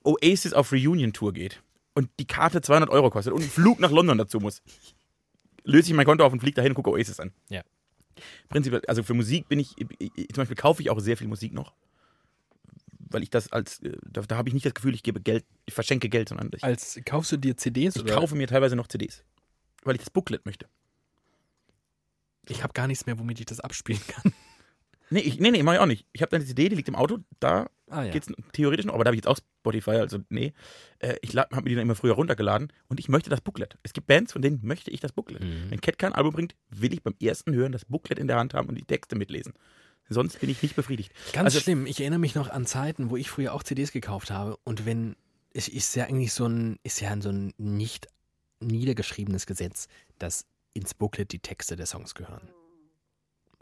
Oasis 0.04 0.54
auf 0.54 0.72
Reunion-Tour 0.72 1.34
geht 1.34 1.62
und 1.93 2.10
die 2.20 2.28
Karte 2.28 2.62
200 2.62 2.89
Euro 2.89 3.10
kostet 3.10 3.34
und 3.34 3.41
ein 3.41 3.49
Flug 3.49 3.80
nach 3.80 3.91
London 3.91 4.18
dazu 4.18 4.39
muss, 4.39 4.62
löse 5.64 5.89
ich 5.89 5.93
mein 5.93 6.06
Konto 6.06 6.26
auf 6.26 6.34
und 6.34 6.39
fliege 6.39 6.56
dahin 6.56 6.72
und 6.72 6.76
gucke 6.76 6.89
Oasis 6.91 7.20
an. 7.20 7.32
Ja. 7.49 7.64
Prinzipiell, 8.49 8.82
also 8.88 9.04
für 9.04 9.14
Musik 9.14 9.47
bin 9.47 9.60
ich, 9.60 9.76
zum 9.76 10.36
Beispiel 10.36 10.56
kaufe 10.56 10.82
ich 10.82 10.89
auch 10.89 10.99
sehr 10.99 11.18
viel 11.18 11.28
Musik 11.28 11.54
noch. 11.54 11.74
Weil 13.10 13.24
ich 13.24 13.30
das 13.30 13.51
als, 13.51 13.80
äh, 13.82 13.95
da, 14.10 14.22
da 14.22 14.38
habe 14.38 14.49
ich 14.49 14.54
nicht 14.54 14.66
das 14.66 14.74
Gefühl, 14.74 14.95
ich 14.95 15.04
gebe 15.04 15.22
Geld, 15.22 15.45
ich 15.66 15.74
verschenke 15.74 16.10
Geld, 16.10 16.30
sondern 16.30 16.49
ich, 16.56 16.64
Als 16.64 16.99
kaufst 17.06 17.32
du 17.32 17.38
dir 17.38 17.56
CDs 17.58 17.95
ich 17.95 18.01
oder? 18.04 18.16
kaufe 18.16 18.36
mir 18.36 18.47
teilweise 18.47 18.76
noch 18.76 18.88
CDs. 18.88 19.24
Weil 19.84 19.95
ich 19.95 20.01
das 20.01 20.10
Booklet 20.10 20.45
möchte. 20.45 20.68
Ich 22.49 22.64
habe 22.64 22.74
gar 22.74 22.88
nichts 22.88 23.06
mehr, 23.06 23.18
womit 23.20 23.39
ich 23.39 23.45
das 23.45 23.60
abspielen 23.60 24.01
kann. 24.08 24.34
Nee, 25.14 25.20
ich, 25.22 25.39
nee, 25.39 25.51
nee, 25.51 25.64
mach 25.64 25.74
ich 25.74 25.80
auch 25.80 25.86
nicht. 25.86 26.05
Ich 26.14 26.22
habe 26.22 26.36
eine 26.36 26.45
CD, 26.45 26.70
die 26.70 26.76
liegt 26.76 26.88
im 26.89 26.95
Auto, 26.95 27.20
da 27.39 27.70
Ah 27.89 28.03
ja. 28.03 28.11
geht's 28.11 28.28
theoretisch 28.53 28.86
noch, 28.86 28.95
aber 28.95 29.03
da 29.03 29.09
habe 29.09 29.16
ich 29.16 29.20
jetzt 29.24 29.28
auch 29.28 29.38
Spotify, 29.38 29.91
also 29.91 30.18
nee. 30.30 30.53
Äh, 30.99 31.16
ich 31.22 31.36
habe 31.38 31.55
mir 31.57 31.70
die 31.70 31.76
dann 31.76 31.84
immer 31.84 31.95
früher 31.95 32.14
runtergeladen 32.14 32.74
und 32.88 32.99
ich 32.99 33.07
möchte 33.09 33.30
das 33.30 33.41
Booklet. 33.41 33.78
Es 33.84 33.93
gibt 33.93 34.07
Bands, 34.07 34.34
von 34.34 34.41
denen 34.41 34.59
möchte 34.64 34.89
ich 34.91 34.99
das 34.99 35.11
Booklet. 35.11 35.43
Mhm. 35.43 35.70
Wenn 35.70 35.80
Cat 35.82 35.99
kein 35.99 36.14
Album 36.14 36.34
bringt, 36.34 36.55
will 36.70 36.91
ich 36.93 37.03
beim 37.03 37.16
ersten 37.22 37.53
Hören 37.53 37.72
das 37.72 37.86
Booklet 37.86 38.18
in 38.20 38.28
der 38.28 38.38
Hand 38.38 38.53
haben 38.53 38.68
und 38.70 38.76
die 38.76 38.84
Texte 38.84 39.16
mitlesen. 39.16 39.53
Sonst 40.09 40.39
bin 40.41 40.49
ich 40.49 40.61
nicht 40.64 40.76
befriedigt. 40.76 41.11
Ganz 41.32 41.45
Also- 41.45 41.59
schlimm. 41.59 41.86
Ich 41.86 41.99
erinnere 42.01 42.20
mich 42.20 42.36
noch 42.36 42.49
an 42.49 42.66
Zeiten, 42.66 43.09
wo 43.09 43.16
ich 43.18 43.30
früher 43.30 43.53
auch 43.53 43.64
CDs 43.64 43.91
gekauft 43.91 44.32
habe 44.32 44.57
und 44.64 44.86
wenn 44.86 45.16
es 45.53 45.68
ist 45.68 45.95
ja 45.95 46.05
eigentlich 46.05 46.34
so 46.34 46.45
ein 46.47 46.80
ist 46.84 46.99
ja 46.99 47.16
so 47.22 47.30
ein 47.30 47.53
nicht 47.57 48.07
niedergeschriebenes 48.59 49.45
Gesetz, 49.45 49.88
dass 50.20 50.45
ins 50.74 50.93
Booklet 50.93 51.32
die 51.32 51.39
Texte 51.39 51.76
der 51.76 51.86
Songs 51.86 52.16
gehören. 52.16 52.49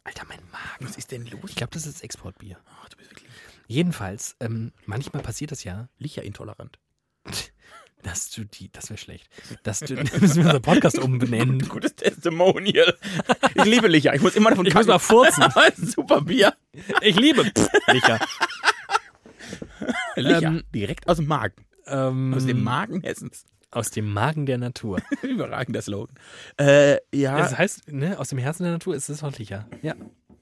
Alter, 0.04 0.26
mein 0.28 0.40
Magen. 0.52 0.86
Was 0.86 0.98
ist 0.98 1.12
denn 1.12 1.26
los? 1.28 1.50
Ich 1.50 1.56
glaube, 1.56 1.74
das 1.74 1.86
ist 1.86 2.04
Exportbier. 2.04 2.58
Ach, 2.66 2.90
du 2.90 2.98
bist 2.98 3.12
wirklich 3.12 3.30
Jedenfalls, 3.68 4.36
ähm, 4.40 4.74
manchmal 4.86 5.24
passiert 5.24 5.52
das 5.52 5.64
ja, 5.64 5.88
Licher-intolerant. 5.98 6.80
dass 8.04 8.32
du 8.32 8.44
die, 8.44 8.72
das 8.72 8.90
wäre 8.90 8.98
schlecht, 8.98 9.30
dass 9.64 9.80
du, 9.80 9.94
müssen 10.20 10.22
wir 10.22 10.46
unseren 10.46 10.62
Podcast 10.62 10.98
umbenennen. 11.00 11.60
Gutes 11.70 11.96
Testimonial. 11.96 12.98
Ich 13.54 13.64
liebe 13.66 13.88
Licher. 13.88 14.14
Ich 14.16 14.22
muss 14.22 14.36
immer 14.36 14.50
davon 14.50 14.66
Ich 14.66 14.74
muss 14.74 14.88
mal 14.88 15.00
furzen. 15.00 15.44
Super 15.78 16.22
Bier. 16.22 16.56
Ich 17.02 17.16
liebe 17.16 17.44
Licher. 17.88 18.20
Licher. 20.16 20.48
Ähm, 20.48 20.64
Direkt 20.74 21.08
aus 21.08 21.18
dem 21.18 21.28
Magen. 21.28 21.66
Ähm, 21.86 22.34
Aus 22.34 22.46
dem 22.46 22.64
Magen 22.64 23.02
Hessens. 23.02 23.46
Aus 23.72 23.92
dem 23.92 24.12
Magen 24.12 24.46
der 24.46 24.58
Natur. 24.58 25.00
Überragender 25.24 25.82
Slogan. 25.82 26.16
Äh, 26.58 26.98
ja. 27.14 27.38
Das 27.38 27.58
heißt, 27.58 27.92
ne, 27.92 28.20
aus 28.20 28.30
dem 28.30 28.38
Herzen 28.38 28.64
der 28.64 28.74
Natur 28.74 28.96
ist 28.96 29.10
es 29.10 29.22
doch 29.22 29.38
Licher. 29.38 29.68
Ja, 29.82 29.96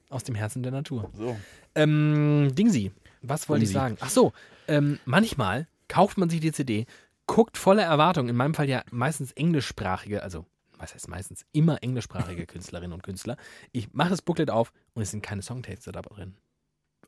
aus 0.08 0.24
dem 0.24 0.34
Herzen 0.34 0.62
der 0.62 0.72
Natur. 0.72 1.10
so. 1.16 1.36
Ähm, 1.74 2.50
Dingsi, 2.54 2.90
was 3.22 3.48
wollte 3.48 3.64
ich 3.64 3.70
sagen? 3.70 3.96
Ach 4.00 4.10
so, 4.10 4.32
ähm, 4.66 4.98
manchmal 5.04 5.68
kauft 5.88 6.18
man 6.18 6.28
sich 6.28 6.40
die 6.40 6.52
CD, 6.52 6.86
guckt 7.26 7.56
voller 7.56 7.84
Erwartung, 7.84 8.28
in 8.28 8.36
meinem 8.36 8.54
Fall 8.54 8.68
ja 8.68 8.82
meistens 8.90 9.32
englischsprachige, 9.32 10.22
also 10.22 10.46
was 10.78 10.94
heißt 10.94 11.08
meistens, 11.08 11.44
immer 11.52 11.82
englischsprachige 11.82 12.46
Künstlerinnen 12.46 12.92
und 12.92 13.02
Künstler. 13.02 13.36
Ich 13.70 13.92
mache 13.92 14.10
das 14.10 14.22
Booklet 14.22 14.50
auf 14.50 14.72
und 14.94 15.02
es 15.02 15.10
sind 15.10 15.22
keine 15.22 15.42
Songtexte 15.42 15.92
da 15.92 16.02
drin. 16.02 16.34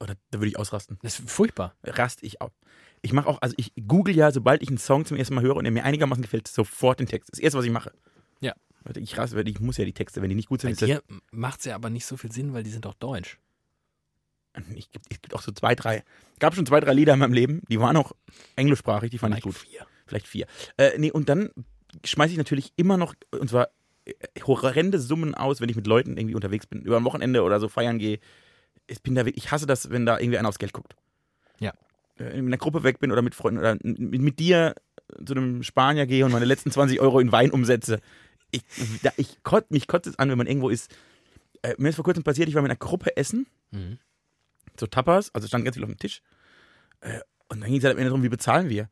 Oder 0.03 0.17
da 0.31 0.41
würde 0.41 0.49
ich 0.49 0.59
ausrasten. 0.59 0.99
Das 1.03 1.19
ist 1.19 1.31
furchtbar. 1.31 1.77
Rast 1.85 2.23
ich 2.23 2.41
auch. 2.41 2.51
Ich 3.03 3.13
mache 3.13 3.29
auch, 3.29 3.41
also 3.41 3.55
ich 3.57 3.73
google 3.87 4.15
ja, 4.15 4.33
sobald 4.33 4.63
ich 4.63 4.69
einen 4.69 4.79
Song 4.79 5.05
zum 5.05 5.17
ersten 5.17 5.35
Mal 5.35 5.43
höre 5.43 5.57
und 5.57 5.65
er 5.65 5.71
mir 5.71 5.85
einigermaßen 5.85 6.23
gefällt, 6.23 6.49
sofort 6.49 7.01
den 7.01 7.07
Text. 7.07 7.31
Das 7.33 7.39
erste, 7.39 7.59
was 7.59 7.65
ich 7.65 7.71
mache. 7.71 7.93
Ja. 8.41 8.55
Ich 8.97 9.17
raste, 9.17 9.41
ich 9.41 9.61
muss 9.61 9.77
ja 9.77 9.85
die 9.85 9.93
Texte, 9.93 10.21
wenn 10.21 10.29
die 10.29 10.35
nicht 10.35 10.49
gut 10.49 10.63
Bei 10.63 10.69
sind, 10.69 10.83
das, 10.83 10.89
dir 10.89 11.03
macht 11.31 11.61
es 11.61 11.67
ja 11.67 11.77
aber 11.77 11.89
nicht 11.89 12.05
so 12.05 12.17
viel 12.17 12.33
Sinn, 12.33 12.53
weil 12.53 12.65
die 12.65 12.71
sind 12.71 12.85
doch 12.85 12.95
deutsch. 12.95 13.39
ich, 14.75 14.89
es 15.09 15.21
gibt 15.21 15.35
auch 15.35 15.43
so 15.43 15.53
zwei, 15.53 15.77
drei, 15.77 16.03
gab 16.41 16.55
schon 16.55 16.67
zwei, 16.67 16.81
drei 16.81 16.93
Lieder 16.93 17.15
in 17.15 17.21
meinem 17.21 17.33
Leben, 17.33 17.63
die 17.69 17.79
waren 17.79 17.97
auch 17.97 18.13
englischsprachig, 18.57 19.11
die 19.11 19.19
fand 19.19 19.37
ich 19.37 19.43
Vielleicht 19.43 19.61
gut. 19.61 19.69
vier. 19.69 19.87
Vielleicht 20.07 20.27
vier. 20.27 20.47
Äh, 20.77 20.99
nee, 20.99 21.13
und 21.13 21.29
dann 21.29 21.51
schmeiße 22.05 22.33
ich 22.33 22.39
natürlich 22.39 22.73
immer 22.77 22.97
noch, 22.97 23.15
und 23.31 23.49
zwar 23.49 23.69
äh, 24.05 24.15
horrende 24.43 24.99
Summen 24.99 25.35
aus, 25.37 25.61
wenn 25.61 25.69
ich 25.69 25.77
mit 25.77 25.87
Leuten 25.87 26.17
irgendwie 26.17 26.35
unterwegs 26.35 26.67
bin, 26.67 26.83
über 26.83 26.97
ein 26.97 27.05
Wochenende 27.05 27.43
oder 27.43 27.61
so 27.61 27.69
feiern 27.69 27.99
gehe. 27.99 28.19
Ich 28.93 29.03
bin 29.03 29.15
da, 29.15 29.25
wirklich- 29.25 29.45
ich 29.45 29.51
hasse 29.53 29.67
das, 29.67 29.91
wenn 29.91 30.07
da 30.07 30.19
irgendwie 30.19 30.39
einer 30.39 30.49
aufs 30.49 30.59
Geld 30.59 30.73
guckt. 30.73 30.95
Ja. 31.59 31.73
Äh, 32.19 32.39
in 32.39 32.47
einer 32.47 32.57
Gruppe 32.59 32.83
weg 32.83 32.99
bin 33.01 33.11
oder 33.13 33.23
mit 33.23 33.35
Freunden 33.35 33.59
oder 33.59 33.75
mit, 33.83 33.99
mit 34.21 34.39
dir 34.39 34.75
zu 35.25 35.35
einem 35.35 35.63
Spanier 35.63 36.07
gehe 36.07 36.25
und 36.25 36.33
meine 36.33 36.45
letzten 36.45 36.71
20 36.73 37.01
Euro 37.01 37.19
in 37.21 37.33
Wein 37.33 37.51
umsetze. 37.51 38.01
Ich, 38.51 38.63
da, 39.03 39.11
ich 39.17 39.43
kotze 39.43 39.69
mich 39.71 39.87
kotzt 39.87 40.07
es 40.07 40.19
an, 40.19 40.29
wenn 40.31 40.39
man 40.39 40.47
irgendwo 40.47 40.69
ist. 40.69 40.95
Äh, 41.63 41.75
mir 41.79 41.89
ist 41.91 41.97
vor 41.97 42.05
kurzem 42.05 42.23
passiert, 42.23 42.49
ich 42.49 42.55
war 42.55 42.63
mit 42.63 42.71
einer 42.71 42.79
Gruppe 42.79 43.17
essen 43.17 43.47
Mhm. 43.71 43.99
so 44.79 44.87
Tapas, 44.87 45.35
also 45.35 45.49
stand 45.49 45.65
ganz 45.65 45.77
viel 45.77 45.85
auf 45.85 45.91
dem 45.91 45.99
Tisch. 45.99 46.21
Äh, 47.01 47.21
und 47.49 47.61
dann 47.61 47.69
ging 47.71 47.79
es 47.79 47.85
halt 47.85 47.93
am 47.95 47.99
Ende 47.99 48.11
darum, 48.11 48.23
wie 48.23 48.29
bezahlen 48.29 48.69
wir? 48.69 48.91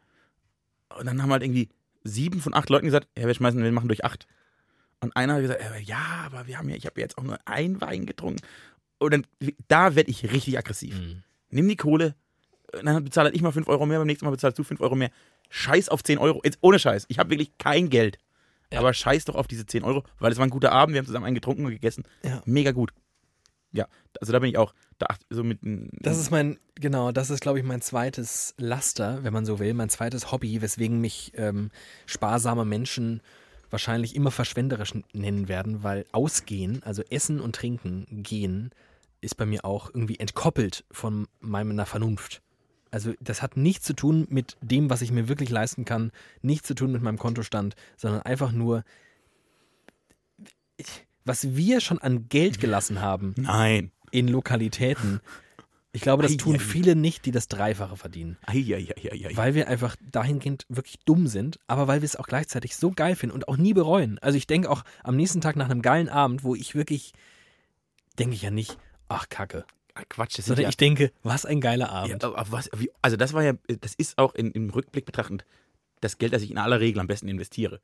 Und 0.99 1.05
dann 1.07 1.21
haben 1.23 1.31
halt 1.31 1.43
irgendwie 1.43 1.69
sieben 2.05 2.41
von 2.41 2.55
acht 2.55 2.71
Leuten 2.71 2.87
gesagt, 2.87 3.09
ja, 3.19 3.27
wir 3.27 3.35
schmeißen, 3.35 3.63
wir 3.63 3.71
machen 3.73 3.89
durch 3.89 4.05
acht. 4.05 4.27
Und 5.01 5.15
einer 5.17 5.35
hat 5.35 5.43
gesagt, 5.43 5.61
äh, 5.61 5.81
ja, 5.83 6.23
aber 6.25 6.47
wir 6.47 6.57
haben 6.59 6.69
ja, 6.71 6.77
ich 6.77 6.87
habe 6.87 6.99
jetzt 7.01 7.19
auch 7.19 7.23
nur 7.23 7.39
ein 7.45 7.81
Wein 7.83 8.07
getrunken. 8.07 8.41
Und 9.01 9.13
dann, 9.13 9.27
da 9.67 9.97
werde 9.97 10.11
ich 10.11 10.31
richtig 10.31 10.57
aggressiv. 10.59 10.99
Mhm. 10.99 11.23
Nimm 11.51 11.69
die 11.69 11.77
Kohle, 11.77 12.15
äh, 12.73 12.83
dann 12.85 13.03
bezahle 13.03 13.27
halt 13.27 13.35
ich 13.35 13.43
mal 13.43 13.53
fünf 13.53 13.67
Euro 13.69 13.87
mehr, 13.87 13.99
beim 13.99 14.07
nächsten 14.07 14.25
Mal 14.27 14.31
bezahlst 14.31 14.59
du 14.59 14.63
fünf 14.63 14.81
Euro 14.81 14.95
mehr. 14.95 15.11
Scheiß 15.49 15.89
auf 15.89 16.05
10 16.05 16.19
Euro. 16.19 16.41
Jetzt 16.45 16.59
ohne 16.61 16.79
Scheiß. 16.79 17.07
Ich 17.09 17.19
habe 17.19 17.31
wirklich 17.31 17.59
kein 17.59 17.91
Geld. 17.91 18.19
Ja. 18.73 18.79
Aber 18.79 18.95
scheiß 18.95 19.25
doch 19.25 19.35
auf 19.35 19.49
diese 19.49 19.67
10 19.67 19.83
Euro, 19.83 20.05
weil 20.21 20.31
es 20.31 20.39
war 20.39 20.47
ein 20.47 20.51
guter 20.51 20.71
Abend, 20.71 20.95
wir 20.95 21.01
haben 21.01 21.07
zusammen 21.07 21.25
einen 21.25 21.35
getrunken 21.35 21.65
und 21.65 21.73
gegessen. 21.73 22.05
Ja. 22.23 22.41
Mega 22.45 22.71
gut. 22.71 22.93
Ja, 23.73 23.87
also 24.21 24.33
da 24.33 24.39
bin 24.41 24.51
ich 24.51 24.59
auch, 24.59 24.75
da 24.99 25.07
so 25.29 25.45
mit 25.45 25.59
Das 25.63 26.19
ist 26.19 26.31
mein, 26.31 26.59
genau, 26.75 27.13
das 27.13 27.31
ist, 27.31 27.41
glaube 27.41 27.59
ich, 27.61 27.65
mein 27.65 27.81
zweites 27.81 28.55
Laster, 28.59 29.23
wenn 29.23 29.33
man 29.33 29.47
so 29.47 29.59
will, 29.59 29.75
mein 29.75 29.89
zweites 29.89 30.33
Hobby, 30.33 30.61
weswegen 30.61 31.01
mich 31.01 31.33
ähm, 31.37 31.71
sparsame 32.07 32.65
Menschen 32.65 33.21
wahrscheinlich 33.71 34.17
immer 34.17 34.33
verschwenderisch 34.33 34.93
nennen 35.13 35.49
werden, 35.49 35.85
weil 35.85 36.05
Ausgehen, 36.11 36.83
also 36.83 37.03
Essen 37.11 37.41
und 37.41 37.55
Trinken, 37.55 38.07
Gehen, 38.11 38.71
ist 39.21 39.37
bei 39.37 39.47
mir 39.47 39.64
auch 39.64 39.91
irgendwie 39.93 40.18
entkoppelt 40.18 40.85
von 40.91 41.29
meiner 41.41 41.87
Vernunft. 41.87 42.43
Also 42.91 43.14
das 43.21 43.43
hat 43.43 43.57
nichts 43.57 43.85
zu 43.85 43.95
tun 43.95 44.27
mit 44.31 44.57
dem, 44.61 44.91
was 44.91 45.03
ich 45.03 45.12
mir 45.12 45.29
wirklich 45.29 45.51
leisten 45.51 45.85
kann, 45.85 46.11
nichts 46.43 46.66
zu 46.66 46.75
tun 46.75 46.93
mit 46.93 47.03
meinem 47.03 47.18
Kontostand, 47.18 47.77
sondern 47.97 48.23
einfach 48.23 48.53
nur, 48.53 48.85
was 51.25 51.55
wir 51.55 51.81
schon 51.81 51.99
an 51.99 52.29
Geld 52.29 52.61
gelassen 52.61 53.01
haben 53.01 53.35
Nein. 53.37 53.93
in 54.11 54.27
Lokalitäten. 54.27 55.21
Ich 55.93 56.03
glaube, 56.03 56.23
das 56.23 56.37
tun 56.37 56.59
viele 56.59 56.95
nicht, 56.95 57.27
die 57.27 57.33
das 57.33 57.49
Dreifache 57.49 57.97
verdienen. 57.97 58.39
Weil 59.35 59.55
wir 59.55 59.68
einfach 59.68 59.97
dahingehend 60.11 60.66
wirklich 60.68 60.99
dumm 61.05 61.27
sind, 61.27 61.59
aber 61.66 61.89
weil 61.89 62.01
wir 62.01 62.07
es 62.07 62.16
auch 62.16 62.27
gleichzeitig 62.27 62.77
so 62.77 62.91
geil 62.91 63.16
finden 63.16 63.35
und 63.35 63.49
auch 63.49 63.57
nie 63.57 63.75
bereuen. 63.75 64.18
Also 64.21 64.37
ich 64.37 64.47
denke 64.47 64.71
auch 64.71 64.85
am 65.03 65.16
nächsten 65.16 65.41
Tag 65.41 65.57
nach 65.57 65.68
einem 65.68 65.83
geilen 65.83 66.09
Abend, 66.09 66.45
wo 66.45 66.55
ich 66.55 66.75
wirklich, 66.75 67.12
denke 68.18 68.35
ich 68.35 68.43
ja 68.43 68.51
nicht, 68.51 68.79
ach 69.11 69.29
Kacke. 69.29 69.65
Quatsch, 70.09 70.39
das 70.39 70.47
Sondern 70.47 70.63
ja, 70.63 70.69
ich 70.71 70.77
denke, 70.77 71.13
was 71.23 71.45
ein 71.45 71.61
geiler 71.61 71.87
ja, 71.87 71.93
Abend. 71.93 72.25
aber 72.25 72.47
was, 72.51 72.71
wie, 72.77 72.91
also 73.03 73.17
das 73.17 73.33
war 73.33 73.43
ja, 73.43 73.53
das 73.81 73.95
ist 73.95 74.17
auch 74.17 74.35
in, 74.35 74.51
im 74.53 74.71
Rückblick 74.71 75.05
betrachtend 75.05 75.45
das 76.01 76.17
Geld, 76.17 76.33
das 76.33 76.43
ich 76.43 76.51
in 76.51 76.59
aller 76.59 76.81
Regel 76.81 77.01
am 77.01 77.07
besten 77.07 77.29
investiere. 77.29 77.81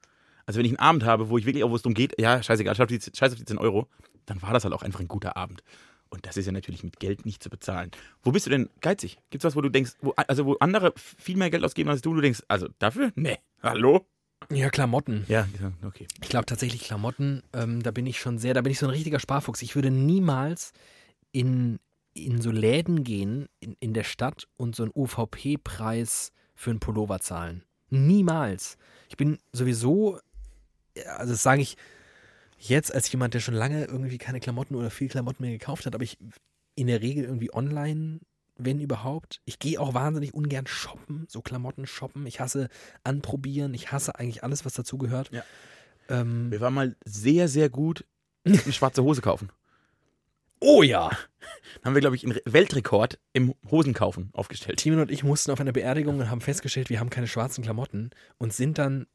Also 0.46 0.58
wenn 0.58 0.64
ich 0.64 0.70
einen 0.70 0.78
Abend 0.78 1.04
habe, 1.04 1.28
wo 1.28 1.36
ich 1.36 1.44
wirklich 1.44 1.64
auch, 1.64 1.70
wo 1.70 1.76
es 1.76 1.82
darum 1.82 1.94
geht, 1.94 2.18
ja, 2.18 2.42
scheißegal, 2.42 2.74
scheiß 2.74 2.84
auf, 2.84 2.88
die, 2.88 3.00
scheiß 3.00 3.32
auf 3.32 3.38
die 3.38 3.44
10 3.44 3.58
Euro, 3.58 3.88
dann 4.24 4.40
war 4.40 4.52
das 4.52 4.64
halt 4.64 4.72
auch 4.72 4.82
einfach 4.82 5.00
ein 5.00 5.08
guter 5.08 5.36
Abend. 5.36 5.62
Und 6.08 6.24
das 6.24 6.36
ist 6.36 6.46
ja 6.46 6.52
natürlich 6.52 6.84
mit 6.84 7.00
Geld 7.00 7.26
nicht 7.26 7.42
zu 7.42 7.50
bezahlen. 7.50 7.90
Wo 8.22 8.30
bist 8.30 8.46
du 8.46 8.50
denn 8.50 8.70
geizig? 8.80 9.18
Gibt 9.30 9.42
es 9.42 9.48
was, 9.48 9.56
wo 9.56 9.60
du 9.60 9.68
denkst, 9.68 9.92
wo, 10.00 10.12
also 10.12 10.46
wo 10.46 10.54
andere 10.60 10.94
viel 10.96 11.36
mehr 11.36 11.50
Geld 11.50 11.64
ausgeben 11.64 11.90
als 11.90 12.00
du, 12.00 12.14
du 12.14 12.20
denkst, 12.20 12.44
also 12.46 12.68
dafür? 12.78 13.12
Nee. 13.16 13.38
Hallo? 13.62 14.06
Ja, 14.50 14.70
Klamotten. 14.70 15.24
Ja, 15.28 15.48
okay. 15.84 16.06
Ich 16.22 16.28
glaube 16.28 16.46
tatsächlich 16.46 16.82
Klamotten, 16.82 17.42
ähm, 17.52 17.82
da 17.82 17.90
bin 17.90 18.06
ich 18.06 18.20
schon 18.20 18.38
sehr, 18.38 18.54
da 18.54 18.60
bin 18.60 18.70
ich 18.70 18.78
so 18.78 18.86
ein 18.86 18.90
richtiger 18.90 19.18
Sparfuchs. 19.18 19.62
Ich 19.62 19.74
würde 19.74 19.90
niemals 19.90 20.72
in, 21.36 21.78
in 22.14 22.40
so 22.40 22.50
Läden 22.50 23.04
gehen 23.04 23.46
in, 23.60 23.76
in 23.78 23.92
der 23.92 24.04
Stadt 24.04 24.48
und 24.56 24.74
so 24.74 24.84
einen 24.84 24.92
UVP-Preis 24.94 26.32
für 26.54 26.70
einen 26.70 26.80
Pullover 26.80 27.20
zahlen. 27.20 27.62
Niemals. 27.90 28.78
Ich 29.10 29.18
bin 29.18 29.38
sowieso, 29.52 30.18
also 31.18 31.32
das 31.34 31.42
sage 31.42 31.60
ich 31.60 31.76
jetzt 32.58 32.94
als 32.94 33.12
jemand, 33.12 33.34
der 33.34 33.40
schon 33.40 33.52
lange 33.52 33.84
irgendwie 33.84 34.16
keine 34.16 34.40
Klamotten 34.40 34.76
oder 34.76 34.88
viel 34.88 35.08
Klamotten 35.08 35.42
mehr 35.42 35.52
gekauft 35.52 35.84
hat, 35.84 35.94
aber 35.94 36.04
ich 36.04 36.16
in 36.74 36.86
der 36.86 37.02
Regel 37.02 37.24
irgendwie 37.24 37.52
online, 37.52 38.20
wenn 38.56 38.80
überhaupt. 38.80 39.42
Ich 39.44 39.58
gehe 39.58 39.78
auch 39.78 39.92
wahnsinnig 39.92 40.32
ungern 40.32 40.66
shoppen, 40.66 41.26
so 41.28 41.42
Klamotten 41.42 41.86
shoppen. 41.86 42.26
Ich 42.26 42.40
hasse 42.40 42.70
anprobieren, 43.04 43.74
ich 43.74 43.92
hasse 43.92 44.18
eigentlich 44.18 44.42
alles, 44.42 44.64
was 44.64 44.72
dazugehört. 44.72 45.30
Ja. 45.32 45.44
Ähm, 46.08 46.50
Wir 46.50 46.62
waren 46.62 46.72
mal 46.72 46.96
sehr, 47.04 47.48
sehr 47.48 47.68
gut 47.68 48.06
eine 48.46 48.72
schwarze 48.72 49.02
Hose 49.02 49.20
kaufen. 49.20 49.50
Oh 50.60 50.82
ja. 50.82 51.10
haben 51.84 51.94
wir, 51.94 52.00
glaube 52.00 52.16
ich, 52.16 52.24
einen 52.24 52.38
Weltrekord 52.44 53.18
im 53.32 53.54
Hosenkaufen 53.70 54.30
aufgestellt. 54.32 54.78
Timon 54.78 55.00
und 55.00 55.10
ich 55.10 55.22
mussten 55.22 55.50
auf 55.50 55.60
einer 55.60 55.72
Beerdigung 55.72 56.18
und 56.18 56.30
haben 56.30 56.40
festgestellt, 56.40 56.90
wir 56.90 57.00
haben 57.00 57.10
keine 57.10 57.28
schwarzen 57.28 57.62
Klamotten 57.62 58.10
und 58.38 58.52
sind 58.52 58.78
dann 58.78 59.06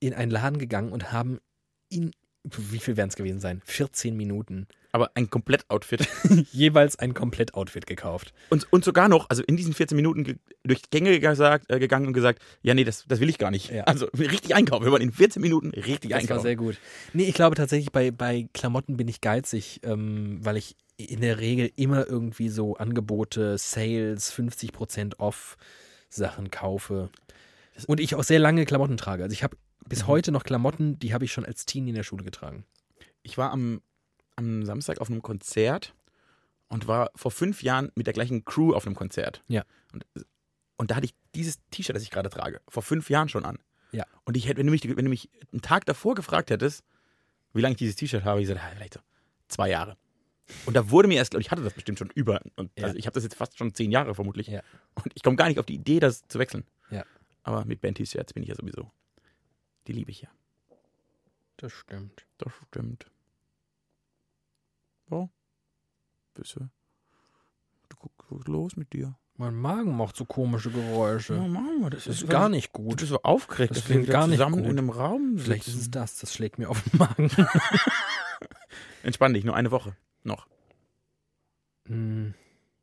in 0.00 0.14
einen 0.14 0.30
Laden 0.30 0.58
gegangen 0.58 0.92
und 0.92 1.12
haben 1.12 1.40
in, 1.88 2.12
wie 2.44 2.78
viel 2.78 2.96
werden 2.96 3.10
es 3.10 3.16
gewesen 3.16 3.40
sein? 3.40 3.62
14 3.64 4.16
Minuten 4.16 4.66
Aber 4.96 5.10
ein 5.14 5.28
Komplettoutfit. 5.28 6.08
jeweils 6.52 6.98
ein 6.98 7.12
Komplettoutfit 7.12 7.86
gekauft. 7.86 8.32
Und, 8.48 8.72
und 8.72 8.82
sogar 8.82 9.10
noch, 9.10 9.28
also 9.28 9.42
in 9.42 9.58
diesen 9.58 9.74
14 9.74 9.94
Minuten 9.94 10.40
durch 10.64 10.80
Gänge 10.90 11.20
gesagt, 11.20 11.70
äh, 11.70 11.78
gegangen 11.78 12.06
und 12.06 12.14
gesagt, 12.14 12.40
ja, 12.62 12.72
nee, 12.72 12.82
das, 12.84 13.04
das 13.06 13.20
will 13.20 13.28
ich 13.28 13.36
gar 13.36 13.50
nicht. 13.50 13.70
Ja. 13.70 13.84
Also 13.84 14.06
richtig 14.06 14.54
einkaufen. 14.54 14.86
Wir 14.86 14.92
waren 14.92 15.02
in 15.02 15.12
14 15.12 15.42
Minuten 15.42 15.68
richtig 15.68 16.12
Das 16.12 16.12
war 16.12 16.18
einkaufen. 16.20 16.42
sehr 16.42 16.56
gut. 16.56 16.78
Nee, 17.12 17.24
ich 17.24 17.34
glaube 17.34 17.56
tatsächlich, 17.56 17.92
bei, 17.92 18.10
bei 18.10 18.48
Klamotten 18.54 18.96
bin 18.96 19.06
ich 19.06 19.20
geizig, 19.20 19.80
ähm, 19.82 20.38
weil 20.42 20.56
ich 20.56 20.76
in 20.96 21.20
der 21.20 21.38
Regel 21.40 21.70
immer 21.76 22.06
irgendwie 22.06 22.48
so 22.48 22.76
Angebote, 22.78 23.58
Sales, 23.58 24.32
50% 24.34 25.18
off 25.18 25.58
Sachen 26.08 26.50
kaufe. 26.50 27.10
Und 27.86 28.00
ich 28.00 28.14
auch 28.14 28.24
sehr 28.24 28.38
lange 28.38 28.64
Klamotten 28.64 28.96
trage. 28.96 29.24
Also 29.24 29.34
ich 29.34 29.42
habe 29.42 29.58
bis 29.86 30.04
Mhm. 30.04 30.06
heute 30.06 30.32
noch 30.32 30.44
Klamotten, 30.44 30.98
die 30.98 31.12
habe 31.12 31.26
ich 31.26 31.32
schon 31.32 31.44
als 31.44 31.66
Teenie 31.66 31.90
in 31.90 31.96
der 31.96 32.02
Schule 32.02 32.24
getragen. 32.24 32.64
Ich 33.22 33.36
war 33.36 33.50
am, 33.52 33.82
am 34.36 34.64
Samstag 34.64 35.00
auf 35.00 35.10
einem 35.10 35.22
Konzert 35.22 35.94
und 36.68 36.86
war 36.88 37.10
vor 37.14 37.30
fünf 37.30 37.62
Jahren 37.62 37.90
mit 37.94 38.06
der 38.06 38.14
gleichen 38.14 38.44
Crew 38.44 38.74
auf 38.74 38.86
einem 38.86 38.94
Konzert. 38.96 39.42
Ja. 39.48 39.64
Und, 39.92 40.04
und 40.76 40.90
da 40.90 40.96
hatte 40.96 41.06
ich 41.06 41.14
dieses 41.34 41.58
T-Shirt, 41.70 41.96
das 41.96 42.02
ich 42.02 42.10
gerade 42.10 42.30
trage, 42.30 42.60
vor 42.68 42.82
fünf 42.82 43.08
Jahren 43.10 43.28
schon 43.28 43.44
an. 43.44 43.58
Ja. 43.92 44.04
Und 44.24 44.36
ich 44.36 44.46
hätte, 44.48 44.58
wenn 44.58 44.66
du 44.66 44.72
mich, 44.72 44.84
wenn 44.84 45.04
du 45.04 45.10
mich 45.10 45.30
einen 45.52 45.62
Tag 45.62 45.86
davor 45.86 46.14
gefragt 46.14 46.50
hättest, 46.50 46.84
wie 47.54 47.60
lange 47.62 47.72
ich 47.72 47.78
dieses 47.78 47.96
T-Shirt 47.96 48.24
habe, 48.24 48.40
ich 48.40 48.48
gesagt, 48.48 48.64
ah, 48.64 48.70
vielleicht 48.74 48.94
so 48.94 49.00
zwei 49.48 49.70
Jahre. 49.70 49.96
Und 50.66 50.74
da 50.74 50.90
wurde 50.90 51.08
mir 51.08 51.14
erst, 51.16 51.30
glaube 51.32 51.40
ich, 51.40 51.50
hatte 51.50 51.62
das 51.62 51.72
bestimmt 51.72 51.98
schon 51.98 52.10
über. 52.14 52.40
Und 52.56 52.70
Ja. 52.78 52.84
also 52.86 52.96
ich 52.96 53.06
habe 53.06 53.14
das 53.14 53.24
jetzt 53.24 53.34
fast 53.36 53.56
schon 53.58 53.74
zehn 53.74 53.90
Jahre 53.90 54.14
vermutlich. 54.14 54.46
Ja. 54.48 54.62
Und 54.94 55.12
ich 55.14 55.22
komme 55.22 55.36
gar 55.36 55.48
nicht 55.48 55.58
auf 55.58 55.66
die 55.66 55.74
Idee, 55.74 55.98
das 55.98 56.26
zu 56.28 56.38
wechseln. 56.38 56.64
Ja. 56.90 57.04
Aber 57.42 57.64
mit 57.64 57.80
Band-T-Shirts 57.80 58.32
bin 58.32 58.42
ich 58.42 58.48
ja 58.50 58.54
sowieso. 58.54 58.90
Die 59.86 59.92
liebe 59.92 60.10
ich 60.10 60.22
ja. 60.22 60.28
Das 61.56 61.72
stimmt. 61.72 62.26
Das 62.38 62.52
stimmt. 62.68 63.06
Ja. 65.10 65.28
Bisschen. 66.34 66.70
Du 67.88 67.96
guck, 67.98 68.12
was 68.28 68.40
ist 68.40 68.48
los 68.48 68.76
mit 68.76 68.92
dir? 68.92 69.16
Mein 69.38 69.54
Magen 69.54 69.96
macht 69.96 70.16
so 70.16 70.24
komische 70.24 70.70
Geräusche. 70.70 71.34
Ja, 71.34 71.46
wir. 71.46 71.90
Das, 71.90 72.04
das 72.04 72.22
ist 72.22 72.28
gar 72.28 72.48
nicht 72.48 72.72
nicht 72.72 72.76
Du 72.76 72.82
gut. 72.82 72.96
bist 72.96 73.10
so 73.10 73.22
aufgeregt, 73.22 73.76
Das 73.76 73.84
klingt 73.84 74.08
gar 74.08 74.26
nicht 74.26 74.38
zusammen 74.38 74.56
gut. 74.62 74.64
in 74.64 74.70
einem 74.78 74.90
Raum 74.90 75.38
Vielleicht 75.38 75.68
ist 75.68 75.74
es 75.76 75.90
das, 75.90 76.16
das 76.18 76.32
schlägt 76.32 76.58
mir 76.58 76.68
auf 76.70 76.82
den 76.82 76.98
Magen. 76.98 77.30
Entspann 79.02 79.34
dich, 79.34 79.44
nur 79.44 79.54
eine 79.54 79.70
Woche 79.70 79.94
noch. 80.24 80.46
Hm, 81.86 82.34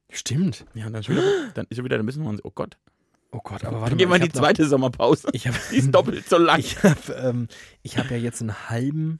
Stimmt. 0.09 0.65
Ja, 0.75 0.85
dann, 0.89 1.01
ist 1.01 1.09
wieder, 1.09 1.23
dann 1.55 1.65
ist 1.69 1.79
er 1.79 1.83
wieder, 1.83 1.97
wir 2.21 2.29
uns, 2.29 2.39
oh 2.45 2.51
Gott. 2.53 2.77
Oh 3.31 3.39
Gott, 3.43 3.65
aber 3.65 3.77
warte 3.81 3.89
Dann 3.91 3.97
gehen 3.97 4.09
wir 4.09 4.17
mal. 4.19 4.23
in 4.23 4.31
die 4.31 4.37
zweite 4.37 4.67
Sommerpause. 4.67 5.27
Ich 5.33 5.47
habe 5.47 5.57
Die 5.71 5.77
ist 5.77 5.91
doppelt 5.91 6.29
so 6.29 6.37
lang. 6.37 6.59
Ich 6.63 6.83
habe 6.83 7.13
ähm, 7.15 7.47
ich 7.81 7.97
hab 7.97 8.11
ja 8.11 8.17
jetzt 8.17 8.41
einen 8.41 8.69
halben, 8.69 9.19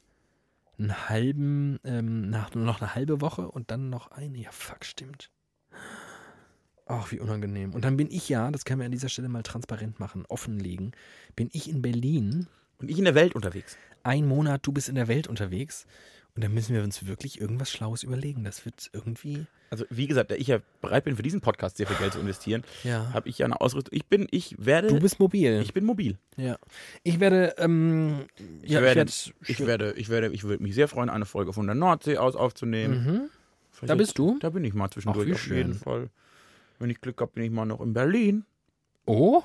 einen 0.78 1.10
halben, 1.10 1.80
ähm, 1.84 2.30
nach, 2.30 2.54
noch 2.56 2.82
eine 2.82 2.96
halbe 2.96 3.22
Woche 3.22 3.50
und 3.50 3.72
dann 3.72 3.90
noch 3.90 4.12
eine. 4.12 4.38
Ja, 4.38 4.52
fuck, 4.52 4.86
stimmt. 4.86 5.32
Ach, 6.86 7.12
wie 7.12 7.20
unangenehm. 7.20 7.74
Und 7.74 7.86
dann 7.86 7.98
bin 7.98 8.10
ich 8.12 8.28
ja, 8.28 8.52
das 8.52 8.66
können 8.66 8.80
wir 8.80 8.86
an 8.86 8.92
dieser 8.92 9.10
Stelle 9.10 9.30
mal 9.30 9.44
transparent 9.44 10.00
machen, 10.00 10.26
offenlegen, 10.28 10.92
bin 11.36 11.50
ich 11.54 11.70
in 11.70 11.82
Berlin, 11.82 12.48
Und 12.78 12.90
ich 12.92 12.98
in 12.98 13.06
der 13.06 13.16
Welt 13.16 13.36
unterwegs. 13.36 13.78
ein 14.04 14.28
Monat, 14.28 14.66
du 14.68 14.74
bist 14.74 14.90
in 14.90 14.96
der 14.96 15.08
Welt 15.08 15.28
unterwegs. 15.28 15.86
Und 16.36 16.44
dann 16.44 16.54
müssen 16.54 16.74
wir 16.76 16.82
uns 16.84 17.06
wirklich 17.06 17.40
irgendwas 17.40 17.70
Schlaues 17.72 18.02
überlegen. 18.02 18.44
Das 18.44 18.66
wird 18.66 18.90
irgendwie. 18.92 19.46
Also, 19.70 19.86
wie 19.92 20.08
gesagt, 20.08 20.32
da 20.32 20.36
ich 20.36 20.48
ja 20.48 20.60
bereit 20.82 21.04
bin, 21.04 21.16
für 21.16 21.22
diesen 21.24 21.42
Podcast 21.42 21.78
sehr 21.78 21.86
viel 21.88 21.96
Geld 21.98 22.14
zu 22.14 22.20
investieren, 22.20 22.64
Ja. 22.84 23.12
habe 23.14 23.30
ich 23.30 23.38
ja 23.40 23.46
eine 23.46 23.60
Ausrüstung. 23.62 23.92
Ich 23.96 24.06
bin, 24.08 24.28
ich 24.32 24.56
werde, 24.58 24.88
Du 24.88 25.00
bist 25.00 25.20
mobil. 25.20 25.62
ich 25.62 25.74
bin 25.74 25.86
mobil. 25.86 26.18
ja. 26.38 26.58
Ich 27.04 27.20
werde, 27.20 27.54
ähm, 27.58 28.26
Ich 28.64 28.72
ja, 28.72 28.82
werde, 28.82 29.04
ich 29.10 29.34
ich 29.48 29.60
werde, 29.60 29.86
werde, 29.86 30.00
ich 30.00 30.10
werde, 30.10 30.28
ich 30.30 30.44
würde 30.44 30.64
mich 30.64 30.74
sehr 30.76 30.88
freuen, 30.88 31.10
eine 31.10 31.26
Folge 31.26 31.54
von 31.54 31.66
der 31.68 31.76
Nordsee 31.76 32.18
aus 32.18 32.36
aufzunehmen. 32.36 33.06
mhm. 33.06 33.22
Vielleicht 33.72 33.90
Da 33.92 33.96
bist 33.96 34.18
du? 34.18 34.38
Da 34.40 34.50
bin 34.52 34.64
ich 34.64 34.74
mal 34.74 34.90
zwischendurch 34.92 35.30
Ach, 35.32 35.36
auf 35.36 35.48
jeden. 35.48 35.74
Fall. 35.76 36.10
Wenn 36.80 36.90
ich 36.90 37.00
Glück 37.02 37.20
habe, 37.22 37.32
bin 37.34 37.44
ich 37.44 37.52
mal 37.52 37.66
noch 37.66 37.82
in 37.82 37.94
Berlin. 37.94 38.46
Oh, 39.06 39.42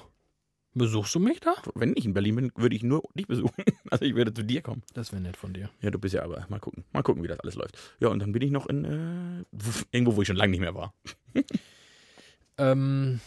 besuchst 0.75 1.15
du 1.15 1.21
mich 1.21 1.41
da? 1.41 1.55
Wenn 1.75 1.95
ich 1.97 2.05
in 2.05 2.15
Berlin 2.15 2.37
bin, 2.37 2.53
würde 2.57 2.77
ich 2.77 2.83
nur 2.83 3.03
dich 3.15 3.27
besuchen. 3.27 3.65
Also 3.91 4.05
ich 4.05 4.15
würde 4.15 4.35
zu 4.35 4.45
dir 4.45 4.61
kommen. 4.61 4.83
Das 4.93 5.13
wäre 5.13 5.23
nett 5.23 5.39
von 5.39 5.55
dir. 5.55 5.71
Ja, 5.81 5.91
du 5.91 5.99
bist 5.99 6.15
ja 6.15 6.23
aber. 6.23 6.45
Mal 6.51 6.61
gucken. 6.61 6.85
Mal 6.93 7.03
gucken, 7.03 7.23
wie 7.23 7.27
das 7.27 7.41
alles 7.41 7.55
läuft. 7.55 7.79
Ja, 8.01 8.09
und 8.09 8.19
dann 8.19 8.33
bin 8.33 8.43
ich 8.43 8.51
noch 8.51 8.67
in 8.67 8.85
äh, 8.85 9.45
irgendwo, 9.93 10.15
wo 10.15 10.21
ich 10.21 10.29
schon 10.29 10.37
lange 10.37 10.51
nicht 10.51 10.61
mehr 10.61 10.75
war. 10.75 10.93
Ähm, 12.61 13.21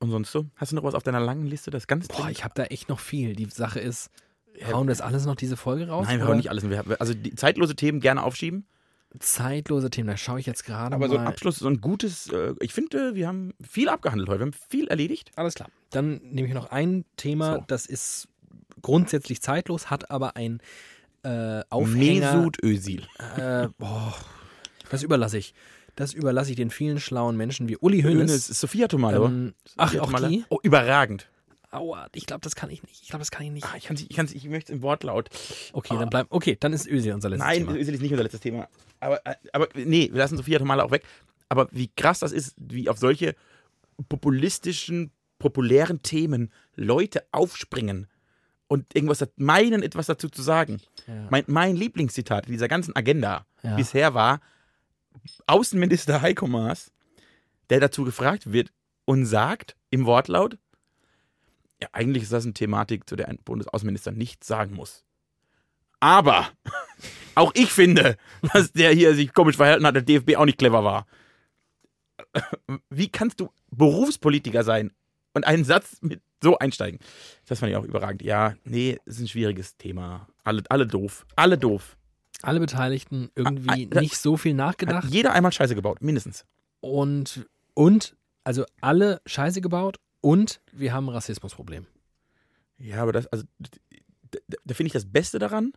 Und 0.00 0.10
sonst 0.10 0.30
so? 0.30 0.46
Hast 0.56 0.72
du 0.72 0.76
noch 0.76 0.84
was 0.84 0.94
auf 0.94 1.02
deiner 1.02 1.20
langen 1.20 1.46
Liste? 1.46 1.70
Das 1.70 1.86
ganz 1.86 2.08
boah, 2.08 2.30
ich 2.30 2.44
habe 2.44 2.54
da 2.54 2.64
echt 2.64 2.88
noch 2.88 3.00
viel. 3.00 3.34
Die 3.34 3.46
Sache 3.46 3.80
ist, 3.80 4.10
hauen 4.72 4.86
wir 4.86 4.92
das 4.92 5.00
alles 5.00 5.26
noch 5.26 5.34
diese 5.34 5.56
Folge 5.56 5.88
raus? 5.88 6.06
Nein, 6.06 6.20
wir 6.20 6.28
haben 6.28 6.36
nicht 6.36 6.50
alles. 6.50 6.68
Wir 6.68 7.00
also 7.00 7.14
die 7.14 7.34
zeitlose 7.34 7.74
Themen 7.74 8.00
gerne 8.00 8.22
aufschieben. 8.22 8.66
Zeitlose 9.20 9.90
Themen, 9.90 10.08
da 10.08 10.16
schaue 10.16 10.38
ich 10.40 10.46
jetzt 10.46 10.64
gerade 10.64 10.94
Aber 10.94 11.08
mal. 11.08 11.14
so 11.14 11.18
ein 11.18 11.26
Abschluss, 11.26 11.56
so 11.56 11.68
ein 11.68 11.80
gutes. 11.80 12.28
Äh, 12.28 12.54
ich 12.60 12.72
finde, 12.74 13.14
wir 13.14 13.26
haben 13.26 13.54
viel 13.66 13.88
abgehandelt 13.88 14.28
heute. 14.28 14.40
Wir 14.40 14.46
haben 14.46 14.56
viel 14.68 14.88
erledigt. 14.88 15.30
Alles 15.36 15.54
klar. 15.54 15.68
Dann 15.90 16.20
nehme 16.22 16.46
ich 16.48 16.54
noch 16.54 16.70
ein 16.70 17.04
Thema, 17.16 17.54
So. 17.56 17.64
das 17.66 17.86
ist 17.86 18.28
grundsätzlich 18.82 19.40
zeitlos, 19.40 19.90
hat 19.90 20.10
aber 20.10 20.36
ein 20.36 20.60
äh, 21.24 21.62
Aufhänger. 21.70 22.36
Mesut 22.36 22.62
Özil. 22.62 23.02
Äh, 23.36 23.68
boah, 23.78 24.14
das 24.90 25.02
überlasse 25.02 25.38
ich. 25.38 25.54
Das 25.96 26.12
überlasse 26.14 26.50
ich 26.50 26.56
den 26.56 26.70
vielen 26.70 27.00
schlauen 27.00 27.36
Menschen 27.36 27.68
wie 27.68 27.76
Uli 27.76 28.02
Hönes. 28.02 28.30
Hoeneß. 28.30 28.46
Sophia 28.60 28.86
Tomalo. 28.86 29.26
Ähm, 29.26 29.54
ach, 29.78 29.88
Sophia 29.88 30.02
auch 30.02 30.06
Tomala. 30.06 30.28
die? 30.28 30.44
Oh, 30.48 30.58
überragend. 30.62 31.28
Aua, 31.70 32.08
ich 32.14 32.26
glaube, 32.26 32.40
das 32.40 32.56
kann 32.56 32.70
ich 32.70 32.82
nicht. 32.82 33.02
Ich 33.02 33.08
glaube, 33.08 33.20
das 33.20 33.30
kann 33.30 33.44
ich 33.44 33.52
nicht. 33.52 33.66
Ah, 33.66 33.76
ich, 33.76 33.84
kann's, 33.84 34.00
ich, 34.00 34.08
kann's, 34.08 34.32
ich 34.32 34.44
möchte 34.48 34.72
es 34.72 34.76
im 34.76 34.82
Wortlaut. 34.82 35.28
Okay, 35.72 35.94
ah. 35.94 36.00
dann 36.00 36.08
bleib. 36.08 36.26
Okay, 36.30 36.56
dann 36.58 36.72
ist 36.72 36.86
Özil 36.86 37.12
unser 37.12 37.28
letztes 37.28 37.46
Nein, 37.46 37.66
Thema. 37.66 37.76
Özil 37.76 37.94
ist 37.94 38.00
nicht 38.00 38.12
unser 38.12 38.22
letztes 38.22 38.40
Thema. 38.40 38.68
Aber, 39.00 39.26
äh, 39.26 39.34
aber 39.52 39.68
nee, 39.74 40.08
wir 40.10 40.18
lassen 40.18 40.36
Sophia 40.36 40.58
Tomala 40.58 40.84
auch 40.84 40.90
weg. 40.90 41.04
Aber 41.48 41.68
wie 41.70 41.88
krass 41.88 42.20
das 42.20 42.32
ist, 42.32 42.54
wie 42.58 42.88
auf 42.88 42.98
solche 42.98 43.34
populistischen, 44.08 45.10
populären 45.38 46.02
Themen 46.02 46.52
Leute 46.74 47.24
aufspringen 47.32 48.06
und 48.66 48.94
irgendwas 48.94 49.26
meinen, 49.36 49.82
etwas 49.82 50.06
dazu 50.06 50.28
zu 50.28 50.42
sagen. 50.42 50.80
Ja. 51.06 51.26
Mein, 51.30 51.44
mein 51.46 51.76
Lieblingszitat 51.76 52.46
in 52.46 52.52
dieser 52.52 52.68
ganzen 52.68 52.94
Agenda 52.96 53.46
Ja. 53.62 53.76
bisher 53.76 54.14
war 54.14 54.40
Außenminister 55.46 56.22
Heiko 56.22 56.46
Maas, 56.46 56.92
der 57.70 57.80
dazu 57.80 58.04
gefragt 58.04 58.52
wird 58.52 58.72
und 59.04 59.26
sagt 59.26 59.76
im 59.90 60.06
Wortlaut, 60.06 60.58
ja, 61.80 61.88
eigentlich 61.92 62.24
ist 62.24 62.32
das 62.32 62.44
eine 62.44 62.54
Thematik, 62.54 63.08
zu 63.08 63.16
der 63.16 63.28
ein 63.28 63.38
Bundesaußenminister 63.44 64.12
nichts 64.12 64.46
sagen 64.46 64.74
muss. 64.74 65.04
Aber 66.00 66.48
auch 67.34 67.52
ich 67.54 67.72
finde, 67.72 68.16
dass 68.52 68.72
der 68.72 68.92
hier 68.92 69.14
sich 69.14 69.32
komisch 69.32 69.56
verhalten 69.56 69.86
hat, 69.86 69.94
der 69.94 70.02
DFB 70.02 70.36
auch 70.36 70.44
nicht 70.44 70.58
clever 70.58 70.84
war. 70.84 71.06
Wie 72.90 73.08
kannst 73.08 73.40
du 73.40 73.50
Berufspolitiker 73.70 74.64
sein 74.64 74.92
und 75.34 75.46
einen 75.46 75.64
Satz 75.64 75.98
mit 76.00 76.20
so 76.42 76.58
einsteigen? 76.58 76.98
Das 77.46 77.60
fand 77.60 77.70
ich 77.70 77.76
auch 77.76 77.84
überragend. 77.84 78.22
Ja, 78.22 78.54
nee, 78.64 78.98
ist 79.06 79.20
ein 79.20 79.28
schwieriges 79.28 79.76
Thema. 79.76 80.28
Alle, 80.44 80.62
alle 80.68 80.86
doof. 80.86 81.26
Alle 81.36 81.58
doof. 81.58 81.96
Alle 82.42 82.60
Beteiligten 82.60 83.30
irgendwie 83.34 83.88
Ah, 83.90 83.96
ah, 83.96 84.00
nicht 84.00 84.16
so 84.16 84.36
viel 84.36 84.54
nachgedacht 84.54 85.08
jeder 85.10 85.32
einmal 85.32 85.52
Scheiße 85.52 85.74
gebaut, 85.74 86.00
mindestens. 86.02 86.44
und, 86.80 87.48
und, 87.74 88.16
also 88.44 88.64
alle 88.80 89.20
Scheiße 89.26 89.60
gebaut 89.60 89.96
und 90.20 90.60
wir 90.72 90.92
haben 90.92 91.06
ein 91.08 91.12
Rassismusproblem. 91.14 91.86
Ja, 92.78 93.02
aber 93.02 93.12
das, 93.12 93.26
also, 93.28 93.44
d- 93.58 93.70
d- 94.48 94.56
da 94.64 94.74
finde 94.74 94.88
ich 94.88 94.92
das 94.92 95.06
Beste 95.06 95.38
daran, 95.38 95.72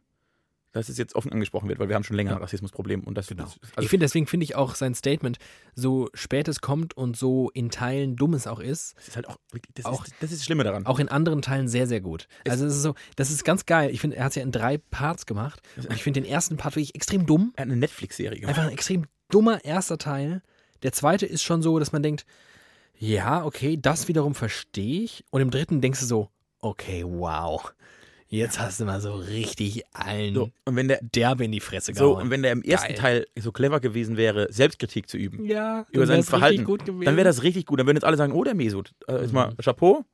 dass 0.73 0.87
es 0.87 0.97
jetzt 0.97 1.15
offen 1.15 1.33
angesprochen 1.33 1.67
wird, 1.67 1.79
weil 1.79 1.89
wir 1.89 1.95
haben 1.95 2.03
schon 2.05 2.15
länger 2.15 2.31
ein 2.31 2.37
Rassismusproblem 2.41 3.03
und 3.03 3.15
das, 3.17 3.27
Genau. 3.27 3.43
das 3.43 3.55
ich 3.61 3.77
also, 3.77 3.89
finde, 3.89 4.05
deswegen 4.05 4.25
finde 4.25 4.45
ich 4.45 4.55
auch 4.55 4.75
sein 4.75 4.95
Statement, 4.95 5.37
so 5.75 6.09
spät 6.13 6.47
es 6.47 6.61
kommt 6.61 6.95
und 6.95 7.17
so 7.17 7.49
in 7.49 7.69
Teilen 7.71 8.15
dumm 8.15 8.33
es 8.33 8.47
auch 8.47 8.61
ist, 8.61 8.95
das 8.95 9.09
ist 9.09 9.15
halt 9.17 9.27
auch, 9.27 9.35
wirklich- 9.51 9.73
das, 9.73 9.85
auch- 9.85 10.05
ist, 10.05 10.13
das 10.21 10.31
ist 10.31 10.39
das 10.39 10.45
Schlimme 10.45 10.63
daran. 10.63 10.85
auch 10.85 10.99
in 10.99 11.09
anderen 11.09 11.41
Teilen 11.41 11.67
sehr, 11.67 11.87
sehr 11.87 11.99
gut. 11.99 12.27
Also 12.47 12.65
es 12.65 12.75
ist 12.77 12.83
so, 12.83 12.95
das 13.17 13.31
ist 13.31 13.43
ganz 13.43 13.65
geil. 13.65 13.89
Ich 13.91 13.99
finde, 13.99 14.15
er 14.15 14.23
hat 14.25 14.31
es 14.31 14.35
ja 14.37 14.43
in 14.43 14.51
drei 14.53 14.77
Parts 14.77 15.25
gemacht. 15.25 15.61
Und 15.75 15.91
ich 15.91 16.03
finde 16.03 16.21
den 16.21 16.29
ersten 16.29 16.55
Part 16.55 16.75
wirklich 16.77 16.95
extrem 16.95 17.25
dumm. 17.25 17.51
Er 17.57 17.63
hat 17.63 17.69
eine 17.71 17.77
Netflix-Serie 17.77 18.39
gemacht. 18.39 18.55
Einfach 18.57 18.67
ein 18.69 18.73
extrem 18.73 19.07
dummer 19.27 19.65
erster 19.65 19.97
Teil. 19.97 20.41
Der 20.83 20.93
zweite 20.93 21.25
ist 21.25 21.43
schon 21.43 21.61
so, 21.61 21.79
dass 21.79 21.91
man 21.91 22.01
denkt, 22.01 22.25
ja, 23.01 23.43
okay, 23.45 23.77
das 23.81 24.07
wiederum 24.07 24.35
verstehe 24.35 25.01
ich. 25.03 25.25
Und 25.31 25.41
im 25.41 25.49
dritten 25.49 25.81
denkst 25.81 25.99
du 26.01 26.05
so, 26.05 26.29
okay, 26.59 27.03
wow. 27.05 27.73
Jetzt 28.27 28.59
hast 28.59 28.79
du 28.79 28.85
mal 28.85 29.01
so 29.01 29.13
richtig 29.15 29.83
allen 29.91 30.33
So, 30.35 30.51
und 30.63 30.75
wenn 30.77 30.87
der, 30.87 30.99
derbe 31.01 31.43
in 31.43 31.51
die 31.51 31.59
Fresse 31.59 31.93
so, 31.93 32.11
gehauen. 32.11 32.23
und 32.25 32.29
wenn 32.29 32.43
der 32.43 32.51
im 32.53 32.61
ersten 32.61 32.93
Geil. 32.93 32.97
Teil 32.97 33.25
so 33.37 33.51
clever 33.51 33.79
gewesen 33.81 34.15
wäre, 34.15 34.47
Selbstkritik 34.53 35.09
zu 35.09 35.17
üben, 35.17 35.43
ja, 35.43 35.85
über 35.91 36.05
sein 36.07 36.23
Verhalten, 36.23 36.65
dann 37.03 37.17
wäre 37.17 37.23
das 37.25 37.43
richtig 37.43 37.65
gut. 37.65 37.79
Dann 37.79 37.87
würden 37.87 37.97
jetzt 37.97 38.05
alle 38.05 38.15
sagen, 38.17 38.31
oh, 38.31 38.43
der 38.45 38.53
Mesut, 38.55 38.93
äh, 39.09 39.25
ist 39.25 39.33
mal 39.33 39.53
Chapeau. 39.61 40.05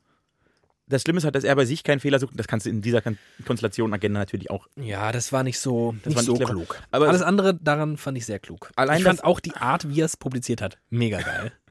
das 0.87 1.03
Schlimme 1.03 1.17
ist 1.19 1.25
halt, 1.25 1.35
dass 1.35 1.43
er 1.43 1.55
bei 1.55 1.65
sich 1.65 1.83
keinen 1.83 1.99
Fehler 1.99 2.17
sucht. 2.17 2.33
Das 2.37 2.47
kannst 2.47 2.65
du 2.65 2.71
in 2.71 2.81
dieser 2.81 3.01
Kon- 3.01 3.19
Konstellation 3.45 3.93
Agenda 3.93 4.19
natürlich 4.21 4.49
auch. 4.49 4.65
Ja, 4.77 5.11
das 5.11 5.31
war 5.31 5.43
nicht 5.43 5.59
so, 5.59 5.93
Das 6.03 6.15
nicht 6.15 6.25
so 6.25 6.33
clever. 6.35 6.49
klug. 6.53 6.81
Aber 6.89 7.09
Alles 7.09 7.21
es- 7.21 7.27
andere 7.27 7.53
daran 7.53 7.97
fand 7.97 8.17
ich 8.17 8.25
sehr 8.25 8.39
klug. 8.39 8.71
Allein 8.77 8.97
ich 8.99 9.03
fand 9.03 9.23
auch 9.25 9.39
die 9.41 9.53
Art, 9.55 9.89
wie 9.89 10.01
er 10.01 10.05
es 10.05 10.17
publiziert 10.17 10.61
hat, 10.63 10.79
mega 10.89 11.19
geil. 11.21 11.51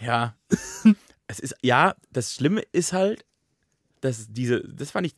Ja. 0.00 0.36
es 1.26 1.40
ist, 1.40 1.54
ja, 1.62 1.94
das 2.10 2.34
Schlimme 2.34 2.62
ist 2.72 2.92
halt, 2.92 3.24
dass 4.00 4.26
diese, 4.30 4.60
das 4.60 4.90
fand 4.90 5.06
ich, 5.06 5.14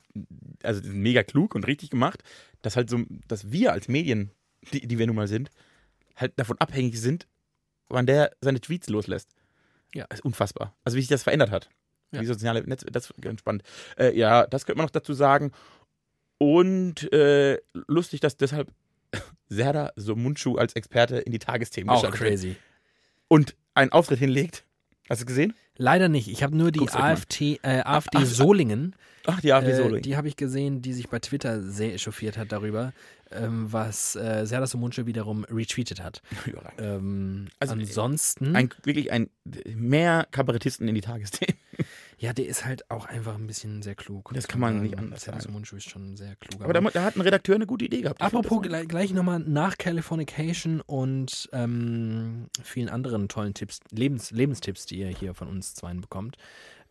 also 0.62 0.80
mega 0.84 1.22
klug 1.22 1.54
und 1.54 1.66
richtig 1.66 1.90
gemacht, 1.90 2.22
dass 2.62 2.76
halt 2.76 2.88
so, 2.88 3.04
dass 3.26 3.50
wir 3.50 3.72
als 3.72 3.88
Medien, 3.88 4.30
die, 4.72 4.86
die 4.86 4.98
wir 4.98 5.06
nun 5.06 5.16
mal 5.16 5.28
sind, 5.28 5.50
halt 6.14 6.32
davon 6.36 6.58
abhängig 6.58 7.00
sind, 7.00 7.26
wann 7.88 8.06
der 8.06 8.32
seine 8.40 8.60
Tweets 8.60 8.88
loslässt. 8.88 9.34
Ja. 9.94 10.06
Das 10.08 10.20
ist 10.20 10.24
unfassbar. 10.24 10.76
Also 10.84 10.96
wie 10.96 11.00
sich 11.00 11.08
das 11.08 11.22
verändert 11.22 11.50
hat. 11.50 11.68
Ja. 12.12 12.20
Wie 12.20 12.26
soziale 12.26 12.62
Netz, 12.62 12.84
das 12.90 13.10
ist 13.10 13.20
ganz 13.20 13.40
spannend. 13.40 13.62
Äh, 13.98 14.16
ja, 14.16 14.46
das 14.46 14.66
könnte 14.66 14.78
man 14.78 14.86
noch 14.86 14.90
dazu 14.90 15.12
sagen. 15.12 15.52
Und 16.38 17.12
äh, 17.12 17.58
lustig, 17.88 18.20
dass 18.20 18.36
deshalb 18.36 18.70
Serdar 19.48 19.92
Somunchu 19.96 20.56
als 20.56 20.74
Experte 20.74 21.18
in 21.18 21.32
die 21.32 21.38
Tagesthemen 21.38 21.90
Auch 21.90 22.02
geschaltet 22.02 22.20
wird 22.20 22.30
crazy. 22.30 22.56
Und 23.28 23.54
einen 23.74 23.92
Auftritt 23.92 24.18
hinlegt. 24.18 24.64
Hast 25.08 25.20
du 25.20 25.22
es 25.22 25.26
gesehen? 25.26 25.54
Leider 25.76 26.08
nicht. 26.08 26.28
Ich 26.28 26.42
habe 26.42 26.56
nur 26.56 26.72
die. 26.72 26.88
AfD, 26.88 27.60
äh, 27.62 27.80
AfD 27.82 28.18
ach, 28.18 28.24
Solingen, 28.24 28.96
Ach, 29.26 29.40
die 29.40 29.52
AfD 29.52 29.72
äh, 29.72 29.76
Solo. 29.76 29.98
die 29.98 30.16
habe 30.16 30.28
ich 30.28 30.36
gesehen, 30.36 30.82
die 30.82 30.92
sich 30.92 31.08
bei 31.08 31.18
Twitter 31.18 31.62
sehr 31.62 31.94
echauffiert 31.94 32.38
hat 32.38 32.52
darüber, 32.52 32.92
ähm, 33.30 33.70
was 33.70 34.16
äh, 34.16 34.46
Serdar 34.46 34.66
Somuncu 34.66 35.06
wiederum 35.06 35.44
retweetet 35.44 36.02
hat. 36.02 36.22
Ähm, 36.78 37.48
Also, 37.58 37.74
ansonsten, 37.74 38.54
ein, 38.54 38.70
wirklich 38.84 39.10
ein 39.12 39.30
mehr 39.74 40.26
Kabarettisten 40.30 40.88
in 40.88 40.94
die 40.94 41.00
Tagesthemen. 41.00 41.56
Ja, 42.18 42.32
der 42.32 42.46
ist 42.46 42.64
halt 42.64 42.90
auch 42.90 43.04
einfach 43.06 43.34
ein 43.34 43.46
bisschen 43.46 43.82
sehr 43.82 43.94
klug. 43.94 44.30
Das 44.32 44.48
kann 44.48 44.60
man 44.60 44.76
Ähm, 44.76 44.82
nicht 44.84 44.98
anders 44.98 45.24
Serdar 45.24 45.42
sagen. 45.42 45.52
Somuncu 45.52 45.76
ist 45.76 45.90
schon 45.90 46.16
sehr 46.16 46.34
klug. 46.36 46.62
Aber 46.62 46.72
da, 46.72 46.80
da 46.80 47.04
hat 47.04 47.16
ein 47.16 47.20
Redakteur 47.20 47.56
eine 47.56 47.66
gute 47.66 47.84
Idee 47.84 48.00
gehabt. 48.00 48.22
Apropos 48.22 48.62
gleich, 48.62 48.88
gleich 48.88 49.12
nochmal 49.12 49.40
nach 49.40 49.76
Californication 49.76 50.80
und 50.80 51.48
ähm, 51.52 52.46
vielen 52.62 52.88
anderen 52.88 53.28
tollen 53.28 53.52
Tipps, 53.52 53.80
Lebens, 53.90 54.30
Lebenstipps, 54.30 54.86
die 54.86 54.98
ihr 55.00 55.08
hier 55.08 55.34
von 55.34 55.48
uns 55.48 55.74
zweien 55.74 56.00
bekommt. 56.00 56.36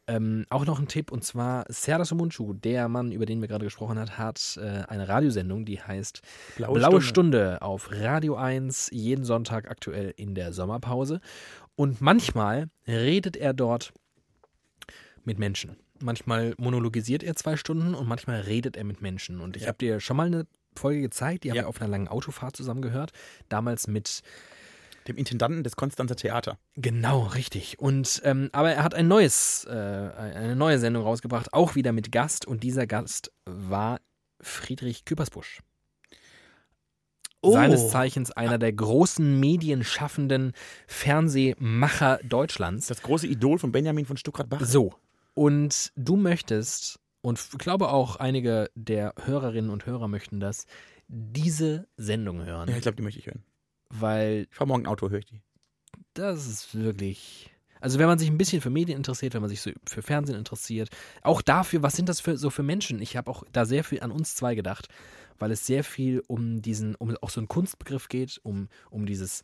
Ähm, 0.08 0.46
auch 0.52 0.68
noch 0.68 0.80
ein 0.80 0.88
Tipp 0.88 1.12
und 1.12 1.24
zwar 1.24 1.66
Serdar 1.70 2.06
Somuncu, 2.06 2.54
der 2.54 2.88
Mann, 2.88 3.12
über 3.12 3.26
den 3.26 3.42
wir 3.42 3.48
gerade 3.48 3.66
gesprochen 3.66 3.98
haben, 3.98 4.20
hat 4.20 4.60
äh, 4.62 4.84
eine 4.88 5.08
Radiosendung, 5.08 5.66
die 5.66 5.82
heißt 5.82 6.22
Blaue, 6.58 6.76
Blaue 6.76 7.02
Stunde. 7.02 7.48
Stunde 7.48 7.62
auf 7.64 7.90
Radio 7.92 8.36
1, 8.36 8.92
jeden 8.92 9.26
Sonntag 9.26 9.68
aktuell 9.72 10.14
in 10.16 10.36
der 10.36 10.54
Sommerpause. 10.54 11.22
Und 11.76 12.02
manchmal 12.02 12.70
redet 12.88 13.36
er 13.36 13.56
dort 13.56 13.94
mit 15.26 15.40
Menschen. 15.40 15.78
Manchmal 16.02 16.54
monologisiert 16.58 17.24
er 17.24 17.36
zwei 17.36 17.56
Stunden 17.58 17.96
und 17.96 18.08
manchmal 18.08 18.42
redet 18.42 18.76
er 18.78 18.84
mit 18.84 19.02
Menschen. 19.02 19.40
Und 19.42 19.56
ich 19.56 19.64
Ja. 19.64 19.70
habe 19.70 19.78
dir 19.78 20.00
schon 20.00 20.18
mal 20.18 20.28
eine 20.28 20.46
Folge 20.76 21.02
gezeigt, 21.02 21.44
die 21.44 21.50
haben 21.52 21.56
Ja. 21.58 21.64
wir 21.64 21.70
auf 21.70 21.80
einer 21.82 21.90
langen 21.90 22.08
Autofahrt 22.08 22.56
zusammen 22.56 22.82
gehört. 22.82 23.12
Damals 23.50 23.88
mit 23.88 24.22
Dem 25.08 25.18
Intendanten 25.18 25.64
des 25.64 25.76
Konstanzer 25.76 26.16
Theater. 26.16 26.58
Genau, 26.76 27.22
richtig. 27.28 27.78
Und 27.78 28.22
ähm, 28.26 28.50
aber 28.54 28.72
er 28.72 28.84
hat 28.84 28.96
ein 28.96 29.08
neues, 29.08 29.64
äh, 29.70 29.72
eine 29.72 30.56
neue 30.56 30.80
Sendung 30.80 31.04
rausgebracht, 31.04 31.54
auch 31.54 31.76
wieder 31.76 31.92
mit 31.92 32.12
Gast. 32.12 32.48
Und 32.48 32.64
dieser 32.64 32.88
Gast 32.88 33.32
war 33.46 34.00
Friedrich 34.42 35.06
Küppersbusch. 35.06 35.60
Oh. 37.42 37.52
Seines 37.54 37.92
Zeichens 37.92 38.32
einer 38.32 38.58
der 38.58 38.74
großen 38.74 39.40
medienschaffenden 39.40 40.54
Fernsehmacher 40.88 42.20
Deutschlands. 42.24 42.88
Das 42.88 43.04
große 43.04 43.28
Idol 43.28 43.60
von 43.60 43.72
Benjamin 43.72 44.06
von 44.08 44.18
Stuckrad-Bach. 44.18 44.62
So. 44.62 44.96
Und 45.36 45.92
du 45.96 46.16
möchtest, 46.16 47.00
und 47.22 47.40
ich 47.40 47.58
glaube 47.60 47.90
auch 47.90 48.16
einige 48.16 48.72
der 48.74 49.14
Hörerinnen 49.24 49.70
und 49.70 49.86
Hörer 49.86 50.08
möchten 50.08 50.40
das, 50.40 50.66
diese 51.08 51.88
Sendung 51.98 52.44
hören. 52.44 52.70
Ja, 52.70 52.76
ich 52.76 52.82
glaube, 52.82 52.96
die 52.96 53.04
möchte 53.04 53.20
ich 53.20 53.28
hören. 53.28 53.44
Weil 53.90 54.48
Ich 54.50 54.56
fahre 54.56 54.68
morgen 54.68 54.88
Auto, 54.88 55.10
höre 55.10 55.20
ich 55.20 55.26
die. 55.26 55.42
Das 56.14 56.48
ist 56.48 56.74
wirklich. 56.74 57.52
Also 57.82 58.00
wenn 58.00 58.08
man 58.08 58.18
sich 58.18 58.30
ein 58.30 58.38
bisschen 58.38 58.62
für 58.62 58.70
Medien 58.70 58.98
interessiert, 58.98 59.34
wenn 59.34 59.42
man 59.42 59.50
sich 59.50 59.62
so 59.62 59.72
für 59.86 60.02
Fernsehen 60.02 60.38
interessiert, 60.38 60.90
auch 61.22 61.42
dafür, 61.42 61.84
was 61.84 61.96
sind 61.96 62.10
das 62.10 62.22
für 62.22 62.38
so 62.38 62.50
für 62.50 62.64
Menschen? 62.64 63.02
Ich 63.02 63.16
habe 63.16 63.30
auch 63.30 63.44
da 63.52 63.66
sehr 63.66 63.84
viel 63.84 64.00
an 64.00 64.12
uns 64.12 64.34
zwei 64.34 64.56
gedacht, 64.56 64.88
weil 65.38 65.52
es 65.52 65.66
sehr 65.68 65.84
viel 65.84 66.24
um 66.28 66.62
diesen, 66.62 66.96
um 66.96 67.16
auch 67.18 67.30
so 67.30 67.42
einen 67.42 67.50
Kunstbegriff 67.50 68.08
geht, 68.08 68.40
um, 68.44 68.70
um 68.90 69.06
dieses, 69.06 69.44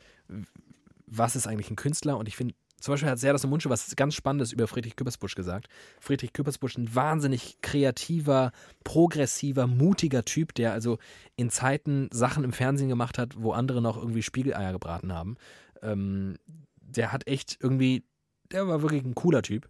was 1.05 1.35
ist 1.35 1.45
eigentlich 1.45 1.69
ein 1.69 1.75
Künstler? 1.75 2.17
Und 2.17 2.27
ich 2.27 2.37
finde, 2.37 2.55
zum 2.81 2.93
Beispiel 2.93 3.09
hat 3.09 3.19
Serdar 3.19 3.47
Mundsche 3.47 3.69
was 3.69 3.95
ganz 3.95 4.15
Spannendes 4.15 4.51
über 4.51 4.67
Friedrich 4.67 4.95
Küppersbusch 4.95 5.35
gesagt. 5.35 5.67
Friedrich 5.99 6.33
Küppersbusch, 6.33 6.77
ein 6.77 6.93
wahnsinnig 6.93 7.59
kreativer, 7.61 8.51
progressiver, 8.83 9.67
mutiger 9.67 10.25
Typ, 10.25 10.53
der 10.55 10.73
also 10.73 10.97
in 11.35 11.49
Zeiten 11.49 12.09
Sachen 12.11 12.43
im 12.43 12.53
Fernsehen 12.53 12.89
gemacht 12.89 13.17
hat, 13.17 13.41
wo 13.41 13.51
andere 13.53 13.81
noch 13.81 13.97
irgendwie 13.97 14.23
Spiegeleier 14.23 14.71
gebraten 14.71 15.13
haben. 15.13 15.37
Ähm, 15.81 16.37
der 16.75 17.11
hat 17.11 17.27
echt 17.27 17.57
irgendwie, 17.61 18.03
der 18.51 18.67
war 18.67 18.81
wirklich 18.81 19.03
ein 19.03 19.15
cooler 19.15 19.41
Typ. 19.41 19.69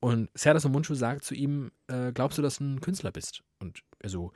Und 0.00 0.30
Serdar 0.34 0.68
Mundschu 0.70 0.94
sagt 0.94 1.24
zu 1.24 1.34
ihm, 1.34 1.70
äh, 1.86 2.12
glaubst 2.12 2.36
du, 2.36 2.42
dass 2.42 2.58
du 2.58 2.64
ein 2.64 2.80
Künstler 2.80 3.12
bist? 3.12 3.42
Und 3.60 3.82
er 4.00 4.10
so, 4.10 4.32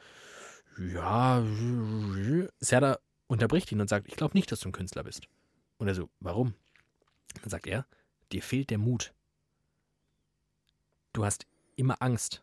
ja, 0.79 1.43
Serdar 2.61 3.01
unterbricht 3.27 3.73
ihn 3.73 3.81
und 3.81 3.89
sagt, 3.89 4.09
ich 4.09 4.17
glaube 4.17 4.37
nicht, 4.37 4.51
dass 4.53 4.61
du 4.61 4.69
ein 4.69 4.73
Künstler 4.73 5.05
bist. 5.05 5.29
Und 5.79 5.89
er 5.89 5.95
so, 5.95 6.09
warum? 6.21 6.55
Dann 7.43 7.51
sagt 7.51 7.67
er, 7.67 7.87
dir 8.33 8.43
fehlt 8.43 8.71
der 8.71 8.79
Mut. 8.79 9.13
Du 11.13 11.25
hast 11.25 11.47
immer 11.77 12.01
Angst. 12.01 12.43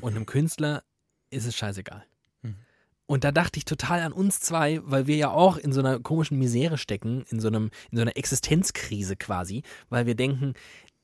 Und 0.00 0.16
einem 0.16 0.26
Künstler 0.26 0.82
ist 1.30 1.46
es 1.46 1.56
scheißegal. 1.56 2.04
Mhm. 2.42 2.56
Und 3.06 3.24
da 3.24 3.32
dachte 3.32 3.58
ich 3.58 3.64
total 3.64 4.00
an 4.00 4.12
uns 4.12 4.40
zwei, 4.40 4.80
weil 4.84 5.06
wir 5.06 5.16
ja 5.16 5.30
auch 5.30 5.56
in 5.56 5.72
so 5.72 5.80
einer 5.80 6.00
komischen 6.00 6.38
Misere 6.38 6.78
stecken, 6.78 7.24
in 7.30 7.40
so, 7.40 7.48
einem, 7.48 7.70
in 7.90 7.98
so 7.98 8.02
einer 8.02 8.16
Existenzkrise 8.16 9.16
quasi, 9.16 9.62
weil 9.88 10.06
wir 10.06 10.14
denken, 10.14 10.54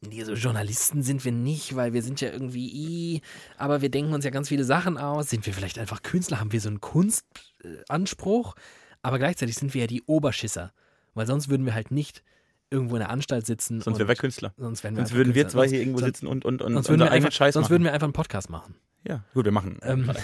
nee, 0.00 0.22
so 0.24 0.34
Journalisten 0.34 1.02
sind 1.02 1.24
wir 1.24 1.32
nicht, 1.32 1.76
weil 1.76 1.92
wir 1.92 2.02
sind 2.02 2.20
ja 2.20 2.30
irgendwie, 2.30 2.70
i, 2.72 3.22
aber 3.58 3.82
wir 3.82 3.90
denken 3.90 4.12
uns 4.12 4.24
ja 4.24 4.30
ganz 4.30 4.48
viele 4.48 4.64
Sachen 4.64 4.98
aus. 4.98 5.30
Sind 5.30 5.46
wir 5.46 5.54
vielleicht 5.54 5.78
einfach 5.78 6.02
Künstler? 6.02 6.40
Haben 6.40 6.52
wir 6.52 6.60
so 6.60 6.68
einen 6.68 6.80
Kunstanspruch? 6.80 8.54
Aber 9.02 9.18
gleichzeitig 9.18 9.56
sind 9.56 9.74
wir 9.74 9.82
ja 9.82 9.86
die 9.86 10.02
Oberschisser, 10.02 10.72
weil 11.14 11.26
sonst 11.26 11.48
würden 11.48 11.66
wir 11.66 11.74
halt 11.74 11.90
nicht 11.90 12.22
irgendwo 12.70 12.96
in 12.96 13.00
der 13.00 13.10
Anstalt 13.10 13.46
sitzen. 13.46 13.80
Sonst 13.80 13.98
wären 13.98 14.08
wir 14.08 14.14
Künstler. 14.14 14.52
Sonst, 14.56 14.82
wir 14.84 14.94
Sonst 14.94 15.12
würden 15.12 15.34
wir 15.34 15.42
Künstler. 15.42 15.48
zwei 15.50 15.66
sonst, 15.66 15.70
hier 15.72 15.80
irgendwo 15.80 15.98
sonst, 15.98 16.06
sitzen 16.16 16.26
und, 16.26 16.44
und, 16.44 16.62
und 16.62 16.72
Sonst, 16.74 16.88
würden 16.88 17.00
wir, 17.00 17.10
einfach, 17.10 17.32
Scheiß 17.32 17.54
sonst 17.54 17.64
machen. 17.64 17.70
würden 17.72 17.84
wir 17.84 17.92
einfach 17.92 18.06
einen 18.06 18.12
Podcast 18.12 18.48
machen. 18.50 18.74
Ja, 19.08 19.24
gut, 19.34 19.44
wir 19.46 19.52
machen. 19.52 19.78
Ähm. 19.82 20.10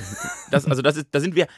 Das, 0.53 0.65
also 0.65 0.81
das 0.81 0.97
ist, 0.97 1.09
da 1.11 1.19
sind 1.19 1.35
wir, 1.35 1.49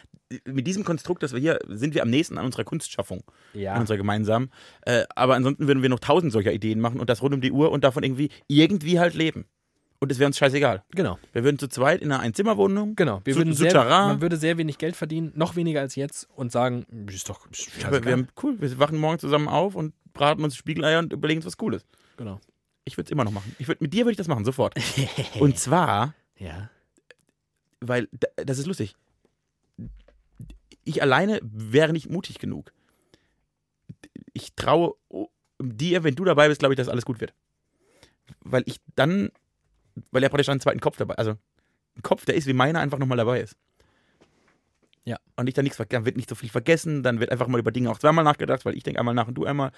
mit 0.47 0.66
diesem 0.66 0.82
Konstrukt, 0.82 1.23
das 1.23 1.35
wir 1.35 1.40
hier, 1.40 1.59
sind 1.69 1.94
wir 1.94 2.01
am 2.01 2.09
nächsten 2.09 2.39
an 2.39 2.47
unserer 2.47 2.65
Kunstschaffung, 2.65 3.23
an 3.55 3.60
Ja. 3.60 3.78
unserer 3.78 3.98
gemeinsamen. 3.98 4.51
Äh, 4.86 5.05
aber 5.15 5.35
ansonsten 5.35 5.66
würden 5.69 5.82
wir 5.82 5.90
noch 5.90 6.01
tausend 6.01 6.32
solcher 6.32 6.52
Ideen 6.55 6.81
machen 6.81 6.98
und 6.98 7.10
das 7.10 7.20
rund 7.20 7.35
um 7.35 7.43
die 7.43 7.52
Uhr 7.52 7.70
und 7.70 7.85
davon 7.85 8.02
irgendwie, 8.02 8.31
irgendwie 8.47 8.98
halt 8.98 9.12
leben. 9.15 9.44
Und 10.01 10.12
es 10.12 10.19
wäre 10.20 10.29
uns 10.29 10.39
scheißegal. 10.39 10.85
Genau. 10.93 11.19
Wir 11.33 11.43
würden 11.43 11.59
zu 11.59 11.66
zweit 11.69 12.03
in 12.03 12.12
einer 12.12 12.20
Einzimmerwohnung. 12.23 12.95
Genau. 12.95 13.20
Wir 13.25 13.35
würden 13.35 13.53
sehr, 13.53 13.75
man 13.75 14.20
würde 14.20 14.37
sehr 14.37 14.57
wenig 14.57 14.79
Geld 14.79 14.95
verdienen, 14.95 15.33
noch 15.35 15.57
weniger 15.57 15.81
als 15.81 15.97
jetzt 15.97 16.29
und 16.37 16.53
sagen, 16.53 16.87
ist 17.11 17.29
doch 17.29 17.51
ist 17.51 17.69
Aber 17.69 17.77
wir 17.77 17.91
scheißegal. 17.91 18.12
haben, 18.12 18.29
cool, 18.43 18.61
wir 18.61 18.79
wachen 18.79 18.99
morgen 18.99 19.19
zusammen 19.19 19.49
auf 19.49 19.75
und 19.75 19.95
braten 20.12 20.45
uns 20.45 20.55
Spiegeleier 20.57 21.01
und 21.01 21.12
überlegen 21.12 21.39
uns 21.39 21.47
was 21.47 21.57
Cooles. 21.57 21.85
Genau. 22.16 22.41
Ich 22.85 22.97
würde 22.97 23.07
es 23.09 23.11
immer 23.12 23.25
noch 23.25 23.33
machen. 23.33 23.55
Ich 23.59 23.66
würd, 23.69 23.81
mit 23.81 23.93
dir 23.93 24.05
würde 24.05 24.12
ich 24.12 24.16
das 24.16 24.29
machen, 24.29 24.45
sofort. 24.45 24.75
Und 25.41 25.59
zwar, 25.59 26.15
ja. 26.39 26.70
weil 27.81 28.09
da- 28.12 28.29
das 28.45 28.59
ist 28.59 28.66
lustig. 28.66 28.97
Ich 30.85 31.03
alleine 31.03 31.39
wäre 31.43 31.93
nicht 31.93 32.09
mutig 32.09 32.39
genug. 32.39 32.73
Ich 34.33 34.55
traue 34.55 34.95
dir, 35.61 36.03
wenn 36.03 36.15
du 36.15 36.25
dabei 36.25 36.49
bist, 36.49 36.61
glaube 36.61 36.73
ich, 36.75 36.77
dass 36.79 36.89
alles 36.89 37.05
gut 37.05 37.20
wird. 37.20 37.35
Weil 38.41 38.62
ich 38.66 38.79
dann, 38.97 39.31
weil 40.11 40.23
er 40.23 40.29
praktisch 40.29 40.49
einen 40.49 40.61
zweiten 40.61 40.81
Kopf 40.81 40.97
dabei, 40.97 41.15
also 41.15 41.33
ein 41.97 42.03
Kopf, 42.03 42.25
der 42.25 42.35
ist 42.37 42.47
wie 42.47 42.53
meiner, 42.53 42.81
einfach 42.81 42.99
nochmal 42.99 43.19
dabei 43.19 43.41
ist. 43.41 43.57
Ja. 45.05 45.16
Und 45.37 45.47
ich 45.49 45.55
dann 45.55 45.65
nichts, 45.65 45.83
dann 45.89 46.05
wird 46.05 46.16
nicht 46.16 46.29
so 46.29 46.35
viel 46.35 46.51
vergessen, 46.51 47.03
dann 47.03 47.19
wird 47.19 47.33
einfach 47.33 47.49
mal 47.49 47.59
über 47.59 47.73
Dinge 47.73 47.91
auch 47.91 47.99
zweimal 47.99 48.25
nachgedacht, 48.25 48.65
weil 48.66 48.77
ich 48.77 48.83
denke 48.83 49.01
einmal 49.01 49.15
nach 49.15 49.29
und 49.29 49.35
du 49.35 49.47
einmal. 49.47 49.73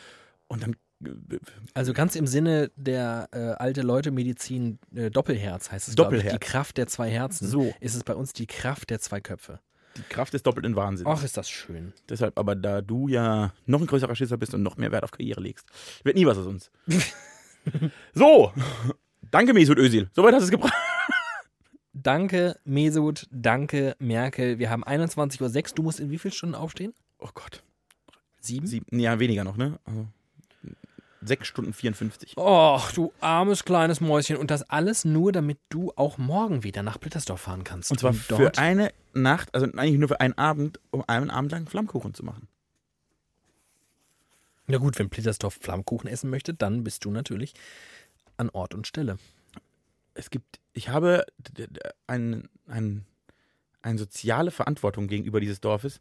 Und 0.48 0.64
dann 0.64 0.74
äh, 1.04 1.38
Also 1.74 1.92
ganz 1.92 2.16
im 2.16 2.26
Sinne 2.26 2.72
der 2.74 3.28
äh, 3.32 3.38
alte 3.38 3.82
Leute 3.82 4.10
Medizin 4.10 4.80
äh, 4.92 5.08
Doppelherz 5.08 5.70
heißt 5.70 5.86
es. 5.88 5.94
glaub 5.94 6.08
Ich, 6.08 6.18
Doppelherz. 6.18 6.32
die 6.32 6.44
Kraft 6.44 6.76
der 6.76 6.88
zwei 6.88 7.08
Herzen. 7.08 7.46
So. 7.46 7.72
Ist 7.78 7.94
es 7.94 8.02
bei 8.02 8.16
uns 8.16 8.32
die 8.32 8.48
Kraft 8.48 8.90
der 8.90 8.98
zwei 8.98 9.20
Köpfe. 9.20 9.60
die 9.96 10.02
Kraft 10.08 10.34
des 10.34 10.42
doppelten 10.42 10.74
Wahnsinns. 10.74 11.08
Ach, 11.08 11.22
ist 11.22 11.36
das 11.36 11.48
schön. 11.48 11.92
Deshalb, 12.08 12.36
aber 12.36 12.56
da 12.56 12.80
du 12.80 13.06
ja 13.06 13.52
noch 13.66 13.80
ein 13.80 13.86
größerer 13.86 14.16
Schisser 14.16 14.36
bist 14.36 14.52
und 14.52 14.64
noch 14.64 14.76
mehr 14.76 14.90
Wert 14.90 15.04
auf 15.04 15.12
Karriere 15.12 15.40
legst, 15.40 15.68
wird 16.02 16.16
nie 16.16 16.26
was 16.26 16.38
aus 16.38 16.46
uns. 16.46 16.70
so, 18.12 18.52
danke 19.30 19.54
Mesut 19.54 19.78
Özil. 19.78 20.10
Soweit 20.12 20.34
hast 20.34 20.42
du 20.42 20.44
es 20.46 20.50
gebracht. 20.50 20.74
Danke, 21.92 22.58
Mesut. 22.64 23.26
Danke, 23.30 23.96
Merkel. 23.98 24.58
Wir 24.58 24.70
haben 24.70 24.84
21.06 24.84 25.40
Uhr. 25.42 25.74
Du 25.74 25.82
musst 25.82 26.00
in 26.00 26.10
wie 26.10 26.18
vielen 26.18 26.32
Stunden 26.32 26.54
aufstehen? 26.54 26.94
Oh 27.18 27.28
Gott. 27.34 27.62
Sieben? 28.40 28.66
Sieben, 28.66 28.98
ja, 28.98 29.18
weniger 29.18 29.44
noch, 29.44 29.56
ne? 29.56 29.78
Also, 29.84 30.06
6 31.22 31.46
Stunden 31.46 31.72
54. 31.74 32.38
Och, 32.38 32.92
du 32.92 33.12
armes 33.20 33.64
kleines 33.64 34.00
Mäuschen. 34.00 34.36
Und 34.36 34.50
das 34.50 34.62
alles 34.70 35.04
nur, 35.04 35.32
damit 35.32 35.58
du 35.68 35.92
auch 35.96 36.16
morgen 36.16 36.64
wieder 36.64 36.82
nach 36.82 36.96
Blittersdorf 36.96 37.42
fahren 37.42 37.64
kannst. 37.64 37.90
Und 37.90 38.00
zwar 38.00 38.12
um 38.12 38.16
für 38.16 38.56
eine 38.56 38.92
Nacht, 39.12 39.54
also 39.54 39.66
eigentlich 39.66 39.98
nur 39.98 40.08
für 40.08 40.20
einen 40.20 40.38
Abend, 40.38 40.80
um 40.90 41.04
einen 41.06 41.28
Abend 41.28 41.52
lang 41.52 41.68
Flammkuchen 41.68 42.14
zu 42.14 42.24
machen. 42.24 42.48
Na 44.66 44.78
gut, 44.78 44.98
wenn 44.98 45.10
Blittersdorf 45.10 45.58
Flammkuchen 45.60 46.08
essen 46.08 46.30
möchte, 46.30 46.54
dann 46.54 46.84
bist 46.84 47.04
du 47.04 47.10
natürlich 47.10 47.52
an 48.40 48.50
Ort 48.50 48.74
und 48.74 48.86
Stelle. 48.86 49.18
Es 50.14 50.30
gibt, 50.30 50.60
ich 50.72 50.88
habe 50.88 51.24
ein, 52.06 52.48
ein, 52.66 53.04
eine 53.82 53.98
soziale 53.98 54.50
Verantwortung 54.50 55.06
gegenüber 55.06 55.40
dieses 55.40 55.60
Dorfes, 55.60 56.00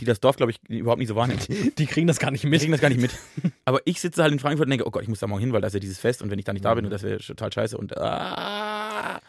die 0.00 0.04
das 0.04 0.20
Dorf, 0.20 0.36
glaube 0.36 0.50
ich, 0.50 0.58
überhaupt 0.68 0.98
nicht 0.98 1.08
so 1.08 1.14
wahrnimmt. 1.14 1.48
Die 1.78 1.86
kriegen 1.86 2.08
das 2.08 2.18
gar 2.18 2.32
nicht 2.32 2.44
mit. 2.44 2.60
kriegen 2.60 2.72
das 2.72 2.80
gar 2.80 2.88
nicht 2.88 3.00
mit. 3.00 3.12
Aber 3.64 3.80
ich 3.84 4.00
sitze 4.00 4.22
halt 4.22 4.32
in 4.32 4.40
Frankfurt 4.40 4.66
und 4.66 4.70
denke, 4.70 4.86
oh 4.86 4.90
Gott, 4.90 5.04
ich 5.04 5.08
muss 5.08 5.20
da 5.20 5.28
morgen 5.28 5.40
hin, 5.40 5.52
weil 5.52 5.60
da 5.60 5.68
ist 5.68 5.74
ja 5.74 5.80
dieses 5.80 5.98
Fest 6.00 6.20
und 6.20 6.30
wenn 6.30 6.38
ich 6.38 6.44
da 6.44 6.52
nicht 6.52 6.64
da 6.64 6.74
bin, 6.74 6.90
das 6.90 7.04
wäre 7.04 7.18
total 7.18 7.52
scheiße. 7.52 7.78
Und 7.78 7.96
ah, 7.96 9.20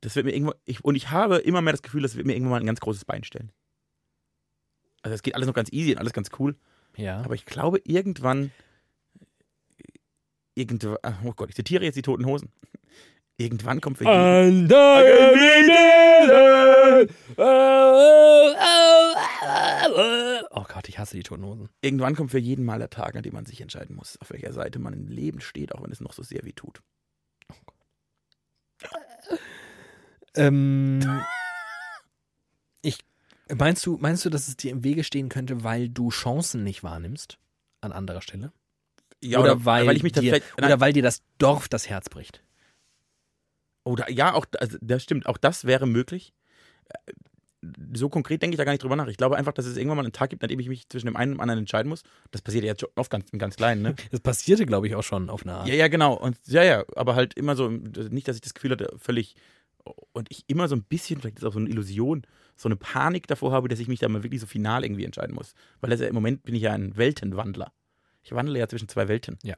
das 0.00 0.14
wird 0.14 0.24
mir 0.24 0.32
irgendwo. 0.32 0.54
Ich, 0.64 0.84
und 0.84 0.94
ich 0.94 1.10
habe 1.10 1.38
immer 1.38 1.62
mehr 1.62 1.72
das 1.72 1.82
Gefühl, 1.82 2.02
das 2.02 2.14
wird 2.14 2.26
mir 2.26 2.34
irgendwann 2.34 2.52
mal 2.52 2.60
ein 2.60 2.66
ganz 2.66 2.78
großes 2.78 3.04
Bein 3.04 3.24
stellen. 3.24 3.50
Also 5.02 5.14
es 5.16 5.22
geht 5.22 5.34
alles 5.34 5.48
noch 5.48 5.54
ganz 5.54 5.72
easy 5.72 5.92
und 5.92 5.98
alles 5.98 6.12
ganz 6.12 6.30
cool. 6.38 6.54
Ja. 6.96 7.20
Aber 7.22 7.34
ich 7.34 7.44
glaube, 7.44 7.80
irgendwann. 7.84 8.52
Irgendwann. 10.58 10.96
Oh 11.24 11.32
Gott, 11.36 11.50
ich 11.50 11.54
zitiere 11.54 11.84
jetzt 11.84 11.94
die 11.94 12.02
toten 12.02 12.26
Hosen. 12.26 12.50
Irgendwann 13.36 13.80
kommt 13.80 13.98
für 13.98 14.04
jeden, 14.04 14.66
Oh 20.50 20.64
Gott, 20.64 20.88
ich 20.88 20.98
hasse 20.98 21.16
die 21.16 21.22
Toten 21.22 21.44
Hosen. 21.44 21.68
irgendwann 21.80 22.16
kommt 22.16 22.32
für 22.32 22.38
jeden 22.38 22.64
mal 22.64 22.80
der 22.80 22.90
Tag, 22.90 23.14
an 23.14 23.22
dem 23.22 23.34
man 23.34 23.46
sich 23.46 23.60
entscheiden 23.60 23.94
muss, 23.94 24.16
auf 24.20 24.30
welcher 24.30 24.52
Seite 24.52 24.80
man 24.80 24.92
im 24.92 25.06
Leben 25.06 25.40
steht, 25.40 25.72
auch 25.72 25.82
wenn 25.84 25.92
es 25.92 26.00
noch 26.00 26.12
so 26.12 26.24
sehr 26.24 26.44
weh 26.44 26.52
tut. 26.52 26.82
Ähm, 30.34 31.22
ich, 32.82 32.98
meinst, 33.54 33.86
du, 33.86 33.98
meinst 33.98 34.24
du, 34.24 34.30
dass 34.30 34.48
es 34.48 34.56
dir 34.56 34.72
im 34.72 34.82
Wege 34.82 35.04
stehen 35.04 35.28
könnte, 35.28 35.62
weil 35.62 35.88
du 35.88 36.10
Chancen 36.10 36.64
nicht 36.64 36.82
wahrnimmst 36.82 37.38
an 37.80 37.92
anderer 37.92 38.22
Stelle? 38.22 38.52
Ja, 39.22 39.40
oder, 39.40 39.64
weil, 39.64 39.96
ich 39.96 40.02
mich 40.02 40.12
dir, 40.12 40.40
oder 40.56 40.80
weil 40.80 40.92
dir 40.92 41.02
das 41.02 41.22
Dorf 41.38 41.68
das 41.68 41.88
Herz 41.88 42.08
bricht? 42.08 42.42
Oder 43.84 44.10
ja, 44.10 44.34
auch 44.34 44.44
also 44.58 44.76
das 44.80 45.02
stimmt, 45.02 45.26
auch 45.26 45.38
das 45.38 45.64
wäre 45.64 45.86
möglich. 45.86 46.34
So 47.92 48.08
konkret 48.08 48.40
denke 48.42 48.54
ich 48.54 48.58
da 48.58 48.64
gar 48.64 48.72
nicht 48.72 48.82
drüber 48.82 48.96
nach. 48.96 49.08
Ich 49.08 49.16
glaube 49.16 49.36
einfach, 49.36 49.52
dass 49.52 49.66
es 49.66 49.76
irgendwann 49.76 49.96
mal 49.96 50.04
einen 50.04 50.12
Tag 50.12 50.30
gibt, 50.30 50.44
an 50.44 50.48
dem 50.48 50.60
ich 50.60 50.68
mich 50.68 50.88
zwischen 50.88 51.06
dem 51.06 51.16
einen 51.16 51.32
und 51.32 51.38
dem 51.38 51.40
anderen 51.40 51.60
entscheiden 51.60 51.88
muss. 51.88 52.02
Das 52.30 52.42
passiert 52.42 52.64
ja 52.64 52.70
jetzt 52.70 52.82
schon 52.82 52.90
oft 52.94 53.10
ganz, 53.10 53.30
im 53.30 53.38
ganz 53.38 53.56
Kleinen, 53.56 53.82
ne? 53.82 53.94
Das 54.12 54.20
passierte, 54.20 54.66
glaube 54.66 54.86
ich, 54.86 54.94
auch 54.94 55.02
schon 55.02 55.28
auf 55.30 55.42
eine 55.42 55.54
Art. 55.54 55.68
Ja, 55.68 55.74
ja, 55.74 55.88
genau. 55.88 56.14
Und 56.14 56.36
ja, 56.46 56.62
ja, 56.62 56.84
aber 56.94 57.16
halt 57.16 57.34
immer 57.34 57.56
so, 57.56 57.68
nicht, 57.68 58.28
dass 58.28 58.36
ich 58.36 58.42
das 58.42 58.54
Gefühl 58.54 58.72
hatte, 58.72 58.94
völlig. 58.98 59.34
Und 60.12 60.28
ich 60.30 60.44
immer 60.48 60.68
so 60.68 60.76
ein 60.76 60.84
bisschen, 60.84 61.18
vielleicht 61.18 61.38
ist 61.38 61.42
das 61.42 61.48
auch 61.48 61.54
so 61.54 61.60
eine 61.60 61.70
Illusion, 61.70 62.22
so 62.56 62.68
eine 62.68 62.76
Panik 62.76 63.26
davor 63.26 63.52
habe, 63.52 63.68
dass 63.68 63.80
ich 63.80 63.88
mich 63.88 64.00
da 64.00 64.08
mal 64.08 64.22
wirklich 64.22 64.40
so 64.40 64.46
final 64.46 64.84
irgendwie 64.84 65.04
entscheiden 65.04 65.34
muss. 65.34 65.54
Weil 65.80 65.90
das 65.90 66.00
ja, 66.00 66.06
im 66.06 66.14
Moment 66.14 66.42
bin 66.42 66.54
ich 66.54 66.62
ja 66.62 66.74
ein 66.74 66.96
Weltenwandler. 66.96 67.72
Ich 68.28 68.34
wandle 68.34 68.58
ja 68.58 68.68
zwischen 68.68 68.88
zwei 68.88 69.08
Welten. 69.08 69.38
Ja. 69.42 69.56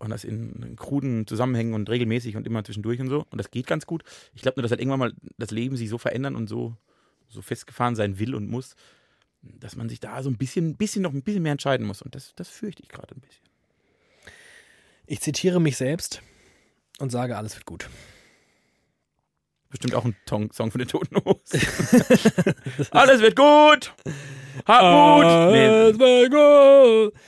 Und 0.00 0.10
das 0.10 0.24
in, 0.24 0.52
in 0.62 0.74
kruden 0.74 1.28
Zusammenhängen 1.28 1.74
und 1.74 1.88
regelmäßig 1.88 2.36
und 2.36 2.44
immer 2.44 2.64
zwischendurch 2.64 2.98
und 2.98 3.08
so. 3.08 3.24
Und 3.30 3.38
das 3.38 3.52
geht 3.52 3.68
ganz 3.68 3.86
gut. 3.86 4.02
Ich 4.34 4.42
glaube 4.42 4.58
nur, 4.58 4.62
dass 4.62 4.72
halt 4.72 4.80
irgendwann 4.80 4.98
mal 4.98 5.12
das 5.38 5.52
Leben 5.52 5.76
sich 5.76 5.88
so 5.88 5.96
verändern 5.96 6.34
und 6.34 6.48
so, 6.48 6.76
so 7.28 7.40
festgefahren 7.40 7.94
sein 7.94 8.18
will 8.18 8.34
und 8.34 8.50
muss, 8.50 8.74
dass 9.42 9.76
man 9.76 9.88
sich 9.88 10.00
da 10.00 10.24
so 10.24 10.28
ein 10.28 10.36
bisschen, 10.36 10.76
bisschen 10.76 11.02
noch 11.02 11.12
ein 11.12 11.22
bisschen 11.22 11.44
mehr 11.44 11.52
entscheiden 11.52 11.86
muss. 11.86 12.02
Und 12.02 12.16
das, 12.16 12.34
das 12.34 12.48
fürchte 12.48 12.82
ich 12.82 12.88
gerade 12.88 13.14
ein 13.14 13.20
bisschen. 13.20 13.44
Ich 15.06 15.20
zitiere 15.20 15.60
mich 15.60 15.76
selbst 15.76 16.20
und 16.98 17.10
sage, 17.10 17.36
alles 17.36 17.54
wird 17.54 17.64
gut. 17.64 17.88
Bestimmt 19.70 19.94
auch 19.94 20.04
ein 20.04 20.16
Tong 20.26 20.50
Song 20.50 20.72
von 20.72 20.80
den 20.80 20.88
Toten 20.88 21.16
Hosen. 21.24 21.60
Alles 22.90 23.20
wird 23.20 23.36
gut! 23.36 23.94
Hab 24.66 24.82
Mut! 24.82 25.52
Nee, 25.52 25.66
Alles 25.68 25.98
wird 25.98 27.12
gut. 27.12 27.20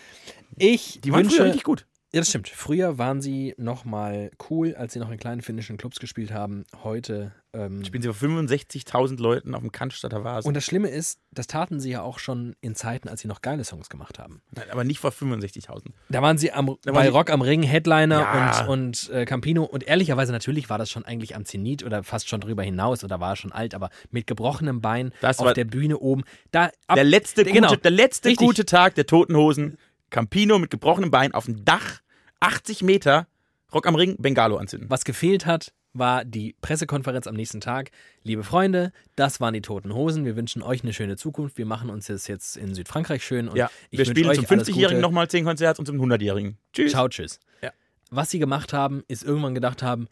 Ich 0.60 1.00
die 1.02 1.12
waren 1.12 1.20
wünsche, 1.24 1.36
früher 1.36 1.46
richtig 1.46 1.64
gut. 1.64 1.86
Ja, 2.12 2.20
das 2.20 2.28
stimmt. 2.30 2.48
Früher 2.48 2.98
waren 2.98 3.20
sie 3.20 3.54
noch 3.56 3.84
mal 3.84 4.32
cool, 4.50 4.74
als 4.74 4.92
sie 4.94 4.98
noch 4.98 5.12
in 5.12 5.18
kleinen 5.18 5.42
finnischen 5.42 5.76
Clubs 5.76 6.00
gespielt 6.00 6.32
haben. 6.32 6.64
Heute. 6.82 7.30
Ähm, 7.52 7.84
Spielen 7.84 8.02
sie 8.02 8.12
vor 8.12 8.28
65.000 8.28 9.20
Leuten 9.20 9.54
auf 9.54 9.60
dem 9.60 9.70
Cannstatter 9.72 10.22
Vase. 10.24 10.46
und 10.46 10.54
das 10.54 10.64
Schlimme 10.64 10.88
ist, 10.88 11.20
das 11.30 11.46
taten 11.46 11.78
sie 11.80 11.90
ja 11.90 12.02
auch 12.02 12.18
schon 12.18 12.54
in 12.60 12.74
Zeiten, 12.74 13.08
als 13.08 13.20
sie 13.20 13.28
noch 13.28 13.42
geile 13.42 13.62
Songs 13.64 13.88
gemacht 13.88 14.18
haben. 14.18 14.40
Nein, 14.54 14.66
aber 14.70 14.82
nicht 14.84 14.98
vor 14.98 15.10
65.000. 15.12 15.86
Da 16.08 16.20
waren 16.22 16.36
sie 16.38 16.50
am, 16.52 16.76
Da 16.82 16.90
bei 16.92 17.04
sie- 17.04 17.08
Rock 17.12 17.30
am 17.30 17.42
Ring, 17.42 17.62
Headliner 17.62 18.20
Ja. 18.20 18.66
und, 18.66 18.68
und 18.68 19.10
äh, 19.10 19.24
Campino. 19.24 19.62
Und 19.64 19.84
ehrlicherweise, 19.84 20.32
natürlich 20.32 20.68
war 20.68 20.78
das 20.78 20.90
schon 20.90 21.04
eigentlich 21.04 21.36
am 21.36 21.44
Zenit 21.44 21.84
oder 21.84 22.02
fast 22.02 22.28
schon 22.28 22.40
drüber 22.40 22.62
hinaus 22.64 23.04
oder 23.04 23.20
war 23.20 23.36
schon 23.36 23.52
alt, 23.52 23.72
aber 23.74 23.90
mit 24.10 24.26
gebrochenem 24.26 24.80
Bein 24.80 25.12
Das 25.20 25.38
auf 25.38 25.52
der 25.52 25.64
Bühne 25.64 25.98
oben. 25.98 26.22
Da, 26.50 26.70
ab, 26.88 26.96
Der 26.96 27.04
letzte, 27.04 27.44
Genau. 27.44 27.68
gute, 27.68 27.80
der 27.82 27.90
letzte 27.92 28.28
Richtig. 28.30 28.46
gute 28.48 28.64
Tag 28.64 28.96
der 28.96 29.06
Toten 29.06 29.36
Hosen. 29.36 29.76
Campino 30.10 30.58
mit 30.58 30.70
gebrochenem 30.70 31.10
Bein 31.10 31.32
auf 31.32 31.46
dem 31.46 31.64
Dach, 31.64 32.00
80 32.40 32.82
Meter, 32.82 33.26
Rock 33.72 33.86
am 33.86 33.94
Ring, 33.94 34.16
Bengalo 34.18 34.56
anzünden. 34.56 34.90
Was 34.90 35.04
gefehlt 35.04 35.46
hat, 35.46 35.72
war 35.92 36.24
die 36.24 36.54
Pressekonferenz 36.60 37.26
am 37.26 37.34
nächsten 37.34 37.60
Tag. 37.60 37.90
Liebe 38.22 38.44
Freunde, 38.44 38.92
das 39.16 39.40
waren 39.40 39.54
die 39.54 39.60
Toten 39.60 39.92
Hosen. 39.94 40.24
Wir 40.24 40.36
wünschen 40.36 40.62
euch 40.62 40.82
eine 40.82 40.92
schöne 40.92 41.16
Zukunft. 41.16 41.58
Wir 41.58 41.66
machen 41.66 41.90
uns 41.90 42.06
das 42.06 42.26
jetzt 42.28 42.56
in 42.56 42.74
Südfrankreich 42.74 43.24
schön. 43.24 43.48
Und 43.48 43.56
Ja, 43.56 43.70
wir 43.90 44.04
spielen 44.04 44.32
zum 44.34 44.44
alles 44.46 44.66
50-Jährigen 44.68 44.96
Gute. 44.98 45.00
nochmal 45.00 45.28
10 45.28 45.44
Konzerts 45.44 45.78
und 45.78 45.86
zum 45.86 45.96
100-Jährigen. 46.00 46.58
Tschüss. 46.72 46.92
Ciao, 46.92 47.08
tschüss. 47.08 47.40
Ja. 47.62 47.72
Was 48.10 48.30
sie 48.30 48.38
gemacht 48.38 48.72
haben, 48.72 49.02
ist 49.08 49.24
irgendwann 49.24 49.54
gedacht 49.54 49.82
haben, 49.82 50.08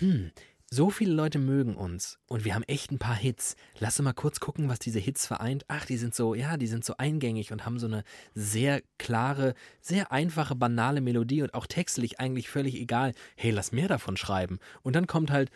hm, 0.00 0.30
so 0.72 0.88
viele 0.88 1.12
Leute 1.12 1.40
mögen 1.40 1.74
uns 1.74 2.18
und 2.26 2.44
wir 2.44 2.54
haben 2.54 2.62
echt 2.62 2.92
ein 2.92 3.00
paar 3.00 3.16
Hits. 3.16 3.56
Lass 3.80 3.98
uns 3.98 4.04
mal 4.04 4.12
kurz 4.12 4.38
gucken, 4.38 4.68
was 4.68 4.78
diese 4.78 5.00
Hits 5.00 5.26
vereint. 5.26 5.64
Ach, 5.66 5.84
die 5.84 5.96
sind 5.96 6.14
so, 6.14 6.36
ja, 6.36 6.56
die 6.56 6.68
sind 6.68 6.84
so 6.84 6.94
eingängig 6.96 7.50
und 7.50 7.66
haben 7.66 7.80
so 7.80 7.88
eine 7.88 8.04
sehr 8.34 8.80
klare, 8.96 9.54
sehr 9.80 10.12
einfache, 10.12 10.54
banale 10.54 11.00
Melodie 11.00 11.42
und 11.42 11.54
auch 11.54 11.66
textlich 11.66 12.20
eigentlich 12.20 12.48
völlig 12.48 12.76
egal. 12.76 13.14
Hey, 13.34 13.50
lass 13.50 13.72
mehr 13.72 13.88
davon 13.88 14.16
schreiben. 14.16 14.60
Und 14.82 14.94
dann 14.94 15.08
kommt 15.08 15.32
halt 15.32 15.50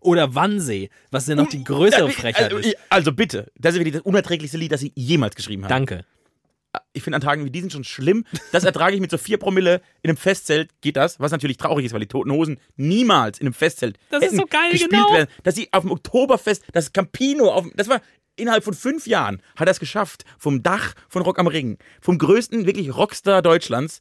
oder 0.00 0.34
Wannsee, 0.34 0.88
was 1.10 1.26
ja 1.26 1.34
noch 1.34 1.50
die 1.50 1.62
größere 1.62 2.08
Frechheit 2.08 2.54
also, 2.54 2.56
ist. 2.56 2.78
also 2.88 3.12
bitte, 3.12 3.52
das 3.58 3.74
ist 3.74 3.80
wirklich 3.80 3.92
das 3.92 4.02
unerträglichste 4.04 4.56
Lied, 4.56 4.72
das 4.72 4.80
sie 4.80 4.90
jemals 4.94 5.36
geschrieben 5.36 5.64
haben. 5.64 5.68
Danke. 5.68 6.06
Ich 6.92 7.02
finde 7.02 7.16
an 7.16 7.22
Tagen 7.22 7.44
wie 7.44 7.50
diesen 7.50 7.70
schon 7.70 7.84
schlimm. 7.84 8.24
Das 8.52 8.64
ertrage 8.64 8.94
ich 8.94 9.00
mit 9.00 9.10
so 9.10 9.18
vier 9.18 9.38
Promille 9.38 9.80
in 10.02 10.10
einem 10.10 10.16
Festzelt. 10.16 10.70
Geht 10.80 10.96
das? 10.96 11.20
Was 11.20 11.32
natürlich 11.32 11.56
traurig 11.56 11.86
ist, 11.86 11.92
weil 11.92 12.00
die 12.00 12.06
Toten 12.06 12.32
Hosen 12.32 12.58
niemals 12.76 13.38
in 13.38 13.46
einem 13.46 13.54
Festzelt 13.54 13.98
Das 14.10 14.20
ist 14.20 14.26
hätten 14.26 14.36
so 14.36 14.46
geil, 14.46 14.70
gespielt 14.70 14.90
genau. 14.90 15.12
werden. 15.12 15.30
Dass 15.42 15.54
sie 15.54 15.68
auf 15.72 15.82
dem 15.82 15.92
Oktoberfest, 15.92 16.64
das 16.72 16.92
Campino, 16.92 17.50
auf, 17.50 17.66
das 17.74 17.88
war 17.88 18.00
innerhalb 18.36 18.64
von 18.64 18.74
fünf 18.74 19.06
Jahren, 19.06 19.40
hat 19.56 19.68
er 19.68 19.72
es 19.72 19.80
geschafft, 19.80 20.24
vom 20.38 20.62
Dach 20.62 20.94
von 21.08 21.22
Rock 21.22 21.38
am 21.38 21.46
Ring, 21.46 21.78
vom 22.00 22.18
größten 22.18 22.66
wirklich 22.66 22.94
Rockstar 22.94 23.42
Deutschlands, 23.42 24.00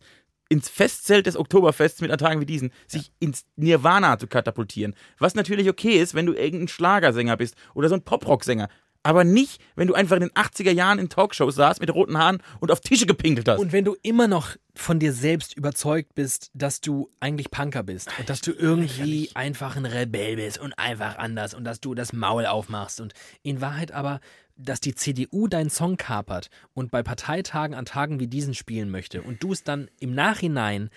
ins 0.50 0.70
Festzelt 0.70 1.26
des 1.26 1.38
Oktoberfests 1.38 2.02
mit 2.02 2.12
an 2.12 2.20
Tagen 2.20 2.40
wie 2.40 2.46
diesen, 2.46 2.72
sich 2.88 3.12
ins 3.20 3.46
Nirvana 3.56 4.20
zu 4.20 4.28
katapultieren. 4.28 4.94
Was 5.18 5.36
natürlich 5.36 5.70
okay 5.70 5.98
ist, 5.98 6.14
wenn 6.14 6.26
du 6.26 6.34
irgendein 6.34 6.68
Schlagersänger 6.68 7.38
bist 7.38 7.56
oder 7.74 7.90
so 7.90 7.96
ein 7.96 8.04
Poprock-Sänger. 8.04 8.70
Aber 9.06 9.24
nicht, 9.24 9.62
wenn 9.76 9.88
du 9.88 9.94
einfach 9.94 10.16
in 10.16 10.24
den 10.24 10.32
80er 10.32 10.72
Jahren 10.72 10.98
in 10.98 11.10
Talkshows 11.10 11.54
saßt 11.54 11.80
mit 11.80 11.94
roten 11.94 12.18
Haaren 12.18 12.42
und 12.60 12.72
auf 12.72 12.80
Tische 12.80 13.06
gepinkelt 13.06 13.48
hast. 13.48 13.60
Und 13.60 13.72
wenn 13.72 13.86
du 13.86 13.96
immer 14.02 14.28
noch 14.28 14.56
von 14.74 14.98
dir 14.98 15.14
selbst 15.14 15.56
überzeugt 15.56 16.16
bist, 16.16 16.50
dass 16.56 16.82
du 16.82 17.12
eigentlich 17.20 17.52
Punker 17.52 17.84
bist 17.84 18.10
und 18.18 18.32
dass 18.32 18.42
du 18.42 18.52
irgendwie 18.52 19.30
einfach 19.36 19.76
ein 19.76 19.86
Rebell 19.86 20.38
bist 20.38 20.58
und 20.58 20.74
einfach 20.80 21.20
anders 21.20 21.54
und 21.54 21.66
dass 21.66 21.80
du 21.80 21.94
das 21.94 22.14
Maul 22.14 22.48
aufmachst 22.48 23.00
und 23.00 23.14
in 23.44 23.62
Wahrheit 23.62 23.92
aber, 23.92 24.22
dass 24.58 24.82
die 24.82 24.96
CDU 24.96 25.48
deinen 25.48 25.70
Song 25.70 25.98
kapert 25.98 26.50
und 26.74 26.90
bei 26.90 27.04
Parteitagen 27.04 27.76
an 27.76 27.86
Tagen 27.86 28.20
wie 28.20 28.28
diesen 28.28 28.56
spielen 28.56 28.90
möchte 28.90 29.22
und 29.22 29.44
du 29.44 29.54
es 29.54 29.64
dann 29.64 29.88
im 30.00 30.16
Nachhinein 30.16 30.90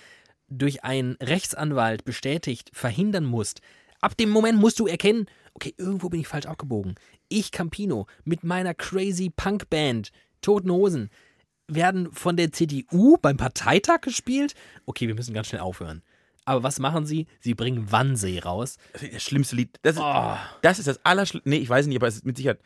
durch 0.48 0.82
einen 0.82 1.16
Rechtsanwalt 1.22 2.06
bestätigt 2.06 2.70
verhindern 2.72 3.26
musst, 3.26 3.60
ab 4.00 4.16
dem 4.16 4.30
Moment 4.30 4.58
musst 4.58 4.80
du 4.80 4.86
erkennen, 4.86 5.26
okay, 5.58 5.74
irgendwo 5.76 6.08
bin 6.08 6.20
ich 6.20 6.28
falsch 6.28 6.46
abgebogen. 6.46 6.94
Ich, 7.28 7.50
Campino, 7.50 8.06
mit 8.24 8.44
meiner 8.44 8.74
crazy 8.74 9.28
Punk-Band, 9.34 10.12
Toten 10.40 10.70
Hosen, 10.70 11.10
werden 11.66 12.12
von 12.12 12.36
der 12.36 12.52
CDU 12.52 13.16
beim 13.20 13.36
Parteitag 13.36 14.02
gespielt? 14.02 14.54
Okay, 14.86 15.08
wir 15.08 15.16
müssen 15.16 15.34
ganz 15.34 15.48
schnell 15.48 15.60
aufhören. 15.60 16.02
Aber 16.44 16.62
was 16.62 16.78
machen 16.78 17.06
sie? 17.06 17.26
Sie 17.40 17.54
bringen 17.54 17.90
Wannsee 17.90 18.38
raus. 18.38 18.76
Das 18.92 19.02
ist 19.02 19.14
das 19.16 19.22
schlimmste 19.24 19.56
Lied. 19.56 19.76
Das 19.82 19.96
ist, 19.96 20.00
Oh. 20.02 20.36
das, 20.62 20.78
ist 20.78 20.86
das 20.86 21.04
Allerschlimmste. 21.04 21.48
Nee, 21.50 21.56
ich 21.56 21.68
weiß 21.68 21.86
nicht, 21.88 21.96
aber 21.96 22.06
es 22.06 22.14
ist 22.14 22.24
mit 22.24 22.36
Sicherheit. 22.36 22.60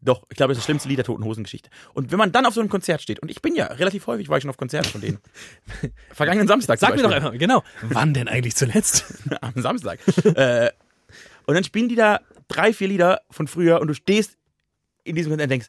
Doch, 0.00 0.22
ich 0.30 0.36
glaube, 0.36 0.52
es 0.52 0.58
ist 0.58 0.62
das 0.62 0.66
schlimmste 0.66 0.88
Lied 0.88 0.98
der 0.98 1.04
Toten 1.04 1.24
Hosen-Geschichte. 1.24 1.68
Und 1.94 2.12
wenn 2.12 2.18
man 2.18 2.30
dann 2.30 2.46
auf 2.46 2.54
so 2.54 2.60
einem 2.60 2.70
Konzert 2.70 3.02
steht, 3.02 3.18
und 3.20 3.30
ich 3.30 3.42
bin 3.42 3.56
ja 3.56 3.66
relativ 3.66 4.06
häufig, 4.06 4.28
war 4.28 4.38
ich 4.38 4.42
schon 4.42 4.50
auf 4.50 4.56
Konzerten 4.56 4.88
von 4.88 5.00
denen. 5.00 5.18
Vergangenen 6.12 6.46
Samstag. 6.46 6.78
Sag 6.78 6.94
mir 6.94 7.02
doch 7.02 7.10
einfach, 7.10 7.32
genau. 7.32 7.64
Wann 7.82 8.14
denn 8.14 8.28
eigentlich 8.28 8.54
zuletzt? 8.54 9.04
Am 9.40 9.54
Samstag. 9.56 9.98
äh, 10.36 10.70
und 11.46 11.54
dann 11.54 11.64
spielen 11.64 11.88
die 11.88 11.94
da 11.94 12.20
drei, 12.48 12.72
vier 12.72 12.88
Lieder 12.88 13.22
von 13.30 13.46
früher 13.46 13.80
und 13.80 13.88
du 13.88 13.94
stehst 13.94 14.36
in 15.04 15.16
diesem 15.16 15.30
Konzert 15.30 15.46
und 15.46 15.50
denkst, 15.50 15.68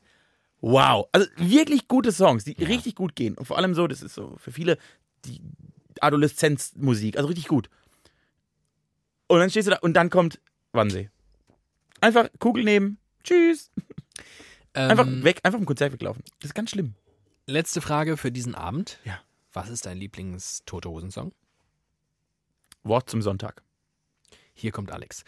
wow. 0.61 1.07
Also 1.11 1.27
wirklich 1.37 1.87
gute 1.87 2.11
Songs, 2.11 2.43
die 2.43 2.53
richtig 2.63 2.95
gut 2.95 3.15
gehen. 3.15 3.37
Und 3.37 3.45
vor 3.45 3.57
allem 3.57 3.73
so, 3.73 3.87
das 3.87 4.01
ist 4.01 4.15
so 4.15 4.35
für 4.37 4.51
viele 4.51 4.77
die 5.25 5.41
Adoleszenzmusik, 6.01 7.17
also 7.17 7.27
richtig 7.27 7.47
gut. 7.47 7.69
Und 9.27 9.39
dann 9.39 9.49
stehst 9.49 9.67
du 9.67 9.71
da 9.71 9.77
und 9.79 9.93
dann 9.93 10.09
kommt 10.09 10.39
Wannsee. 10.71 11.09
Einfach 12.01 12.29
Kugel 12.39 12.63
nehmen, 12.63 12.99
tschüss. 13.23 13.71
Einfach 14.73 15.07
Ähm, 15.07 15.23
weg, 15.23 15.39
einfach 15.43 15.57
vom 15.57 15.65
Konzert 15.65 15.93
weglaufen. 15.93 16.23
Das 16.39 16.49
ist 16.49 16.53
ganz 16.53 16.71
schlimm. 16.71 16.95
Letzte 17.47 17.81
Frage 17.81 18.17
für 18.17 18.31
diesen 18.31 18.55
Abend. 18.55 18.99
Ja. 19.05 19.21
Was 19.53 19.69
ist 19.69 19.85
dein 19.85 19.97
Lieblings-Tote 19.97 20.89
Hosen-Song? 20.89 21.31
Wort 22.83 23.09
zum 23.09 23.21
Sonntag. 23.21 23.63
Hier 24.53 24.71
kommt 24.71 24.91
Alex. 24.91 25.23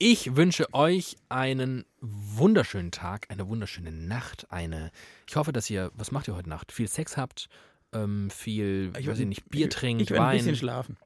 Ich 0.00 0.36
wünsche 0.36 0.72
euch 0.74 1.16
einen 1.28 1.84
wunderschönen 2.00 2.92
Tag, 2.92 3.26
eine 3.30 3.48
wunderschöne 3.48 3.90
Nacht, 3.90 4.46
eine. 4.50 4.92
Ich 5.28 5.34
hoffe, 5.34 5.52
dass 5.52 5.68
ihr, 5.70 5.90
was 5.94 6.12
macht 6.12 6.28
ihr 6.28 6.36
heute 6.36 6.48
Nacht? 6.48 6.70
Viel 6.70 6.86
Sex 6.86 7.16
habt, 7.16 7.48
ähm, 7.92 8.30
viel, 8.30 8.92
ich 8.96 9.08
weiß 9.08 9.18
ich 9.18 9.26
nicht, 9.26 9.48
Bier 9.50 9.68
trinkt, 9.68 10.02
Ich 10.02 10.10
werde 10.10 10.24
ein 10.26 10.36
bisschen 10.36 10.52
Wein. 10.52 10.56
schlafen. 10.56 10.96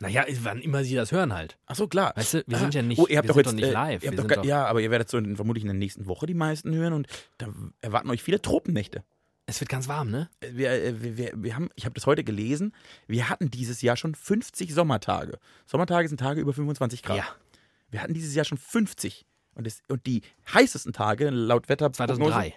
Naja, 0.00 0.24
wann 0.42 0.60
immer 0.60 0.82
sie 0.82 0.96
das 0.96 1.12
hören 1.12 1.32
halt. 1.32 1.56
Ach 1.66 1.76
so, 1.76 1.86
klar. 1.86 2.12
Weißt 2.16 2.34
du, 2.34 2.44
wir 2.48 2.56
Ah, 2.56 2.60
sind 2.60 2.74
ja 2.74 2.82
nicht, 2.82 2.98
oh, 2.98 3.06
ihr 3.06 3.18
habt 3.18 3.28
wir 3.28 3.28
doch 3.28 3.34
sind 3.36 3.44
jetzt, 3.46 3.52
doch 3.52 3.54
nicht 3.54 3.68
äh, 3.68 3.72
live. 3.72 4.02
Ihr 4.02 4.08
habt 4.10 4.18
doch, 4.18 4.26
doch, 4.26 4.44
ja, 4.44 4.66
aber 4.66 4.80
ihr 4.80 4.90
werdet 4.90 5.08
so 5.08 5.16
in, 5.18 5.36
vermutlich 5.36 5.62
in 5.62 5.68
der 5.68 5.76
nächsten 5.76 6.06
Woche 6.06 6.26
die 6.26 6.34
meisten 6.34 6.74
hören 6.74 6.92
und 6.92 7.06
da 7.38 7.46
erwarten 7.80 8.10
euch 8.10 8.20
viele 8.20 8.42
Tropennächte. 8.42 9.04
es 9.46 9.60
wird 9.60 9.68
ganz 9.68 9.86
warm, 9.86 10.10
ne? 10.10 10.28
Wir, 10.40 10.72
äh, 10.72 11.00
wir, 11.00 11.16
wir, 11.16 11.32
wir 11.36 11.54
haben, 11.54 11.70
ich 11.76 11.84
habe 11.84 11.94
das 11.94 12.06
heute 12.06 12.24
gelesen, 12.24 12.74
wir 13.06 13.28
hatten 13.28 13.52
dieses 13.52 13.80
Jahr 13.82 13.96
schon 13.96 14.16
50 14.16 14.74
Sommertage. 14.74 15.38
Sommertage 15.66 16.08
sind 16.08 16.18
Tage 16.18 16.40
über 16.40 16.52
25 16.52 17.04
Grad. 17.04 17.18
Ja. 17.18 17.26
Wir 17.94 18.02
hatten 18.02 18.12
dieses 18.12 18.34
Jahr 18.34 18.44
schon 18.44 18.58
50. 18.58 19.24
Und, 19.54 19.68
das, 19.68 19.80
und 19.86 20.04
die 20.04 20.22
heißesten 20.52 20.92
Tage, 20.92 21.30
laut 21.30 21.68
Wetter 21.68 21.92
2003. 21.92 22.52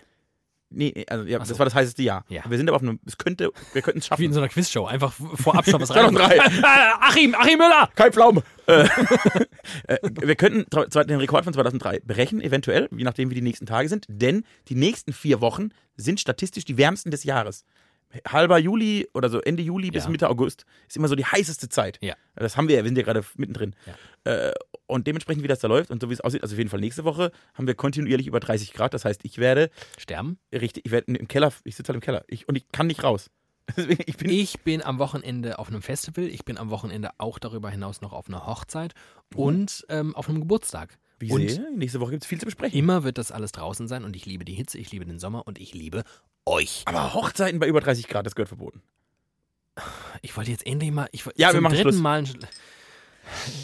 Nee, 0.71 1.05
also 1.07 1.25
ja, 1.25 1.37
so. 1.45 1.51
das 1.51 1.59
war 1.59 1.65
das 1.67 1.75
heißeste 1.75 2.01
Jahr. 2.01 2.25
Ja. 2.27 2.41
Wir 2.49 2.57
sind 2.57 2.67
aber 2.67 2.77
auf 2.77 2.81
einem, 2.81 2.99
es 3.05 3.19
könnte, 3.19 3.51
wir 3.71 3.83
könnten 3.83 3.99
es 3.99 4.05
Wie 4.05 4.07
schaffen. 4.07 4.23
in 4.23 4.33
so 4.33 4.39
einer 4.39 4.49
Quizshow. 4.49 4.85
Einfach 4.87 5.13
vorab 5.13 5.69
schon 5.69 5.79
was 5.79 5.91
rein. 5.95 6.11
2003. 6.15 6.39
Achim, 7.01 7.35
Achim 7.35 7.59
Müller! 7.59 7.87
Kein 7.93 8.11
Pflaume. 8.11 8.41
äh, 8.65 8.87
äh, 9.87 9.97
wir 10.01 10.35
könnten 10.35 10.65
den 11.07 11.19
Rekord 11.19 11.43
von 11.43 11.53
2003 11.53 11.99
brechen, 11.99 12.41
eventuell, 12.41 12.89
je 12.91 13.03
nachdem, 13.03 13.29
wie 13.29 13.35
die 13.35 13.43
nächsten 13.43 13.67
Tage 13.67 13.89
sind, 13.89 14.05
denn 14.09 14.43
die 14.69 14.75
nächsten 14.75 15.13
vier 15.13 15.39
Wochen 15.39 15.69
sind 15.97 16.19
statistisch 16.19 16.65
die 16.65 16.77
wärmsten 16.77 17.11
des 17.11 17.25
Jahres. 17.25 17.63
Halber 18.27 18.57
Juli 18.57 19.07
oder 19.13 19.29
so 19.29 19.39
Ende 19.41 19.61
Juli 19.61 19.91
bis 19.91 20.05
Ja. 20.05 20.09
Mitte 20.09 20.29
August 20.29 20.65
ist 20.87 20.97
immer 20.97 21.07
so 21.09 21.15
die 21.15 21.25
heißeste 21.25 21.69
Zeit. 21.69 21.99
Ja. 22.01 22.15
Das 22.35 22.57
haben 22.57 22.67
wir 22.69 22.75
ja, 22.77 22.83
wir 22.83 22.87
sind 22.89 22.97
ja 22.97 23.03
gerade 23.03 23.23
mittendrin. 23.35 23.75
Äh, 24.23 24.51
und 24.87 25.05
dementsprechend, 25.07 25.43
wie 25.43 25.47
das 25.47 25.59
da 25.59 25.67
läuft 25.67 25.91
und 25.91 26.01
so 26.01 26.09
wie 26.09 26.13
es 26.13 26.21
aussieht, 26.21 26.41
also 26.43 26.53
auf 26.55 26.57
jeden 26.57 26.69
Fall 26.69 26.79
nächste 26.79 27.03
Woche 27.03 27.31
haben 27.53 27.67
wir 27.67 27.75
kontinuierlich 27.75 28.27
über 28.27 28.39
30 28.39 28.73
Grad. 28.73 28.93
Das 28.93 29.05
heißt, 29.05 29.21
ich 29.23 29.37
werde 29.37 29.69
Sterben? 29.97 30.39
richtig, 30.53 30.85
ich 30.85 30.91
werde 30.91 31.13
im 31.13 31.27
Keller, 31.27 31.51
ich 31.63 31.75
sitze 31.75 31.89
halt 31.89 31.95
im 31.95 32.01
Keller 32.01 32.23
ich, 32.27 32.47
und 32.47 32.55
ich 32.55 32.71
kann 32.71 32.87
nicht 32.87 33.03
raus. 33.03 33.29
Deswegen, 33.75 34.01
ich 34.05 34.15
bin 34.17 34.29
Ich 34.29 34.59
bin 34.61 34.81
am 34.81 34.97
Wochenende 34.97 35.59
auf 35.59 35.67
einem 35.67 35.81
Festival. 35.81 36.23
Ich 36.25 36.45
bin 36.45 36.57
am 36.57 36.69
Wochenende 36.69 37.09
auch 37.17 37.37
darüber 37.37 37.69
hinaus 37.69 37.99
noch 38.01 38.13
auf 38.13 38.27
einer 38.29 38.45
Hochzeit 38.47 38.93
Mhm. 39.33 39.39
und 39.39 39.85
ähm, 39.89 40.15
auf 40.15 40.29
einem 40.29 40.39
Geburtstag. 40.39 40.97
wie 41.19 41.31
und 41.31 41.49
sehe, 41.49 41.67
nächste 41.75 41.99
Woche 41.99 42.11
gibt 42.11 42.23
es 42.23 42.29
viel 42.29 42.39
zu 42.39 42.45
besprechen. 42.45 42.79
immer 42.79 43.03
wird 43.03 43.17
das 43.17 43.31
alles 43.33 43.51
draußen 43.51 43.89
sein 43.89 44.05
und 44.05 44.15
ich 44.15 44.25
liebe 44.25 44.45
die 44.45 44.53
Hitze, 44.53 44.77
ich 44.77 44.89
liebe 44.93 45.03
den 45.05 45.19
Sommer 45.19 45.45
und 45.45 45.59
ich 45.59 45.73
liebe 45.73 46.03
euch. 46.45 46.83
Aber 46.85 47.13
Hochzeiten 47.13 47.59
bei 47.59 47.67
über 47.67 47.81
30 47.81 48.07
Grad, 48.07 48.25
das 48.25 48.35
gehört 48.35 48.47
verboten. 48.47 48.81
Ich 50.21 50.35
wollte 50.37 50.49
jetzt 50.51 50.65
endlich 50.65 50.91
mal. 50.91 51.07
Ich, 51.11 51.25
Ja, 51.35 51.49
zum 51.49 51.57
wir 51.57 51.61
machen 51.61 51.73
dritten 51.75 51.89
Schluss. 51.91 52.01
Mal. 52.01 52.23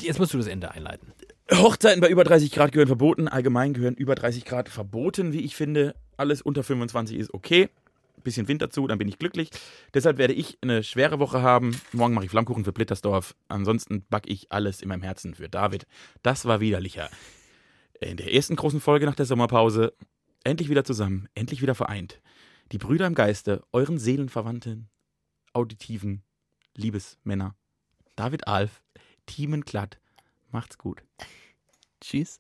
Jetzt 0.02 0.20
musst 0.20 0.34
du 0.34 0.38
das 0.38 0.48
Ende 0.48 0.72
einleiten. 0.72 1.14
Hochzeiten 1.52 2.02
bei 2.02 2.10
über 2.10 2.24
30 2.24 2.52
Grad 2.52 2.72
gehören 2.72 2.88
verboten. 2.88 3.28
Allgemein 3.28 3.74
gehören 3.74 3.96
über 3.96 4.16
30 4.16 4.46
Grad 4.46 4.70
verboten, 4.70 5.34
wie 5.34 5.42
ich 5.42 5.56
finde. 5.56 5.96
Alles 6.18 6.42
unter 6.42 6.64
25 6.64 7.18
ist 7.18 7.34
okay. 7.34 7.70
Bisschen 8.24 8.48
Wind 8.48 8.62
dazu, 8.62 8.88
dann 8.88 8.98
bin 8.98 9.10
ich 9.10 9.20
glücklich. 9.20 9.50
Deshalb 9.94 10.18
werde 10.18 10.34
ich 10.34 10.58
eine 10.62 10.82
schwere 10.84 11.20
Woche 11.20 11.42
haben. 11.42 11.80
Morgen 11.92 12.14
mache 12.14 12.26
ich 12.26 12.32
Flammkuchen 12.32 12.64
für 12.64 12.72
Blittersdorf. 12.72 13.36
Ansonsten 13.50 14.06
backe 14.10 14.30
ich 14.30 14.52
alles 14.52 14.82
in 14.82 14.88
meinem 14.88 15.04
Herzen 15.04 15.36
für 15.36 15.50
David. 15.50 15.86
Das 16.22 16.46
war 16.46 16.62
widerlicher. 16.62 17.10
In 18.00 18.18
der 18.18 18.34
ersten 18.34 18.56
großen 18.56 18.80
Folge 18.80 19.06
nach 19.06 19.16
der 19.16 19.26
Sommerpause. 19.26 19.94
Endlich 20.46 20.70
wieder 20.70 20.86
zusammen, 20.86 21.28
endlich 21.36 21.62
wieder 21.62 21.76
vereint. 21.76 22.22
Die 22.72 22.78
Brüder 22.78 23.08
im 23.08 23.16
Geiste, 23.16 23.62
euren 23.72 23.98
Seelenverwandten, 23.98 24.90
auditiven 25.54 26.24
Liebesmänner. 26.76 27.56
David 28.16 28.48
Alf, 28.48 28.84
Teamen 29.26 29.62
Glatt. 29.62 30.00
Macht's 30.52 30.78
gut. 30.78 31.04
Tschüss. 32.02 32.40